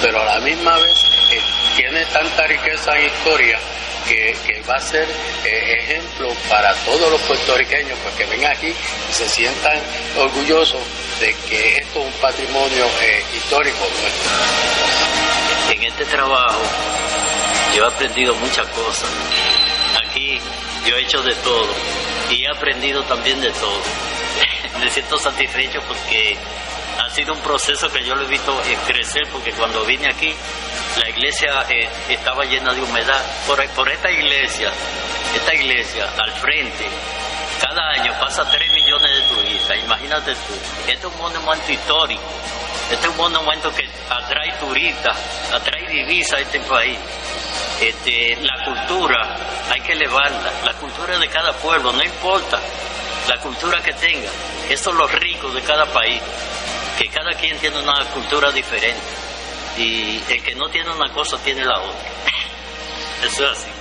pero 0.01 0.21
a 0.21 0.25
la 0.25 0.39
misma 0.39 0.77
vez 0.79 0.97
eh, 1.31 1.39
tiene 1.75 2.03
tanta 2.05 2.47
riqueza 2.47 2.97
en 2.97 3.05
historia 3.05 3.59
que, 4.07 4.35
que, 4.45 4.61
va 4.61 4.75
a 4.75 4.79
ser 4.79 5.07
eh, 5.45 5.77
ejemplo 5.79 6.29
para 6.49 6.73
todos 6.85 7.11
los 7.11 7.21
puertorriqueños, 7.21 7.97
pues 8.03 8.15
que 8.15 8.25
vengan 8.25 8.51
aquí 8.51 8.69
y 8.69 9.13
se 9.13 9.29
sientan 9.29 9.79
orgullosos 10.17 10.81
de 11.19 11.35
que 11.47 11.77
esto 11.77 11.99
es 11.99 12.05
un 12.05 12.13
patrimonio 12.13 12.85
eh, 13.03 13.23
histórico 13.35 13.79
nuestro. 14.01 14.31
En 15.73 15.83
este 15.83 16.05
trabajo 16.05 16.61
yo 17.75 17.83
he 17.83 17.87
aprendido 17.87 18.35
muchas 18.35 18.67
cosas. 18.67 19.09
Aquí 20.05 20.39
yo 20.85 20.95
he 20.95 21.01
hecho 21.01 21.21
de 21.21 21.35
todo 21.35 21.67
y 22.29 22.43
he 22.43 22.49
aprendido 22.49 23.03
también 23.03 23.39
de 23.41 23.51
todo. 23.51 23.81
Me 24.79 24.89
siento 24.89 25.17
satisfecho 25.17 25.79
porque 25.87 26.37
ha 26.99 27.09
sido 27.09 27.33
un 27.33 27.39
proceso 27.41 27.89
que 27.91 28.03
yo 28.03 28.15
lo 28.15 28.23
he 28.23 28.27
visto 28.27 28.55
crecer 28.87 29.27
porque 29.31 29.51
cuando 29.53 29.83
vine 29.85 30.09
aquí 30.09 30.33
la 30.97 31.09
iglesia 31.09 31.65
eh, 31.69 31.87
estaba 32.09 32.43
llena 32.45 32.73
de 32.73 32.81
humedad. 32.81 33.23
Por, 33.47 33.89
esta 33.89 34.11
iglesia, 34.11 34.71
esta 35.35 35.53
iglesia 35.53 36.05
al 36.17 36.31
frente, 36.33 36.85
cada 37.61 37.89
año 37.91 38.13
pasa 38.19 38.49
3 38.49 38.73
millones 38.73 39.11
de 39.11 39.35
turistas. 39.35 39.77
Imagínate 39.77 40.33
tú, 40.33 40.53
este 40.87 41.07
es 41.07 41.13
un 41.13 41.17
monumento 41.17 41.71
histórico. 41.71 42.21
Este 42.91 43.07
es 43.07 43.11
un 43.11 43.17
monumento 43.17 43.73
que 43.73 43.87
atrae 44.09 44.51
turistas, 44.59 45.17
atrae 45.53 45.87
divisas 45.87 46.39
a 46.39 46.41
este 46.41 46.59
país. 46.59 46.97
Este, 47.79 48.37
la 48.41 48.65
cultura 48.65 49.37
hay 49.71 49.81
que 49.81 49.93
elevarla, 49.93 50.51
la 50.65 50.73
cultura 50.73 51.17
de 51.17 51.27
cada 51.29 51.53
pueblo, 51.53 51.93
no 51.93 52.03
importa 52.03 52.59
la 53.27 53.37
cultura 53.37 53.81
que 53.81 53.93
tenga, 53.93 54.29
eso 54.69 54.89
es 54.89 54.95
lo 54.95 55.07
rico 55.07 55.49
de 55.51 55.61
cada 55.61 55.85
país, 55.85 56.21
que 56.97 57.07
cada 57.07 57.31
quien 57.33 57.57
tiene 57.59 57.79
una 57.79 58.03
cultura 58.05 58.51
diferente 58.51 59.01
y 59.77 60.21
el 60.27 60.43
que 60.43 60.55
no 60.55 60.69
tiene 60.69 60.89
una 60.91 61.11
cosa 61.13 61.37
tiene 61.37 61.63
la 61.63 61.79
otra. 61.79 62.09
Eso 63.23 63.45
es 63.45 63.51
así. 63.51 63.80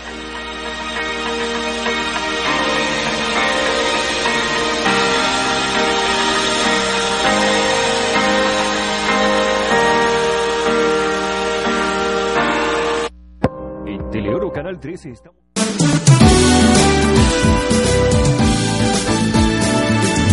13 14.80 15.10
estamos... 15.10 15.40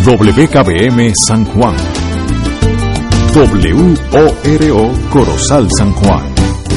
WKBM 0.06 1.14
San 1.14 1.43
Juan 1.45 1.76
WORO 3.38 4.93
Corozal 5.12 5.68
San 5.78 5.91
Juan. 5.93 6.24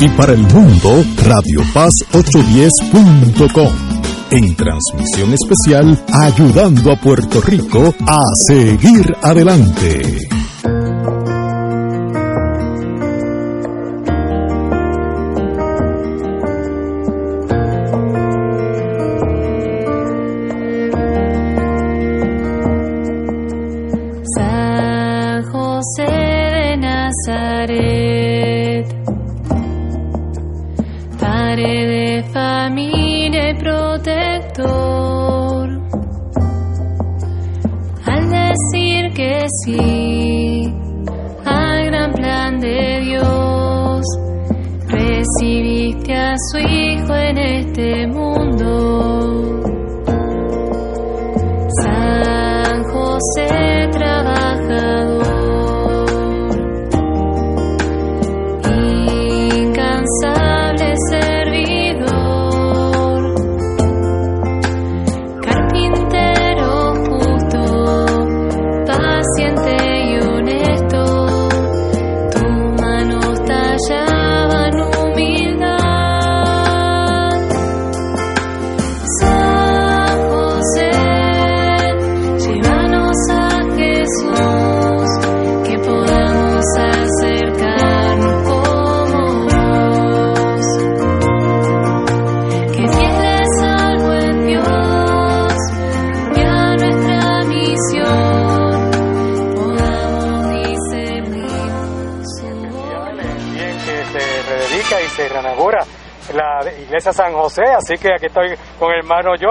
Y 0.01 0.09
para 0.11 0.35
el 0.35 0.41
mundo, 0.41 1.03
Radio 1.25 1.63
Paz 1.73 1.95
810.com. 2.13 3.73
En 4.31 4.55
transmisión 4.57 5.33
especial, 5.33 6.05
ayudando 6.13 6.93
a 6.93 6.97
Puerto 6.97 7.41
Rico 7.41 7.95
a 8.07 8.21
seguir 8.47 9.07
adelante. 9.23 10.40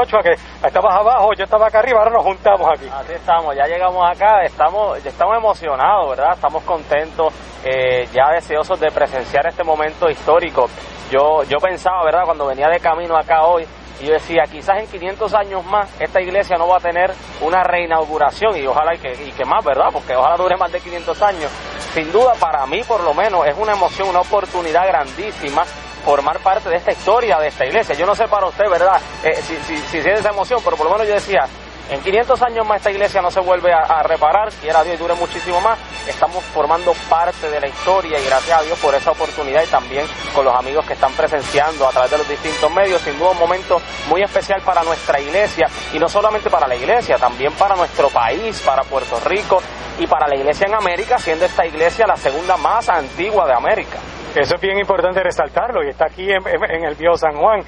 que 0.07 0.31
estabas 0.65 0.95
abajo, 0.95 1.33
yo 1.37 1.43
estaba 1.43 1.67
acá 1.67 1.79
arriba, 1.79 1.99
ahora 1.99 2.11
nos 2.11 2.23
juntamos 2.23 2.67
aquí. 2.73 2.87
Así 2.91 3.13
estamos, 3.13 3.55
ya 3.55 3.65
llegamos 3.65 4.09
acá, 4.09 4.43
estamos, 4.43 5.03
estamos 5.05 5.37
emocionados, 5.37 6.09
¿verdad? 6.09 6.33
Estamos 6.35 6.63
contentos, 6.63 7.33
eh, 7.63 8.07
ya 8.13 8.31
deseosos 8.31 8.79
de 8.79 8.89
presenciar 8.91 9.47
este 9.47 9.63
momento 9.63 10.09
histórico. 10.09 10.69
Yo, 11.11 11.43
yo 11.43 11.57
pensaba, 11.57 12.03
¿verdad? 12.05 12.23
Cuando 12.25 12.47
venía 12.47 12.69
de 12.69 12.79
camino 12.79 13.17
acá 13.17 13.43
hoy, 13.43 13.65
y 13.99 14.05
yo 14.05 14.13
decía, 14.13 14.43
quizás 14.49 14.77
en 14.77 14.87
500 14.87 15.33
años 15.33 15.65
más 15.65 15.89
esta 15.99 16.21
iglesia 16.21 16.55
no 16.57 16.69
va 16.69 16.77
a 16.77 16.79
tener 16.79 17.11
una 17.41 17.63
reinauguración 17.63 18.55
y 18.55 18.65
ojalá 18.65 18.95
y 18.95 18.99
que, 18.99 19.11
y 19.11 19.31
que 19.31 19.43
más, 19.43 19.63
¿verdad? 19.65 19.87
Porque 19.91 20.15
ojalá 20.15 20.37
dure 20.37 20.55
más 20.55 20.71
de 20.71 20.79
500 20.79 21.21
años. 21.21 21.51
Sin 21.93 22.09
duda, 22.11 22.33
para 22.39 22.65
mí 22.65 22.81
por 22.83 23.03
lo 23.03 23.13
menos, 23.13 23.45
es 23.45 23.57
una 23.57 23.73
emoción, 23.73 24.07
una 24.07 24.21
oportunidad 24.21 24.87
grandísima 24.87 25.65
formar 26.05 26.39
parte 26.39 26.69
de 26.69 26.77
esta 26.77 26.91
historia 26.91 27.37
de 27.39 27.47
esta 27.47 27.65
iglesia. 27.65 27.95
Yo 27.95 28.05
no 28.05 28.15
sé 28.15 28.27
para 28.27 28.47
usted, 28.47 28.69
¿verdad? 28.69 28.99
Eh, 29.23 29.35
si, 29.41 29.55
si, 29.57 29.77
si 29.77 30.01
siente 30.01 30.19
esa 30.19 30.29
emoción, 30.29 30.61
pero 30.63 30.77
por 30.77 30.85
lo 30.85 30.93
menos 30.93 31.07
yo 31.07 31.13
decía, 31.13 31.45
en 31.89 32.01
500 32.01 32.41
años 32.43 32.67
más 32.67 32.77
esta 32.77 32.91
iglesia 32.91 33.19
no 33.19 33.31
se 33.31 33.39
vuelve 33.39 33.73
a, 33.73 34.03
reparar, 34.03 34.49
quiera 34.61 34.83
Dios 34.83 34.95
y 34.95 34.99
dure 34.99 35.15
muchísimo 35.15 35.59
más. 35.59 35.79
Estamos 36.07 36.43
formando 36.43 36.93
parte 37.09 37.49
de 37.49 37.59
la 37.59 37.67
historia 37.67 38.19
y 38.19 38.25
gracias 38.25 38.59
a 38.59 38.61
Dios 38.61 38.77
por 38.77 38.93
esa 38.93 39.09
oportunidad 39.09 39.63
y 39.63 39.67
también 39.67 40.05
con 40.35 40.45
los 40.45 40.55
amigos 40.55 40.85
que 40.85 40.93
están 40.93 41.11
presenciando 41.13 41.87
a 41.87 41.89
través 41.89 42.11
de 42.11 42.19
los 42.19 42.29
distintos 42.29 42.71
medios. 42.71 43.01
Sin 43.01 43.17
duda 43.17 43.31
un 43.31 43.39
momento 43.39 43.81
muy 44.07 44.21
especial 44.21 44.61
para 44.61 44.83
nuestra 44.83 45.19
iglesia 45.19 45.67
y 45.91 45.97
no 45.97 46.07
solamente 46.07 46.51
para 46.51 46.67
la 46.67 46.75
iglesia, 46.75 47.17
también 47.17 47.53
para 47.53 47.75
nuestro 47.75 48.09
país, 48.09 48.61
para 48.61 48.83
Puerto 48.83 49.19
Rico 49.25 49.59
y 49.97 50.05
para 50.05 50.27
la 50.27 50.35
iglesia 50.35 50.67
en 50.67 50.75
América, 50.75 51.17
siendo 51.17 51.45
esta 51.45 51.65
iglesia 51.65 52.05
la 52.05 52.17
segunda 52.17 52.55
más 52.55 52.87
antigua 52.87 53.47
de 53.47 53.53
América. 53.53 53.97
Eso 54.35 54.55
es 54.55 54.61
bien 54.61 54.77
importante 54.77 55.23
resaltarlo 55.23 55.83
y 55.83 55.89
está 55.89 56.05
aquí 56.05 56.29
en, 56.29 56.47
en 56.47 56.85
el 56.85 56.93
Bio 56.93 57.15
San 57.15 57.35
Juan. 57.35 57.61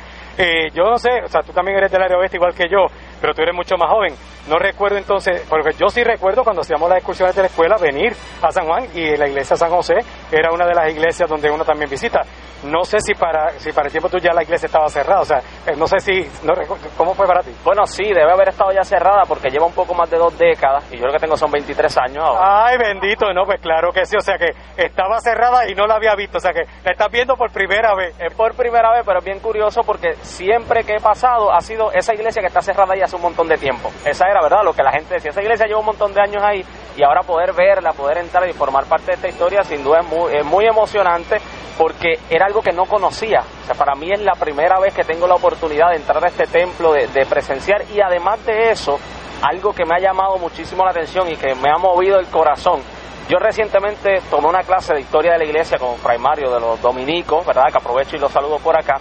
Eh, 0.43 0.71
yo 0.73 0.85
no 0.85 0.97
sé, 0.97 1.21
o 1.23 1.27
sea, 1.27 1.43
tú 1.43 1.53
también 1.53 1.77
eres 1.77 1.91
del 1.91 2.01
área 2.01 2.17
oeste 2.17 2.37
igual 2.37 2.55
que 2.55 2.67
yo, 2.67 2.87
pero 3.21 3.31
tú 3.31 3.43
eres 3.43 3.53
mucho 3.53 3.77
más 3.77 3.91
joven. 3.91 4.15
No 4.49 4.57
recuerdo 4.57 4.97
entonces, 4.97 5.45
porque 5.47 5.69
yo 5.77 5.87
sí 5.87 6.03
recuerdo 6.03 6.43
cuando 6.43 6.61
hacíamos 6.61 6.89
las 6.89 6.97
excursiones 6.97 7.35
de 7.35 7.43
la 7.43 7.47
escuela 7.47 7.77
venir 7.77 8.15
a 8.41 8.49
San 8.49 8.65
Juan 8.65 8.87
y 8.95 9.15
la 9.17 9.27
iglesia 9.27 9.55
San 9.55 9.69
José 9.69 9.93
era 10.31 10.51
una 10.51 10.65
de 10.65 10.73
las 10.73 10.91
iglesias 10.91 11.29
donde 11.29 11.51
uno 11.51 11.63
también 11.63 11.91
visita. 11.91 12.21
No 12.63 12.83
sé 12.83 12.97
si 13.01 13.13
para 13.13 13.51
si 13.59 13.71
para 13.71 13.85
el 13.85 13.91
tiempo 13.91 14.09
tú 14.09 14.17
ya 14.17 14.33
la 14.33 14.41
iglesia 14.41 14.65
estaba 14.65 14.89
cerrada, 14.89 15.21
o 15.21 15.25
sea, 15.25 15.41
no 15.77 15.87
sé 15.87 15.99
si, 15.99 16.27
no, 16.43 16.53
¿cómo 16.97 17.13
fue 17.13 17.27
para 17.27 17.41
ti? 17.41 17.51
Bueno, 17.63 17.85
sí, 17.85 18.03
debe 18.03 18.31
haber 18.31 18.49
estado 18.49 18.71
ya 18.71 18.83
cerrada 18.83 19.23
porque 19.27 19.49
lleva 19.49 19.65
un 19.65 19.73
poco 19.73 19.93
más 19.93 20.09
de 20.09 20.17
dos 20.17 20.37
décadas 20.37 20.91
y 20.91 20.97
yo 20.97 21.05
lo 21.05 21.13
que 21.13 21.19
tengo 21.19 21.37
son 21.37 21.51
23 21.51 21.97
años 21.97 22.23
ahora. 22.23 22.65
Ay, 22.65 22.77
bendito, 22.77 23.31
no, 23.33 23.45
pues 23.45 23.61
claro 23.61 23.91
que 23.91 24.05
sí, 24.05 24.15
o 24.17 24.21
sea 24.21 24.37
que 24.37 24.51
estaba 24.77 25.19
cerrada 25.19 25.69
y 25.69 25.75
no 25.75 25.85
la 25.85 25.95
había 25.95 26.15
visto, 26.15 26.37
o 26.37 26.41
sea 26.41 26.51
que 26.51 26.63
la 26.83 26.91
estás 26.91 27.11
viendo 27.11 27.35
por 27.35 27.51
primera 27.51 27.93
vez. 27.95 28.15
Es 28.19 28.33
por 28.33 28.55
primera 28.55 28.91
vez, 28.91 29.03
pero 29.05 29.19
es 29.19 29.25
bien 29.25 29.39
curioso 29.39 29.81
porque 29.85 30.13
siempre 30.21 30.83
que 30.83 30.95
he 30.95 30.99
pasado 30.99 31.51
ha 31.51 31.61
sido 31.61 31.91
esa 31.91 32.13
iglesia 32.13 32.41
que 32.41 32.47
está 32.47 32.61
cerrada 32.61 32.95
ya 32.95 33.05
hace 33.05 33.15
un 33.15 33.21
montón 33.21 33.47
de 33.47 33.57
tiempo. 33.57 33.89
Esa 34.05 34.27
era, 34.27 34.41
¿verdad? 34.41 34.63
Lo 34.63 34.73
que 34.73 34.83
la 34.83 34.91
gente 34.91 35.15
decía. 35.15 35.31
Esa 35.31 35.41
iglesia 35.41 35.67
lleva 35.67 35.79
un 35.79 35.85
montón 35.85 36.13
de 36.13 36.21
años 36.21 36.43
ahí 36.43 36.65
y 36.97 37.03
ahora 37.03 37.21
poder 37.21 37.53
verla, 37.53 37.91
poder 37.91 38.17
entrar 38.17 38.47
y 38.49 38.53
formar 38.53 38.85
parte 38.85 39.07
de 39.07 39.13
esta 39.13 39.27
historia, 39.27 39.63
sin 39.63 39.83
duda 39.83 39.99
es 39.99 40.07
muy, 40.07 40.35
es 40.35 40.45
muy 40.45 40.65
emocionante 40.65 41.37
porque 41.77 42.19
era 42.29 42.45
algo 42.45 42.61
que 42.61 42.71
no 42.71 42.85
conocía. 42.85 43.39
O 43.39 43.65
sea, 43.65 43.75
para 43.75 43.95
mí 43.95 44.11
es 44.11 44.21
la 44.21 44.33
primera 44.33 44.79
vez 44.79 44.93
que 44.93 45.03
tengo 45.03 45.27
la 45.27 45.35
oportunidad 45.35 45.50
de 45.59 45.95
entrar 45.95 46.23
a 46.23 46.27
este 46.27 46.47
templo, 46.47 46.93
de, 46.93 47.25
presenciar 47.25 47.83
y 47.93 48.01
además 48.01 48.43
de 48.45 48.71
eso, 48.71 48.99
algo 49.41 49.73
que 49.73 49.85
me 49.85 49.95
ha 49.95 49.99
llamado 49.99 50.37
muchísimo 50.37 50.83
la 50.85 50.91
atención 50.91 51.29
y 51.29 51.35
que 51.35 51.53
me 51.55 51.69
ha 51.69 51.77
movido 51.77 52.19
el 52.19 52.27
corazón. 52.27 52.81
Yo 53.27 53.37
recientemente 53.37 54.21
tomé 54.29 54.47
una 54.47 54.63
clase 54.63 54.93
de 54.93 55.01
historia 55.01 55.33
de 55.33 55.39
la 55.39 55.45
iglesia 55.45 55.77
con 55.77 55.97
Fray 55.97 56.17
Mario 56.17 56.51
de 56.51 56.59
los 56.59 56.81
dominicos, 56.81 57.45
¿verdad? 57.45 57.65
Que 57.71 57.77
aprovecho 57.77 58.15
y 58.15 58.19
los 58.19 58.31
saludo 58.31 58.59
por 58.59 58.77
acá. 58.77 58.99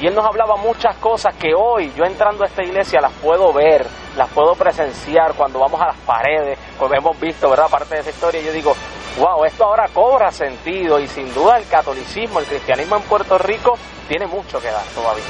Y 0.00 0.06
él 0.06 0.14
nos 0.14 0.24
hablaba 0.24 0.56
muchas 0.56 0.96
cosas 0.96 1.34
que 1.36 1.54
hoy 1.54 1.92
yo 1.96 2.04
entrando 2.04 2.44
a 2.44 2.46
esta 2.46 2.62
iglesia 2.62 3.00
las 3.00 3.12
puedo 3.12 3.52
ver, 3.52 3.86
las 4.16 4.28
puedo 4.30 4.54
presenciar 4.54 5.34
cuando 5.34 5.60
vamos 5.60 5.80
a 5.80 5.86
las 5.86 5.96
paredes, 5.98 6.58
como 6.78 6.94
hemos 6.94 7.18
visto, 7.20 7.48
¿verdad? 7.48 7.68
Parte 7.68 7.94
de 7.94 8.00
esa 8.00 8.10
historia, 8.10 8.40
yo 8.40 8.52
digo, 8.52 8.74
wow, 9.18 9.44
esto 9.44 9.64
ahora 9.64 9.88
cobra 9.92 10.30
sentido 10.30 10.98
y 10.98 11.06
sin 11.06 11.32
duda 11.34 11.56
el 11.56 11.66
catolicismo, 11.68 12.40
el 12.40 12.46
cristianismo 12.46 12.96
en 12.96 13.02
Puerto 13.02 13.38
Rico 13.38 13.78
tiene 14.08 14.26
mucho 14.26 14.60
que 14.60 14.68
dar 14.68 14.84
todavía. 14.94 15.24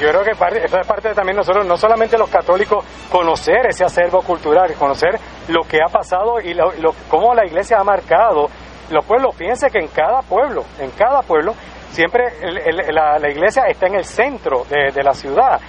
Yo 0.00 0.08
creo 0.08 0.24
que 0.24 0.30
eso 0.30 0.80
es 0.80 0.86
parte 0.86 1.10
de 1.10 1.14
también 1.14 1.36
nosotros, 1.36 1.66
no 1.66 1.76
solamente 1.76 2.16
los 2.16 2.30
católicos, 2.30 2.82
conocer 3.12 3.66
ese 3.68 3.84
acervo 3.84 4.22
cultural, 4.22 4.72
conocer 4.72 5.20
lo 5.48 5.60
que 5.68 5.78
ha 5.82 5.92
pasado 5.92 6.40
y 6.40 6.54
lo, 6.54 6.72
cómo 7.10 7.34
la 7.34 7.44
iglesia 7.44 7.78
ha 7.78 7.84
marcado 7.84 8.46
los 8.88 9.04
pueblos. 9.04 9.36
Fíjense 9.36 9.68
que 9.68 9.78
en 9.78 9.88
cada 9.88 10.22
pueblo, 10.22 10.64
en 10.78 10.90
cada 10.92 11.20
pueblo, 11.20 11.52
siempre 11.90 12.24
la, 12.90 13.18
iglesia 13.28 13.64
está 13.68 13.88
en 13.88 13.96
el 13.96 14.06
centro 14.06 14.64
de, 14.70 15.02
la 15.02 15.12
ciudad. 15.12 15.60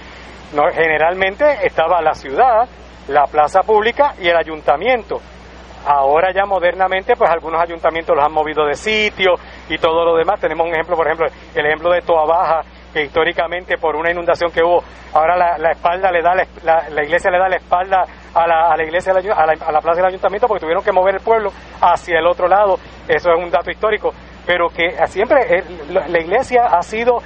Generalmente 0.72 1.66
estaba 1.66 2.00
la 2.00 2.14
ciudad, 2.14 2.66
la 3.08 3.24
plaza 3.24 3.60
pública 3.60 4.14
y 4.18 4.28
el 4.28 4.36
ayuntamiento. 4.36 5.20
Ahora 5.84 6.32
ya 6.32 6.46
modernamente, 6.46 7.16
pues 7.16 7.28
algunos 7.28 7.60
ayuntamientos 7.60 8.16
los 8.16 8.24
han 8.24 8.32
movido 8.32 8.64
de 8.64 8.74
sitio 8.74 9.34
y 9.68 9.76
todo 9.76 10.06
lo 10.06 10.16
demás. 10.16 10.40
Tenemos 10.40 10.66
un 10.66 10.72
ejemplo, 10.72 10.96
por 10.96 11.06
ejemplo, 11.06 11.26
el 11.54 11.66
ejemplo 11.66 11.92
de 11.92 12.00
Toa 12.00 12.24
Baja, 12.24 12.62
que 12.92 13.04
históricamente 13.04 13.76
por 13.78 13.96
una 13.96 14.10
inundación 14.10 14.50
que 14.50 14.62
hubo, 14.62 14.82
ahora 15.12 15.36
la, 15.36 15.70
espalda 15.70 16.10
le 16.10 16.22
da 16.22 16.34
la, 16.34 17.02
iglesia 17.02 17.30
le 17.30 17.38
da 17.38 17.48
la 17.48 17.56
espalda 17.56 18.04
a 18.34 18.46
la, 18.46 18.70
a 18.70 18.76
la 18.76 18.84
iglesia 18.84 19.12
a 19.12 19.46
la, 19.46 19.52
a 19.52 19.72
la 19.72 19.80
plaza 19.80 20.00
del 20.00 20.06
ayuntamiento 20.06 20.46
porque 20.46 20.60
tuvieron 20.60 20.84
que 20.84 20.92
mover 20.92 21.16
el 21.16 21.20
pueblo 21.20 21.50
hacia 21.80 22.18
el 22.18 22.26
otro 22.26 22.48
lado. 22.48 22.76
Eso 23.08 23.30
es 23.30 23.42
un 23.42 23.50
dato 23.50 23.70
histórico 23.70 24.12
pero 24.46 24.68
que 24.68 24.96
siempre 25.06 25.62
la 25.88 26.20
iglesia 26.20 26.64
ha 26.66 26.82
sido 26.82 27.18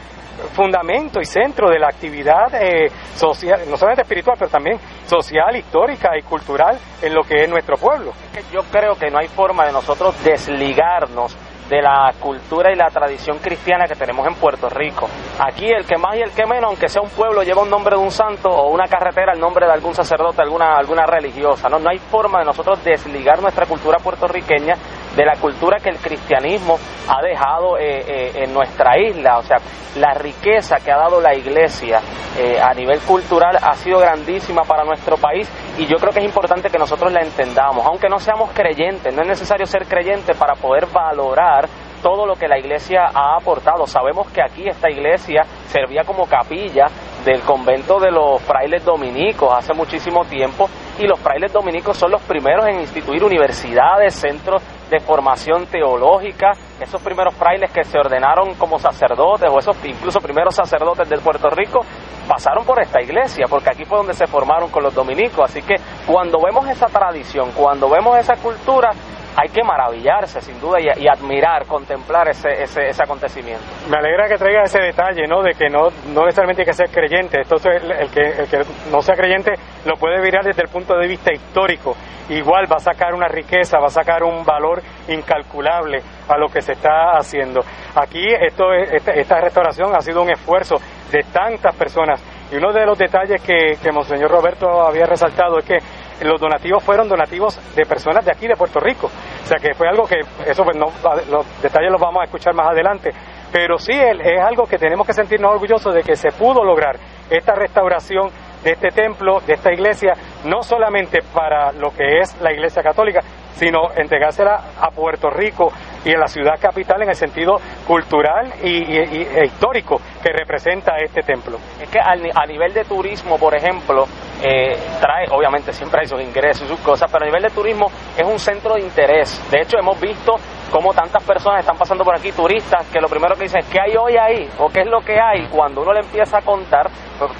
fundamento 0.52 1.20
y 1.20 1.24
centro 1.24 1.70
de 1.70 1.78
la 1.78 1.88
actividad 1.88 2.54
eh, 2.54 2.90
social, 3.14 3.62
no 3.68 3.76
solamente 3.76 4.02
espiritual, 4.02 4.36
pero 4.38 4.50
también 4.50 4.78
social, 5.06 5.56
histórica 5.56 6.10
y 6.18 6.22
cultural 6.22 6.78
en 7.00 7.14
lo 7.14 7.22
que 7.22 7.44
es 7.44 7.48
nuestro 7.48 7.76
pueblo. 7.76 8.12
Yo 8.52 8.60
creo 8.70 8.94
que 8.94 9.10
no 9.10 9.18
hay 9.18 9.28
forma 9.28 9.64
de 9.64 9.72
nosotros 9.72 10.22
desligarnos 10.22 11.36
de 11.68 11.82
la 11.82 12.12
cultura 12.20 12.72
y 12.72 12.76
la 12.76 12.88
tradición 12.88 13.38
cristiana 13.38 13.86
que 13.86 13.94
tenemos 13.94 14.26
en 14.26 14.34
Puerto 14.34 14.68
Rico. 14.68 15.08
Aquí 15.38 15.66
el 15.66 15.84
que 15.84 15.96
más 15.96 16.16
y 16.16 16.20
el 16.20 16.30
que 16.30 16.46
menos, 16.46 16.68
aunque 16.68 16.88
sea 16.88 17.02
un 17.02 17.10
pueblo, 17.10 17.42
lleva 17.42 17.62
un 17.62 17.70
nombre 17.70 17.96
de 17.96 18.02
un 18.02 18.10
santo 18.10 18.48
o 18.48 18.70
una 18.70 18.86
carretera 18.86 19.32
el 19.32 19.40
nombre 19.40 19.66
de 19.66 19.72
algún 19.72 19.94
sacerdote, 19.94 20.42
alguna, 20.42 20.76
alguna 20.76 21.06
religiosa. 21.06 21.68
¿no? 21.68 21.78
no 21.78 21.90
hay 21.90 21.98
forma 21.98 22.40
de 22.40 22.44
nosotros 22.44 22.82
desligar 22.84 23.40
nuestra 23.40 23.66
cultura 23.66 23.98
puertorriqueña 23.98 24.74
de 25.16 25.24
la 25.24 25.36
cultura 25.36 25.78
que 25.78 25.88
el 25.88 25.96
cristianismo 25.96 26.78
ha 27.08 27.22
dejado 27.22 27.78
eh, 27.78 28.04
eh, 28.06 28.32
en 28.44 28.52
nuestra 28.52 28.98
isla. 28.98 29.38
O 29.38 29.42
sea, 29.42 29.56
la 29.96 30.12
riqueza 30.12 30.76
que 30.76 30.92
ha 30.92 30.98
dado 30.98 31.20
la 31.20 31.34
iglesia 31.34 32.00
eh, 32.36 32.60
a 32.60 32.74
nivel 32.74 33.00
cultural 33.00 33.58
ha 33.60 33.74
sido 33.74 33.98
grandísima 33.98 34.62
para 34.62 34.84
nuestro 34.84 35.16
país 35.16 35.48
y 35.78 35.86
yo 35.86 35.96
creo 35.96 36.12
que 36.12 36.18
es 36.18 36.26
importante 36.26 36.68
que 36.68 36.78
nosotros 36.78 37.10
la 37.12 37.22
entendamos, 37.22 37.86
aunque 37.86 38.08
no 38.08 38.18
seamos 38.18 38.50
creyentes, 38.52 39.14
no 39.14 39.22
es 39.22 39.28
necesario 39.28 39.64
ser 39.64 39.86
creyente 39.86 40.34
para 40.34 40.54
poder 40.54 40.86
valorar 40.86 41.55
todo 42.02 42.26
lo 42.26 42.34
que 42.34 42.48
la 42.48 42.58
iglesia 42.58 43.06
ha 43.12 43.36
aportado. 43.36 43.86
Sabemos 43.86 44.28
que 44.28 44.42
aquí 44.42 44.68
esta 44.68 44.90
iglesia 44.90 45.42
servía 45.66 46.04
como 46.04 46.26
capilla 46.26 46.86
del 47.24 47.40
convento 47.40 47.98
de 47.98 48.10
los 48.10 48.40
frailes 48.42 48.84
dominicos 48.84 49.52
hace 49.52 49.74
muchísimo 49.74 50.24
tiempo 50.24 50.68
y 50.98 51.06
los 51.06 51.18
frailes 51.18 51.52
dominicos 51.52 51.96
son 51.96 52.12
los 52.12 52.22
primeros 52.22 52.66
en 52.66 52.80
instituir 52.80 53.24
universidades, 53.24 54.14
centros 54.14 54.62
de 54.88 55.00
formación 55.00 55.66
teológica, 55.66 56.52
esos 56.80 57.02
primeros 57.02 57.34
frailes 57.34 57.72
que 57.72 57.82
se 57.82 57.98
ordenaron 57.98 58.54
como 58.54 58.78
sacerdotes 58.78 59.50
o 59.50 59.58
esos 59.58 59.76
incluso 59.84 60.20
primeros 60.20 60.54
sacerdotes 60.54 61.08
de 61.08 61.18
Puerto 61.18 61.50
Rico 61.50 61.80
pasaron 62.28 62.64
por 62.64 62.80
esta 62.80 63.00
iglesia, 63.00 63.46
porque 63.48 63.70
aquí 63.70 63.84
fue 63.84 63.98
donde 63.98 64.14
se 64.14 64.26
formaron 64.26 64.70
con 64.70 64.82
los 64.82 64.94
dominicos. 64.94 65.50
Así 65.50 65.62
que 65.62 65.74
cuando 66.06 66.38
vemos 66.40 66.68
esa 66.68 66.86
tradición, 66.86 67.50
cuando 67.52 67.88
vemos 67.88 68.18
esa 68.18 68.34
cultura, 68.36 68.90
hay 69.36 69.50
que 69.50 69.62
maravillarse 69.62 70.40
sin 70.40 70.58
duda 70.60 70.78
y, 70.80 71.06
admirar, 71.06 71.66
contemplar 71.66 72.28
ese, 72.28 72.48
ese, 72.62 72.88
ese, 72.88 73.02
acontecimiento. 73.02 73.62
Me 73.90 73.98
alegra 73.98 74.28
que 74.28 74.36
traiga 74.36 74.62
ese 74.62 74.80
detalle, 74.80 75.26
¿no? 75.28 75.42
De 75.42 75.52
que 75.52 75.68
no, 75.68 75.88
no 76.08 76.24
necesariamente 76.24 76.62
hay 76.62 76.66
que 76.66 76.72
ser 76.72 76.88
creyente. 76.88 77.40
Entonces, 77.42 77.82
el, 77.82 78.10
que, 78.10 78.22
el 78.22 78.48
que 78.48 78.62
no 78.90 79.02
sea 79.02 79.14
creyente 79.14 79.52
lo 79.84 79.96
puede 79.96 80.22
mirar 80.22 80.42
desde 80.42 80.62
el 80.62 80.68
punto 80.68 80.96
de 80.96 81.06
vista 81.06 81.32
histórico. 81.32 81.94
Igual 82.30 82.64
va 82.70 82.76
a 82.76 82.80
sacar 82.80 83.14
una 83.14 83.28
riqueza, 83.28 83.78
va 83.78 83.86
a 83.86 83.90
sacar 83.90 84.24
un 84.24 84.42
valor 84.44 84.82
incalculable 85.08 85.98
a 86.28 86.38
lo 86.38 86.48
que 86.48 86.62
se 86.62 86.72
está 86.72 87.12
haciendo. 87.18 87.60
Aquí 87.94 88.24
esto, 88.26 88.72
esta, 88.72 89.12
esta 89.12 89.40
restauración 89.40 89.94
ha 89.94 90.00
sido 90.00 90.22
un 90.22 90.30
esfuerzo 90.30 90.76
de 91.12 91.22
tantas 91.30 91.76
personas. 91.76 92.20
Y 92.50 92.56
uno 92.56 92.72
de 92.72 92.86
los 92.86 92.98
detalles 92.98 93.42
que, 93.42 93.76
que 93.82 93.92
Monseñor 93.92 94.30
Roberto 94.30 94.66
había 94.86 95.04
resaltado 95.04 95.58
es 95.58 95.64
que 95.66 95.78
los 96.24 96.40
donativos 96.40 96.82
fueron 96.82 97.08
donativos 97.08 97.58
de 97.74 97.84
personas 97.84 98.24
de 98.24 98.32
aquí 98.32 98.46
de 98.46 98.56
Puerto 98.56 98.80
Rico. 98.80 99.10
O 99.46 99.48
sea 99.48 99.58
que 99.60 99.74
fue 99.74 99.86
algo 99.88 100.08
que, 100.08 100.18
eso 100.44 100.64
pues 100.64 100.76
no, 100.76 100.86
los 101.30 101.62
detalles 101.62 101.92
los 101.92 102.00
vamos 102.00 102.20
a 102.20 102.24
escuchar 102.24 102.52
más 102.52 102.66
adelante. 102.66 103.12
Pero 103.52 103.78
sí 103.78 103.92
es 103.92 104.42
algo 104.44 104.64
que 104.64 104.76
tenemos 104.76 105.06
que 105.06 105.12
sentirnos 105.12 105.52
orgullosos 105.52 105.94
de 105.94 106.02
que 106.02 106.16
se 106.16 106.32
pudo 106.32 106.64
lograr 106.64 106.96
esta 107.30 107.54
restauración 107.54 108.28
de 108.64 108.72
este 108.72 108.88
templo, 108.88 109.38
de 109.46 109.52
esta 109.52 109.72
iglesia, 109.72 110.14
no 110.46 110.64
solamente 110.64 111.20
para 111.32 111.70
lo 111.70 111.90
que 111.90 112.18
es 112.18 112.36
la 112.40 112.52
iglesia 112.52 112.82
católica, 112.82 113.20
sino 113.56 113.90
entregársela 113.96 114.60
a 114.80 114.90
Puerto 114.90 115.30
Rico 115.30 115.72
y 116.04 116.14
a 116.14 116.18
la 116.18 116.28
ciudad 116.28 116.58
capital 116.60 117.02
en 117.02 117.08
el 117.08 117.16
sentido 117.16 117.56
cultural 117.86 118.52
y, 118.62 118.96
e 118.96 119.44
histórico 119.44 120.00
que 120.22 120.30
representa 120.30 120.96
este 120.98 121.22
templo. 121.22 121.58
Es 121.80 121.88
que 121.88 121.98
a 121.98 122.46
nivel 122.46 122.72
de 122.72 122.84
turismo, 122.84 123.38
por 123.38 123.56
ejemplo, 123.56 124.06
eh, 124.42 124.76
trae, 125.00 125.26
obviamente 125.30 125.72
siempre 125.72 126.00
hay 126.02 126.06
sus 126.06 126.20
ingresos 126.20 126.66
y 126.66 126.68
sus 126.68 126.80
cosas, 126.80 127.10
pero 127.10 127.24
a 127.24 127.26
nivel 127.26 127.42
de 127.42 127.50
turismo 127.50 127.86
es 128.16 128.24
un 128.24 128.38
centro 128.38 128.74
de 128.74 128.82
interés. 128.82 129.42
De 129.50 129.62
hecho, 129.62 129.78
hemos 129.78 129.98
visto 130.00 130.34
cómo 130.70 130.92
tantas 130.92 131.22
personas 131.24 131.60
están 131.60 131.76
pasando 131.76 132.04
por 132.04 132.14
aquí, 132.14 132.32
turistas, 132.32 132.86
que 132.88 133.00
lo 133.00 133.08
primero 133.08 133.34
que 133.34 133.44
dicen 133.44 133.60
es, 133.60 133.66
¿qué 133.66 133.80
hay 133.80 133.96
hoy 133.96 134.16
ahí? 134.16 134.48
¿O 134.58 134.68
qué 134.68 134.80
es 134.80 134.86
lo 134.86 135.00
que 135.00 135.18
hay? 135.18 135.46
Cuando 135.48 135.80
uno 135.80 135.92
le 135.92 136.00
empieza 136.00 136.38
a 136.38 136.42
contar, 136.42 136.88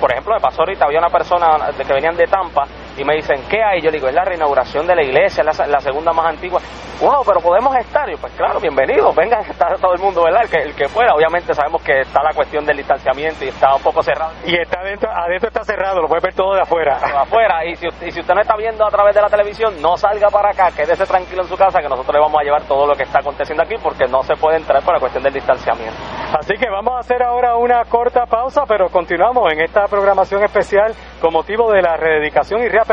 por 0.01 0.11
ejemplo, 0.11 0.35
me 0.35 0.41
pasó 0.41 0.63
ahorita, 0.63 0.87
había 0.87 0.99
una 0.99 1.11
persona 1.11 1.71
que 1.77 1.93
venían 1.93 2.17
de 2.17 2.27
Tampa 2.27 2.65
y 2.97 3.05
me 3.05 3.15
dicen, 3.15 3.43
¿qué 3.49 3.63
hay? 3.63 3.81
Yo 3.83 3.91
digo, 3.91 4.09
es 4.09 4.15
la 4.15 4.25
reinauguración 4.25 4.87
de 4.87 4.97
la 4.97 5.03
iglesia, 5.03 5.45
la, 5.45 5.67
la 5.67 5.81
segunda 5.81 6.13
más 6.13 6.27
antigua. 6.27 6.61
Wow, 7.01 7.23
pero 7.27 7.41
podemos 7.41 7.77
estar. 7.77 8.09
Y 8.09 8.17
pues 8.17 8.33
claro, 8.35 8.59
bienvenidos, 8.59 9.15
vengan, 9.15 9.45
está 9.51 9.75
todo 9.77 9.93
el 9.93 10.01
mundo, 10.01 10.25
¿verdad? 10.25 10.45
El 10.45 10.49
que, 10.51 10.57
el 10.57 10.75
que 10.75 10.89
fuera. 10.89 11.15
Obviamente 11.15 11.53
sabemos 11.53 11.83
que 11.83 12.01
está 12.01 12.23
la 12.23 12.33
cuestión 12.33 12.65
del 12.65 12.79
distanciamiento 12.79 13.45
y 13.45 13.49
está 13.49 13.75
un 13.75 13.83
poco 13.83 14.03
cerrado. 14.03 14.33
Y 14.47 14.57
está 14.57 14.81
adentro, 14.81 15.11
adentro 15.11 15.49
está 15.49 15.63
cerrado, 15.65 16.01
lo 16.01 16.09
puede 16.09 16.23
ver 16.23 16.35
todo 16.35 16.55
de 16.55 16.63
afuera. 16.63 16.97
afuera. 16.97 17.65
Y 17.67 17.77
si, 17.77 17.87
y 17.87 18.11
si 18.13 18.21
usted 18.21 18.35
no 18.35 18.41
está 18.41 18.57
viendo 18.57 18.87
a 18.87 18.91
través 18.91 19.15
de 19.15 19.21
la 19.21 19.29
televisión, 19.29 19.75
no 19.83 19.97
salga 19.99 20.29
para 20.29 20.51
acá, 20.51 20.71
quédese 20.75 21.05
tranquilo 21.05 21.43
en 21.43 21.49
su 21.49 21.57
casa, 21.57 21.81
que 21.81 21.89
nosotros 21.89 22.15
le 22.15 22.21
vamos 22.21 22.41
a 22.41 22.45
llevar 22.45 22.63
todo 22.63 22.87
lo 22.87 22.95
que 22.95 23.03
está 23.03 23.19
aconteciendo 23.19 23.63
aquí, 23.63 23.75
porque 23.83 24.07
no 24.07 24.23
se 24.23 24.35
puede 24.37 24.57
entrar 24.57 24.83
por 24.83 24.95
la 24.95 25.01
cuestión 25.01 25.23
del 25.23 25.35
distanciamiento. 25.35 25.97
Así 26.33 26.55
que 26.55 26.71
vamos 26.71 26.95
a 26.97 27.01
hacer 27.01 27.23
ahora 27.23 27.57
una 27.57 27.85
corta 27.85 28.25
pausa, 28.25 28.63
pero 28.67 28.89
continuamos 28.89 29.53
en 29.53 29.61
esta 29.61 29.85
programación 29.85 30.43
especial 30.45 30.95
con 31.21 31.33
motivo 31.33 31.71
de 31.71 31.83
la 31.83 31.97
rededicación 31.97 32.63
y 32.63 32.69
reapertura 32.69 32.86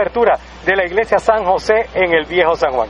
de 0.66 0.76
la 0.76 0.86
iglesia 0.86 1.20
San 1.20 1.46
José 1.46 1.88
en 1.94 2.14
el 2.14 2.26
Viejo 2.26 2.56
San 2.56 2.72
Juan. 2.72 2.90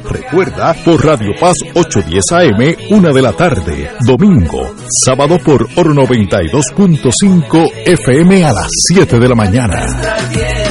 Recuerda 0.11 0.73
por 0.83 1.05
Radio 1.05 1.31
Paz 1.39 1.55
810 1.73 2.23
AM, 2.31 2.97
una 2.97 3.11
de 3.13 3.21
la 3.21 3.31
tarde, 3.31 3.91
domingo, 4.05 4.75
sábado 5.05 5.37
por 5.37 5.69
Oro 5.77 5.93
92.5 5.93 7.71
FM 7.85 8.43
a 8.43 8.51
las 8.51 8.67
7 8.93 9.19
de 9.19 9.29
la 9.29 9.35
mañana. 9.35 10.70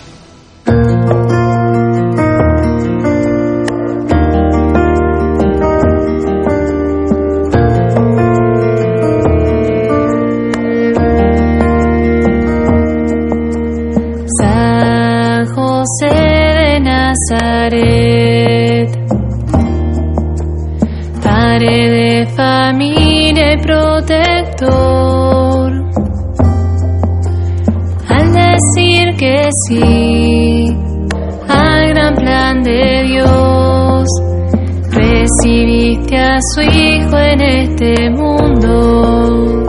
Su 36.55 36.61
Hijo 36.61 37.17
en 37.17 37.41
este 37.41 38.09
mundo. 38.09 39.65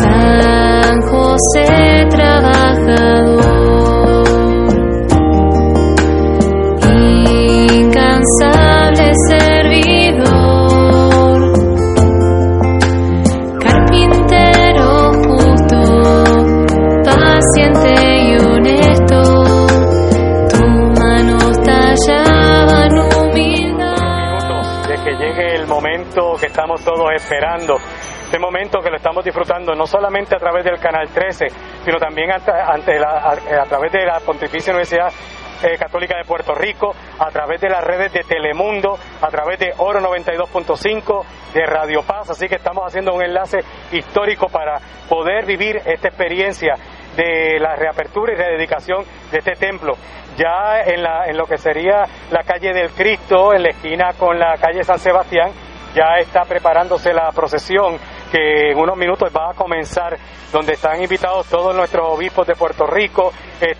San 0.00 1.00
José 1.02 1.75
todos 26.84 27.12
esperando. 27.14 27.76
Este 28.24 28.38
momento 28.38 28.80
que 28.80 28.90
lo 28.90 28.96
estamos 28.96 29.24
disfrutando 29.24 29.74
no 29.74 29.86
solamente 29.86 30.34
a 30.34 30.38
través 30.38 30.64
del 30.64 30.78
Canal 30.80 31.08
13, 31.08 31.46
sino 31.84 31.98
también 31.98 32.32
a, 32.32 32.36
a 32.36 33.64
través 33.68 33.92
de 33.92 34.04
la 34.04 34.18
Pontificia 34.20 34.72
Universidad 34.72 35.12
eh, 35.62 35.78
Católica 35.78 36.18
de 36.18 36.24
Puerto 36.24 36.54
Rico, 36.54 36.94
a 37.18 37.30
través 37.30 37.60
de 37.62 37.70
las 37.70 37.82
redes 37.82 38.12
de 38.12 38.20
Telemundo, 38.24 38.98
a 39.22 39.28
través 39.28 39.58
de 39.58 39.72
Oro 39.78 40.00
92.5, 40.00 41.24
de 41.54 41.64
Radio 41.64 42.02
Paz. 42.02 42.28
Así 42.28 42.46
que 42.46 42.56
estamos 42.56 42.84
haciendo 42.86 43.14
un 43.14 43.22
enlace 43.22 43.60
histórico 43.90 44.48
para 44.48 44.78
poder 45.08 45.46
vivir 45.46 45.80
esta 45.86 46.08
experiencia 46.08 46.74
de 47.16 47.58
la 47.58 47.74
reapertura 47.74 48.34
y 48.34 48.36
rededicación 48.36 49.04
de 49.30 49.38
este 49.38 49.52
templo. 49.52 49.94
Ya 50.36 50.82
en, 50.84 51.02
la, 51.02 51.26
en 51.26 51.38
lo 51.38 51.46
que 51.46 51.56
sería 51.56 52.04
la 52.30 52.42
calle 52.42 52.74
del 52.74 52.90
Cristo, 52.90 53.54
en 53.54 53.62
la 53.62 53.70
esquina 53.70 54.12
con 54.18 54.38
la 54.38 54.58
calle 54.58 54.84
San 54.84 54.98
Sebastián, 54.98 55.50
ya 55.96 56.18
está 56.20 56.42
preparándose 56.42 57.12
la 57.14 57.32
procesión 57.32 57.96
que 58.30 58.70
en 58.70 58.78
unos 58.78 58.96
minutos 58.98 59.32
va 59.34 59.50
a 59.50 59.54
comenzar, 59.54 60.16
donde 60.52 60.74
están 60.74 61.02
invitados 61.02 61.46
todos 61.46 61.74
nuestros 61.74 62.06
obispos 62.06 62.46
de 62.46 62.54
Puerto 62.54 62.86
Rico. 62.86 63.32
Eh, 63.60 63.74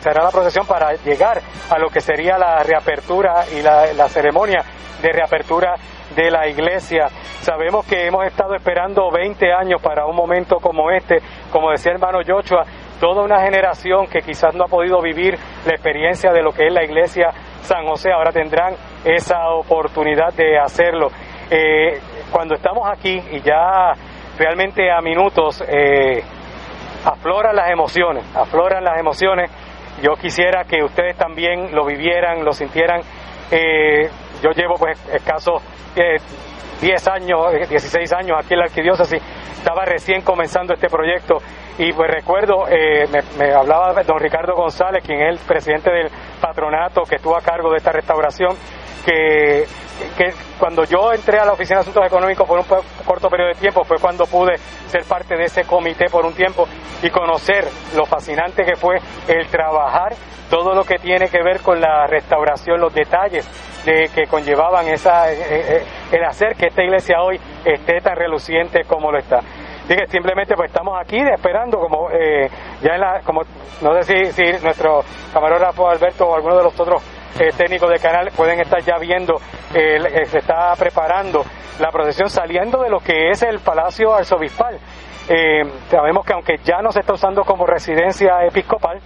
será 0.00 0.24
la 0.24 0.30
procesión 0.30 0.66
para 0.66 0.94
llegar 0.94 1.40
a 1.68 1.78
lo 1.78 1.88
que 1.90 2.00
sería 2.00 2.38
la 2.38 2.62
reapertura 2.62 3.44
y 3.54 3.60
la, 3.60 3.92
la 3.92 4.08
ceremonia 4.08 4.64
de 5.02 5.12
reapertura 5.12 5.74
de 6.16 6.30
la 6.30 6.48
iglesia. 6.48 7.08
Sabemos 7.42 7.84
que 7.86 8.06
hemos 8.06 8.24
estado 8.24 8.54
esperando 8.54 9.10
20 9.10 9.52
años 9.52 9.82
para 9.82 10.06
un 10.06 10.16
momento 10.16 10.56
como 10.56 10.90
este, 10.90 11.18
como 11.52 11.70
decía 11.70 11.92
el 11.92 11.98
hermano 11.98 12.20
Joshua, 12.26 12.64
toda 12.98 13.22
una 13.22 13.42
generación 13.42 14.06
que 14.06 14.20
quizás 14.20 14.54
no 14.54 14.64
ha 14.64 14.68
podido 14.68 15.00
vivir 15.02 15.38
la 15.66 15.74
experiencia 15.74 16.32
de 16.32 16.42
lo 16.42 16.52
que 16.52 16.66
es 16.66 16.72
la 16.72 16.82
iglesia 16.82 17.30
San 17.68 17.86
José, 17.86 18.10
ahora 18.10 18.32
tendrán 18.32 18.74
esa 19.04 19.50
oportunidad 19.50 20.32
de 20.32 20.58
hacerlo. 20.58 21.08
Eh, 21.50 21.98
cuando 22.30 22.54
estamos 22.54 22.88
aquí 22.88 23.20
y 23.32 23.40
ya 23.40 23.92
realmente 24.38 24.90
a 24.90 25.00
minutos 25.00 25.64
eh, 25.66 26.22
afloran 27.04 27.56
las 27.56 27.70
emociones, 27.70 28.24
afloran 28.36 28.84
las 28.84 28.98
emociones. 28.98 29.50
Yo 30.02 30.14
quisiera 30.14 30.64
que 30.64 30.82
ustedes 30.82 31.16
también 31.16 31.74
lo 31.74 31.84
vivieran, 31.84 32.44
lo 32.44 32.52
sintieran. 32.52 33.00
Eh, 33.50 34.08
yo 34.42 34.50
llevo 34.50 34.74
pues 34.74 34.98
escasos 35.12 35.62
eh, 35.96 36.16
10 36.80 37.08
años, 37.08 37.54
eh, 37.54 37.66
16 37.68 38.12
años 38.12 38.36
aquí 38.38 38.54
en 38.54 38.60
la 38.60 38.66
arquidiócesis, 38.66 39.20
estaba 39.56 39.84
recién 39.84 40.22
comenzando 40.22 40.74
este 40.74 40.88
proyecto 40.88 41.38
y 41.78 41.92
pues 41.92 42.10
recuerdo, 42.10 42.68
eh, 42.68 43.06
me, 43.10 43.20
me 43.38 43.52
hablaba 43.52 44.02
don 44.02 44.18
Ricardo 44.18 44.54
González, 44.54 45.02
quien 45.04 45.20
es 45.20 45.28
el 45.30 45.46
presidente 45.46 45.90
del 45.90 46.08
patronato 46.40 47.02
que 47.02 47.16
estuvo 47.16 47.36
a 47.36 47.40
cargo 47.40 47.70
de 47.70 47.78
esta 47.78 47.92
restauración, 47.92 48.56
que, 49.04 49.64
que 50.16 50.32
cuando 50.58 50.84
yo 50.84 51.12
entré 51.12 51.38
a 51.38 51.44
la 51.44 51.52
Oficina 51.52 51.78
de 51.78 51.82
Asuntos 51.82 52.06
Económicos 52.06 52.46
por 52.46 52.58
un 52.58 52.66
corto 53.04 53.28
periodo 53.28 53.48
de 53.54 53.60
tiempo 53.60 53.84
fue 53.84 53.98
cuando 53.98 54.24
pude 54.26 54.56
ser 54.86 55.04
parte 55.04 55.36
de 55.36 55.44
ese 55.44 55.64
comité 55.64 56.06
por 56.10 56.24
un 56.24 56.34
tiempo 56.34 56.66
y 57.02 57.10
conocer 57.10 57.66
lo 57.96 58.04
fascinante 58.06 58.64
que 58.64 58.76
fue 58.76 58.96
el 59.28 59.46
trabajar 59.48 60.14
todo 60.50 60.74
lo 60.74 60.82
que 60.82 60.96
tiene 60.98 61.28
que 61.28 61.42
ver 61.42 61.60
con 61.60 61.80
la 61.80 62.06
restauración, 62.06 62.80
los 62.80 62.92
detalles 62.94 63.46
de 63.84 64.08
que 64.14 64.26
conllevaban 64.26 64.88
esa, 64.88 65.30
eh, 65.30 65.36
eh, 65.40 65.82
el 66.12 66.24
hacer 66.24 66.54
que 66.56 66.66
esta 66.66 66.82
iglesia 66.82 67.20
hoy 67.20 67.38
esté 67.64 68.00
tan 68.00 68.16
reluciente 68.16 68.84
como 68.84 69.12
lo 69.12 69.18
está. 69.18 69.40
Dije, 69.88 70.06
simplemente 70.08 70.54
pues 70.54 70.70
estamos 70.70 70.98
aquí 71.00 71.18
esperando 71.18 71.78
como 71.78 72.10
eh, 72.10 72.48
ya 72.82 72.94
en 72.94 73.00
la, 73.00 73.20
como 73.24 73.42
no 73.80 74.02
sé 74.02 74.26
si, 74.26 74.32
si 74.32 74.64
nuestro 74.64 75.02
camarógrafo 75.32 75.88
Alberto 75.88 76.26
o 76.26 76.34
alguno 76.34 76.58
de 76.58 76.64
los 76.64 76.78
otros 76.78 77.02
técnicos 77.56 77.90
de 77.90 77.98
canal 77.98 78.30
pueden 78.36 78.60
estar 78.60 78.80
ya 78.82 78.98
viendo, 78.98 79.38
se 79.72 80.38
está 80.38 80.72
preparando 80.78 81.44
la 81.78 81.90
procesión 81.90 82.28
saliendo 82.28 82.82
de 82.82 82.90
lo 82.90 82.98
que 82.98 83.30
es 83.30 83.42
el 83.42 83.60
Palacio 83.60 84.14
Arzobispal. 84.14 84.78
sabemos 85.88 86.24
que 86.24 86.32
aunque 86.32 86.56
ya 86.64 86.82
no 86.82 86.90
se 86.90 87.00
está 87.00 87.12
usando 87.12 87.42
como 87.44 87.66
residencia 87.66 88.44
episcopal, 88.44 89.00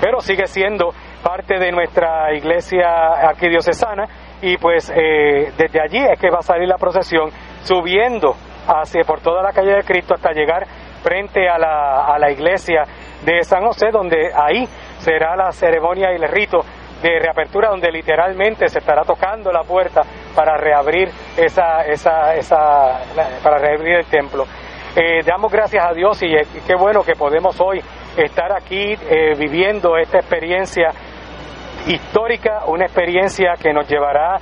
pero 0.00 0.20
sigue 0.20 0.46
siendo 0.46 0.92
parte 1.22 1.58
de 1.58 1.72
nuestra 1.72 2.32
iglesia 2.34 3.28
arquidiocesana 3.28 4.06
y 4.40 4.56
pues 4.56 4.90
eh, 4.90 5.52
desde 5.56 5.80
allí 5.80 5.98
es 5.98 6.18
que 6.18 6.30
va 6.30 6.38
a 6.38 6.42
salir 6.42 6.68
la 6.68 6.78
procesión 6.78 7.30
subiendo 7.62 8.34
hacia 8.66 9.02
por 9.04 9.20
toda 9.20 9.42
la 9.42 9.52
calle 9.52 9.74
de 9.74 9.82
Cristo 9.82 10.14
hasta 10.14 10.32
llegar 10.32 10.66
frente 11.02 11.48
a 11.48 11.58
la, 11.58 12.06
a 12.06 12.18
la 12.18 12.30
iglesia 12.30 12.84
de 13.24 13.42
San 13.42 13.64
José 13.64 13.90
donde 13.90 14.30
ahí 14.34 14.66
será 14.98 15.34
la 15.36 15.50
ceremonia 15.50 16.12
y 16.12 16.16
el 16.16 16.28
rito 16.28 16.60
de 17.02 17.18
reapertura 17.20 17.68
donde 17.70 17.90
literalmente 17.90 18.68
se 18.68 18.78
estará 18.78 19.02
tocando 19.02 19.52
la 19.52 19.62
puerta 19.62 20.02
para 20.34 20.56
reabrir 20.56 21.08
esa, 21.36 21.82
esa, 21.82 22.34
esa 22.34 23.00
para 23.42 23.58
reabrir 23.58 23.96
el 23.96 24.06
templo. 24.06 24.44
Eh, 24.96 25.22
damos 25.24 25.52
gracias 25.52 25.84
a 25.84 25.92
Dios 25.92 26.20
y, 26.22 26.34
qué 26.66 26.74
bueno 26.74 27.02
que 27.04 27.14
podemos 27.14 27.60
hoy 27.60 27.80
estar 28.16 28.50
aquí 28.52 28.94
eh, 28.94 29.34
viviendo 29.38 29.96
esta 29.96 30.18
experiencia 30.18 30.88
histórica, 31.86 32.64
una 32.66 32.86
experiencia 32.86 33.54
que 33.60 33.72
nos 33.72 33.88
llevará 33.88 34.38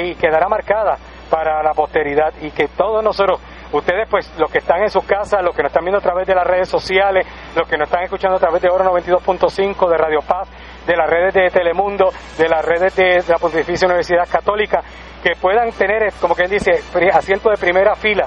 y 0.00 0.14
quedará 0.14 0.48
marcada 0.48 0.96
para 1.28 1.62
la 1.62 1.72
posteridad 1.72 2.32
y 2.40 2.50
que 2.50 2.68
todos 2.68 3.04
nosotros, 3.04 3.40
ustedes 3.72 4.08
pues 4.08 4.32
los 4.38 4.50
que 4.50 4.58
están 4.58 4.82
en 4.82 4.88
sus 4.88 5.04
casas, 5.04 5.42
los 5.42 5.54
que 5.54 5.62
nos 5.62 5.70
están 5.70 5.84
viendo 5.84 5.98
a 5.98 6.02
través 6.02 6.26
de 6.26 6.34
las 6.34 6.46
redes 6.46 6.68
sociales, 6.68 7.26
los 7.54 7.68
que 7.68 7.76
nos 7.76 7.88
están 7.88 8.04
escuchando 8.04 8.36
a 8.36 8.40
través 8.40 8.62
de 8.62 8.70
Oro 8.70 8.84
92.5, 8.92 9.90
de 9.90 9.96
Radio 9.96 10.20
Paz, 10.26 10.48
de 10.88 10.96
las 10.96 11.08
redes 11.08 11.34
de 11.34 11.50
Telemundo, 11.50 12.10
de 12.36 12.48
las 12.48 12.64
redes 12.64 12.96
de 12.96 13.22
la 13.28 13.38
Pontificia 13.38 13.86
Universidad 13.86 14.28
Católica, 14.28 14.82
que 15.22 15.36
puedan 15.40 15.70
tener, 15.70 16.12
como 16.20 16.34
quien 16.34 16.50
dice, 16.50 16.72
asiento 17.12 17.50
de 17.50 17.56
primera 17.56 17.94
fila 17.94 18.26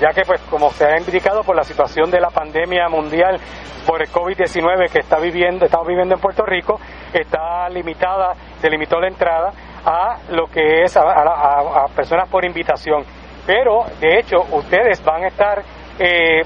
ya 0.00 0.08
que 0.14 0.22
pues 0.22 0.40
como 0.48 0.70
se 0.70 0.86
ha 0.86 0.98
indicado 0.98 1.42
por 1.44 1.54
la 1.54 1.62
situación 1.62 2.10
de 2.10 2.20
la 2.20 2.30
pandemia 2.30 2.88
mundial 2.88 3.38
por 3.86 4.00
el 4.00 4.08
COVID-19 4.08 4.90
que 4.90 5.00
está 5.00 5.18
viviendo, 5.18 5.66
estamos 5.66 5.86
viviendo 5.86 6.14
en 6.14 6.20
Puerto 6.20 6.44
Rico, 6.44 6.80
está 7.12 7.68
limitada, 7.68 8.32
se 8.60 8.70
limitó 8.70 8.98
la 8.98 9.08
entrada 9.08 9.52
a 9.84 10.18
lo 10.30 10.46
que 10.46 10.82
es 10.82 10.96
a, 10.96 11.84
personas 11.94 12.28
por 12.28 12.44
invitación. 12.44 13.04
Pero 13.46 13.84
de 14.00 14.18
hecho 14.18 14.38
ustedes 14.52 15.04
van 15.04 15.24
a 15.24 15.28
estar, 15.28 15.62
eh, 15.98 16.42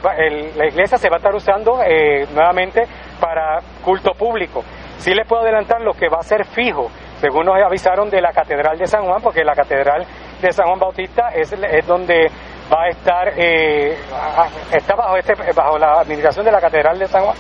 la 0.57 0.67
iglesia 0.67 0.99
se 0.99 1.09
va 1.09 1.17
a 1.17 1.19
estar 1.19 1.35
usando 1.35 1.81
eh, 1.83 2.27
nuevamente 2.35 2.83
para 3.21 3.61
culto 3.85 4.13
público. 4.15 4.65
Sí 4.99 5.13
les 5.15 5.27
puedo 5.27 5.43
adelantar 5.43 5.81
lo 5.81 5.93
que 5.93 6.09
va 6.09 6.19
a 6.19 6.23
ser 6.23 6.45
fijo, 6.47 6.91
según 7.21 7.47
nos 7.47 7.57
avisaron 7.57 8.11
de 8.11 8.21
la 8.21 8.33
Catedral 8.33 8.79
de 8.79 8.87
San 8.87 9.05
Juan, 9.05 9.21
porque 9.23 9.45
la 9.45 9.55
Catedral 9.55 10.07
de 10.41 10.53
San 10.53 10.67
Juan 10.67 10.79
Bautista 10.79 11.29
es, 11.35 11.53
es 11.53 11.87
donde 11.87 12.31
va 12.73 12.85
a 12.85 12.89
estar, 12.89 13.33
eh, 13.37 13.97
está 14.73 14.95
bajo, 14.95 15.17
este, 15.17 15.35
bajo 15.55 15.79
la 15.79 16.01
administración 16.01 16.45
de 16.45 16.53
la 16.53 16.61
Catedral 16.61 16.99
de 16.99 17.07
San 17.07 17.25
Juan 17.25 17.37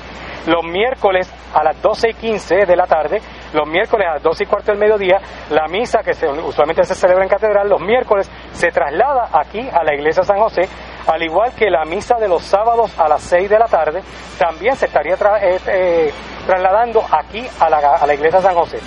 los 0.46 0.64
miércoles 0.64 1.32
a 1.54 1.62
las 1.62 1.80
12 1.80 2.10
y 2.10 2.14
15 2.14 2.66
de 2.66 2.76
la 2.76 2.86
tarde, 2.86 3.20
los 3.52 3.66
miércoles 3.68 4.06
a 4.08 4.14
las 4.14 4.22
12 4.22 4.44
y 4.44 4.46
cuarto 4.46 4.72
del 4.72 4.80
mediodía, 4.80 5.18
la 5.50 5.66
misa 5.68 6.02
que 6.02 6.12
se, 6.12 6.26
usualmente 6.28 6.84
se 6.84 6.94
celebra 6.94 7.24
en 7.24 7.30
catedral, 7.30 7.68
los 7.68 7.80
miércoles 7.80 8.30
se 8.52 8.68
traslada 8.68 9.28
aquí 9.32 9.60
a 9.60 9.82
la 9.82 9.94
iglesia 9.94 10.22
San 10.22 10.38
José, 10.38 10.62
al 11.06 11.22
igual 11.22 11.52
que 11.54 11.70
la 11.70 11.84
misa 11.84 12.16
de 12.16 12.28
los 12.28 12.42
sábados 12.42 12.98
a 12.98 13.08
las 13.08 13.22
6 13.22 13.48
de 13.50 13.58
la 13.58 13.66
tarde, 13.66 14.02
también 14.38 14.74
se 14.76 14.86
estaría 14.86 15.14
eh, 15.14 15.58
eh, 15.66 16.12
trasladando 16.46 17.02
aquí 17.10 17.46
a 17.60 17.68
la, 17.68 18.14
iglesia 18.14 18.40
San 18.40 18.54
José. 18.54 18.78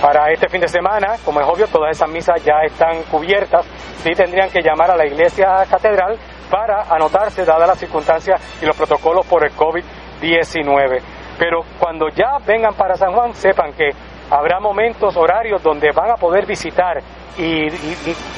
Para 0.00 0.30
este 0.30 0.48
fin 0.48 0.60
de 0.60 0.68
semana, 0.68 1.16
como 1.24 1.40
es 1.40 1.46
obvio, 1.46 1.66
todas 1.66 1.96
esas 1.96 2.08
misas 2.08 2.42
ya 2.44 2.60
están 2.64 3.02
cubiertas, 3.10 3.66
sí 4.02 4.10
tendrían 4.12 4.50
que 4.50 4.60
llamar 4.60 4.90
a 4.90 4.96
la 4.96 5.06
iglesia 5.06 5.64
catedral 5.68 6.18
para 6.50 6.82
anotarse, 6.82 7.44
dadas 7.44 7.66
las 7.66 7.78
circunstancias 7.78 8.40
y 8.60 8.66
los 8.66 8.76
protocolos 8.76 9.26
por 9.26 9.44
el 9.44 9.52
COVID-19. 9.56 11.00
Pero 11.38 11.62
cuando 11.80 12.08
ya 12.10 12.38
vengan 12.46 12.74
para 12.74 12.94
San 12.96 13.12
Juan, 13.12 13.34
sepan 13.34 13.72
que 13.72 13.90
habrá 14.30 14.60
momentos, 14.60 15.16
horarios 15.16 15.62
donde 15.62 15.90
van 15.92 16.10
a 16.10 16.16
poder 16.16 16.46
visitar 16.46 17.02
y, 17.38 17.68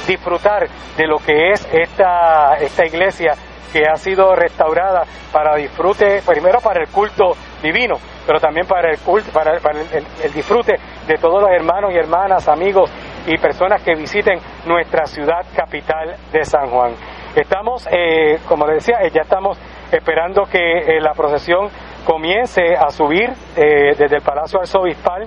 disfrutar 0.07 0.69
de 0.97 1.07
lo 1.07 1.19
que 1.19 1.51
es 1.51 1.69
esta, 1.73 2.55
esta 2.55 2.87
iglesia 2.87 3.35
que 3.73 3.83
ha 3.87 3.97
sido 3.97 4.35
restaurada 4.35 5.03
para 5.33 5.57
disfrute, 5.57 6.23
primero 6.27 6.61
para 6.61 6.83
el 6.83 6.89
culto 6.89 7.33
divino, 7.63 7.97
pero 8.27 8.41
también 8.41 8.67
para 8.67 8.91
el 8.91 8.99
culto, 9.01 9.31
para, 9.33 9.57
el, 9.57 10.33
disfrute 10.33 10.77
de 11.07 11.15
todos 11.17 11.43
los 11.43 11.51
hermanos 11.51 11.93
y 11.93 11.97
hermanas, 11.97 12.49
amigos 12.49 12.91
y 13.27 13.37
personas 13.39 13.83
que 13.83 13.95
visiten 13.95 14.39
nuestra 14.67 15.07
ciudad 15.07 15.45
capital 15.55 16.17
de 16.33 16.45
San 16.45 16.69
Juan. 16.69 16.95
Estamos, 17.35 17.87
eh, 17.91 18.39
como 18.49 18.67
decía, 18.67 18.97
eh, 19.03 19.11
ya 19.13 19.23
estamos 19.23 19.59
esperando 19.93 20.45
que 20.45 20.59
eh, 20.59 21.01
la 21.01 21.13
procesión 21.13 21.69
comience 22.07 22.63
a 22.75 22.89
subir 22.91 23.29
desde 23.57 24.17
el 24.17 24.23
Palacio 24.23 24.61
Arzobispal 24.61 25.27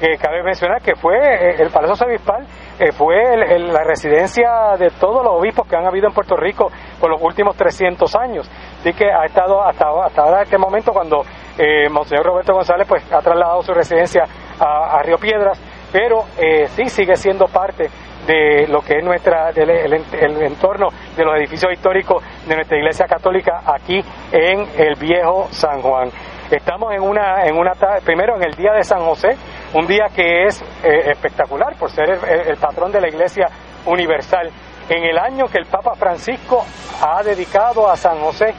que 0.00 0.16
cabe 0.16 0.42
mencionar 0.42 0.80
que 0.82 0.94
fue 0.94 1.16
eh, 1.16 1.56
el 1.58 1.70
Palacio 1.70 1.94
Arzobispal 1.94 2.46
eh, 2.78 2.92
fue 2.92 3.36
la 3.36 3.82
residencia 3.82 4.76
de 4.78 4.90
todos 5.00 5.24
los 5.24 5.34
obispos 5.34 5.66
que 5.66 5.74
han 5.74 5.84
habido 5.84 6.06
en 6.06 6.14
Puerto 6.14 6.36
Rico 6.36 6.70
por 7.00 7.10
los 7.10 7.20
últimos 7.20 7.56
300 7.56 8.14
años. 8.14 8.48
Así 8.78 8.92
que 8.92 9.06
ha 9.10 9.24
estado 9.24 9.60
hasta, 9.66 9.86
hasta 10.04 10.22
ahora, 10.22 10.42
este 10.42 10.58
momento, 10.58 10.92
cuando 10.92 11.22
eh, 11.58 11.88
Monseñor 11.88 12.24
Roberto 12.24 12.54
González 12.54 12.86
pues 12.88 13.02
ha 13.12 13.18
trasladado 13.18 13.62
su 13.62 13.74
residencia 13.74 14.22
a, 14.60 15.02
Río 15.02 15.18
Piedras, 15.18 15.60
pero 15.90 16.22
eh, 16.38 16.68
sí 16.68 16.88
sigue 16.88 17.16
siendo 17.16 17.46
parte 17.46 17.90
de 18.28 18.68
lo 18.68 18.80
que 18.80 18.98
es 18.98 19.04
nuestra 19.04 19.50
el, 19.50 19.70
el, 19.70 20.42
entorno 20.42 20.88
de 21.16 21.24
los 21.24 21.34
edificios 21.36 21.72
históricos 21.72 22.22
de 22.46 22.54
nuestra 22.54 22.76
Iglesia 22.76 23.06
Católica 23.06 23.62
aquí 23.66 24.00
en 24.30 24.68
el 24.76 24.94
viejo 24.94 25.48
San 25.50 25.82
Juan. 25.82 26.10
Estamos 26.50 26.94
en 26.94 27.02
una, 27.02 27.44
en 27.44 27.56
una 27.56 27.72
primero 28.04 28.36
en 28.36 28.44
el 28.44 28.54
día 28.54 28.72
de 28.72 28.82
San 28.84 29.00
José, 29.00 29.30
un 29.74 29.86
día 29.86 30.06
que 30.14 30.46
es 30.46 30.62
eh, 30.82 31.10
espectacular 31.10 31.76
por 31.76 31.90
ser 31.90 32.10
el, 32.10 32.56
patrón 32.56 32.90
de 32.90 33.00
la 33.00 33.08
Iglesia 33.08 33.48
Universal. 33.86 34.50
En 34.88 35.04
el 35.04 35.18
año 35.18 35.46
que 35.46 35.58
el 35.58 35.66
Papa 35.66 35.94
Francisco 35.94 36.64
ha 37.02 37.22
dedicado 37.22 37.90
a 37.90 37.96
San 37.96 38.18
José, 38.20 38.54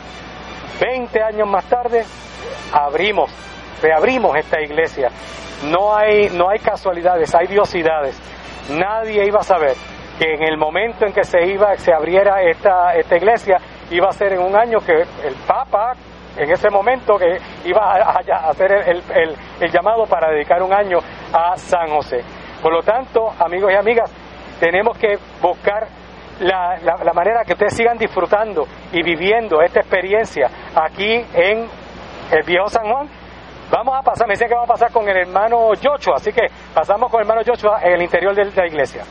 20 0.80 1.22
años 1.24 1.50
más 1.50 1.66
tarde, 1.66 2.06
abrimos, 2.72 3.32
reabrimos 3.82 4.36
esta 4.38 4.62
iglesia. 4.62 5.10
No 5.66 5.96
hay, 5.96 6.30
no 6.30 6.50
hay 6.50 6.60
casualidades, 6.60 7.34
hay 7.34 7.48
diosidades. 7.48 8.18
Nadie 8.70 9.26
iba 9.26 9.40
a 9.40 9.44
saber 9.44 9.76
que 10.20 10.36
en 10.36 10.44
el 10.44 10.58
momento 10.58 11.06
en 11.06 11.14
que 11.14 11.24
se 11.24 11.48
iba, 11.48 11.76
se 11.78 11.92
abriera 11.92 12.44
esta, 12.44 12.94
esta 12.96 13.18
iglesia, 13.18 13.58
iba 13.90 14.08
a 14.10 14.12
ser 14.12 14.34
en 14.34 14.42
un 14.42 14.56
año 14.56 14.80
que 14.80 14.94
el 14.94 15.36
Papa 15.48 15.96
en 16.40 16.50
ese 16.52 16.70
momento 16.70 17.18
que 17.18 17.38
iba 17.66 17.82
a, 17.82 18.50
hacer 18.50 18.72
el, 18.72 19.72
llamado 19.72 20.06
para 20.06 20.32
dedicar 20.32 20.64
un 20.64 20.74
año 20.74 21.00
a 21.34 21.58
San 21.58 21.90
José. 21.90 22.22
Por 22.62 22.74
lo 22.74 22.82
tanto, 22.82 23.30
amigos 23.38 23.72
y 23.74 23.76
amigas, 23.76 24.10
tenemos 24.60 24.98
que 24.98 25.18
buscar 25.42 25.88
la, 26.40 26.78
la, 26.78 27.14
manera 27.14 27.44
que 27.44 27.54
ustedes 27.54 27.76
sigan 27.76 27.98
disfrutando 27.98 28.66
y 28.94 29.04
viviendo 29.04 29.62
esta 29.62 29.82
experiencia 29.82 30.50
aquí 30.74 31.26
en 31.34 31.68
el 32.32 32.44
viejo 32.46 32.70
San 32.70 32.90
Juan. 32.90 33.10
Vamos 33.70 33.96
a 33.98 34.02
pasar, 34.02 34.26
me 34.26 34.34
dicen 34.34 34.48
que 34.48 34.56
vamos 34.56 34.70
a 34.70 34.74
pasar 34.74 34.92
con 34.92 35.08
el 35.10 35.18
hermano 35.18 35.72
Joshua, 35.82 36.16
así 36.16 36.32
que 36.32 36.48
pasamos 36.74 37.12
con 37.12 37.20
el 37.20 37.28
hermano 37.28 37.42
Joshua 37.46 37.82
en 37.84 37.94
el 37.96 38.02
interior 38.02 38.34
de 38.34 38.46
la 38.46 38.66
iglesia. 38.66 39.04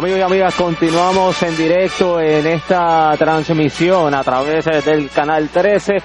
Amigos 0.00 0.18
y 0.18 0.22
amigas, 0.22 0.54
continuamos 0.56 1.42
en 1.42 1.54
directo 1.58 2.18
en 2.18 2.46
esta 2.46 3.14
transmisión 3.18 4.14
a 4.14 4.22
través 4.22 4.64
del 4.82 5.10
canal 5.10 5.50
13, 5.50 5.96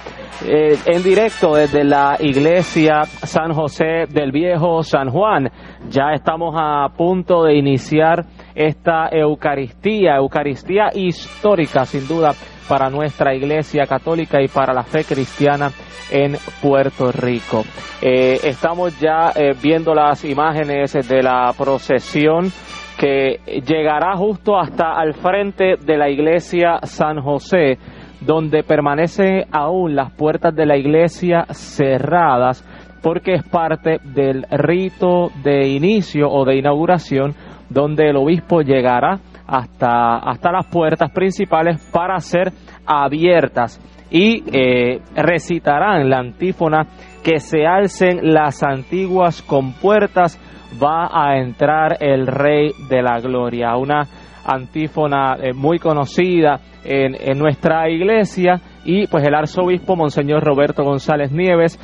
eh, 0.44 0.78
en 0.84 1.02
directo 1.02 1.54
desde 1.54 1.82
la 1.82 2.18
iglesia 2.20 3.04
San 3.04 3.54
José 3.54 4.04
del 4.06 4.32
Viejo 4.32 4.82
San 4.82 5.08
Juan. 5.08 5.50
Ya 5.88 6.12
estamos 6.12 6.54
a 6.58 6.88
punto 6.94 7.44
de 7.44 7.56
iniciar 7.56 8.26
esta 8.54 9.08
Eucaristía, 9.10 10.16
Eucaristía 10.16 10.90
histórica 10.92 11.86
sin 11.86 12.06
duda 12.06 12.34
para 12.68 12.90
nuestra 12.90 13.34
iglesia 13.34 13.86
católica 13.86 14.42
y 14.42 14.48
para 14.48 14.74
la 14.74 14.82
fe 14.82 15.04
cristiana 15.04 15.70
en 16.10 16.36
Puerto 16.60 17.10
Rico. 17.12 17.64
Eh, 18.02 18.40
estamos 18.44 19.00
ya 19.00 19.32
eh, 19.34 19.54
viendo 19.58 19.94
las 19.94 20.22
imágenes 20.26 20.92
de 20.92 21.22
la 21.22 21.50
procesión 21.56 22.52
que 22.98 23.40
llegará 23.66 24.16
justo 24.16 24.58
hasta 24.58 24.92
al 24.92 25.14
frente 25.14 25.76
de 25.76 25.96
la 25.96 26.08
iglesia 26.08 26.78
San 26.82 27.20
José, 27.20 27.78
donde 28.20 28.62
permanecen 28.62 29.44
aún 29.52 29.94
las 29.94 30.12
puertas 30.12 30.54
de 30.54 30.66
la 30.66 30.76
iglesia 30.76 31.44
cerradas, 31.50 32.64
porque 33.02 33.34
es 33.34 33.48
parte 33.48 33.98
del 34.02 34.44
rito 34.50 35.30
de 35.42 35.68
inicio 35.68 36.28
o 36.30 36.44
de 36.44 36.56
inauguración, 36.56 37.34
donde 37.68 38.08
el 38.08 38.16
obispo 38.16 38.62
llegará 38.62 39.18
hasta, 39.46 40.16
hasta 40.16 40.52
las 40.52 40.66
puertas 40.66 41.10
principales 41.12 41.80
para 41.92 42.18
ser 42.18 42.52
abiertas 42.86 43.80
y 44.10 44.44
eh, 44.52 45.00
recitarán 45.14 46.08
la 46.08 46.18
antífona 46.18 46.86
que 47.24 47.40
se 47.40 47.66
alcen 47.66 48.32
las 48.32 48.62
antiguas 48.62 49.42
compuertas 49.42 50.38
va 50.82 51.08
a 51.12 51.38
entrar 51.38 51.96
el 52.00 52.26
Rey 52.26 52.72
de 52.88 53.02
la 53.02 53.18
Gloria. 53.20 53.76
Una 53.76 54.02
antífona 54.44 55.36
eh, 55.42 55.52
muy 55.52 55.78
conocida 55.78 56.60
en, 56.84 57.38
nuestra 57.38 57.90
iglesia 57.90 58.60
y 58.84 59.06
pues 59.08 59.26
el 59.26 59.34
arzobispo 59.34 59.96
Monseñor 59.96 60.44
Roberto 60.44 60.84
González 60.84 61.32
Nieves, 61.32 61.78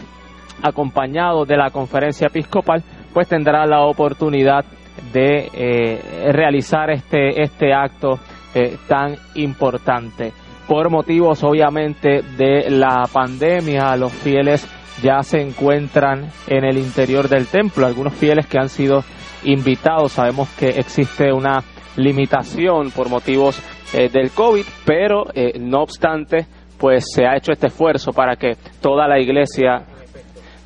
acompañado 0.63 1.45
de 1.45 1.57
la 1.57 1.71
conferencia 1.71 2.29
episcopal, 2.29 2.85
pues 3.13 3.27
tendrá 3.29 3.67
la 3.67 3.81
oportunidad 3.85 4.65
de 5.13 5.49
eh, 5.53 6.33
realizar 6.33 6.91
este, 6.91 7.43
este 7.43 7.73
acto 7.75 8.21
eh, 8.55 8.77
tan 8.87 9.17
importante. 9.35 10.33
Por 10.69 10.89
motivos 10.89 11.43
obviamente 11.43 12.23
de 12.37 12.71
la 12.71 13.09
pandemia, 13.13 13.97
los 13.97 14.13
fieles 14.13 14.69
ya 15.03 15.23
se 15.23 15.41
encuentran 15.41 16.31
en 16.47 16.65
el 16.65 16.79
interior 16.79 17.29
del 17.29 17.47
templo. 17.47 17.87
Algunos 17.87 18.15
fieles 18.15 18.47
que 18.47 18.59
han 18.59 18.69
sido 18.69 19.05
invitados, 19.45 20.13
sabemos 20.13 20.49
que 20.51 20.69
existe 20.71 21.33
una 21.33 21.63
limitación 21.97 22.91
por 22.91 23.09
motivos 23.09 23.61
eh, 23.93 24.09
del 24.09 24.31
COVID, 24.31 24.65
pero 24.87 25.25
eh, 25.35 25.59
no 25.59 25.83
obstante, 25.83 26.47
pues 26.79 27.05
se 27.15 27.27
ha 27.27 27.37
hecho 27.37 27.53
este 27.53 27.67
esfuerzo 27.67 28.13
para 28.13 28.37
que 28.37 28.57
toda 28.81 29.07
la 29.07 29.21
iglesia 29.21 29.85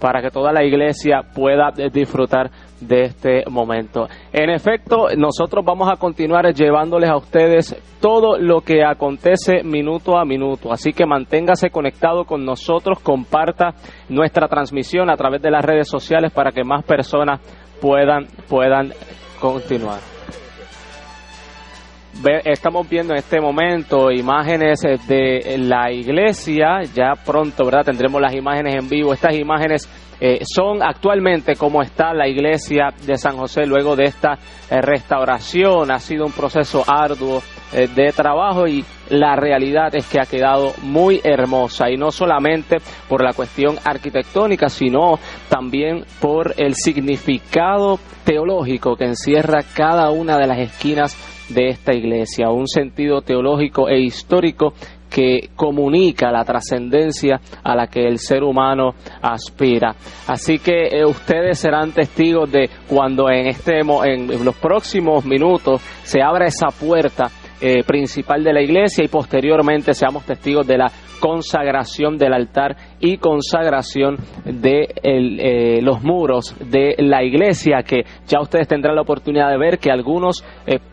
para 0.00 0.20
que 0.20 0.30
toda 0.30 0.52
la 0.52 0.62
iglesia 0.62 1.22
pueda 1.34 1.72
eh, 1.76 1.88
disfrutar 1.90 2.50
de 2.80 3.02
este 3.02 3.44
momento. 3.50 4.08
En 4.32 4.50
efecto, 4.50 5.08
nosotros 5.16 5.64
vamos 5.64 5.88
a 5.90 5.96
continuar 5.96 6.52
llevándoles 6.52 7.10
a 7.10 7.16
ustedes 7.16 7.76
todo 8.00 8.38
lo 8.38 8.60
que 8.60 8.84
acontece 8.84 9.62
minuto 9.62 10.18
a 10.18 10.24
minuto, 10.24 10.72
así 10.72 10.92
que 10.92 11.06
manténgase 11.06 11.70
conectado 11.70 12.24
con 12.24 12.44
nosotros, 12.44 13.00
comparta 13.00 13.74
nuestra 14.08 14.48
transmisión 14.48 15.10
a 15.10 15.16
través 15.16 15.42
de 15.42 15.50
las 15.50 15.64
redes 15.64 15.88
sociales 15.88 16.32
para 16.32 16.52
que 16.52 16.64
más 16.64 16.84
personas 16.84 17.40
puedan 17.80 18.26
puedan 18.48 18.92
continuar. 19.40 20.15
Estamos 22.28 22.88
viendo 22.88 23.12
en 23.12 23.18
este 23.18 23.40
momento 23.40 24.10
imágenes 24.10 24.80
de 24.80 25.56
la 25.58 25.92
iglesia, 25.92 26.82
ya 26.92 27.12
pronto, 27.24 27.64
¿verdad? 27.64 27.84
Tendremos 27.84 28.20
las 28.20 28.34
imágenes 28.34 28.74
en 28.74 28.88
vivo. 28.88 29.12
Estas 29.12 29.36
imágenes 29.36 29.88
eh, 30.18 30.40
son 30.44 30.82
actualmente 30.82 31.54
como 31.54 31.82
está 31.82 32.12
la 32.12 32.26
iglesia 32.26 32.88
de 33.06 33.16
San 33.16 33.36
José 33.36 33.64
luego 33.64 33.94
de 33.94 34.06
esta 34.06 34.38
eh, 34.68 34.80
restauración. 34.80 35.92
Ha 35.92 36.00
sido 36.00 36.26
un 36.26 36.32
proceso 36.32 36.82
arduo 36.86 37.42
eh, 37.72 37.86
de 37.94 38.10
trabajo 38.10 38.66
y 38.66 38.84
la 39.10 39.36
realidad 39.36 39.94
es 39.94 40.08
que 40.08 40.18
ha 40.18 40.24
quedado 40.24 40.72
muy 40.82 41.20
hermosa 41.22 41.90
y 41.90 41.96
no 41.96 42.10
solamente 42.10 42.78
por 43.08 43.22
la 43.22 43.34
cuestión 43.34 43.76
arquitectónica, 43.84 44.68
sino 44.68 45.20
también 45.48 46.04
por 46.20 46.54
el 46.56 46.74
significado 46.74 48.00
teológico 48.24 48.96
que 48.96 49.04
encierra 49.04 49.62
cada 49.76 50.10
una 50.10 50.38
de 50.38 50.46
las 50.48 50.58
esquinas 50.58 51.35
de 51.48 51.68
esta 51.68 51.94
iglesia, 51.94 52.50
un 52.50 52.66
sentido 52.66 53.20
teológico 53.22 53.88
e 53.88 54.00
histórico 54.00 54.74
que 55.08 55.50
comunica 55.54 56.30
la 56.30 56.44
trascendencia 56.44 57.40
a 57.62 57.74
la 57.74 57.86
que 57.86 58.06
el 58.06 58.18
ser 58.18 58.42
humano 58.42 58.94
aspira. 59.22 59.94
Así 60.26 60.58
que 60.58 60.88
eh, 60.88 61.04
ustedes 61.04 61.58
serán 61.58 61.92
testigos 61.92 62.50
de 62.50 62.68
cuando 62.88 63.30
en 63.30 63.46
este 63.46 63.80
en 63.80 64.44
los 64.44 64.56
próximos 64.56 65.24
minutos 65.24 65.80
se 66.02 66.20
abra 66.20 66.46
esa 66.46 66.68
puerta 66.68 67.30
eh, 67.60 67.82
principal 67.84 68.44
de 68.44 68.52
la 68.52 68.62
iglesia 68.62 69.04
y 69.04 69.08
posteriormente 69.08 69.94
seamos 69.94 70.24
testigos 70.24 70.66
de 70.66 70.78
la 70.78 70.90
consagración 71.20 72.18
del 72.18 72.34
altar 72.34 72.76
y 73.00 73.16
consagración 73.16 74.16
de 74.44 74.88
eh, 75.02 75.80
los 75.82 76.02
muros 76.02 76.54
de 76.70 76.94
la 76.98 77.22
iglesia 77.24 77.82
que 77.82 78.04
ya 78.26 78.40
ustedes 78.40 78.68
tendrán 78.68 78.96
la 78.96 79.02
oportunidad 79.02 79.50
de 79.50 79.58
ver 79.58 79.78
que 79.78 79.90
algunos 79.90 80.44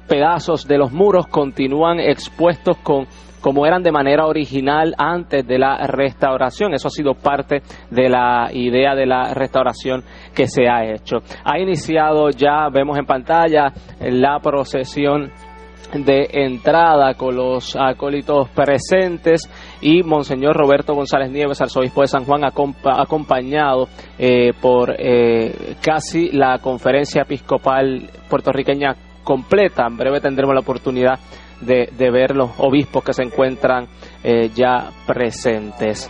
pedazos 0.08 0.68
de 0.68 0.78
los 0.78 0.92
muros 0.92 1.28
continúan 1.28 2.00
expuestos 2.00 2.78
con 2.78 3.08
como 3.44 3.66
eran 3.66 3.84
de 3.84 3.92
manera 3.92 4.26
original 4.26 4.96
antes 4.98 5.46
de 5.46 5.60
la 5.60 5.86
restauración. 5.86 6.74
Eso 6.74 6.88
ha 6.88 6.92
sido 6.92 7.14
parte 7.14 7.62
de 7.92 8.10
la 8.10 8.50
idea 8.54 8.96
de 8.96 9.06
la 9.06 9.34
restauración 9.34 10.02
que 10.34 10.48
se 10.48 10.70
ha 10.70 10.86
hecho. 10.86 11.18
Ha 11.44 11.60
iniciado 11.60 12.30
ya, 12.30 12.70
vemos 12.72 12.98
en 12.98 13.06
pantalla, 13.06 13.74
la 14.00 14.40
procesión 14.40 15.30
de 15.94 16.28
entrada 16.32 17.14
con 17.14 17.36
los 17.36 17.76
acólitos 17.76 18.50
presentes 18.50 19.50
y 19.80 20.02
Monseñor 20.02 20.56
Roberto 20.56 20.96
González 20.96 21.30
Nieves, 21.32 21.62
arzobispo 21.62 22.02
de 22.02 22.08
San 22.08 22.26
Juan, 22.26 22.44
acompañado 22.44 23.88
eh, 24.18 24.54
por 24.60 24.96
eh, 24.98 25.76
casi 25.82 26.32
la 26.32 26.58
conferencia 26.60 27.22
episcopal 27.22 28.10
puertorriqueña 28.28 28.96
completa. 29.24 29.86
En 29.88 29.98
breve 29.98 30.20
tendremos 30.20 30.56
la 30.56 30.62
oportunidad 30.62 31.20
de, 31.62 32.12
ver 32.12 32.36
los 32.36 32.52
obispos 32.58 33.04
que 33.04 33.14
se 33.14 33.24
encuentran 33.24 33.88
eh, 34.24 34.50
ya 34.56 34.90
presentes. 35.06 36.10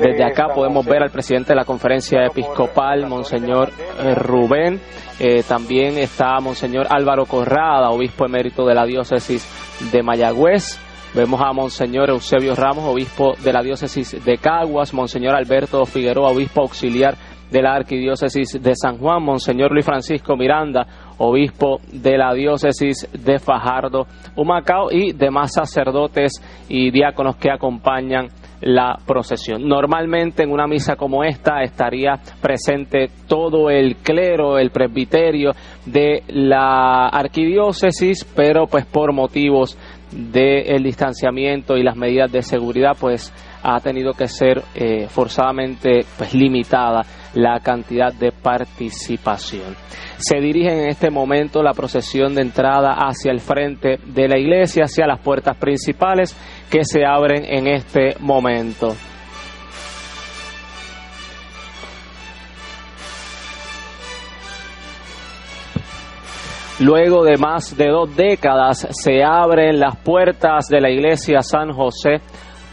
Desde 0.00 0.24
acá 0.24 0.48
podemos 0.54 0.84
ver 0.84 1.02
al 1.02 1.10
presidente 1.10 1.52
de 1.52 1.56
la 1.56 1.64
conferencia 1.64 2.26
episcopal, 2.26 3.06
Monseñor 3.06 3.70
eh, 3.98 4.14
Rubén. 4.14 4.80
Eh, 5.18 5.42
también 5.46 5.98
está 5.98 6.38
Monseñor 6.40 6.86
Álvaro 6.90 7.24
Corrada, 7.26 7.90
obispo 7.90 8.26
emérito 8.26 8.66
de 8.66 8.74
la 8.74 8.84
diócesis 8.84 9.46
de 9.90 10.02
Mayagüez. 10.02 10.78
Vemos 11.14 11.40
a 11.42 11.52
Monseñor 11.52 12.10
Eusebio 12.10 12.54
Ramos, 12.54 12.84
obispo 12.84 13.34
de 13.42 13.52
la 13.52 13.62
diócesis 13.62 14.24
de 14.24 14.38
Caguas, 14.38 14.94
Monseñor 14.94 15.34
Alberto 15.34 15.84
Figueroa, 15.84 16.30
obispo 16.30 16.62
auxiliar 16.62 17.16
de 17.50 17.62
la 17.62 17.74
Arquidiócesis 17.74 18.60
de 18.60 18.74
San 18.74 18.96
Juan, 18.96 19.22
Monseñor 19.22 19.72
Luis 19.72 19.84
Francisco 19.84 20.36
Miranda, 20.36 20.86
obispo 21.24 21.80
de 21.92 22.18
la 22.18 22.34
Diócesis 22.34 23.08
de 23.12 23.38
Fajardo, 23.38 24.06
Humacao 24.36 24.90
y 24.90 25.12
demás 25.12 25.52
sacerdotes 25.54 26.32
y 26.68 26.90
diáconos 26.90 27.36
que 27.36 27.50
acompañan 27.50 28.28
la 28.60 28.96
procesión. 29.06 29.68
Normalmente 29.68 30.42
en 30.42 30.50
una 30.50 30.66
misa 30.66 30.96
como 30.96 31.24
esta 31.24 31.62
estaría 31.62 32.20
presente 32.40 33.08
todo 33.26 33.70
el 33.70 33.96
clero, 33.96 34.58
el 34.58 34.70
presbiterio 34.70 35.52
de 35.86 36.22
la 36.28 37.08
arquidiócesis, 37.08 38.24
pero 38.36 38.66
pues 38.66 38.84
por 38.86 39.12
motivos 39.12 39.78
del 40.12 40.82
distanciamiento 40.82 41.76
y 41.76 41.82
las 41.82 41.96
medidas 41.96 42.30
de 42.30 42.42
seguridad, 42.42 42.96
pues 43.00 43.32
ha 43.62 43.80
tenido 43.80 44.12
que 44.12 44.28
ser 44.28 44.62
eh, 44.74 45.06
forzadamente 45.08 46.04
pues 46.18 46.34
limitada 46.34 47.02
la 47.34 47.60
cantidad 47.60 48.12
de 48.12 48.32
participación. 48.32 49.74
Se 50.24 50.38
dirige 50.38 50.70
en 50.70 50.88
este 50.88 51.10
momento 51.10 51.64
la 51.64 51.72
procesión 51.72 52.36
de 52.36 52.42
entrada 52.42 52.92
hacia 52.92 53.32
el 53.32 53.40
frente 53.40 53.98
de 54.06 54.28
la 54.28 54.38
iglesia, 54.38 54.84
hacia 54.84 55.04
las 55.04 55.18
puertas 55.18 55.56
principales 55.56 56.36
que 56.70 56.84
se 56.84 57.04
abren 57.04 57.44
en 57.44 57.66
este 57.66 58.14
momento. 58.20 58.94
Luego 66.78 67.24
de 67.24 67.36
más 67.36 67.76
de 67.76 67.88
dos 67.88 68.14
décadas 68.14 68.86
se 68.92 69.24
abren 69.24 69.80
las 69.80 69.96
puertas 69.96 70.68
de 70.68 70.80
la 70.80 70.90
iglesia 70.90 71.42
San 71.42 71.72
José 71.72 72.20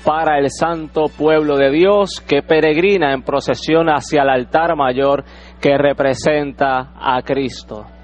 para 0.06 0.40
el 0.40 0.50
santo 0.50 1.06
pueblo 1.16 1.58
de 1.58 1.72
Dios 1.72 2.22
que 2.22 2.42
peregrina 2.42 3.14
en 3.14 3.22
procesión 3.22 3.88
hacia 3.88 4.22
el 4.24 4.30
altar 4.30 4.76
mayor 4.76 5.24
que 5.60 5.78
representa 5.78 6.94
a 6.96 7.22
Cristo. 7.22 7.99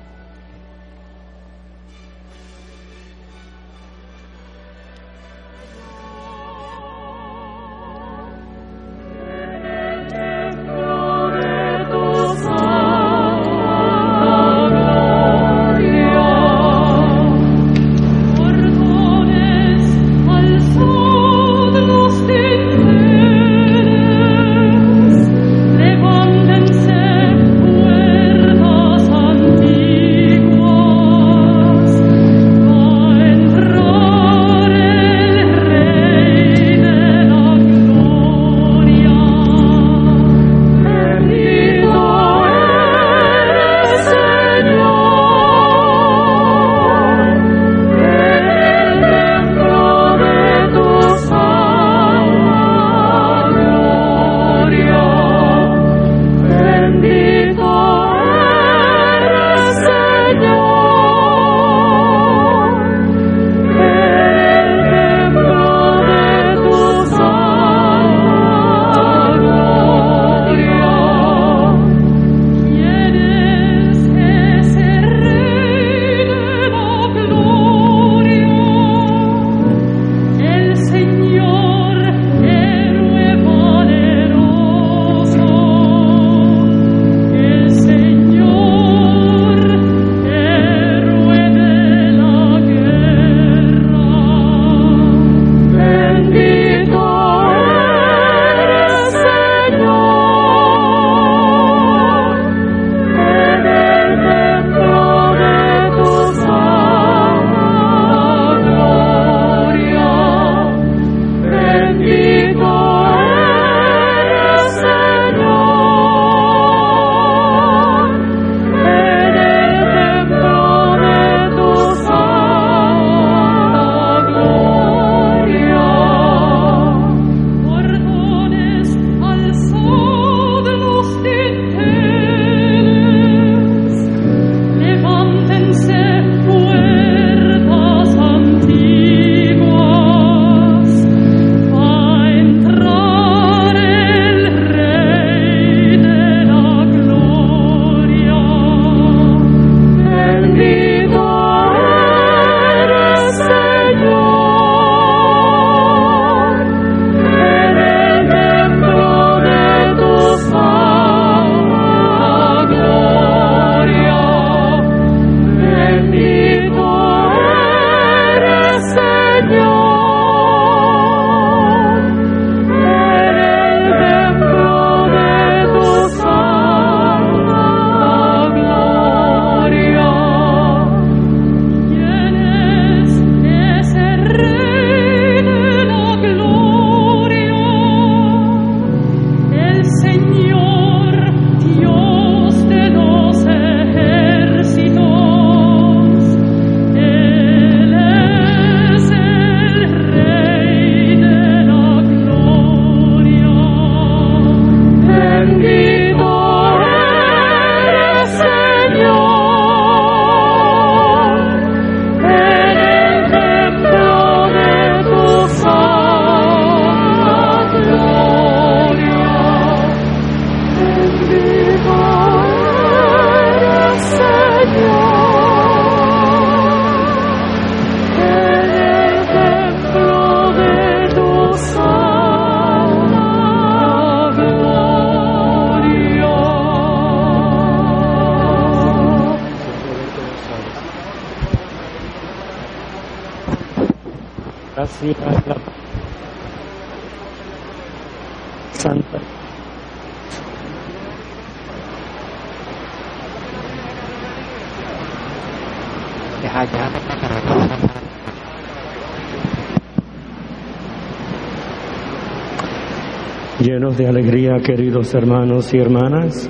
De 263.98 264.08
alegría, 264.08 264.58
queridos 264.58 265.14
hermanos 265.14 265.74
y 265.74 265.78
hermanas, 265.78 266.50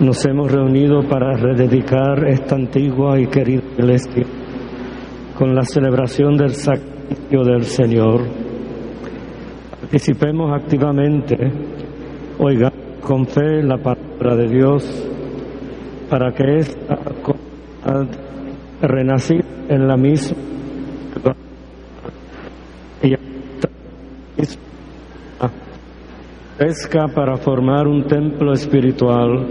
nos 0.00 0.24
hemos 0.24 0.50
reunido 0.50 1.02
para 1.06 1.36
rededicar 1.36 2.26
esta 2.26 2.54
antigua 2.54 3.20
y 3.20 3.26
querida 3.26 3.62
iglesia 3.76 4.24
con 5.36 5.54
la 5.54 5.62
celebración 5.62 6.38
del 6.38 6.54
sacrificio 6.54 7.44
del 7.44 7.64
Señor. 7.64 8.22
Participemos 9.80 10.52
activamente, 10.54 11.36
oigamos 12.38 13.00
con 13.02 13.26
fe 13.26 13.62
la 13.62 13.76
palabra 13.76 14.36
de 14.36 14.48
Dios 14.48 15.08
para 16.08 16.32
que 16.32 16.60
esta 16.60 16.98
renacida 18.80 19.44
en 19.68 19.86
la 19.86 19.96
misma 19.98 20.49
para 27.14 27.36
formar 27.36 27.88
un 27.88 28.04
templo 28.04 28.52
espiritual 28.52 29.44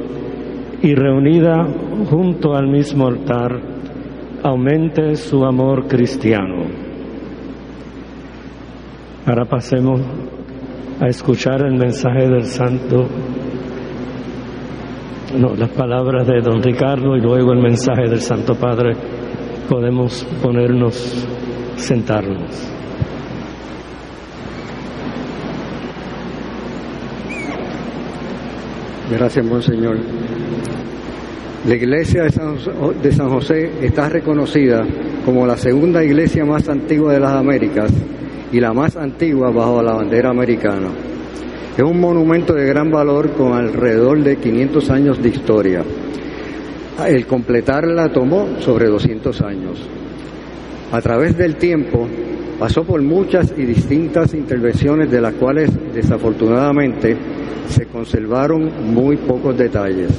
y 0.81 0.95
reunida 0.95 1.67
junto 2.09 2.55
al 2.55 2.67
mismo 2.67 3.07
altar 3.07 3.59
aumente 4.41 5.15
su 5.15 5.43
amor 5.43 5.87
cristiano. 5.87 6.63
Ahora 9.25 9.43
pasemos 9.45 9.99
a 11.01 11.07
escuchar 11.07 11.61
el 11.65 11.77
mensaje 11.77 12.29
del 12.29 12.45
Santo, 12.45 13.05
no, 15.37 15.55
las 15.55 15.69
palabras 15.71 16.25
de 16.25 16.39
don 16.41 16.63
Ricardo 16.63 17.17
y 17.17 17.21
luego 17.21 17.51
el 17.51 17.61
mensaje 17.61 18.09
del 18.09 18.21
Santo 18.21 18.55
Padre. 18.55 18.95
Podemos 19.67 20.25
ponernos, 20.41 21.27
sentarnos. 21.75 22.68
Gracias, 29.11 29.43
Monseñor. 29.43 29.97
La 31.67 31.75
iglesia 31.75 32.23
de 32.23 32.29
San, 32.29 32.55
de 33.01 33.11
San, 33.11 33.29
José 33.29 33.71
está 33.81 34.07
reconocida 34.07 34.85
como 35.25 35.47
la 35.47 35.57
segunda 35.57 36.03
iglesia 36.03 36.45
más 36.45 36.69
antigua 36.69 37.13
de 37.13 37.19
las 37.19 37.33
Américas 37.33 37.91
y 38.51 38.59
la 38.59 38.71
más 38.71 38.95
antigua 38.95 39.49
bajo 39.49 39.81
la 39.81 39.93
bandera 39.93 40.29
americana. 40.29 40.89
Es 41.75 41.83
un 41.83 41.99
monumento 41.99 42.53
de 42.53 42.65
gran 42.65 42.91
valor 42.91 43.31
con 43.31 43.53
alrededor 43.53 44.23
de 44.23 44.37
500 44.37 44.89
años 44.91 45.21
de 45.21 45.29
historia. 45.29 45.83
El 47.07 47.25
completarla 47.25 48.11
tomó 48.11 48.59
sobre 48.59 48.87
200 48.87 49.41
años. 49.41 49.79
A 50.91 51.01
través 51.01 51.35
del 51.35 51.55
tiempo 51.55 52.07
pasó 52.59 52.83
por 52.83 53.01
muchas 53.01 53.53
y 53.57 53.63
distintas 53.63 54.33
intervenciones 54.33 55.09
de 55.09 55.21
las 55.21 55.33
cuales 55.33 55.71
desafortunadamente 55.93 57.17
se 57.69 57.85
conservaron 57.85 58.93
muy 58.93 59.17
pocos 59.17 59.57
detalles. 59.57 60.11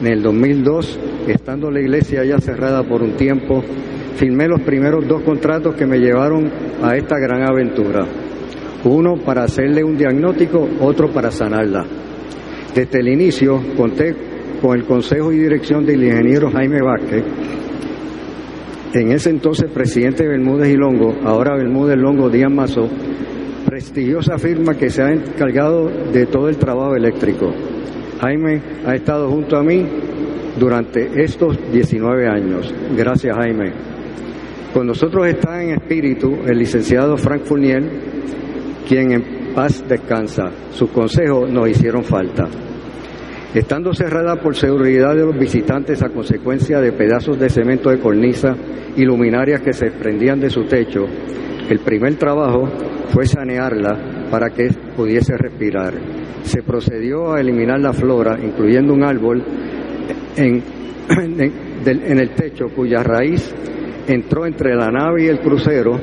En 0.00 0.06
el 0.08 0.22
2002, 0.22 0.98
estando 1.28 1.70
la 1.70 1.80
iglesia 1.80 2.24
ya 2.24 2.38
cerrada 2.38 2.82
por 2.82 3.02
un 3.02 3.16
tiempo, 3.16 3.62
firmé 4.16 4.46
los 4.48 4.60
primeros 4.60 5.06
dos 5.08 5.22
contratos 5.22 5.74
que 5.74 5.86
me 5.86 5.98
llevaron 5.98 6.50
a 6.82 6.96
esta 6.96 7.18
gran 7.18 7.48
aventura. 7.48 8.04
Uno 8.84 9.16
para 9.24 9.44
hacerle 9.44 9.82
un 9.82 9.96
diagnóstico, 9.96 10.68
otro 10.80 11.10
para 11.12 11.30
sanarla. 11.30 11.84
Desde 12.74 13.00
el 13.00 13.08
inicio 13.08 13.60
conté 13.76 14.14
con 14.60 14.76
el 14.76 14.84
consejo 14.84 15.32
y 15.32 15.38
dirección 15.38 15.86
del 15.86 16.04
ingeniero 16.04 16.50
Jaime 16.50 16.82
Vázquez, 16.82 17.24
en 18.92 19.12
ese 19.12 19.30
entonces 19.30 19.70
presidente 19.70 20.22
de 20.22 20.30
Bermúdez 20.30 20.68
y 20.70 20.76
Longo, 20.76 21.14
ahora 21.24 21.54
Bermúdez 21.56 21.98
Longo 21.98 22.30
Díaz 22.30 22.50
Mazo, 22.50 22.88
prestigiosa 23.76 24.38
firma 24.38 24.74
que 24.74 24.88
se 24.88 25.02
ha 25.02 25.12
encargado 25.12 25.90
de 26.10 26.24
todo 26.24 26.48
el 26.48 26.56
trabajo 26.56 26.96
eléctrico. 26.96 27.52
Jaime 28.22 28.62
ha 28.86 28.94
estado 28.94 29.28
junto 29.28 29.54
a 29.54 29.62
mí 29.62 29.86
durante 30.58 31.22
estos 31.22 31.58
19 31.70 32.26
años. 32.26 32.72
Gracias, 32.96 33.36
Jaime. 33.36 33.74
Con 34.72 34.86
nosotros 34.86 35.26
está 35.26 35.62
en 35.62 35.74
espíritu 35.74 36.38
el 36.46 36.56
licenciado 36.56 37.18
Frank 37.18 37.42
Fournier, 37.42 37.82
quien 38.88 39.12
en 39.12 39.54
paz 39.54 39.84
descansa. 39.86 40.50
Sus 40.70 40.88
consejos 40.88 41.50
nos 41.50 41.68
hicieron 41.68 42.02
falta. 42.02 42.48
Estando 43.52 43.92
cerrada 43.92 44.36
por 44.36 44.56
seguridad 44.56 45.14
de 45.14 45.26
los 45.26 45.38
visitantes 45.38 46.02
a 46.02 46.08
consecuencia 46.08 46.80
de 46.80 46.92
pedazos 46.92 47.38
de 47.38 47.50
cemento 47.50 47.90
de 47.90 47.98
cornisa 47.98 48.56
y 48.96 49.04
luminarias 49.04 49.60
que 49.60 49.74
se 49.74 49.90
desprendían 49.90 50.40
de 50.40 50.48
su 50.48 50.64
techo, 50.64 51.04
el 51.68 51.80
primer 51.80 52.16
trabajo 52.16 52.68
fue 53.12 53.26
sanearla 53.26 54.28
para 54.30 54.50
que 54.50 54.68
pudiese 54.96 55.36
respirar. 55.36 55.94
Se 56.42 56.62
procedió 56.62 57.32
a 57.32 57.40
eliminar 57.40 57.80
la 57.80 57.92
flora, 57.92 58.38
incluyendo 58.42 58.92
un 58.92 59.02
árbol 59.02 59.42
en, 60.36 60.62
el 62.18 62.30
techo 62.34 62.66
cuya 62.74 63.02
raíz 63.02 63.52
entró 64.06 64.46
entre 64.46 64.74
la 64.74 64.90
nave 64.90 65.24
y 65.24 65.26
el 65.28 65.40
crucero 65.40 65.98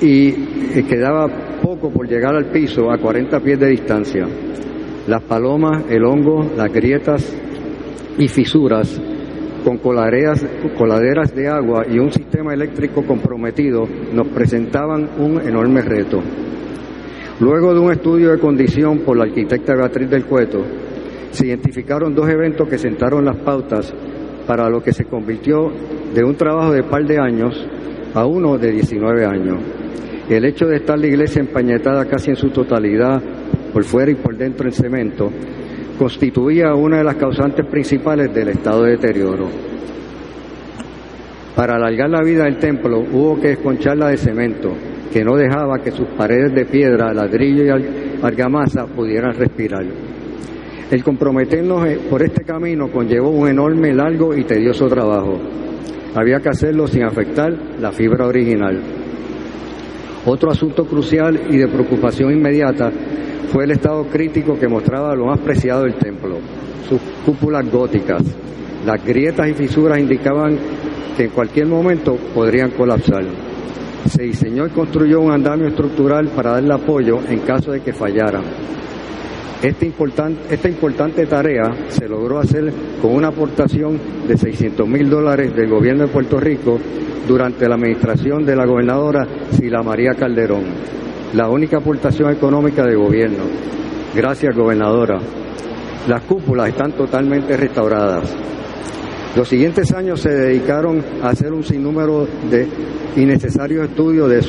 y 0.00 0.32
quedaba 0.84 1.26
poco 1.62 1.90
por 1.90 2.08
llegar 2.08 2.34
al 2.34 2.46
piso 2.46 2.90
a 2.90 2.98
40 2.98 3.40
pies 3.40 3.58
de 3.58 3.68
distancia. 3.68 4.26
Las 5.06 5.22
palomas, 5.22 5.84
el 5.90 6.04
hongo, 6.04 6.50
las 6.56 6.72
grietas 6.72 7.34
y 8.16 8.28
fisuras 8.28 9.00
con 9.64 9.78
coladeras, 9.78 10.44
coladeras 10.76 11.34
de 11.34 11.48
agua 11.48 11.84
y 11.88 11.98
un 11.98 12.12
sistema 12.12 12.54
eléctrico 12.54 13.04
comprometido 13.04 13.86
nos 14.12 14.28
presentaban 14.28 15.08
un 15.18 15.40
enorme 15.40 15.82
reto. 15.82 16.22
Luego 17.40 17.72
de 17.72 17.80
un 17.80 17.92
estudio 17.92 18.32
de 18.32 18.38
condición 18.38 19.00
por 19.00 19.16
la 19.16 19.24
arquitecta 19.24 19.74
Beatriz 19.74 20.10
del 20.10 20.24
Cueto, 20.24 20.64
se 21.30 21.46
identificaron 21.46 22.14
dos 22.14 22.28
eventos 22.28 22.68
que 22.68 22.78
sentaron 22.78 23.24
las 23.24 23.36
pautas 23.36 23.92
para 24.46 24.68
lo 24.68 24.82
que 24.82 24.92
se 24.92 25.04
convirtió 25.04 25.70
de 26.14 26.24
un 26.24 26.34
trabajo 26.34 26.72
de 26.72 26.82
par 26.82 27.04
de 27.04 27.18
años 27.18 27.54
a 28.14 28.26
uno 28.26 28.58
de 28.58 28.72
19 28.72 29.24
años. 29.24 29.58
El 30.28 30.44
hecho 30.44 30.66
de 30.66 30.76
estar 30.76 30.98
la 30.98 31.06
iglesia 31.06 31.40
empañetada 31.40 32.04
casi 32.06 32.30
en 32.30 32.36
su 32.36 32.50
totalidad, 32.50 33.22
por 33.72 33.84
fuera 33.84 34.10
y 34.10 34.14
por 34.14 34.36
dentro 34.36 34.66
en 34.66 34.72
cemento, 34.72 35.30
constituía 35.98 36.74
una 36.74 36.98
de 36.98 37.04
las 37.04 37.16
causantes 37.16 37.66
principales 37.66 38.32
del 38.32 38.48
estado 38.48 38.84
de 38.84 38.92
deterioro. 38.92 39.48
Para 41.54 41.74
alargar 41.74 42.08
la 42.08 42.22
vida 42.22 42.44
del 42.44 42.58
templo 42.58 43.00
hubo 43.00 43.40
que 43.40 43.52
esconcharla 43.52 44.08
de 44.08 44.16
cemento, 44.16 44.72
que 45.12 45.24
no 45.24 45.36
dejaba 45.36 45.80
que 45.80 45.90
sus 45.90 46.06
paredes 46.16 46.54
de 46.54 46.64
piedra, 46.64 47.12
ladrillo 47.12 47.64
y 47.64 48.22
argamasa 48.22 48.86
pudieran 48.86 49.34
respirar. 49.34 49.84
El 50.90 51.04
comprometernos 51.04 51.86
por 52.08 52.22
este 52.22 52.44
camino 52.44 52.90
conllevó 52.90 53.30
un 53.30 53.48
enorme, 53.48 53.92
largo 53.92 54.34
y 54.34 54.44
tedioso 54.44 54.86
trabajo. 54.86 55.38
Había 56.14 56.40
que 56.40 56.48
hacerlo 56.48 56.86
sin 56.86 57.02
afectar 57.02 57.52
la 57.80 57.92
fibra 57.92 58.26
original. 58.26 58.80
Otro 60.30 60.50
asunto 60.50 60.84
crucial 60.84 61.40
y 61.48 61.56
de 61.56 61.68
preocupación 61.68 62.30
inmediata 62.30 62.92
fue 63.50 63.64
el 63.64 63.70
estado 63.70 64.04
crítico 64.08 64.58
que 64.58 64.68
mostraba 64.68 65.14
lo 65.14 65.24
más 65.24 65.40
preciado 65.40 65.84
del 65.84 65.94
templo, 65.94 66.36
sus 66.86 67.00
cúpulas 67.24 67.64
góticas. 67.72 68.22
Las 68.84 69.02
grietas 69.02 69.48
y 69.48 69.54
fisuras 69.54 69.98
indicaban 69.98 70.58
que 71.16 71.24
en 71.24 71.30
cualquier 71.30 71.66
momento 71.66 72.14
podrían 72.34 72.72
colapsar. 72.72 73.24
Se 74.06 74.24
diseñó 74.24 74.66
y 74.66 74.70
construyó 74.70 75.22
un 75.22 75.32
andamio 75.32 75.68
estructural 75.68 76.28
para 76.28 76.52
darle 76.52 76.74
apoyo 76.74 77.20
en 77.26 77.38
caso 77.38 77.72
de 77.72 77.80
que 77.80 77.94
fallaran. 77.94 78.42
Esta 79.60 79.86
importante, 80.68 81.26
tarea 81.26 81.74
se 81.88 82.08
logró 82.08 82.38
hacer 82.38 82.72
con 83.02 83.12
una 83.12 83.28
aportación 83.28 83.98
de 84.28 84.36
600 84.36 84.86
mil 84.86 85.10
dólares 85.10 85.54
del 85.56 85.68
gobierno 85.68 86.06
de 86.06 86.12
Puerto 86.12 86.38
Rico 86.38 86.78
durante 87.26 87.68
la 87.68 87.74
administración 87.74 88.46
de 88.46 88.54
la 88.54 88.64
gobernadora 88.64 89.26
Sila 89.50 89.82
María 89.82 90.14
Calderón, 90.14 90.62
la 91.34 91.48
única 91.48 91.78
aportación 91.78 92.30
económica 92.30 92.84
del 92.84 92.98
gobierno. 92.98 93.42
Gracias, 94.14 94.54
gobernadora. 94.54 95.18
Las 96.06 96.22
cúpulas 96.22 96.68
están 96.68 96.92
totalmente 96.92 97.56
restauradas. 97.56 98.32
Los 99.34 99.48
siguientes 99.48 99.92
años 99.92 100.20
se 100.20 100.30
dedicaron 100.30 101.04
a 101.20 101.30
hacer 101.30 101.52
un 101.52 101.64
sinnúmero 101.64 102.28
de 102.48 102.68
innecesarios 103.16 103.88
estudios 103.88 104.30
de 104.30 104.40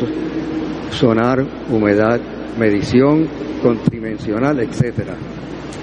sonar, 0.91 1.43
humedad, 1.71 2.19
medición 2.59 3.27
contrimensional, 3.63 4.59
etcétera. 4.59 5.15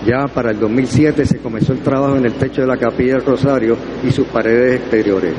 Ya 0.06 0.26
para 0.32 0.50
el 0.50 0.60
2007 0.60 1.24
se 1.24 1.38
comenzó 1.38 1.72
el 1.72 1.80
trabajo 1.80 2.16
en 2.16 2.26
el 2.26 2.34
techo 2.34 2.60
de 2.60 2.68
la 2.68 2.76
capilla 2.76 3.14
del 3.14 3.24
Rosario 3.24 3.76
y 4.06 4.12
sus 4.12 4.26
paredes 4.28 4.80
exteriores. 4.80 5.34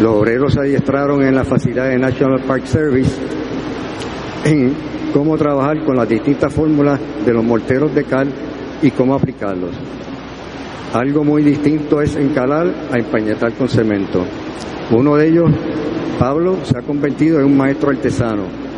Los 0.00 0.16
obreros 0.16 0.54
se 0.54 0.60
adiestraron 0.60 1.22
en 1.22 1.34
la 1.34 1.44
facilidad 1.44 1.90
de 1.90 1.98
National 1.98 2.42
Park 2.46 2.64
Service 2.64 3.10
en 4.44 4.72
cómo 5.12 5.36
trabajar 5.36 5.84
con 5.84 5.96
las 5.96 6.08
distintas 6.08 6.52
fórmulas 6.52 6.98
de 7.26 7.34
los 7.34 7.44
morteros 7.44 7.94
de 7.94 8.04
cal 8.04 8.28
y 8.80 8.90
cómo 8.92 9.14
aplicarlos. 9.14 9.74
Algo 10.94 11.22
muy 11.22 11.42
distinto 11.42 12.00
es 12.00 12.16
encalar 12.16 12.66
a 12.90 12.96
empañetar 12.96 13.52
con 13.52 13.68
cemento. 13.68 14.24
Uno 14.90 15.16
de 15.16 15.28
ellos, 15.28 15.50
Pablo, 16.18 16.56
se 16.64 16.78
ha 16.78 16.82
convertido 16.82 17.38
en 17.38 17.46
un 17.46 17.56
maestro 17.56 17.90
artesano. 17.90 18.69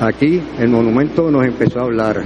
Aquí 0.00 0.42
el 0.58 0.68
monumento 0.68 1.30
nos 1.30 1.46
empezó 1.46 1.80
a 1.80 1.84
hablar, 1.84 2.22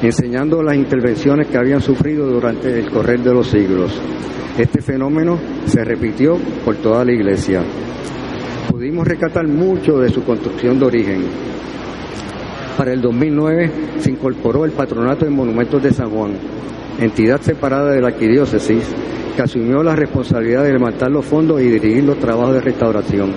enseñando 0.00 0.62
las 0.62 0.74
intervenciones 0.74 1.48
que 1.48 1.58
habían 1.58 1.82
sufrido 1.82 2.26
durante 2.26 2.80
el 2.80 2.90
correr 2.90 3.20
de 3.20 3.34
los 3.34 3.46
siglos. 3.48 3.92
Este 4.56 4.80
fenómeno 4.80 5.38
se 5.66 5.84
repitió 5.84 6.38
por 6.64 6.76
toda 6.76 7.04
la 7.04 7.12
iglesia. 7.12 7.62
Pudimos 8.70 9.06
rescatar 9.06 9.46
mucho 9.46 9.98
de 9.98 10.08
su 10.08 10.24
construcción 10.24 10.78
de 10.78 10.86
origen. 10.86 11.24
Para 12.78 12.94
el 12.94 13.02
2009 13.02 13.70
se 13.98 14.10
incorporó 14.10 14.64
el 14.64 14.72
Patronato 14.72 15.26
de 15.26 15.30
Monumentos 15.30 15.82
de 15.82 15.92
San 15.92 16.08
Juan, 16.08 16.32
entidad 16.98 17.42
separada 17.42 17.90
de 17.90 18.00
la 18.00 18.08
arquidiócesis, 18.08 18.82
que 19.36 19.42
asumió 19.42 19.82
la 19.82 19.94
responsabilidad 19.94 20.64
de 20.64 20.72
levantar 20.72 21.10
los 21.10 21.26
fondos 21.26 21.60
y 21.60 21.64
dirigir 21.64 22.04
los 22.04 22.18
trabajos 22.18 22.54
de 22.54 22.60
restauración. 22.62 23.32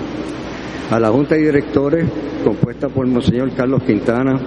A 0.92 1.00
la 1.00 1.08
Junta 1.08 1.36
de 1.36 1.40
Directores, 1.40 2.04
compuesta 2.44 2.90
por 2.90 3.06
Monseñor 3.06 3.50
Carlos 3.54 3.82
Quintana, 3.82 4.38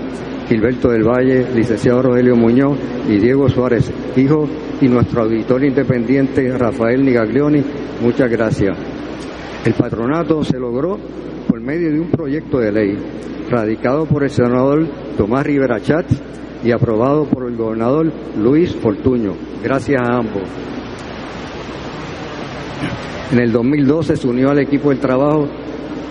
Gilberto 0.48 0.92
del 0.92 1.02
Valle, 1.02 1.44
licenciado 1.56 2.04
Rogelio 2.04 2.36
Muñoz 2.36 2.78
y 3.10 3.18
Diego 3.18 3.50
Suárez, 3.50 3.92
hijo, 4.16 4.48
y 4.80 4.88
nuestro 4.88 5.24
auditor 5.24 5.66
independiente 5.66 6.56
Rafael 6.56 7.04
Nigaglioni, 7.04 7.64
muchas 8.00 8.30
gracias. 8.30 8.78
El 9.66 9.74
patronato 9.74 10.44
se 10.44 10.60
logró 10.60 11.00
por 11.48 11.60
medio 11.62 11.92
de 11.92 12.00
un 12.00 12.12
proyecto 12.12 12.60
de 12.60 12.72
ley 12.72 12.96
radicado 13.50 14.06
por 14.06 14.24
el 14.24 14.30
senador 14.30 14.86
Tomás 15.18 15.48
Rivera 15.48 15.82
Chat 15.82 16.06
y 16.64 16.72
aprobado 16.72 17.26
por 17.26 17.50
el 17.50 17.58
gobernador 17.58 18.14
Luis 18.38 18.76
Fortuño. 18.76 19.34
Gracias 19.64 20.00
a 20.00 20.18
ambos. 20.18 20.44
En 23.32 23.40
el 23.40 23.52
2012 23.52 24.16
se 24.16 24.28
unió 24.28 24.52
al 24.52 24.60
equipo 24.60 24.90
del 24.90 25.00
trabajo 25.00 25.50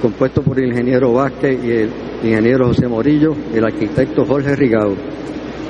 compuesto 0.05 0.43
por 0.43 0.61
el 0.61 0.69
ingeniero 0.69 1.15
Vázquez 1.15 1.65
y 1.65 1.71
el 1.71 1.91
ingeniero 2.23 2.67
José 2.67 2.87
Morillo, 2.87 3.35
el 3.55 3.65
arquitecto 3.65 4.27
Jorge 4.27 4.55
Rigao. 4.55 4.95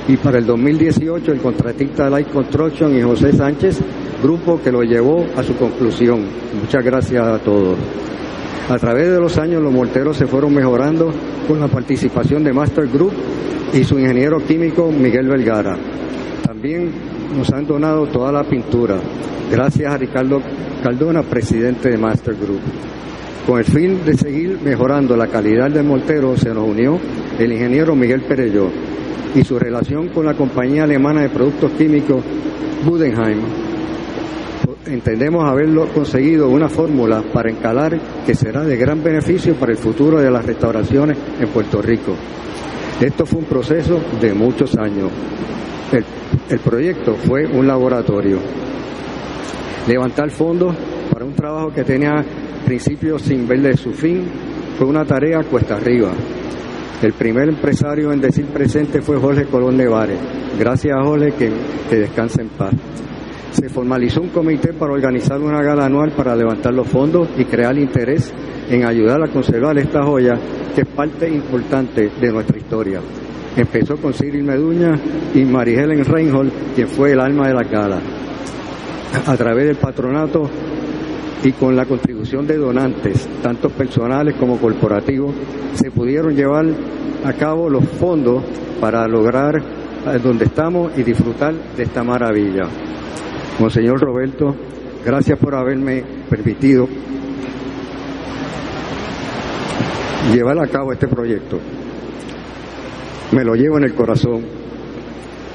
Y 0.09 0.17
para 0.17 0.39
el 0.39 0.47
2018 0.47 1.31
el 1.31 1.39
contratista 1.39 2.11
Light 2.11 2.33
Construction 2.33 2.99
y 2.99 3.03
José 3.03 3.33
Sánchez, 3.33 3.79
grupo 4.21 4.61
que 4.61 4.73
lo 4.73 4.83
llevó 4.83 5.25
a 5.37 5.43
su 5.45 5.55
conclusión. 5.55 6.25
Muchas 6.61 6.85
gracias 6.85 7.25
a 7.25 7.39
todos. 7.39 7.79
A 8.69 8.77
través 8.77 9.09
de 9.13 9.21
los 9.21 9.39
años 9.39 9.63
los 9.63 9.73
morteros 9.73 10.17
se 10.17 10.27
fueron 10.27 10.53
mejorando 10.53 11.13
con 11.47 11.61
la 11.61 11.69
participación 11.69 12.43
de 12.43 12.53
Master 12.53 12.89
Group 12.89 13.13
y 13.73 13.85
su 13.85 14.01
ingeniero 14.01 14.39
químico 14.45 14.91
Miguel 14.91 15.29
Vergara. 15.29 15.77
También 16.45 16.91
nos 17.37 17.53
han 17.53 17.69
donado 17.69 18.09
toda 18.09 18.33
la 18.33 18.43
pintura. 18.43 18.97
Gracias 19.49 19.93
a 19.93 19.97
Ricardo 19.97 20.43
Caldona, 20.83 21.23
presidente 21.23 21.89
de 21.89 21.99
Master 21.99 22.35
Group. 22.35 22.63
Con 23.47 23.59
el 23.59 23.65
fin 23.67 24.05
de 24.07 24.15
seguir 24.15 24.59
mejorando 24.63 25.15
la 25.17 25.27
calidad 25.27 25.71
del 25.71 25.85
mortero 25.85 26.35
se 26.35 26.49
nos 26.55 26.67
unió 26.67 26.99
el 27.39 27.53
ingeniero 27.53 27.95
Miguel 27.95 28.23
Perello 28.23 28.71
y 29.35 29.45
su 29.45 29.59
relación 29.59 30.09
con 30.09 30.25
la 30.25 30.33
compañía 30.33 30.85
alemana 30.85 31.21
de 31.21 31.29
productos 31.29 31.73
químicos 31.73 32.25
Budenheim. 32.87 33.41
Entendemos 34.87 35.45
haberlo 35.45 35.87
conseguido 35.89 36.49
una 36.49 36.71
fórmula 36.71 37.23
para 37.35 37.51
encalar 37.51 38.01
que 38.25 38.35
será 38.35 38.63
de 38.63 38.79
gran 38.79 39.03
beneficio 39.03 39.55
para 39.57 39.73
el 39.73 39.79
futuro 39.79 40.19
de 40.21 40.31
las 40.31 40.45
restauraciones 40.47 41.19
en 41.39 41.49
Puerto 41.49 41.83
Rico. 41.83 42.15
Esto 42.99 43.27
fue 43.27 43.41
un 43.41 43.47
proceso 43.47 44.01
de 44.23 44.33
muchos 44.33 44.75
años. 44.79 45.11
El, 45.93 46.05
el 46.49 46.59
proyecto 46.61 47.15
fue 47.15 47.45
un 47.47 47.67
laboratorio. 47.67 48.39
Levantar 49.87 50.31
fondos 50.31 50.75
para 51.13 51.27
un 51.27 51.35
trabajo 51.35 51.73
que 51.73 51.85
tenía 51.85 52.25
principios 52.65 53.23
sin 53.23 53.47
verle 53.47 53.77
su 53.77 53.93
fin 53.93 54.25
fue 54.79 54.87
una 54.87 55.05
tarea 55.05 55.43
cuesta 55.45 55.77
arriba. 55.77 56.11
El 57.03 57.13
primer 57.13 57.49
empresario 57.49 58.13
en 58.13 58.21
decir 58.21 58.47
presente 58.47 59.03
fue 59.03 59.19
Jorge 59.19 59.45
Colón 59.45 59.77
Nevares. 59.77 60.19
Gracias 60.59 60.97
a 60.97 61.05
Jorge 61.05 61.33
que, 61.33 61.51
que 61.91 61.97
descanse 61.97 62.43
en 62.43 62.49
paz. 62.49 62.73
Se 63.51 63.69
formalizó 63.69 64.21
un 64.21 64.31
comité 64.31 64.73
para 64.73 64.93
organizar 64.93 65.41
una 65.41 65.63
gala 65.63 65.87
anual 65.87 66.13
para 66.13 66.35
levantar 66.35 66.73
los 66.73 66.89
fondos 66.89 67.29
y 67.37 67.45
crear 67.45 67.77
interés 67.79 68.33
en 68.69 68.85
ayudar 68.87 69.23
a 69.23 69.29
conservar 69.29 69.79
esta 69.79 70.03
joya 70.03 70.35
que 70.75 70.81
es 70.81 70.89
parte 70.89 71.29
importante 71.29 72.11
de 72.21 72.33
nuestra 72.33 72.59
historia. 72.59 73.01
Empezó 73.57 73.97
con 73.97 74.13
Cyril 74.13 74.43
Meduña 74.43 74.99
y 75.33 75.45
Marihelen 75.45 76.05
Reinhold, 76.05 76.53
quien 76.75 76.89
fue 76.89 77.13
el 77.13 77.21
alma 77.21 77.47
de 77.47 77.55
la 77.55 77.63
gala. 77.63 78.01
A 79.27 79.37
través 79.37 79.67
del 79.67 79.77
patronato 79.77 80.51
y 81.45 81.53
con 81.53 81.77
la 81.77 81.85
contribución 81.85 82.47
de 82.47 82.57
donantes, 82.57 83.29
tanto 83.43 83.69
personales 83.69 84.35
como 84.37 84.59
corporativos, 84.59 85.35
se 85.75 85.91
pudieron 85.91 86.35
llevar 86.35 86.65
a 87.23 87.33
cabo 87.35 87.69
los 87.69 87.85
fondos 87.85 88.43
para 88.81 89.07
lograr 89.07 89.63
donde 90.23 90.47
estamos 90.47 90.97
y 90.99 91.03
disfrutar 91.03 91.55
de 91.77 91.83
esta 91.83 92.03
maravilla. 92.03 92.65
Monseñor 93.59 94.01
Roberto, 94.01 94.55
gracias 95.05 95.39
por 95.39 95.55
haberme 95.55 96.03
permitido 96.31 96.89
llevar 100.33 100.59
a 100.59 100.67
cabo 100.67 100.93
este 100.93 101.09
proyecto. 101.09 101.59
Me 103.33 103.45
lo 103.45 103.55
llevo 103.55 103.77
en 103.77 103.85
el 103.85 103.95
corazón. 103.95 104.43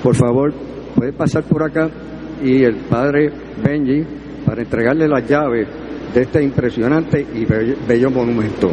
Por 0.04 0.16
favor, 0.16 0.54
puede 0.96 1.14
pasar 1.14 1.44
por 1.44 1.64
acá 1.64 1.90
y 2.44 2.64
el 2.64 2.76
padre 2.76 3.32
Benji 3.64 4.19
para 4.46 4.62
entregarle 4.62 5.08
las 5.08 5.28
llaves 5.28 5.68
de 6.14 6.22
este 6.22 6.42
impresionante 6.42 7.26
y 7.34 7.46
bello, 7.46 8.10
monumento. 8.10 8.72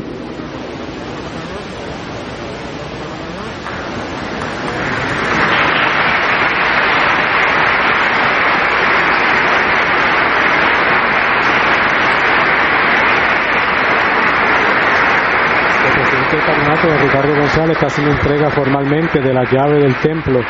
González 17.47 17.77
está 17.77 17.87
haciendo 17.87 18.13
entrega 18.13 18.51
formalmente 18.51 19.21
de 19.21 19.33
la 19.33 19.45
llave 19.45 19.79
del 19.79 19.95
templo 20.01 20.41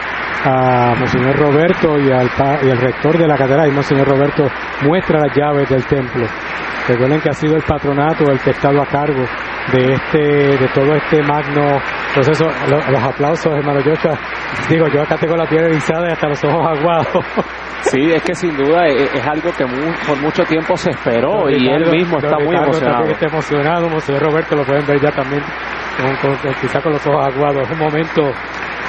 a 0.45 0.95
Monseñor 0.99 1.37
Roberto 1.37 1.99
y 1.99 2.11
al, 2.11 2.31
y 2.63 2.71
al 2.71 2.79
rector 2.79 3.19
de 3.19 3.29
la 3.29 3.37
catedral. 3.37 3.69
Y 3.69 3.73
Monseñor 3.73 4.09
Roberto 4.09 4.47
muestra 4.83 5.21
las 5.21 5.37
llaves 5.37 5.69
del 5.69 5.85
templo. 5.85 6.27
Recuerden 6.89 7.21
que 7.21 7.29
ha 7.29 7.35
sido 7.35 7.57
el 7.57 7.63
patronato 7.65 8.25
el 8.31 8.41
que 8.41 8.49
ha 8.49 8.53
estado 8.55 8.81
a 8.81 8.87
cargo 8.87 9.25
de 9.73 9.93
este, 9.93 10.19
de 10.57 10.69
todo 10.75 10.95
este 10.95 11.23
magno 11.23 11.79
proceso. 12.15 12.47
Los, 12.71 12.89
los 12.89 13.03
aplausos, 13.03 13.53
hermano 13.53 13.81
Joshua. 13.85 14.19
Digo, 14.71 14.87
yo 14.89 15.03
acá 15.03 15.19
tengo 15.19 15.37
la 15.37 15.45
piel 15.45 15.65
erizada 15.65 16.09
y 16.09 16.13
hasta 16.13 16.29
los 16.29 16.43
ojos 16.45 16.79
aguados. 16.79 17.09
Sí, 17.83 18.01
es 18.13 18.23
que 18.23 18.35
sin 18.35 18.57
duda 18.57 18.87
es, 18.87 19.15
es 19.15 19.27
algo 19.27 19.51
que 19.57 19.65
muy, 19.65 19.93
por 20.07 20.21
mucho 20.21 20.43
tiempo 20.45 20.77
se 20.77 20.91
esperó 20.91 21.43
Don 21.43 21.51
y 21.51 21.55
Ricardo- 21.55 21.85
él 21.85 21.91
mismo 21.99 22.19
está 22.19 22.37
muy 22.37 22.47
Ricardo 22.49 22.65
emocionado. 22.65 22.97
también 22.97 23.15
está 23.15 23.27
emocionado, 23.27 23.89
Monseñor 23.89 24.23
Roberto 24.23 24.57
lo 24.57 24.65
pueden 24.65 24.87
ver 24.87 25.01
ya 25.01 25.11
también, 25.13 25.43
con, 26.23 26.37
con- 26.37 26.55
quizá 26.61 26.81
con 26.81 26.93
los 26.93 27.07
ojos 27.07 27.27
aguados. 27.27 27.63
Es 27.63 27.71
un 27.71 27.79
momento, 27.79 28.23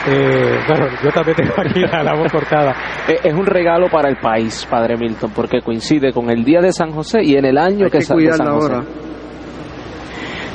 eh, 0.08 0.60
bueno, 0.68 0.88
yo 1.04 1.10
también 1.12 1.36
tengo 1.38 1.54
aquí 1.58 1.80
la, 1.82 2.02
la 2.04 2.14
voz 2.16 2.32
cortada. 2.32 2.74
Es 3.24 3.34
un 3.34 3.46
regalo 3.46 3.88
para 3.90 4.10
el 4.10 4.18
país, 4.18 4.66
Padre 4.70 4.98
Milton, 4.98 5.32
porque 5.36 5.62
coincide 5.62 6.12
con 6.12 6.30
el 6.32 6.44
día 6.44 6.62
de 6.62 6.72
San 6.74 6.92
José 6.92 7.20
y 7.24 7.36
en 7.36 7.46
el 7.46 7.58
año 7.58 7.86
Hay 7.86 7.92
que, 7.92 8.00
que 8.00 8.04
sa- 8.04 8.14
de 8.16 8.20
cuidarla 8.22 8.46
San 8.46 8.54
José. 8.56 8.74
ahora. 8.74 8.86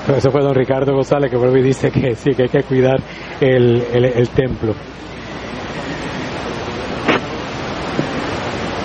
Pero 0.06 0.18
eso 0.18 0.30
fue 0.32 0.42
don 0.42 0.54
Ricardo 0.54 0.92
González 0.94 1.30
que 1.30 1.36
vuelve 1.36 1.60
y 1.60 1.62
dice 1.62 1.90
que 1.92 2.14
sí, 2.16 2.32
que 2.34 2.42
hay 2.42 2.48
que 2.48 2.62
cuidar 2.64 2.96
el, 3.40 3.84
el, 3.92 4.04
el 4.04 4.28
templo. 4.30 4.74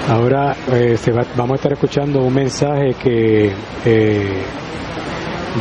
Ahora 0.09 0.55
eh, 0.71 0.95
se 0.97 1.11
va- 1.11 1.25
vamos 1.35 1.53
a 1.53 1.55
estar 1.55 1.73
escuchando 1.73 2.21
un 2.21 2.34
mensaje 2.34 2.93
que 3.01 3.51
eh, 3.85 4.41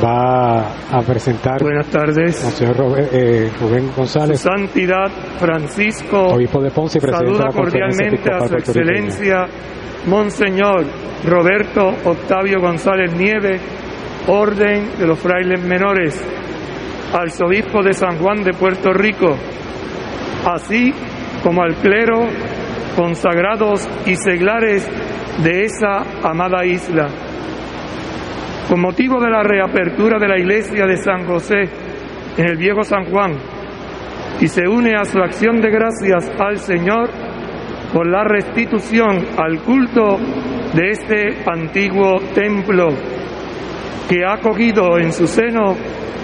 va 0.03 0.61
a 0.93 1.03
presentar 1.07 1.61
Buenas 1.63 1.87
tardes. 1.87 2.45
Monseñor 2.45 2.77
Robe- 2.77 3.09
eh, 3.13 3.51
Rubén 3.61 3.89
Su 3.89 3.97
González, 3.97 4.41
Santidad 4.41 5.09
Francisco 5.39 6.29
obispo 6.29 6.61
de 6.63 6.71
Ponce 6.71 7.01
saluda 7.01 7.49
cordialmente 7.53 8.31
a 8.33 8.47
su 8.47 8.55
excelencia 8.57 9.47
Monseñor 10.07 10.85
Roberto 11.27 11.89
Octavio 12.05 12.61
González 12.61 13.13
Nieve, 13.17 13.59
Orden 14.29 14.91
de 14.99 15.07
los 15.09 15.19
Frailes 15.19 15.61
Menores, 15.65 16.23
Arzobispo 17.13 17.83
de 17.83 17.93
San 17.95 18.19
Juan 18.19 18.45
de 18.45 18.53
Puerto 18.53 18.93
Rico, 18.93 19.35
así 20.45 20.93
como 21.43 21.63
al 21.63 21.75
clero, 21.77 22.27
consagrados 22.97 23.87
y 24.07 24.17
seglares 24.17 24.89
de 25.45 25.65
esa 25.65 26.03
amada 26.23 26.65
isla. 26.65 27.09
Con 28.69 28.81
motivo 28.81 29.21
de 29.21 29.31
la 29.31 29.43
reapertura 29.43 30.19
de 30.19 30.27
la 30.27 30.39
iglesia 30.39 30.87
de 30.87 30.97
San 30.97 31.27
José 31.27 31.69
en 32.37 32.49
el 32.49 32.57
viejo 32.57 32.83
San 32.83 33.05
Juan 33.05 33.35
y 34.41 34.49
se 34.49 34.67
une 34.67 34.97
a 34.97 35.05
su 35.05 35.19
acción 35.19 35.61
de 35.61 35.71
gracias 35.71 36.31
al 36.39 36.59
Señor 36.59 37.11
por 37.93 38.09
la 38.09 38.25
restitución 38.25 39.25
al 39.39 39.61
culto 39.61 40.19
de 40.75 40.91
este 40.91 41.51
antiguo 41.51 42.19
templo 42.35 42.89
que 44.09 44.25
ha 44.25 44.35
acogido 44.35 44.99
en 44.99 45.13
su 45.13 45.27
seno 45.27 45.77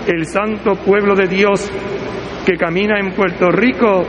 el 0.06 0.26
santo 0.26 0.74
pueblo 0.74 1.14
de 1.14 1.28
Dios 1.28 1.70
que 2.44 2.56
camina 2.56 2.98
en 2.98 3.12
Puerto 3.12 3.50
Rico 3.50 4.02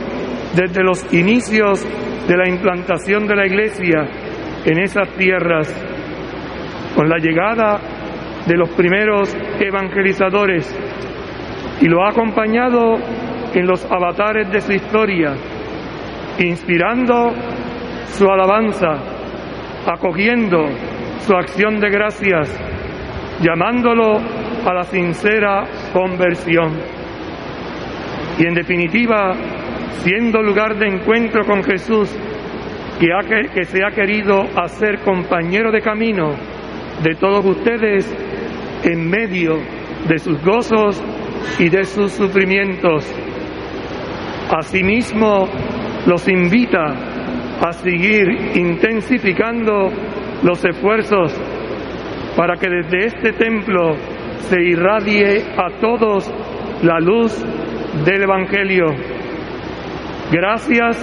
desde 0.54 0.82
los 0.82 1.12
inicios 1.12 1.86
de 2.28 2.36
la 2.36 2.48
implantación 2.48 3.26
de 3.26 3.36
la 3.36 3.46
iglesia 3.46 4.06
en 4.64 4.78
esas 4.78 5.08
tierras, 5.16 5.68
con 6.94 7.08
la 7.08 7.18
llegada 7.18 7.80
de 8.46 8.56
los 8.56 8.70
primeros 8.70 9.34
evangelizadores 9.60 10.74
y 11.80 11.88
lo 11.88 12.04
ha 12.04 12.10
acompañado 12.10 12.96
en 13.52 13.66
los 13.66 13.84
avatares 13.90 14.50
de 14.50 14.60
su 14.60 14.72
historia, 14.72 15.34
inspirando 16.38 17.32
su 18.06 18.26
alabanza, 18.26 18.94
acogiendo 19.86 20.66
su 21.18 21.34
acción 21.34 21.80
de 21.80 21.90
gracias, 21.90 22.48
llamándolo 23.40 24.18
a 24.64 24.74
la 24.74 24.84
sincera 24.84 25.64
conversión. 25.92 26.72
Y 28.38 28.46
en 28.46 28.54
definitiva, 28.54 29.34
siendo 30.02 30.42
lugar 30.42 30.78
de 30.78 30.88
encuentro 30.88 31.44
con 31.44 31.62
Jesús, 31.62 32.10
que, 32.98 33.08
que 33.52 33.64
se 33.64 33.84
ha 33.84 33.90
querido 33.90 34.44
hacer 34.56 35.00
compañero 35.00 35.70
de 35.72 35.80
camino 35.80 36.34
de 37.02 37.14
todos 37.16 37.44
ustedes 37.44 38.12
en 38.84 39.08
medio 39.08 39.58
de 40.08 40.18
sus 40.18 40.42
gozos 40.44 41.02
y 41.58 41.68
de 41.68 41.84
sus 41.84 42.12
sufrimientos. 42.12 43.04
Asimismo, 44.50 45.48
los 46.06 46.28
invita 46.28 46.94
a 47.60 47.72
seguir 47.72 48.28
intensificando 48.54 49.90
los 50.42 50.64
esfuerzos 50.64 51.32
para 52.36 52.56
que 52.56 52.68
desde 52.68 53.06
este 53.06 53.32
templo 53.32 53.96
se 54.48 54.60
irradie 54.60 55.44
a 55.56 55.80
todos 55.80 56.30
la 56.82 57.00
luz 57.00 57.42
del 58.04 58.22
Evangelio. 58.22 59.13
Gracias 60.34 61.00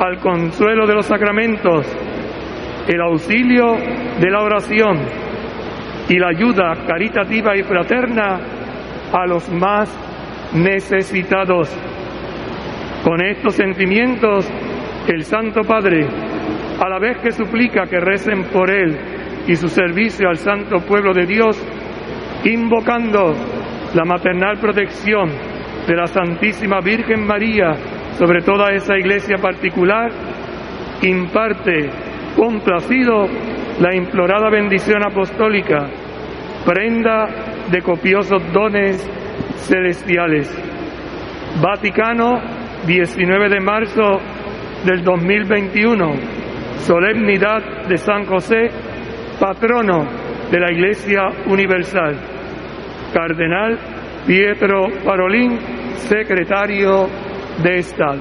al 0.00 0.18
consuelo 0.18 0.88
de 0.88 0.94
los 0.96 1.06
sacramentos, 1.06 1.86
el 2.88 3.00
auxilio 3.00 3.76
de 4.18 4.28
la 4.28 4.42
oración 4.42 4.98
y 6.08 6.18
la 6.18 6.30
ayuda 6.30 6.74
caritativa 6.84 7.56
y 7.56 7.62
fraterna 7.62 8.40
a 9.12 9.24
los 9.24 9.48
más 9.50 9.88
necesitados. 10.54 11.72
Con 13.04 13.24
estos 13.24 13.54
sentimientos, 13.54 14.50
el 15.06 15.22
Santo 15.26 15.60
Padre, 15.60 16.04
a 16.80 16.88
la 16.88 16.98
vez 16.98 17.18
que 17.18 17.30
suplica 17.30 17.86
que 17.86 18.00
recen 18.00 18.46
por 18.52 18.68
él 18.68 18.98
y 19.46 19.54
su 19.54 19.68
servicio 19.68 20.28
al 20.28 20.38
santo 20.38 20.78
pueblo 20.80 21.14
de 21.14 21.26
Dios, 21.26 21.56
invocando 22.42 23.32
la 23.94 24.04
maternal 24.04 24.58
protección 24.58 25.28
de 25.86 25.94
la 25.94 26.08
Santísima 26.08 26.80
Virgen 26.80 27.24
María 27.24 27.76
sobre 28.18 28.42
toda 28.42 28.72
esa 28.72 28.96
iglesia 28.96 29.38
particular, 29.38 30.10
imparte 31.02 31.90
complacido 32.36 33.26
la 33.80 33.94
implorada 33.94 34.50
bendición 34.50 35.04
apostólica, 35.04 35.88
prenda 36.64 37.28
de 37.70 37.82
copiosos 37.82 38.42
dones 38.52 39.08
celestiales. 39.56 40.50
Vaticano, 41.60 42.40
19 42.86 43.48
de 43.48 43.60
marzo 43.60 44.20
del 44.84 45.02
2021, 45.04 46.14
solemnidad 46.78 47.86
de 47.88 47.96
San 47.98 48.26
José, 48.26 48.70
patrono 49.38 50.06
de 50.50 50.60
la 50.60 50.72
Iglesia 50.72 51.28
Universal. 51.46 52.16
Cardenal 53.12 53.78
Pietro 54.26 54.86
Parolín, 55.04 55.58
secretario 55.96 57.08
de 57.62 57.78
Estado. 57.78 58.20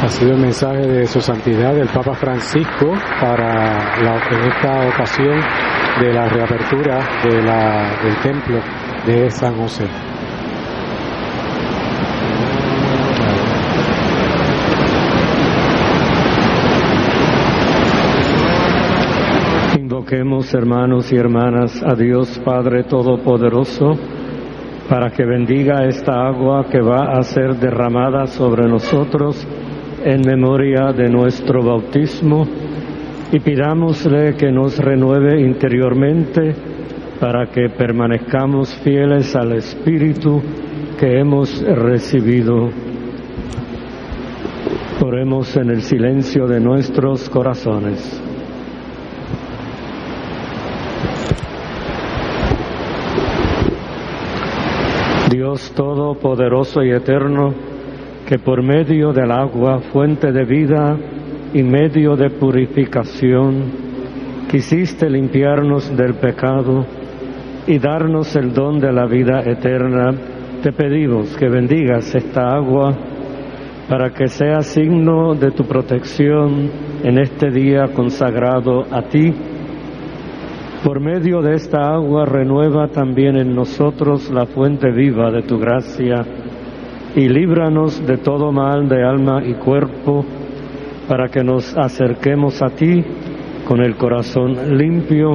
Ha 0.00 0.08
sido 0.08 0.34
el 0.34 0.40
mensaje 0.40 0.86
de 0.86 1.06
su 1.06 1.20
santidad 1.20 1.76
el 1.76 1.88
Papa 1.88 2.14
Francisco 2.14 2.92
para 3.20 4.00
la, 4.00 4.14
en 4.30 4.52
esta 4.52 4.88
ocasión 4.88 5.40
de 6.00 6.12
la 6.12 6.28
reapertura 6.28 7.00
de 7.24 7.42
la, 7.42 7.96
del 8.04 8.16
templo 8.22 8.60
de 9.04 9.28
San 9.30 9.56
José. 9.56 9.86
Invoquemos, 19.76 20.54
hermanos 20.54 21.12
y 21.12 21.16
hermanas, 21.16 21.82
a 21.82 21.94
Dios 21.96 22.40
Padre 22.44 22.84
Todopoderoso, 22.84 23.98
para 24.88 25.10
que 25.10 25.24
bendiga 25.24 25.84
esta 25.84 26.26
agua 26.26 26.66
que 26.70 26.80
va 26.80 27.18
a 27.18 27.22
ser 27.22 27.56
derramada 27.56 28.26
sobre 28.26 28.66
nosotros 28.66 29.46
en 30.02 30.22
memoria 30.26 30.92
de 30.92 31.10
nuestro 31.10 31.62
bautismo 31.62 32.46
y 33.30 33.38
pidámosle 33.40 34.34
que 34.36 34.50
nos 34.50 34.78
renueve 34.78 35.40
interiormente 35.40 36.54
para 37.20 37.46
que 37.46 37.68
permanezcamos 37.68 38.74
fieles 38.82 39.36
al 39.36 39.52
Espíritu 39.52 40.40
que 40.98 41.18
hemos 41.18 41.62
recibido. 41.62 42.70
Oremos 45.04 45.54
en 45.56 45.70
el 45.70 45.82
silencio 45.82 46.46
de 46.46 46.60
nuestros 46.60 47.28
corazones. 47.28 48.27
Dios 55.30 55.72
Todopoderoso 55.74 56.82
y 56.82 56.90
Eterno, 56.90 57.52
que 58.26 58.38
por 58.38 58.62
medio 58.62 59.12
del 59.12 59.30
agua, 59.30 59.80
fuente 59.92 60.32
de 60.32 60.44
vida 60.44 60.96
y 61.52 61.62
medio 61.62 62.16
de 62.16 62.30
purificación, 62.30 63.64
quisiste 64.50 65.08
limpiarnos 65.10 65.94
del 65.94 66.14
pecado 66.14 66.86
y 67.66 67.78
darnos 67.78 68.34
el 68.36 68.54
don 68.54 68.80
de 68.80 68.92
la 68.92 69.06
vida 69.06 69.42
eterna, 69.44 70.14
te 70.62 70.72
pedimos 70.72 71.36
que 71.36 71.48
bendigas 71.48 72.14
esta 72.14 72.54
agua 72.54 72.96
para 73.88 74.10
que 74.10 74.28
sea 74.28 74.62
signo 74.62 75.34
de 75.34 75.50
tu 75.50 75.64
protección 75.64 76.70
en 77.02 77.18
este 77.18 77.50
día 77.50 77.88
consagrado 77.94 78.84
a 78.90 79.02
ti. 79.02 79.34
Por 80.84 81.00
medio 81.00 81.42
de 81.42 81.54
esta 81.54 81.92
agua 81.92 82.24
renueva 82.24 82.86
también 82.88 83.36
en 83.36 83.54
nosotros 83.54 84.30
la 84.30 84.46
fuente 84.46 84.90
viva 84.92 85.30
de 85.30 85.42
tu 85.42 85.58
gracia 85.58 86.24
y 87.16 87.28
líbranos 87.28 88.06
de 88.06 88.18
todo 88.18 88.52
mal 88.52 88.88
de 88.88 89.02
alma 89.02 89.42
y 89.44 89.54
cuerpo, 89.54 90.24
para 91.08 91.28
que 91.28 91.42
nos 91.42 91.76
acerquemos 91.76 92.62
a 92.62 92.68
ti 92.68 93.04
con 93.66 93.80
el 93.80 93.96
corazón 93.96 94.78
limpio 94.78 95.34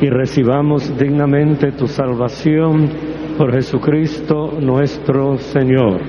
y 0.00 0.08
recibamos 0.08 0.96
dignamente 0.98 1.72
tu 1.72 1.86
salvación 1.86 2.88
por 3.36 3.52
Jesucristo 3.52 4.52
nuestro 4.60 5.36
Señor. 5.38 6.00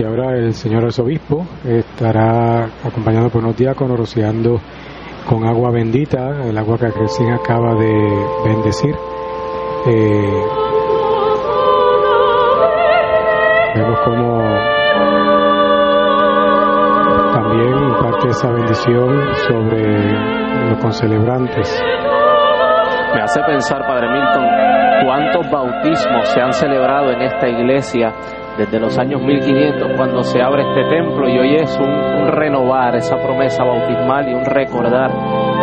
Y 0.00 0.04
ahora 0.04 0.36
el 0.36 0.52
señor 0.64 0.86
arzobispo 0.86 1.44
estará 1.62 2.64
acompañado 2.82 3.28
por 3.28 3.42
unos 3.44 3.54
diáconos 3.54 3.98
rociando 3.98 4.58
con 5.28 5.46
agua 5.46 5.70
bendita, 5.70 6.42
el 6.42 6.56
agua 6.56 6.78
que 6.78 6.88
recién 6.88 7.32
acaba 7.32 7.74
de 7.74 7.92
bendecir. 8.46 8.94
Eh, 9.86 10.42
vemos 13.74 14.00
como 14.06 14.38
también 17.34 17.74
imparte 17.90 18.28
esa 18.28 18.50
bendición 18.50 19.22
sobre 19.46 20.12
los 20.70 20.78
concelebrantes. 20.80 21.84
Me 23.14 23.20
hace 23.20 23.42
pensar, 23.42 23.86
Padre 23.86 24.08
Milton, 24.08 24.46
cuántos 25.04 25.50
bautismos 25.50 26.26
se 26.28 26.40
han 26.40 26.54
celebrado 26.54 27.10
en 27.10 27.20
esta 27.20 27.48
iglesia 27.48 28.14
desde 28.56 28.78
los 28.78 28.96
años 28.98 29.20
1500 29.22 29.92
cuando 29.96 30.22
se 30.22 30.40
abre 30.40 30.62
este 30.62 30.84
templo 30.96 31.28
y 31.28 31.38
hoy 31.38 31.56
es 31.56 31.78
un, 31.78 32.28
renovar 32.28 32.94
esa 32.96 33.16
promesa 33.16 33.64
bautismal 33.64 34.28
y 34.28 34.34
un 34.34 34.44
recordar 34.44 35.10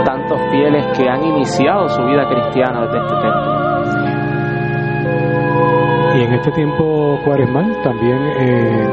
tantos 0.05 0.39
fieles 0.51 0.85
que 0.97 1.07
han 1.09 1.23
iniciado 1.23 1.87
su 1.87 2.03
vida 2.05 2.27
cristiana 2.29 2.81
desde 2.85 2.97
este 2.99 3.15
templo. 3.15 3.61
Y 6.13 6.23
en 6.23 6.33
este 6.33 6.51
tiempo 6.51 7.19
cuaresmal 7.23 7.81
también 7.83 8.19
eh, 8.37 8.87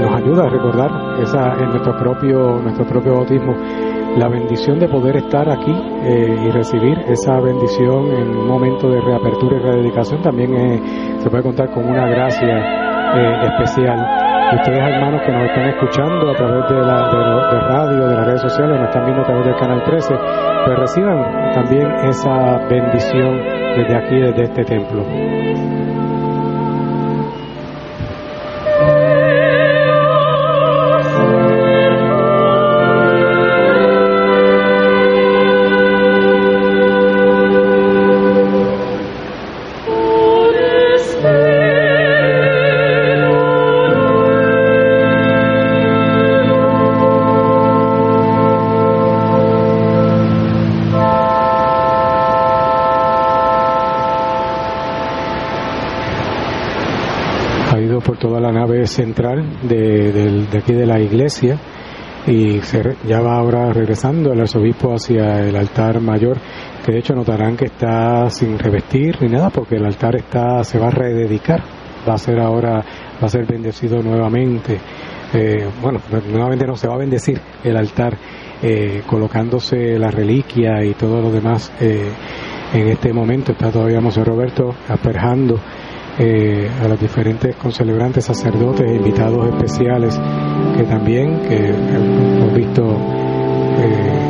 nos 0.00 0.12
ayuda 0.14 0.44
a 0.44 0.48
recordar 0.48 0.90
esa, 1.20 1.52
en 1.54 1.70
nuestro 1.70 1.96
propio, 1.96 2.60
nuestro 2.60 2.84
propio 2.86 3.14
bautismo 3.14 3.54
la 4.16 4.28
bendición 4.28 4.78
de 4.78 4.88
poder 4.88 5.16
estar 5.16 5.48
aquí 5.48 5.72
eh, 5.72 6.36
y 6.44 6.50
recibir 6.50 6.98
esa 7.08 7.40
bendición 7.40 8.12
en 8.12 8.36
un 8.36 8.46
momento 8.46 8.90
de 8.90 9.00
reapertura 9.00 9.56
y 9.56 9.60
rededicación 9.60 10.20
también 10.20 10.54
eh, 10.54 10.82
se 11.18 11.30
puede 11.30 11.42
contar 11.42 11.70
con 11.70 11.88
una 11.88 12.06
gracia 12.06 12.81
eh, 13.14 13.46
especial. 13.46 13.98
ustedes 14.54 14.78
hermanos 14.78 15.22
que 15.24 15.32
nos 15.32 15.44
están 15.44 15.68
escuchando 15.68 16.30
a 16.30 16.34
través 16.34 16.68
de, 16.68 16.80
la, 16.80 17.08
de, 17.08 17.60
radio, 17.60 18.08
de 18.08 18.16
las 18.16 18.26
redes 18.26 18.42
sociales, 18.42 18.78
nos 18.78 18.88
están 18.88 19.04
viendo 19.04 19.22
a 19.22 19.24
través 19.24 19.46
del 19.46 19.56
canal 19.56 19.82
13, 19.84 20.14
pues 20.66 20.78
reciban 20.78 21.52
también 21.52 21.90
esa 22.04 22.58
bendición 22.68 23.42
desde 23.76 23.96
aquí, 23.96 24.16
desde 24.20 24.42
este 24.42 24.64
templo. 24.64 25.41
Central 58.92 59.44
de, 59.62 60.46
aquí 60.56 60.72
de 60.72 60.86
la 60.86 61.00
iglesia 61.00 61.58
y 62.26 62.60
ya 63.08 63.20
va 63.20 63.36
ahora 63.36 63.72
regresando 63.72 64.32
el 64.32 64.40
arzobispo 64.40 64.94
hacia 64.94 65.40
el 65.40 65.56
altar 65.56 66.00
mayor 66.00 66.38
que 66.84 66.92
de 66.92 66.98
hecho 66.98 67.14
notarán 67.14 67.56
que 67.56 67.64
está 67.64 68.30
sin 68.30 68.58
revestir 68.58 69.20
ni 69.22 69.28
nada 69.28 69.50
porque 69.50 69.76
el 69.76 69.84
altar 69.84 70.16
está 70.16 70.62
se 70.62 70.78
va 70.78 70.86
a 70.86 70.90
rededicar 70.90 71.62
va 72.08 72.14
a 72.14 72.18
ser 72.18 72.38
ahora 72.40 72.74
va 72.74 73.26
a 73.26 73.28
ser 73.28 73.46
bendecido 73.46 74.02
nuevamente. 74.02 74.78
Eh, 75.34 75.66
bueno 75.80 76.00
nuevamente 76.30 76.66
no 76.66 76.76
se 76.76 76.88
va 76.88 76.94
a 76.94 76.98
bendecir 76.98 77.40
el 77.64 77.76
altar 77.76 78.16
eh, 78.62 79.02
colocándose 79.06 79.98
la 79.98 80.10
reliquia 80.10 80.84
y 80.84 80.94
todo 80.94 81.20
lo 81.22 81.30
demás 81.30 81.72
eh, 81.80 82.12
en 82.72 82.88
este 82.88 83.12
momento. 83.12 83.52
Está 83.52 83.70
todavía 83.70 84.00
José 84.00 84.24
Roberto 84.24 84.74
asperjando 84.88 85.58
eh, 86.18 86.70
a 86.82 86.88
los 86.88 87.00
diferentes 87.00 87.56
concelebrantes, 87.56 88.24
sacerdotes 88.24 88.90
e 88.90 88.96
invitados 88.96 89.48
especiales 89.48 90.20
que 90.76 90.84
también, 90.84 91.40
que 91.40 91.68
hemos 91.68 92.54
visto, 92.54 92.82
eh, 92.82 94.22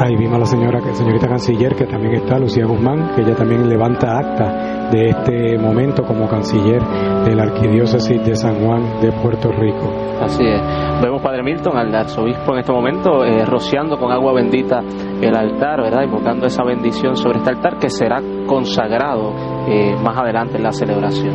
ahí 0.00 0.16
vimos 0.16 0.36
a 0.36 0.38
la 0.40 0.46
señora, 0.46 0.80
señorita 0.94 1.28
canciller 1.28 1.74
que 1.74 1.84
también 1.84 2.14
está, 2.14 2.38
Lucía 2.38 2.64
Guzmán, 2.66 3.14
que 3.14 3.22
ella 3.22 3.34
también 3.34 3.68
levanta 3.68 4.18
acta 4.18 4.88
de 4.90 5.10
este 5.10 5.58
momento 5.58 6.04
como 6.04 6.28
canciller 6.28 6.82
de 7.24 7.34
la 7.34 7.44
Arquidiócesis 7.44 8.24
de 8.24 8.34
San 8.34 8.64
Juan 8.64 9.00
de 9.00 9.12
Puerto 9.12 9.50
Rico. 9.52 9.92
Así 10.20 10.44
es. 10.44 10.60
Vemos 11.02 11.20
Padre 11.20 11.42
Milton, 11.42 11.76
al 11.76 11.94
arzobispo 11.94 12.54
en 12.54 12.60
este 12.60 12.72
momento, 12.72 13.24
eh, 13.24 13.44
rociando 13.44 13.98
con 13.98 14.10
agua 14.12 14.32
bendita 14.32 14.80
el 15.20 15.36
altar, 15.36 15.82
¿verdad? 15.82 16.04
Invocando 16.04 16.46
esa 16.46 16.64
bendición 16.64 17.16
sobre 17.16 17.38
este 17.38 17.50
altar 17.50 17.78
que 17.78 17.90
será 17.90 18.22
consagrado 18.46 19.34
eh, 19.68 19.96
más 20.02 20.16
adelante 20.16 20.56
en 20.56 20.62
la 20.62 20.72
celebración. 20.72 21.34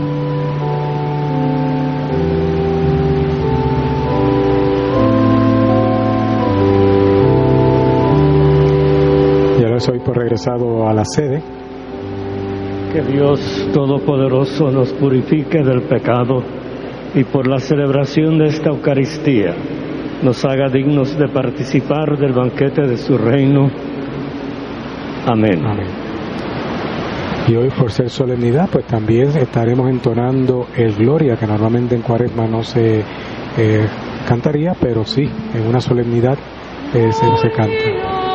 Ya 9.59 9.67
lo 9.67 9.79
soy 9.79 9.99
por 9.99 10.17
regresado 10.17 10.87
a 10.87 10.93
la 10.93 11.03
sede. 11.05 11.41
Que 12.93 13.01
Dios 13.01 13.69
Todopoderoso 13.73 14.69
nos 14.71 14.91
purifique 14.93 15.63
del 15.63 15.83
pecado 15.83 16.43
y 17.13 17.23
por 17.23 17.47
la 17.47 17.59
celebración 17.59 18.37
de 18.37 18.47
esta 18.47 18.69
Eucaristía 18.69 19.53
nos 20.23 20.45
haga 20.45 20.69
dignos 20.69 21.17
de 21.17 21.27
participar 21.29 22.17
del 22.17 22.33
banquete 22.33 22.83
de 22.83 22.97
su 22.97 23.17
reino. 23.17 23.69
Amén. 25.25 25.65
Amén. 25.65 26.00
Y 27.47 27.55
hoy 27.55 27.69
por 27.69 27.91
ser 27.91 28.09
solemnidad, 28.09 28.69
pues 28.71 28.85
también 28.85 29.29
estaremos 29.37 29.89
entonando 29.89 30.67
el 30.75 30.93
Gloria, 30.95 31.35
que 31.35 31.47
normalmente 31.47 31.95
en 31.95 32.01
Cuaresma 32.01 32.45
no 32.47 32.63
se 32.63 33.03
eh, 33.57 33.87
cantaría, 34.27 34.73
pero 34.79 35.03
sí, 35.03 35.23
en 35.53 35.67
una 35.67 35.81
solemnidad 35.81 36.37
eh, 36.93 37.11
se, 37.11 37.37
se 37.37 37.51
canta. 37.51 38.31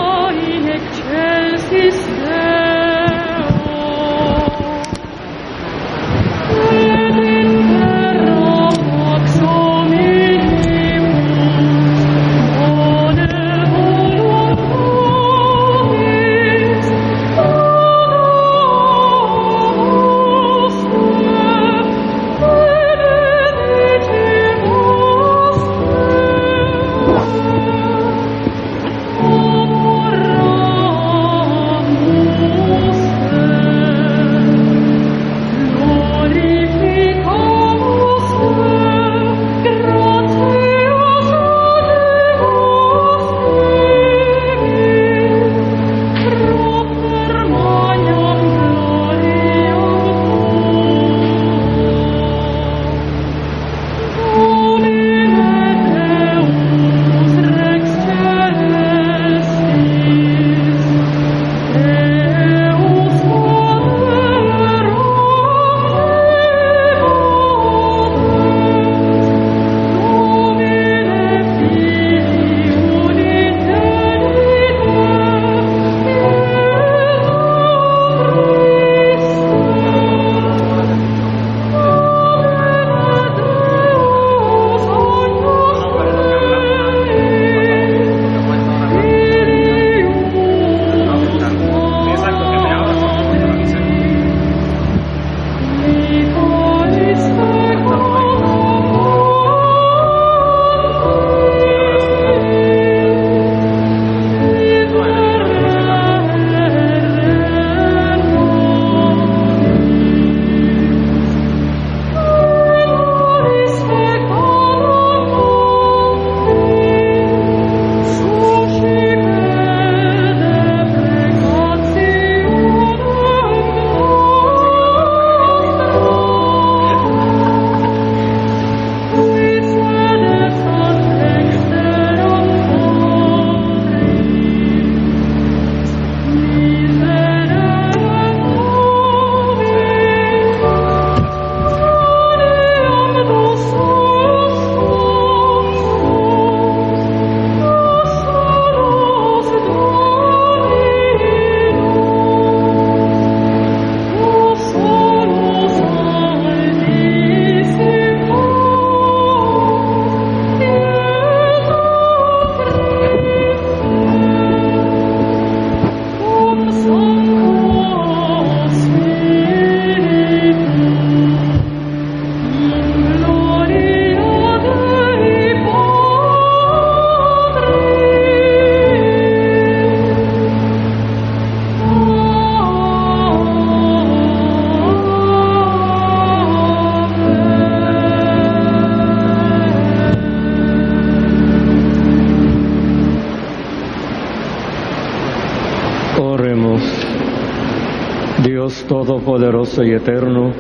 Y 199.83 199.93
Eterno, 199.93 200.53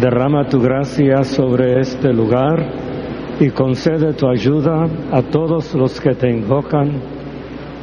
derrama 0.00 0.48
tu 0.48 0.60
gracia 0.60 1.22
sobre 1.22 1.80
este 1.80 2.12
lugar 2.12 2.64
y 3.40 3.50
concede 3.50 4.14
tu 4.14 4.28
ayuda 4.28 4.86
a 5.12 5.22
todos 5.22 5.74
los 5.74 6.00
que 6.00 6.14
te 6.14 6.30
invocan 6.30 6.92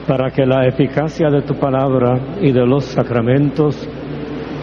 para 0.07 0.31
que 0.31 0.45
la 0.45 0.67
eficacia 0.67 1.29
de 1.29 1.41
tu 1.41 1.55
palabra 1.55 2.19
y 2.41 2.51
de 2.51 2.65
los 2.65 2.85
sacramentos 2.85 3.87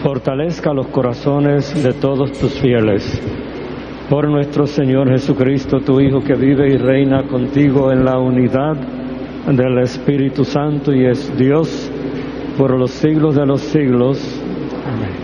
fortalezca 0.01 0.73
los 0.73 0.87
corazones 0.87 1.83
de 1.83 1.93
todos 1.93 2.31
tus 2.33 2.59
fieles. 2.59 3.21
Por 4.09 4.29
nuestro 4.29 4.67
Señor 4.67 5.09
Jesucristo, 5.09 5.79
tu 5.79 5.99
Hijo, 5.99 6.19
que 6.19 6.35
vive 6.35 6.69
y 6.69 6.77
reina 6.77 7.23
contigo 7.23 7.91
en 7.91 8.03
la 8.03 8.19
unidad 8.19 8.75
del 9.47 9.79
Espíritu 9.79 10.43
Santo 10.43 10.93
y 10.93 11.05
es 11.05 11.35
Dios 11.37 11.89
por 12.57 12.77
los 12.77 12.91
siglos 12.91 13.35
de 13.35 13.45
los 13.45 13.61
siglos. 13.61 14.19
Amén. 14.85 15.23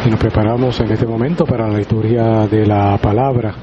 nos 0.11 0.19
preparamos 0.19 0.77
en 0.81 0.91
este 0.91 1.05
momento 1.05 1.45
para 1.45 1.69
la 1.69 1.77
liturgia 1.77 2.45
de 2.45 2.65
la 2.65 2.97
palabra. 2.97 3.53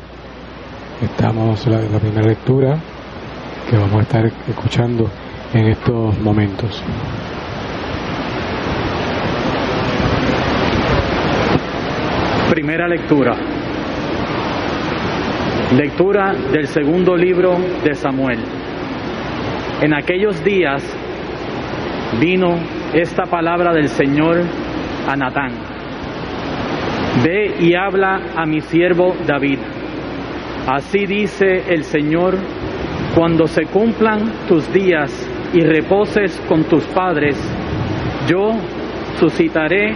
Estamos 1.03 1.67
en 1.67 1.73
la, 1.73 1.81
la 1.83 1.99
primera 1.99 2.27
lectura 2.27 2.79
que 3.69 3.77
vamos 3.77 3.97
a 3.97 4.01
estar 4.01 4.25
escuchando 4.49 5.11
en 5.53 5.67
estos 5.67 6.19
momentos. 6.21 6.83
Primera 12.51 12.89
lectura. 12.89 13.37
Lectura 15.77 16.33
del 16.51 16.67
segundo 16.67 17.15
libro 17.15 17.59
de 17.85 17.95
Samuel. 17.95 18.39
En 19.83 19.93
aquellos 19.93 20.43
días 20.43 20.83
vino 22.19 22.59
esta 22.95 23.25
palabra 23.25 23.75
del 23.75 23.89
Señor 23.89 24.45
a 25.07 25.15
Natán. 25.15 25.68
Ve 27.25 27.57
y 27.61 27.75
habla 27.75 28.21
a 28.37 28.47
mi 28.47 28.61
siervo 28.61 29.15
David. 29.27 29.59
Así 30.67 31.07
dice 31.07 31.65
el 31.69 31.83
Señor, 31.85 32.37
cuando 33.15 33.47
se 33.47 33.65
cumplan 33.65 34.47
tus 34.47 34.71
días 34.73 35.11
y 35.53 35.61
reposes 35.61 36.39
con 36.49 36.65
tus 36.65 36.85
padres, 36.87 37.37
yo 38.29 38.53
suscitaré 39.19 39.95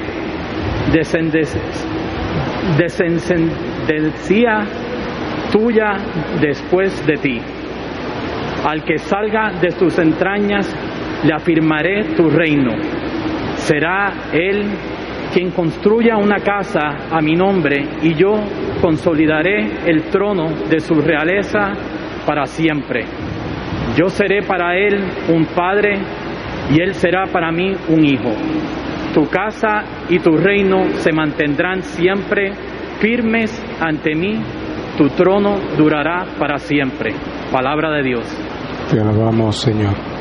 descendencia 2.77 4.65
tuya 5.53 5.99
después 6.41 7.07
de 7.07 7.17
ti. 7.19 7.41
Al 8.65 8.83
que 8.85 8.99
salga 8.99 9.53
de 9.61 9.69
tus 9.73 9.99
entrañas, 9.99 10.75
le 11.25 11.33
afirmaré 11.33 12.15
tu 12.17 12.31
reino. 12.31 12.73
Será 13.57 14.13
él 14.33 14.65
quien 15.33 15.51
construya 15.51 16.17
una 16.17 16.39
casa 16.41 17.09
a 17.11 17.21
mi 17.21 17.35
nombre 17.35 17.85
y 18.03 18.15
yo 18.15 18.35
consolidaré 18.81 19.91
el 19.91 20.05
trono 20.11 20.51
de 20.69 20.81
su 20.81 20.95
realeza 20.95 21.73
para 22.27 22.47
siempre. 22.47 23.05
Yo 23.97 24.09
seré 24.09 24.43
para 24.43 24.77
él 24.77 25.03
un 25.29 25.47
padre 25.47 25.99
y 26.71 26.81
él 26.81 26.95
será 26.95 27.27
para 27.27 27.51
mí 27.51 27.73
un 27.89 28.05
hijo. 28.05 28.31
Tu 29.15 29.27
casa 29.29 29.85
y 30.09 30.19
tu 30.19 30.37
reino 30.37 30.91
se 30.95 31.13
mantendrán 31.13 31.83
siempre 31.83 32.53
firmes 33.01 33.63
ante 33.81 34.15
mí. 34.15 34.39
Tu 34.97 35.09
trono 35.09 35.57
durará 35.77 36.27
para 36.39 36.59
siempre. 36.59 37.15
Palabra 37.51 37.91
de 37.91 38.03
Dios. 38.03 38.27
Te 38.91 39.01
alabamos, 39.01 39.57
Señor. 39.61 40.12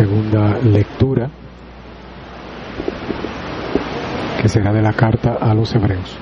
Segunda 0.00 0.56
lectura, 0.64 1.28
que 4.40 4.48
será 4.48 4.72
de 4.72 4.80
la 4.80 4.94
carta 4.94 5.36
a 5.38 5.52
los 5.52 5.74
hebreos. 5.74 6.16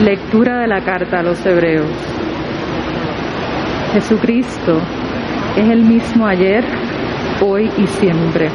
Lectura 0.00 0.60
de 0.60 0.68
la 0.68 0.80
carta 0.80 1.18
a 1.18 1.22
los 1.24 1.44
hebreos. 1.44 1.90
Jesucristo 3.94 4.78
es 5.56 5.68
el 5.68 5.82
mismo 5.82 6.24
ayer, 6.24 6.64
hoy 7.40 7.68
y 7.76 7.86
siempre. 7.88 8.48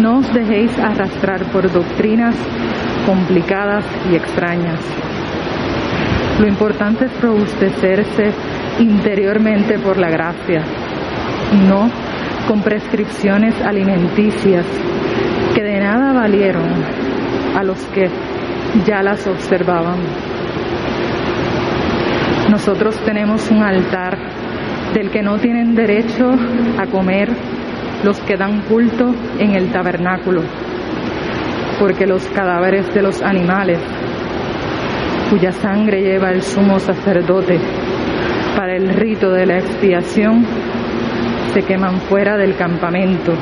No 0.00 0.20
os 0.20 0.32
dejéis 0.32 0.70
arrastrar 0.78 1.44
por 1.52 1.70
doctrinas 1.70 2.36
complicadas 3.04 3.84
y 4.10 4.16
extrañas. 4.16 4.80
Lo 6.40 6.48
importante 6.48 7.04
es 7.04 7.20
robustecerse 7.20 8.32
interiormente 8.78 9.78
por 9.78 9.98
la 9.98 10.08
gracia 10.08 10.83
no 11.54 11.90
con 12.46 12.62
prescripciones 12.62 13.54
alimenticias 13.62 14.66
que 15.54 15.62
de 15.62 15.80
nada 15.80 16.12
valieron 16.12 16.68
a 17.56 17.62
los 17.62 17.82
que 17.86 18.08
ya 18.86 19.02
las 19.02 19.26
observaban. 19.26 19.98
Nosotros 22.50 22.96
tenemos 23.04 23.50
un 23.50 23.62
altar 23.62 24.18
del 24.92 25.10
que 25.10 25.22
no 25.22 25.38
tienen 25.38 25.74
derecho 25.74 26.30
a 26.78 26.86
comer 26.86 27.30
los 28.04 28.20
que 28.20 28.36
dan 28.36 28.62
culto 28.62 29.14
en 29.38 29.54
el 29.54 29.72
tabernáculo, 29.72 30.42
porque 31.80 32.06
los 32.06 32.24
cadáveres 32.28 32.92
de 32.94 33.02
los 33.02 33.22
animales, 33.22 33.78
cuya 35.30 35.52
sangre 35.52 36.02
lleva 36.02 36.30
el 36.30 36.42
sumo 36.42 36.78
sacerdote 36.78 37.58
para 38.56 38.76
el 38.76 38.90
rito 38.90 39.30
de 39.30 39.46
la 39.46 39.58
expiación, 39.58 40.44
se 41.54 41.62
queman 41.62 42.00
fuera 42.00 42.36
del 42.36 42.56
campamento. 42.56 43.32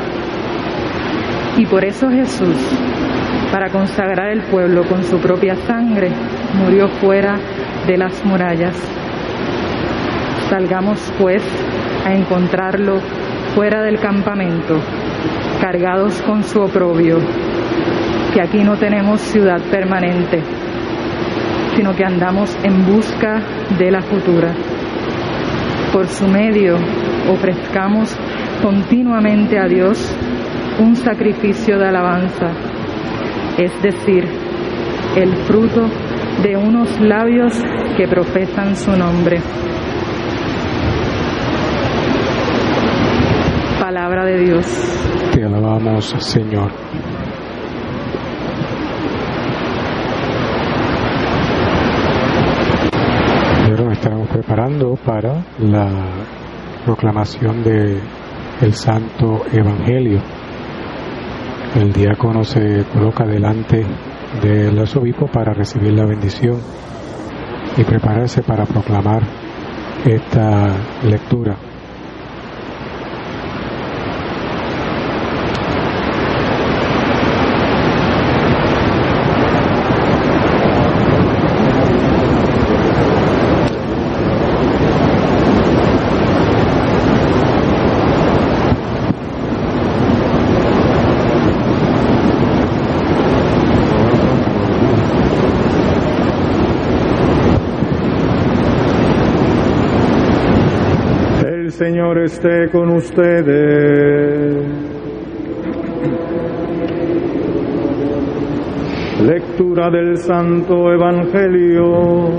Y 1.56 1.64
por 1.64 1.82
eso 1.82 2.10
Jesús, 2.10 2.56
para 3.50 3.70
consagrar 3.70 4.28
el 4.28 4.42
pueblo 4.42 4.84
con 4.84 5.02
su 5.02 5.18
propia 5.18 5.56
sangre, 5.66 6.10
murió 6.58 6.88
fuera 6.88 7.38
de 7.86 7.96
las 7.96 8.22
murallas. 8.24 8.76
Salgamos 10.50 11.10
pues 11.18 11.42
a 12.04 12.12
encontrarlo 12.12 13.00
fuera 13.54 13.82
del 13.82 13.98
campamento, 13.98 14.78
cargados 15.62 16.20
con 16.20 16.44
su 16.44 16.60
oprobio, 16.60 17.18
que 18.34 18.42
aquí 18.42 18.62
no 18.62 18.76
tenemos 18.76 19.22
ciudad 19.22 19.60
permanente, 19.70 20.42
sino 21.74 21.96
que 21.96 22.04
andamos 22.04 22.54
en 22.62 22.84
busca 22.84 23.40
de 23.78 23.90
la 23.90 24.02
futura. 24.02 24.52
Por 25.92 26.08
su 26.08 26.26
medio 26.26 26.76
ofrezcamos 27.28 28.16
continuamente 28.62 29.58
a 29.58 29.66
Dios 29.66 30.14
un 30.78 30.96
sacrificio 30.96 31.78
de 31.78 31.88
alabanza, 31.88 32.52
es 33.58 33.82
decir, 33.82 34.24
el 35.16 35.36
fruto 35.44 35.88
de 36.42 36.56
unos 36.56 37.00
labios 37.00 37.52
que 37.96 38.08
profesan 38.08 38.74
su 38.76 38.92
nombre. 38.96 39.40
Palabra 43.78 44.24
de 44.24 44.38
Dios. 44.38 44.66
Te 45.32 45.44
alabamos, 45.44 46.14
Señor. 46.18 46.70
Ahora 53.64 53.84
nos 53.84 53.92
estaremos 53.92 54.28
preparando 54.28 54.96
para 54.96 55.44
la 55.58 56.21
proclamación 56.84 57.62
de 57.62 58.00
el 58.60 58.74
Santo 58.74 59.42
Evangelio. 59.52 60.20
El 61.74 61.92
diácono 61.92 62.44
se 62.44 62.84
coloca 62.92 63.24
delante 63.24 63.84
del 64.42 64.78
arzobispo 64.78 65.26
para 65.26 65.52
recibir 65.52 65.92
la 65.92 66.04
bendición 66.04 66.58
y 67.76 67.84
prepararse 67.84 68.42
para 68.42 68.64
proclamar 68.66 69.22
esta 70.04 70.68
lectura. 71.04 71.56
El 101.44 101.70
Señor 101.88 102.18
esté 102.18 102.70
con 102.70 102.90
ustedes. 103.02 104.66
Lectura 109.26 109.90
del 109.90 110.16
Santo 110.18 110.92
Evangelio 110.92 112.30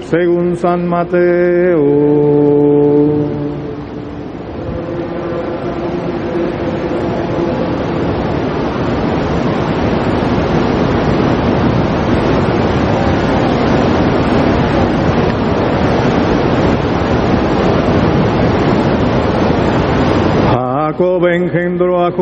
según 0.00 0.56
San 0.56 0.88
Mateo. 0.88 2.59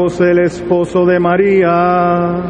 El 0.09 0.39
esposo 0.41 1.05
de 1.05 1.21
María, 1.21 2.41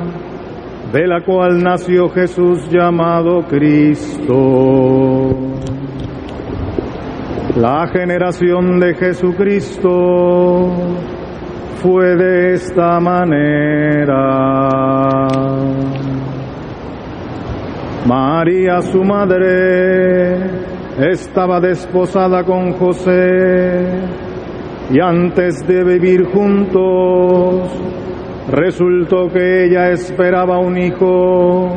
de 0.93 1.07
la 1.07 1.21
cual 1.23 1.61
nació 1.61 2.09
Jesús 2.09 2.71
llamado 2.71 3.43
Cristo. 3.49 5.35
La 7.57 7.89
generación 7.89 8.79
de 8.79 8.95
Jesucristo 8.95 10.71
fue 11.83 12.15
de 12.17 12.55
esta 12.55 13.01
manera. 13.01 14.39
María, 18.07 18.81
su 18.83 19.03
madre, 19.03 20.37
estaba 21.11 21.61
desposada 21.61 22.45
con 22.45 22.73
José 22.75 24.28
y 24.91 25.01
antes 25.01 25.67
de 25.67 25.85
vivir 25.85 26.25
juntos, 26.33 27.71
resultó 28.51 29.29
que 29.29 29.67
ella 29.67 29.91
esperaba 29.91 30.59
un 30.59 30.79
hijo 30.79 31.77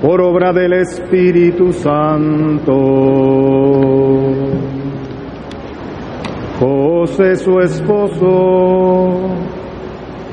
por 0.00 0.20
obra 0.20 0.52
del 0.52 0.74
Espíritu 0.74 1.72
Santo. 1.72 2.72
José, 6.60 7.36
su 7.36 7.58
esposo, 7.58 9.30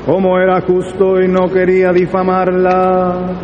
como 0.06 0.38
era 0.38 0.60
justo 0.60 1.20
y 1.20 1.26
no 1.26 1.48
quería 1.48 1.92
difamarla, 1.92 3.34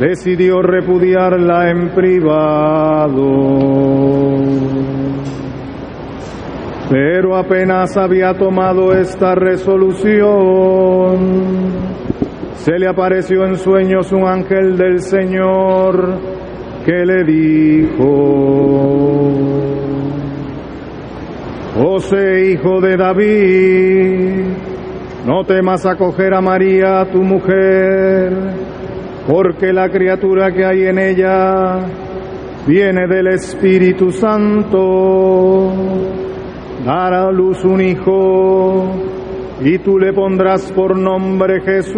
decidió 0.00 0.60
repudiarla 0.62 1.70
en 1.70 1.90
privado. 1.90 3.24
Pero 6.90 7.34
apenas 7.34 7.96
había 7.96 8.34
tomado 8.34 8.92
esta 8.92 9.34
resolución, 9.34 11.14
se 12.56 12.78
le 12.78 12.86
apareció 12.86 13.46
en 13.46 13.56
sueños 13.56 14.12
un 14.12 14.26
ángel 14.26 14.76
del 14.76 15.00
Señor 15.00 16.18
que 16.84 17.06
le 17.06 17.24
dijo, 17.24 18.04
José, 21.74 22.50
hijo 22.52 22.80
de 22.82 22.96
David, 22.98 24.44
no 25.26 25.42
temas 25.44 25.86
acoger 25.86 26.34
a 26.34 26.42
María, 26.42 27.06
tu 27.10 27.22
mujer, 27.22 28.30
porque 29.26 29.72
la 29.72 29.88
criatura 29.88 30.52
que 30.52 30.66
hay 30.66 30.84
en 30.84 30.98
ella 30.98 31.78
viene 32.66 33.06
del 33.08 33.28
Espíritu 33.28 34.10
Santo 34.10 35.72
dará 36.84 37.28
a 37.28 37.32
luz 37.32 37.64
un 37.64 37.80
hijo 37.80 38.84
y 39.62 39.78
tú 39.78 39.98
le 39.98 40.12
pondrás 40.12 40.70
por 40.72 40.94
nombre 40.96 41.60
Jesús, 41.62 41.94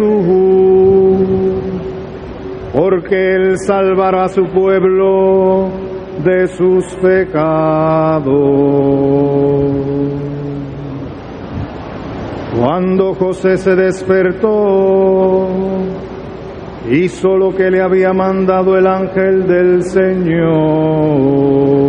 porque 2.73 3.35
Él 3.35 3.57
salvará 3.57 4.25
a 4.25 4.29
su 4.29 4.43
pueblo 4.45 5.69
de 6.23 6.47
sus 6.47 6.85
pecados. 6.95 8.25
Cuando 12.59 13.13
José 13.13 13.57
se 13.57 13.75
despertó, 13.75 15.47
hizo 16.89 17.37
lo 17.37 17.55
que 17.55 17.69
le 17.69 17.81
había 17.81 18.13
mandado 18.13 18.75
el 18.77 18.87
ángel 18.87 19.45
del 19.45 19.83
Señor. 19.83 21.86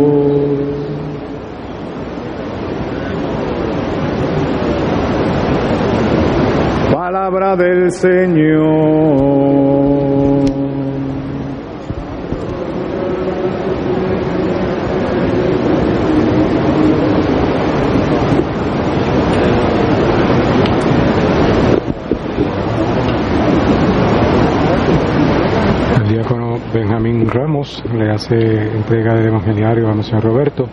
Del 7.55 7.91
Señor. 7.91 8.69
El 25.95 26.07
diácono 26.07 26.59
Benjamín 26.71 27.27
Ramos 27.27 27.83
le 27.93 28.11
hace 28.11 28.35
entrega 28.35 29.15
del 29.15 29.27
evangeliario 29.27 29.87
a 29.87 29.95
Monseñor 29.95 30.23
Roberto, 30.23 30.69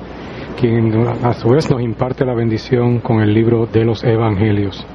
quien 0.60 0.92
a 1.24 1.32
su 1.32 1.48
vez 1.48 1.70
nos 1.70 1.80
imparte 1.80 2.26
la 2.26 2.34
bendición 2.34 3.00
con 3.00 3.20
el 3.20 3.32
libro 3.32 3.64
de 3.66 3.84
los 3.84 4.04
evangelios. 4.04 4.86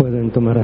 Pueden 0.00 0.30
tomar 0.30 0.58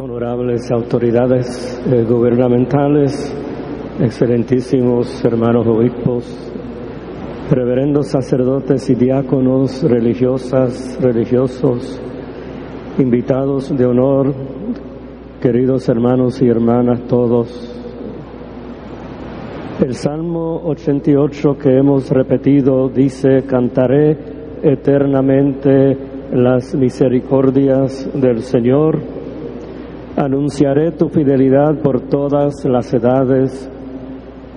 Honorables 0.00 0.70
autoridades 0.72 1.82
eh, 1.86 2.02
gubernamentales, 2.08 3.36
excelentísimos 4.00 5.22
hermanos 5.22 5.66
obispos, 5.66 6.52
reverendos 7.50 8.06
sacerdotes 8.06 8.88
y 8.88 8.94
diáconos, 8.94 9.82
religiosas, 9.82 10.98
religiosos, 10.98 12.00
invitados 12.98 13.76
de 13.76 13.84
honor, 13.84 14.32
queridos 15.42 15.90
hermanos 15.90 16.40
y 16.40 16.48
hermanas 16.48 17.02
todos. 17.06 17.79
El 19.80 19.94
Salmo 19.94 20.60
88 20.64 21.56
que 21.56 21.78
hemos 21.78 22.10
repetido 22.10 22.90
dice, 22.90 23.44
cantaré 23.46 24.14
eternamente 24.62 25.96
las 26.32 26.74
misericordias 26.74 28.06
del 28.12 28.42
Señor, 28.42 29.00
anunciaré 30.18 30.92
tu 30.92 31.08
fidelidad 31.08 31.80
por 31.82 32.02
todas 32.02 32.62
las 32.66 32.92
edades, 32.92 33.70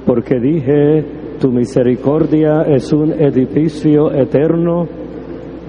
porque 0.06 0.42
dije, 0.42 1.06
tu 1.40 1.54
misericordia 1.54 2.64
es 2.64 2.92
un 2.92 3.14
edificio 3.14 4.12
eterno, 4.12 4.90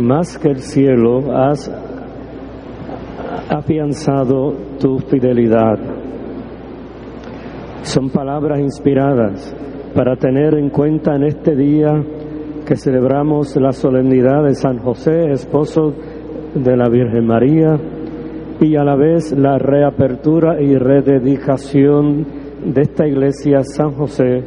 más 0.00 0.36
que 0.36 0.48
el 0.48 0.58
cielo 0.58 1.32
has 1.32 1.70
afianzado 3.48 4.52
tu 4.80 4.98
fidelidad. 4.98 6.03
Son 7.84 8.08
palabras 8.08 8.60
inspiradas 8.60 9.54
para 9.94 10.16
tener 10.16 10.54
en 10.54 10.70
cuenta 10.70 11.14
en 11.16 11.24
este 11.24 11.54
día 11.54 12.02
que 12.66 12.76
celebramos 12.76 13.54
la 13.56 13.72
solemnidad 13.72 14.42
de 14.42 14.54
San 14.54 14.78
José, 14.78 15.30
esposo 15.30 15.92
de 16.54 16.76
la 16.78 16.88
Virgen 16.88 17.26
María, 17.26 17.78
y 18.58 18.74
a 18.76 18.84
la 18.84 18.96
vez 18.96 19.32
la 19.32 19.58
reapertura 19.58 20.62
y 20.62 20.74
rededicación 20.76 22.26
de 22.64 22.80
esta 22.80 23.06
iglesia 23.06 23.62
San 23.62 23.92
José. 23.92 24.42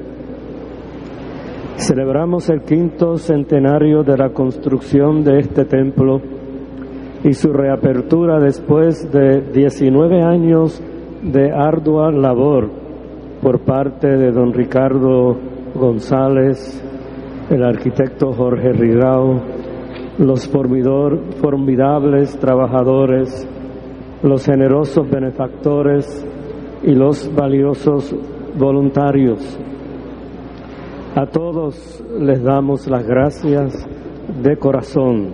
Celebramos 1.76 2.50
el 2.50 2.64
quinto 2.64 3.18
centenario 3.18 4.02
de 4.02 4.18
la 4.18 4.30
construcción 4.32 5.24
de 5.24 5.42
este 5.42 5.64
templo 5.66 6.20
y 7.24 7.34
su 7.34 7.54
reapertura 7.54 8.40
después 8.40 9.12
de 9.12 9.42
19 9.54 10.24
años 10.24 10.82
de 11.22 11.52
ardua 11.52 12.12
labor 12.12 12.87
por 13.42 13.60
parte 13.62 14.08
de 14.08 14.32
don 14.32 14.54
Ricardo 14.54 15.38
González, 15.76 16.84
el 17.50 17.64
arquitecto 17.64 18.34
Jorge 18.34 18.74
Rigao, 18.74 19.42
los 20.18 20.48
formidor, 20.48 21.20
formidables 21.40 22.38
trabajadores, 22.40 23.48
los 24.24 24.46
generosos 24.46 25.10
benefactores 25.10 26.26
y 26.84 26.94
los 26.94 27.34
valiosos 27.36 28.16
voluntarios. 28.58 29.60
A 31.16 31.26
todos 31.28 32.04
les 32.20 32.44
damos 32.44 32.88
las 32.88 33.06
gracias 33.08 33.88
de 34.42 34.58
corazón 34.58 35.30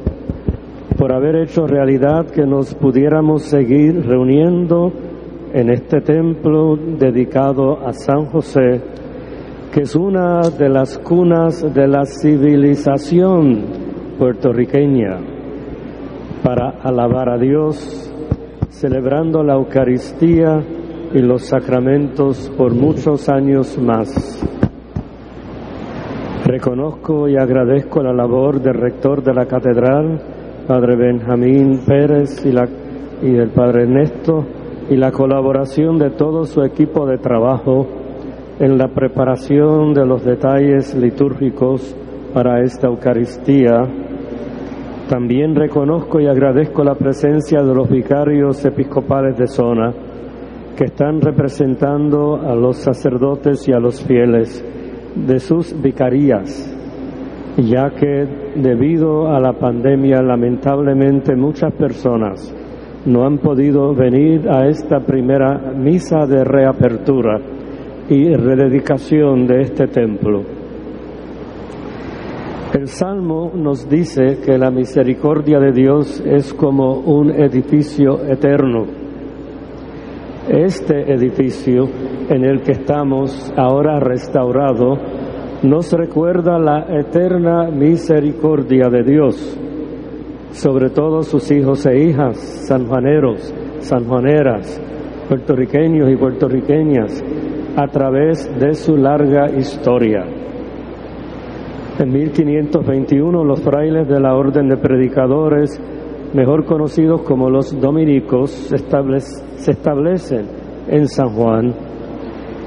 por 0.98 1.12
haber 1.12 1.36
hecho 1.38 1.66
realidad 1.66 2.28
que 2.28 2.46
nos 2.46 2.76
pudiéramos 2.76 3.44
seguir 3.44 4.06
reuniendo 4.06 4.92
en 5.54 5.70
este 5.70 6.02
templo 6.02 6.76
dedicado 6.76 7.78
a 7.86 7.94
San 7.94 8.26
José, 8.26 8.82
que 9.72 9.82
es 9.82 9.96
una 9.96 10.42
de 10.50 10.68
las 10.68 10.98
cunas 10.98 11.62
de 11.74 11.88
la 11.88 12.06
civilización 12.06 13.64
puertorriqueña, 14.18 15.20
para 16.44 16.72
alabar 16.82 17.30
a 17.30 17.38
Dios, 17.38 18.12
celebrando 18.70 19.44
la 19.44 19.54
Eucaristía 19.54 20.60
y 21.14 21.20
los 21.20 21.44
sacramentos 21.44 22.52
por 22.58 22.74
muchos 22.74 23.30
años 23.30 23.78
más. 23.78 24.44
Reconozco 26.46 27.30
y 27.30 27.38
agradezco 27.38 28.02
la 28.02 28.12
labor 28.12 28.60
del 28.60 28.74
rector 28.74 29.24
de 29.24 29.34
la 29.36 29.46
catedral, 29.46 30.20
Padre 30.68 30.96
Benjamín 30.96 31.82
Pérez 31.86 32.44
y, 32.44 32.52
la, 32.52 32.68
y 33.22 33.32
del 33.32 33.52
Padre 33.52 33.84
Ernesto, 33.84 34.44
y 34.90 34.96
la 34.96 35.12
colaboración 35.12 35.98
de 35.98 36.12
todo 36.12 36.44
su 36.46 36.62
equipo 36.62 37.06
de 37.06 37.18
trabajo 37.18 37.88
en 38.60 38.78
la 38.78 38.88
preparación 38.90 39.94
de 39.94 40.06
los 40.06 40.24
detalles 40.24 40.96
litúrgicos 40.96 41.96
para 42.34 42.62
esta 42.62 42.88
Eucaristía. 42.88 43.82
También 45.10 45.56
reconozco 45.56 46.20
y 46.20 46.28
agradezco 46.28 46.84
la 46.84 46.96
presencia 46.96 47.62
de 47.62 47.74
los 47.74 47.90
vicarios 47.90 48.64
episcopales 48.66 49.38
de 49.38 49.48
zona 49.48 49.94
que 50.78 50.86
están 50.86 51.22
representando 51.22 52.36
a 52.36 52.56
los 52.56 52.78
sacerdotes 52.78 53.68
y 53.68 53.74
a 53.74 53.80
los 53.80 54.04
fieles 54.04 54.64
de 55.16 55.40
sus 55.40 55.80
vicarías, 55.80 56.76
ya 57.58 57.92
que 57.92 58.28
debido 58.56 59.28
a 59.28 59.40
la 59.40 59.54
pandemia 59.54 60.22
lamentablemente 60.22 61.36
muchas 61.36 61.74
personas 61.74 62.56
no 63.06 63.26
han 63.26 63.38
podido 63.38 63.94
venir 63.94 64.50
a 64.50 64.68
esta 64.68 65.00
primera 65.02 65.74
misa 65.76 66.26
de 66.26 66.44
reapertura 66.44 67.40
y 68.10 68.34
rededicación 68.34 69.46
de 69.46 69.62
este 69.62 69.88
templo. 69.88 70.42
El 72.74 72.88
Salmo 72.88 73.52
nos 73.54 73.88
dice 73.88 74.40
que 74.44 74.58
la 74.58 74.72
misericordia 74.72 75.60
de 75.60 75.72
Dios 75.72 76.24
es 76.26 76.54
como 76.54 77.02
un 77.02 77.30
edificio 77.30 78.24
eterno. 78.26 78.86
Este 80.50 81.14
edificio 81.14 81.88
en 82.30 82.44
el 82.44 82.62
que 82.62 82.72
estamos 82.72 83.54
ahora 83.56 84.00
restaurado 84.00 84.98
nos 85.62 85.94
recuerda 85.94 86.58
la 86.58 86.86
eterna 87.00 87.70
misericordia 87.70 88.90
de 88.90 89.04
Dios 89.04 89.58
sobre 90.54 90.90
todos 90.90 91.28
sus 91.28 91.50
hijos 91.52 91.86
e 91.86 92.10
hijas, 92.10 92.38
sanjuaneros, 92.68 93.54
sanjuaneras, 93.80 94.80
puertorriqueños 95.28 96.10
y 96.10 96.16
puertorriqueñas, 96.16 97.24
a 97.76 97.88
través 97.88 98.50
de 98.60 98.74
su 98.76 98.96
larga 98.96 99.50
historia. 99.50 100.24
En 102.00 102.12
1521 102.12 103.44
los 103.44 103.62
frailes 103.62 104.08
de 104.08 104.20
la 104.20 104.36
Orden 104.36 104.70
de 104.70 104.78
Predicadores, 104.78 105.82
mejor 106.34 106.66
conocidos 106.66 107.24
como 107.24 107.50
los 107.50 107.80
dominicos, 107.80 108.52
se 108.52 108.76
establecen 109.72 110.46
en 110.88 111.08
San 111.08 111.30
Juan 111.30 111.74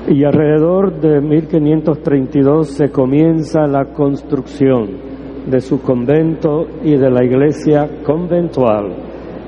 y 0.08 0.24
alrededor 0.24 1.00
de 1.00 1.20
1532 1.20 2.68
se 2.68 2.90
comienza 2.90 3.66
la 3.66 3.86
construcción 3.86 5.05
de 5.46 5.60
su 5.60 5.80
convento 5.80 6.66
y 6.82 6.96
de 6.96 7.10
la 7.10 7.24
iglesia 7.24 7.88
conventual 8.04 8.92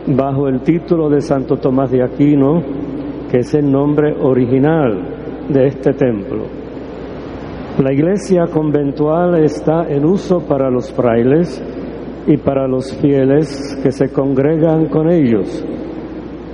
bajo 0.06 0.48
el 0.48 0.60
título 0.60 1.10
de 1.10 1.20
Santo 1.20 1.56
Tomás 1.56 1.90
de 1.90 2.02
Aquino, 2.02 2.62
que 3.30 3.38
es 3.38 3.54
el 3.54 3.70
nombre 3.70 4.14
original 4.18 5.46
de 5.48 5.66
este 5.66 5.92
templo. 5.92 6.44
La 7.82 7.92
iglesia 7.92 8.46
conventual 8.46 9.42
está 9.44 9.86
en 9.88 10.04
uso 10.04 10.40
para 10.40 10.70
los 10.70 10.92
frailes 10.92 11.62
y 12.26 12.36
para 12.36 12.66
los 12.66 12.94
fieles 12.96 13.78
que 13.82 13.92
se 13.92 14.10
congregan 14.10 14.86
con 14.86 15.10
ellos, 15.10 15.64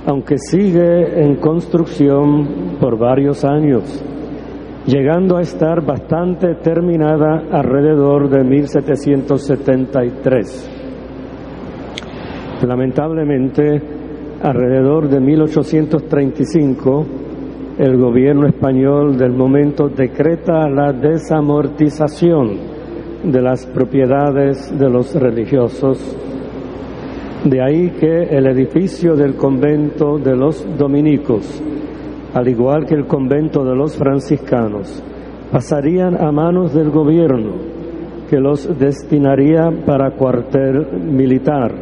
aunque 0.05 0.37
sigue 0.37 1.23
en 1.23 1.35
construcción 1.37 2.77
por 2.79 2.97
varios 2.97 3.43
años 3.45 4.03
llegando 4.87 5.37
a 5.37 5.41
estar 5.41 5.83
bastante 5.83 6.55
terminada 6.55 7.43
alrededor 7.51 8.29
de 8.29 8.43
1773. 8.43 10.71
Lamentablemente, 12.67 13.81
alrededor 14.43 15.09
de 15.09 15.19
1835, 15.19 17.05
el 17.79 17.97
gobierno 17.97 18.45
español 18.47 19.17
del 19.17 19.33
momento 19.33 19.89
decreta 19.89 20.69
la 20.69 20.93
desamortización 20.93 22.75
de 23.23 23.41
las 23.41 23.65
propiedades 23.65 24.77
de 24.77 24.89
los 24.89 25.15
religiosos. 25.15 26.15
De 27.43 27.59
ahí 27.61 27.89
que 27.99 28.23
el 28.23 28.47
edificio 28.47 29.15
del 29.15 29.35
convento 29.35 30.17
de 30.17 30.35
los 30.35 30.65
dominicos 30.77 31.61
al 32.35 32.47
igual 32.49 32.85
que 32.85 32.93
el 32.95 33.07
convento 33.07 33.63
de 33.63 33.75
los 33.75 33.95
franciscanos, 33.95 35.01
pasarían 35.53 36.21
a 36.21 36.33
manos 36.33 36.73
del 36.73 36.91
gobierno, 36.91 37.53
que 38.29 38.41
los 38.41 38.77
destinaría 38.77 39.71
para 39.85 40.11
cuartel 40.11 40.85
militar. 41.01 41.73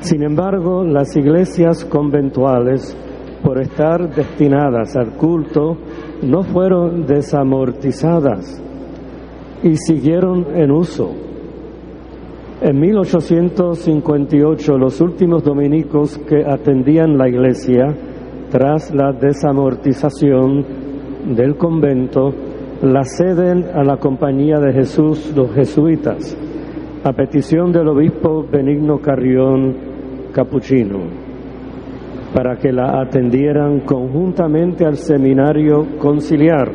Sin 0.00 0.22
embargo, 0.22 0.84
las 0.84 1.16
iglesias 1.16 1.86
conventuales, 1.86 2.94
por 3.42 3.62
estar 3.62 4.14
destinadas 4.14 4.94
al 4.94 5.16
culto, 5.16 5.78
no 6.22 6.42
fueron 6.42 7.06
desamortizadas 7.06 8.62
y 9.62 9.74
siguieron 9.76 10.48
en 10.54 10.70
uso. 10.70 11.12
En 12.60 12.78
1858, 12.78 14.76
los 14.76 15.00
últimos 15.00 15.42
dominicos 15.42 16.18
que 16.28 16.44
atendían 16.44 17.16
la 17.16 17.30
iglesia 17.30 17.96
tras 18.52 18.94
la 18.94 19.12
desamortización 19.12 20.62
del 21.34 21.56
convento, 21.56 22.34
la 22.82 23.02
ceden 23.02 23.64
a 23.72 23.82
la 23.82 23.96
Compañía 23.96 24.58
de 24.58 24.74
Jesús 24.74 25.32
los 25.34 25.54
jesuitas, 25.54 26.36
a 27.02 27.12
petición 27.14 27.72
del 27.72 27.88
obispo 27.88 28.44
Benigno 28.46 28.98
Carrión 28.98 29.74
Capuchino, 30.34 30.98
para 32.34 32.56
que 32.56 32.70
la 32.72 33.00
atendieran 33.00 33.80
conjuntamente 33.86 34.84
al 34.84 34.98
seminario 34.98 35.96
conciliar. 35.98 36.70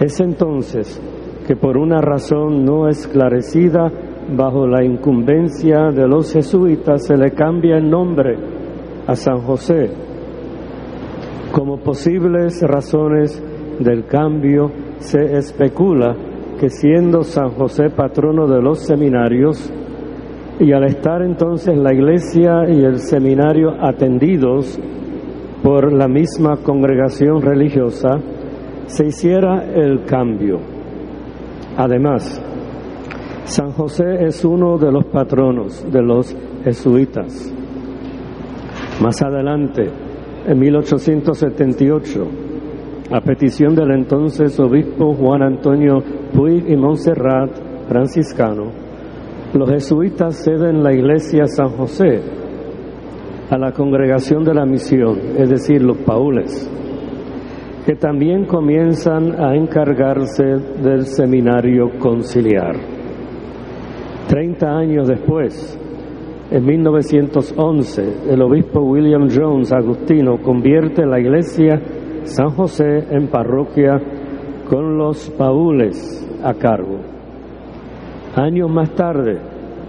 Es 0.00 0.18
entonces 0.18 1.00
que 1.46 1.54
por 1.54 1.76
una 1.76 2.00
razón 2.00 2.64
no 2.64 2.88
esclarecida, 2.88 3.88
bajo 4.36 4.66
la 4.66 4.84
incumbencia 4.84 5.92
de 5.92 6.08
los 6.08 6.32
jesuitas, 6.32 7.06
se 7.06 7.16
le 7.16 7.30
cambia 7.30 7.76
el 7.76 7.88
nombre 7.88 8.36
a 9.06 9.14
San 9.14 9.42
José 9.42 10.09
como 11.52 11.78
posibles 11.78 12.62
razones 12.62 13.42
del 13.78 14.06
cambio 14.06 14.70
se 14.98 15.36
especula 15.36 16.14
que 16.58 16.68
siendo 16.68 17.22
San 17.22 17.50
José 17.50 17.90
patrono 17.90 18.46
de 18.46 18.60
los 18.60 18.80
seminarios, 18.80 19.72
y 20.58 20.72
al 20.72 20.84
estar 20.84 21.22
entonces 21.22 21.74
la 21.76 21.94
iglesia 21.94 22.68
y 22.68 22.84
el 22.84 22.98
seminario 22.98 23.70
atendidos 23.80 24.78
por 25.62 25.90
la 25.90 26.06
misma 26.06 26.58
congregación 26.58 27.40
religiosa, 27.40 28.18
se 28.86 29.06
hiciera 29.06 29.64
el 29.72 30.04
cambio. 30.04 30.58
Además, 31.76 32.42
San 33.44 33.70
José 33.72 34.24
es 34.26 34.44
uno 34.44 34.76
de 34.76 34.92
los 34.92 35.06
patronos 35.06 35.90
de 35.90 36.02
los 36.02 36.36
jesuitas. 36.62 37.52
Más 39.02 39.22
adelante, 39.22 39.90
en 40.46 40.58
1878, 40.58 42.28
a 43.12 43.20
petición 43.20 43.74
del 43.74 43.90
entonces 43.92 44.58
obispo 44.60 45.14
Juan 45.14 45.42
Antonio 45.42 46.02
Puig 46.32 46.70
y 46.70 46.76
Montserrat, 46.76 47.50
franciscano, 47.88 48.70
los 49.52 49.68
jesuitas 49.68 50.44
ceden 50.44 50.82
la 50.82 50.92
iglesia 50.92 51.46
San 51.46 51.70
José 51.70 52.20
a 53.50 53.58
la 53.58 53.72
congregación 53.72 54.44
de 54.44 54.54
la 54.54 54.64
misión, 54.64 55.18
es 55.36 55.50
decir, 55.50 55.82
los 55.82 55.98
paules, 55.98 56.70
que 57.84 57.96
también 57.96 58.44
comienzan 58.44 59.34
a 59.42 59.56
encargarse 59.56 60.44
del 60.80 61.04
seminario 61.06 61.98
conciliar. 61.98 62.76
Treinta 64.28 64.70
años 64.70 65.08
después, 65.08 65.79
en 66.50 66.66
1911, 66.66 68.32
el 68.32 68.42
obispo 68.42 68.80
William 68.80 69.28
Jones 69.30 69.72
Agustino 69.72 70.38
convierte 70.42 71.06
la 71.06 71.20
iglesia 71.20 71.80
San 72.24 72.50
José 72.50 73.04
en 73.10 73.28
parroquia 73.28 74.00
con 74.68 74.98
los 74.98 75.30
paules 75.30 76.28
a 76.42 76.54
cargo. 76.54 76.98
Años 78.34 78.68
más 78.68 78.92
tarde, 78.94 79.38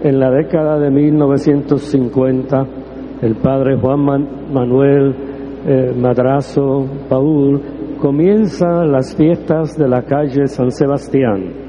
en 0.02 0.20
la 0.20 0.30
década 0.30 0.78
de 0.78 0.90
1950, 0.90 2.66
el 3.22 3.36
padre 3.36 3.76
Juan 3.80 4.04
Manuel 4.52 5.14
eh, 5.66 5.92
Madrazo 5.96 6.86
Paul 7.08 7.60
comienza 8.00 8.84
las 8.84 9.16
fiestas 9.16 9.76
de 9.76 9.88
la 9.88 10.02
calle 10.02 10.46
San 10.46 10.70
Sebastián 10.70 11.61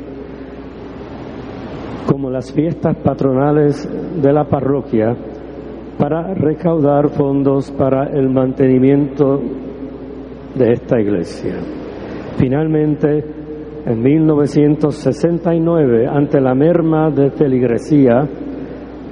las 2.33 2.51
fiestas 2.51 2.97
patronales 2.97 3.87
de 4.19 4.33
la 4.33 4.45
parroquia 4.45 5.15
para 5.99 6.33
recaudar 6.33 7.09
fondos 7.09 7.69
para 7.69 8.09
el 8.09 8.27
mantenimiento 8.27 9.39
de 10.55 10.71
esta 10.71 10.99
iglesia. 10.99 11.53
Finalmente, 12.37 13.23
en 13.85 14.01
1969, 14.01 16.07
ante 16.07 16.41
la 16.41 16.55
merma 16.55 17.11
de 17.11 17.29
feligresía 17.29 18.27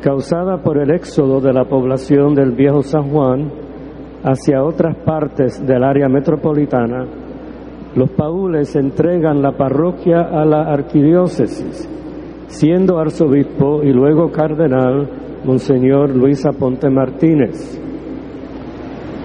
causada 0.01 0.63
por 0.63 0.79
el 0.79 0.89
éxodo 0.89 1.39
de 1.39 1.53
la 1.53 1.65
población 1.65 2.33
del 2.33 2.53
viejo 2.53 2.81
San 2.81 3.11
Juan 3.11 3.51
hacia 4.23 4.63
otras 4.63 4.97
partes 5.05 5.63
del 5.63 5.83
área 5.83 6.09
metropolitana, 6.09 7.05
los 7.95 8.09
paules 8.13 8.75
entregan 8.75 9.43
la 9.43 9.51
parroquia 9.51 10.21
a 10.21 10.43
la 10.43 10.63
arquidiócesis 10.73 11.87
siendo 12.51 12.99
arzobispo 12.99 13.81
y 13.81 13.93
luego 13.93 14.29
cardenal 14.29 15.09
Monseñor 15.45 16.15
Luis 16.15 16.45
Aponte 16.45 16.89
Martínez. 16.89 17.79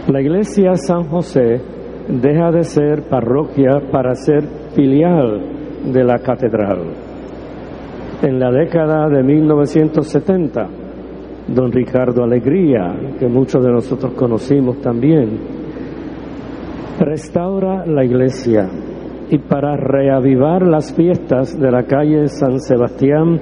La 0.09 0.21
iglesia 0.21 0.75
San 0.75 1.05
José 1.09 1.61
deja 2.09 2.53
de 2.53 2.63
ser 2.63 3.03
parroquia 3.09 3.81
para 3.91 4.15
ser 4.15 4.45
filial 4.75 5.43
de 5.93 6.05
la 6.05 6.19
catedral. 6.19 6.79
En 8.23 8.39
la 8.39 8.51
década 8.53 9.09
de 9.09 9.23
1970, 9.25 10.69
don 11.49 11.73
Ricardo 11.73 12.23
Alegría, 12.23 12.95
que 13.19 13.27
muchos 13.27 13.63
de 13.63 13.73
nosotros 13.73 14.13
conocimos 14.13 14.81
también, 14.81 15.39
restaura 17.01 17.85
la 17.87 18.05
iglesia 18.05 18.69
y 19.31 19.39
para 19.39 19.77
reavivar 19.77 20.67
las 20.67 20.95
fiestas 20.95 21.59
de 21.59 21.71
la 21.71 21.85
calle 21.85 22.29
San 22.29 22.61
Sebastián 22.61 23.39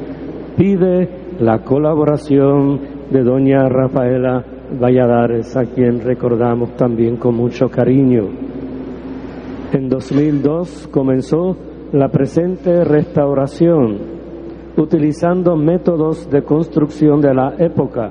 pide 0.56 1.08
la 1.40 1.58
colaboración 1.60 2.80
de 3.10 3.22
doña 3.22 3.68
Rafaela 3.68 4.44
Valladares, 4.80 5.56
a 5.56 5.64
quien 5.64 6.00
recordamos 6.00 6.74
también 6.76 7.16
con 7.16 7.34
mucho 7.34 7.68
cariño. 7.68 8.28
En 9.72 9.88
2002 9.88 10.88
comenzó 10.90 11.56
la 11.92 12.08
presente 12.08 12.84
restauración 12.84 13.98
utilizando 14.76 15.56
métodos 15.56 16.28
de 16.30 16.42
construcción 16.42 17.20
de 17.20 17.34
la 17.34 17.54
época 17.58 18.10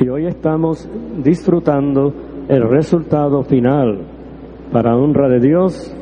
y 0.00 0.08
hoy 0.08 0.26
estamos 0.26 0.88
disfrutando 1.22 2.12
el 2.48 2.68
resultado 2.68 3.42
final 3.44 4.00
para 4.72 4.96
honra 4.96 5.28
de 5.28 5.40
Dios 5.40 5.96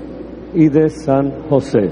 y 0.55 0.69
de 0.69 0.89
San 0.89 1.31
José. 1.49 1.91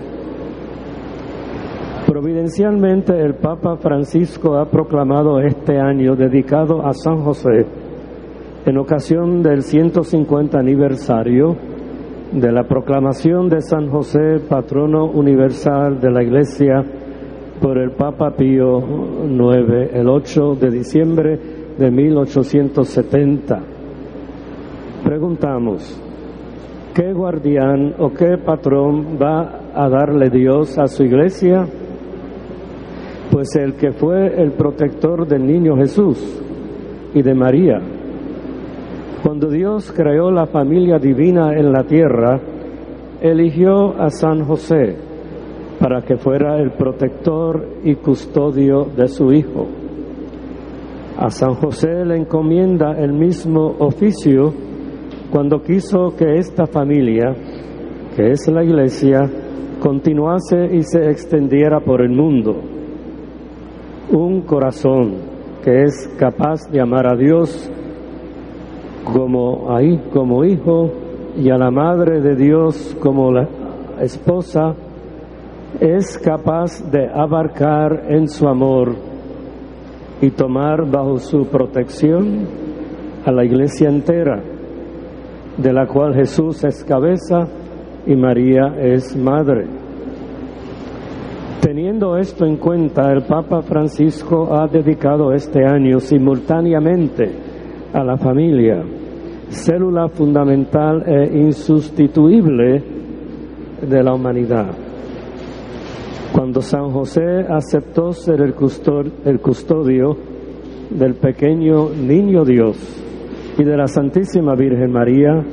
Providencialmente 2.07 3.19
el 3.19 3.35
Papa 3.35 3.77
Francisco 3.77 4.57
ha 4.57 4.66
proclamado 4.66 5.41
este 5.41 5.78
año 5.78 6.16
dedicado 6.16 6.85
a 6.85 6.93
San 6.93 7.23
José 7.23 7.66
en 8.66 8.78
ocasión 8.78 9.43
del 9.43 9.62
150 9.62 10.59
aniversario 10.59 11.57
de 12.32 12.53
la 12.53 12.65
proclamación 12.65 13.49
de 13.49 13.61
San 13.61 13.89
José, 13.89 14.41
patrono 14.49 15.07
universal 15.07 16.01
de 16.01 16.11
la 16.11 16.23
Iglesia 16.23 16.85
por 17.61 17.78
el 17.78 17.93
Papa 17.93 18.32
Pío 18.37 18.78
IX 18.78 19.95
el 19.95 20.09
8 20.09 20.55
de 20.55 20.70
diciembre 20.70 21.39
de 21.78 21.91
1870. 21.91 23.61
Preguntamos, 25.05 26.10
¿qué 26.94 27.12
guardián 27.12 27.94
o 27.98 28.10
qué 28.10 28.36
patrón 28.38 29.18
va 29.20 29.60
a 29.74 29.88
darle 29.88 30.30
Dios 30.30 30.78
a 30.78 30.86
su 30.86 31.04
iglesia? 31.04 31.66
Pues 33.30 33.54
el 33.56 33.74
que 33.74 33.92
fue 33.92 34.40
el 34.40 34.52
protector 34.52 35.26
del 35.26 35.46
niño 35.46 35.76
Jesús 35.76 36.42
y 37.14 37.22
de 37.22 37.34
María. 37.34 37.78
Cuando 39.22 39.48
Dios 39.48 39.92
creó 39.92 40.30
la 40.30 40.46
familia 40.46 40.98
divina 40.98 41.54
en 41.54 41.72
la 41.72 41.84
tierra, 41.84 42.40
eligió 43.20 44.00
a 44.00 44.08
San 44.10 44.44
José 44.44 44.96
para 45.78 46.02
que 46.02 46.16
fuera 46.16 46.58
el 46.58 46.72
protector 46.72 47.66
y 47.84 47.94
custodio 47.96 48.84
de 48.96 49.08
su 49.08 49.32
hijo. 49.32 49.66
A 51.16 51.30
San 51.30 51.54
José 51.54 52.04
le 52.04 52.16
encomienda 52.16 52.92
el 52.98 53.12
mismo 53.12 53.76
oficio 53.78 54.52
cuando 55.31 55.62
quiso 55.62 56.15
que 56.16 56.39
esta 56.39 56.66
familia, 56.66 57.35
que 58.16 58.31
es 58.31 58.48
la 58.48 58.65
iglesia, 58.65 59.20
continuase 59.81 60.74
y 60.74 60.82
se 60.82 61.11
extendiera 61.11 61.81
por 61.81 62.02
el 62.02 62.11
mundo. 62.11 62.57
Un 64.12 64.43
corazón 64.43 65.15
que 65.65 65.82
es 65.82 66.09
capaz 66.19 66.69
de 66.70 66.81
amar 66.81 67.07
a 67.07 67.16
Dios 67.16 67.70
como, 69.05 69.74
ahí, 69.74 69.98
como 70.12 70.44
hijo 70.44 70.90
y 71.36 71.51
a 71.51 71.57
la 71.57 71.70
Madre 71.70 72.20
de 72.20 72.35
Dios 72.35 72.97
como 73.01 73.31
la 73.32 73.48
esposa, 74.01 74.74
es 75.81 76.19
capaz 76.19 76.82
de 76.90 77.09
abarcar 77.09 78.07
en 78.09 78.28
su 78.28 78.48
amor 78.48 78.94
y 80.20 80.31
tomar 80.31 80.90
bajo 80.90 81.19
su 81.19 81.47
protección 81.47 82.47
a 83.24 83.32
la 83.32 83.44
iglesia 83.44 83.89
entera, 83.89 84.43
de 85.62 85.73
la 85.73 85.87
cual 85.87 86.15
Jesús 86.15 86.65
es 86.65 86.85
cabeza 86.85 87.47
y 88.07 88.16
María 88.16 88.74
es 88.78 89.16
madre. 89.16 89.66
Teniendo 91.61 92.16
esto 92.16 92.47
en 92.47 92.57
cuenta, 92.57 93.12
el 93.12 93.23
Papa 93.23 93.62
Francisco 93.62 94.55
ha 94.55 94.66
dedicado 94.66 95.32
este 95.32 95.65
año 95.65 96.01
simultáneamente 96.01 97.31
a 97.93 98.03
la 98.03 98.16
familia, 98.16 98.82
célula 99.51 100.09
fundamental 100.09 101.05
e 101.07 101.39
insustituible 101.39 102.82
de 103.82 104.03
la 104.03 104.15
humanidad. 104.15 104.69
Cuando 106.32 106.62
San 106.62 106.91
José 106.91 107.45
aceptó 107.49 108.12
ser 108.12 108.41
el, 108.41 108.55
custodio 108.55 110.16
del 110.91 111.15
pequeño 111.15 111.91
niño 111.91 112.45
Dios 112.45 113.01
y 113.61 113.65
de 113.65 113.77
la 113.77 113.87
Santísima 113.87 114.55
Virgen 114.55 114.91
María, 114.91 115.45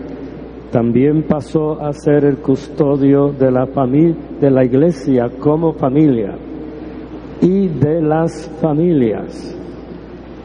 también 0.71 1.23
pasó 1.23 1.81
a 1.81 1.91
ser 1.91 2.23
el 2.23 2.37
custodio 2.37 3.33
de 3.33 3.51
la 3.51 3.65
de 4.39 4.49
la 4.49 4.63
iglesia 4.63 5.29
como 5.39 5.73
familia 5.73 6.37
y 7.41 7.67
de 7.67 8.01
las 8.01 8.49
familias. 8.61 9.53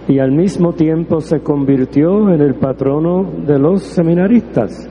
Y 0.09 0.19
al 0.19 0.33
mismo 0.33 0.73
tiempo 0.73 1.21
se 1.21 1.39
convirtió 1.39 2.31
en 2.31 2.41
el 2.41 2.55
patrono 2.55 3.31
de 3.47 3.61
los 3.61 3.85
seminaristas, 3.85 4.91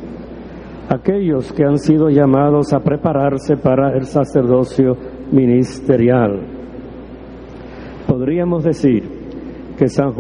aquellos 0.88 1.52
que 1.52 1.66
han 1.66 1.78
sido 1.78 2.10
llamados 2.10 2.72
a 2.72 2.80
prepararse 2.80 3.58
para 3.58 3.98
el 3.98 4.06
sacerdocio 4.06 4.96
ministerial. 5.34 6.40
Podríamos 8.08 8.64
decir 8.64 9.22
que 9.78 9.90
San 9.90 10.14
José 10.14 10.20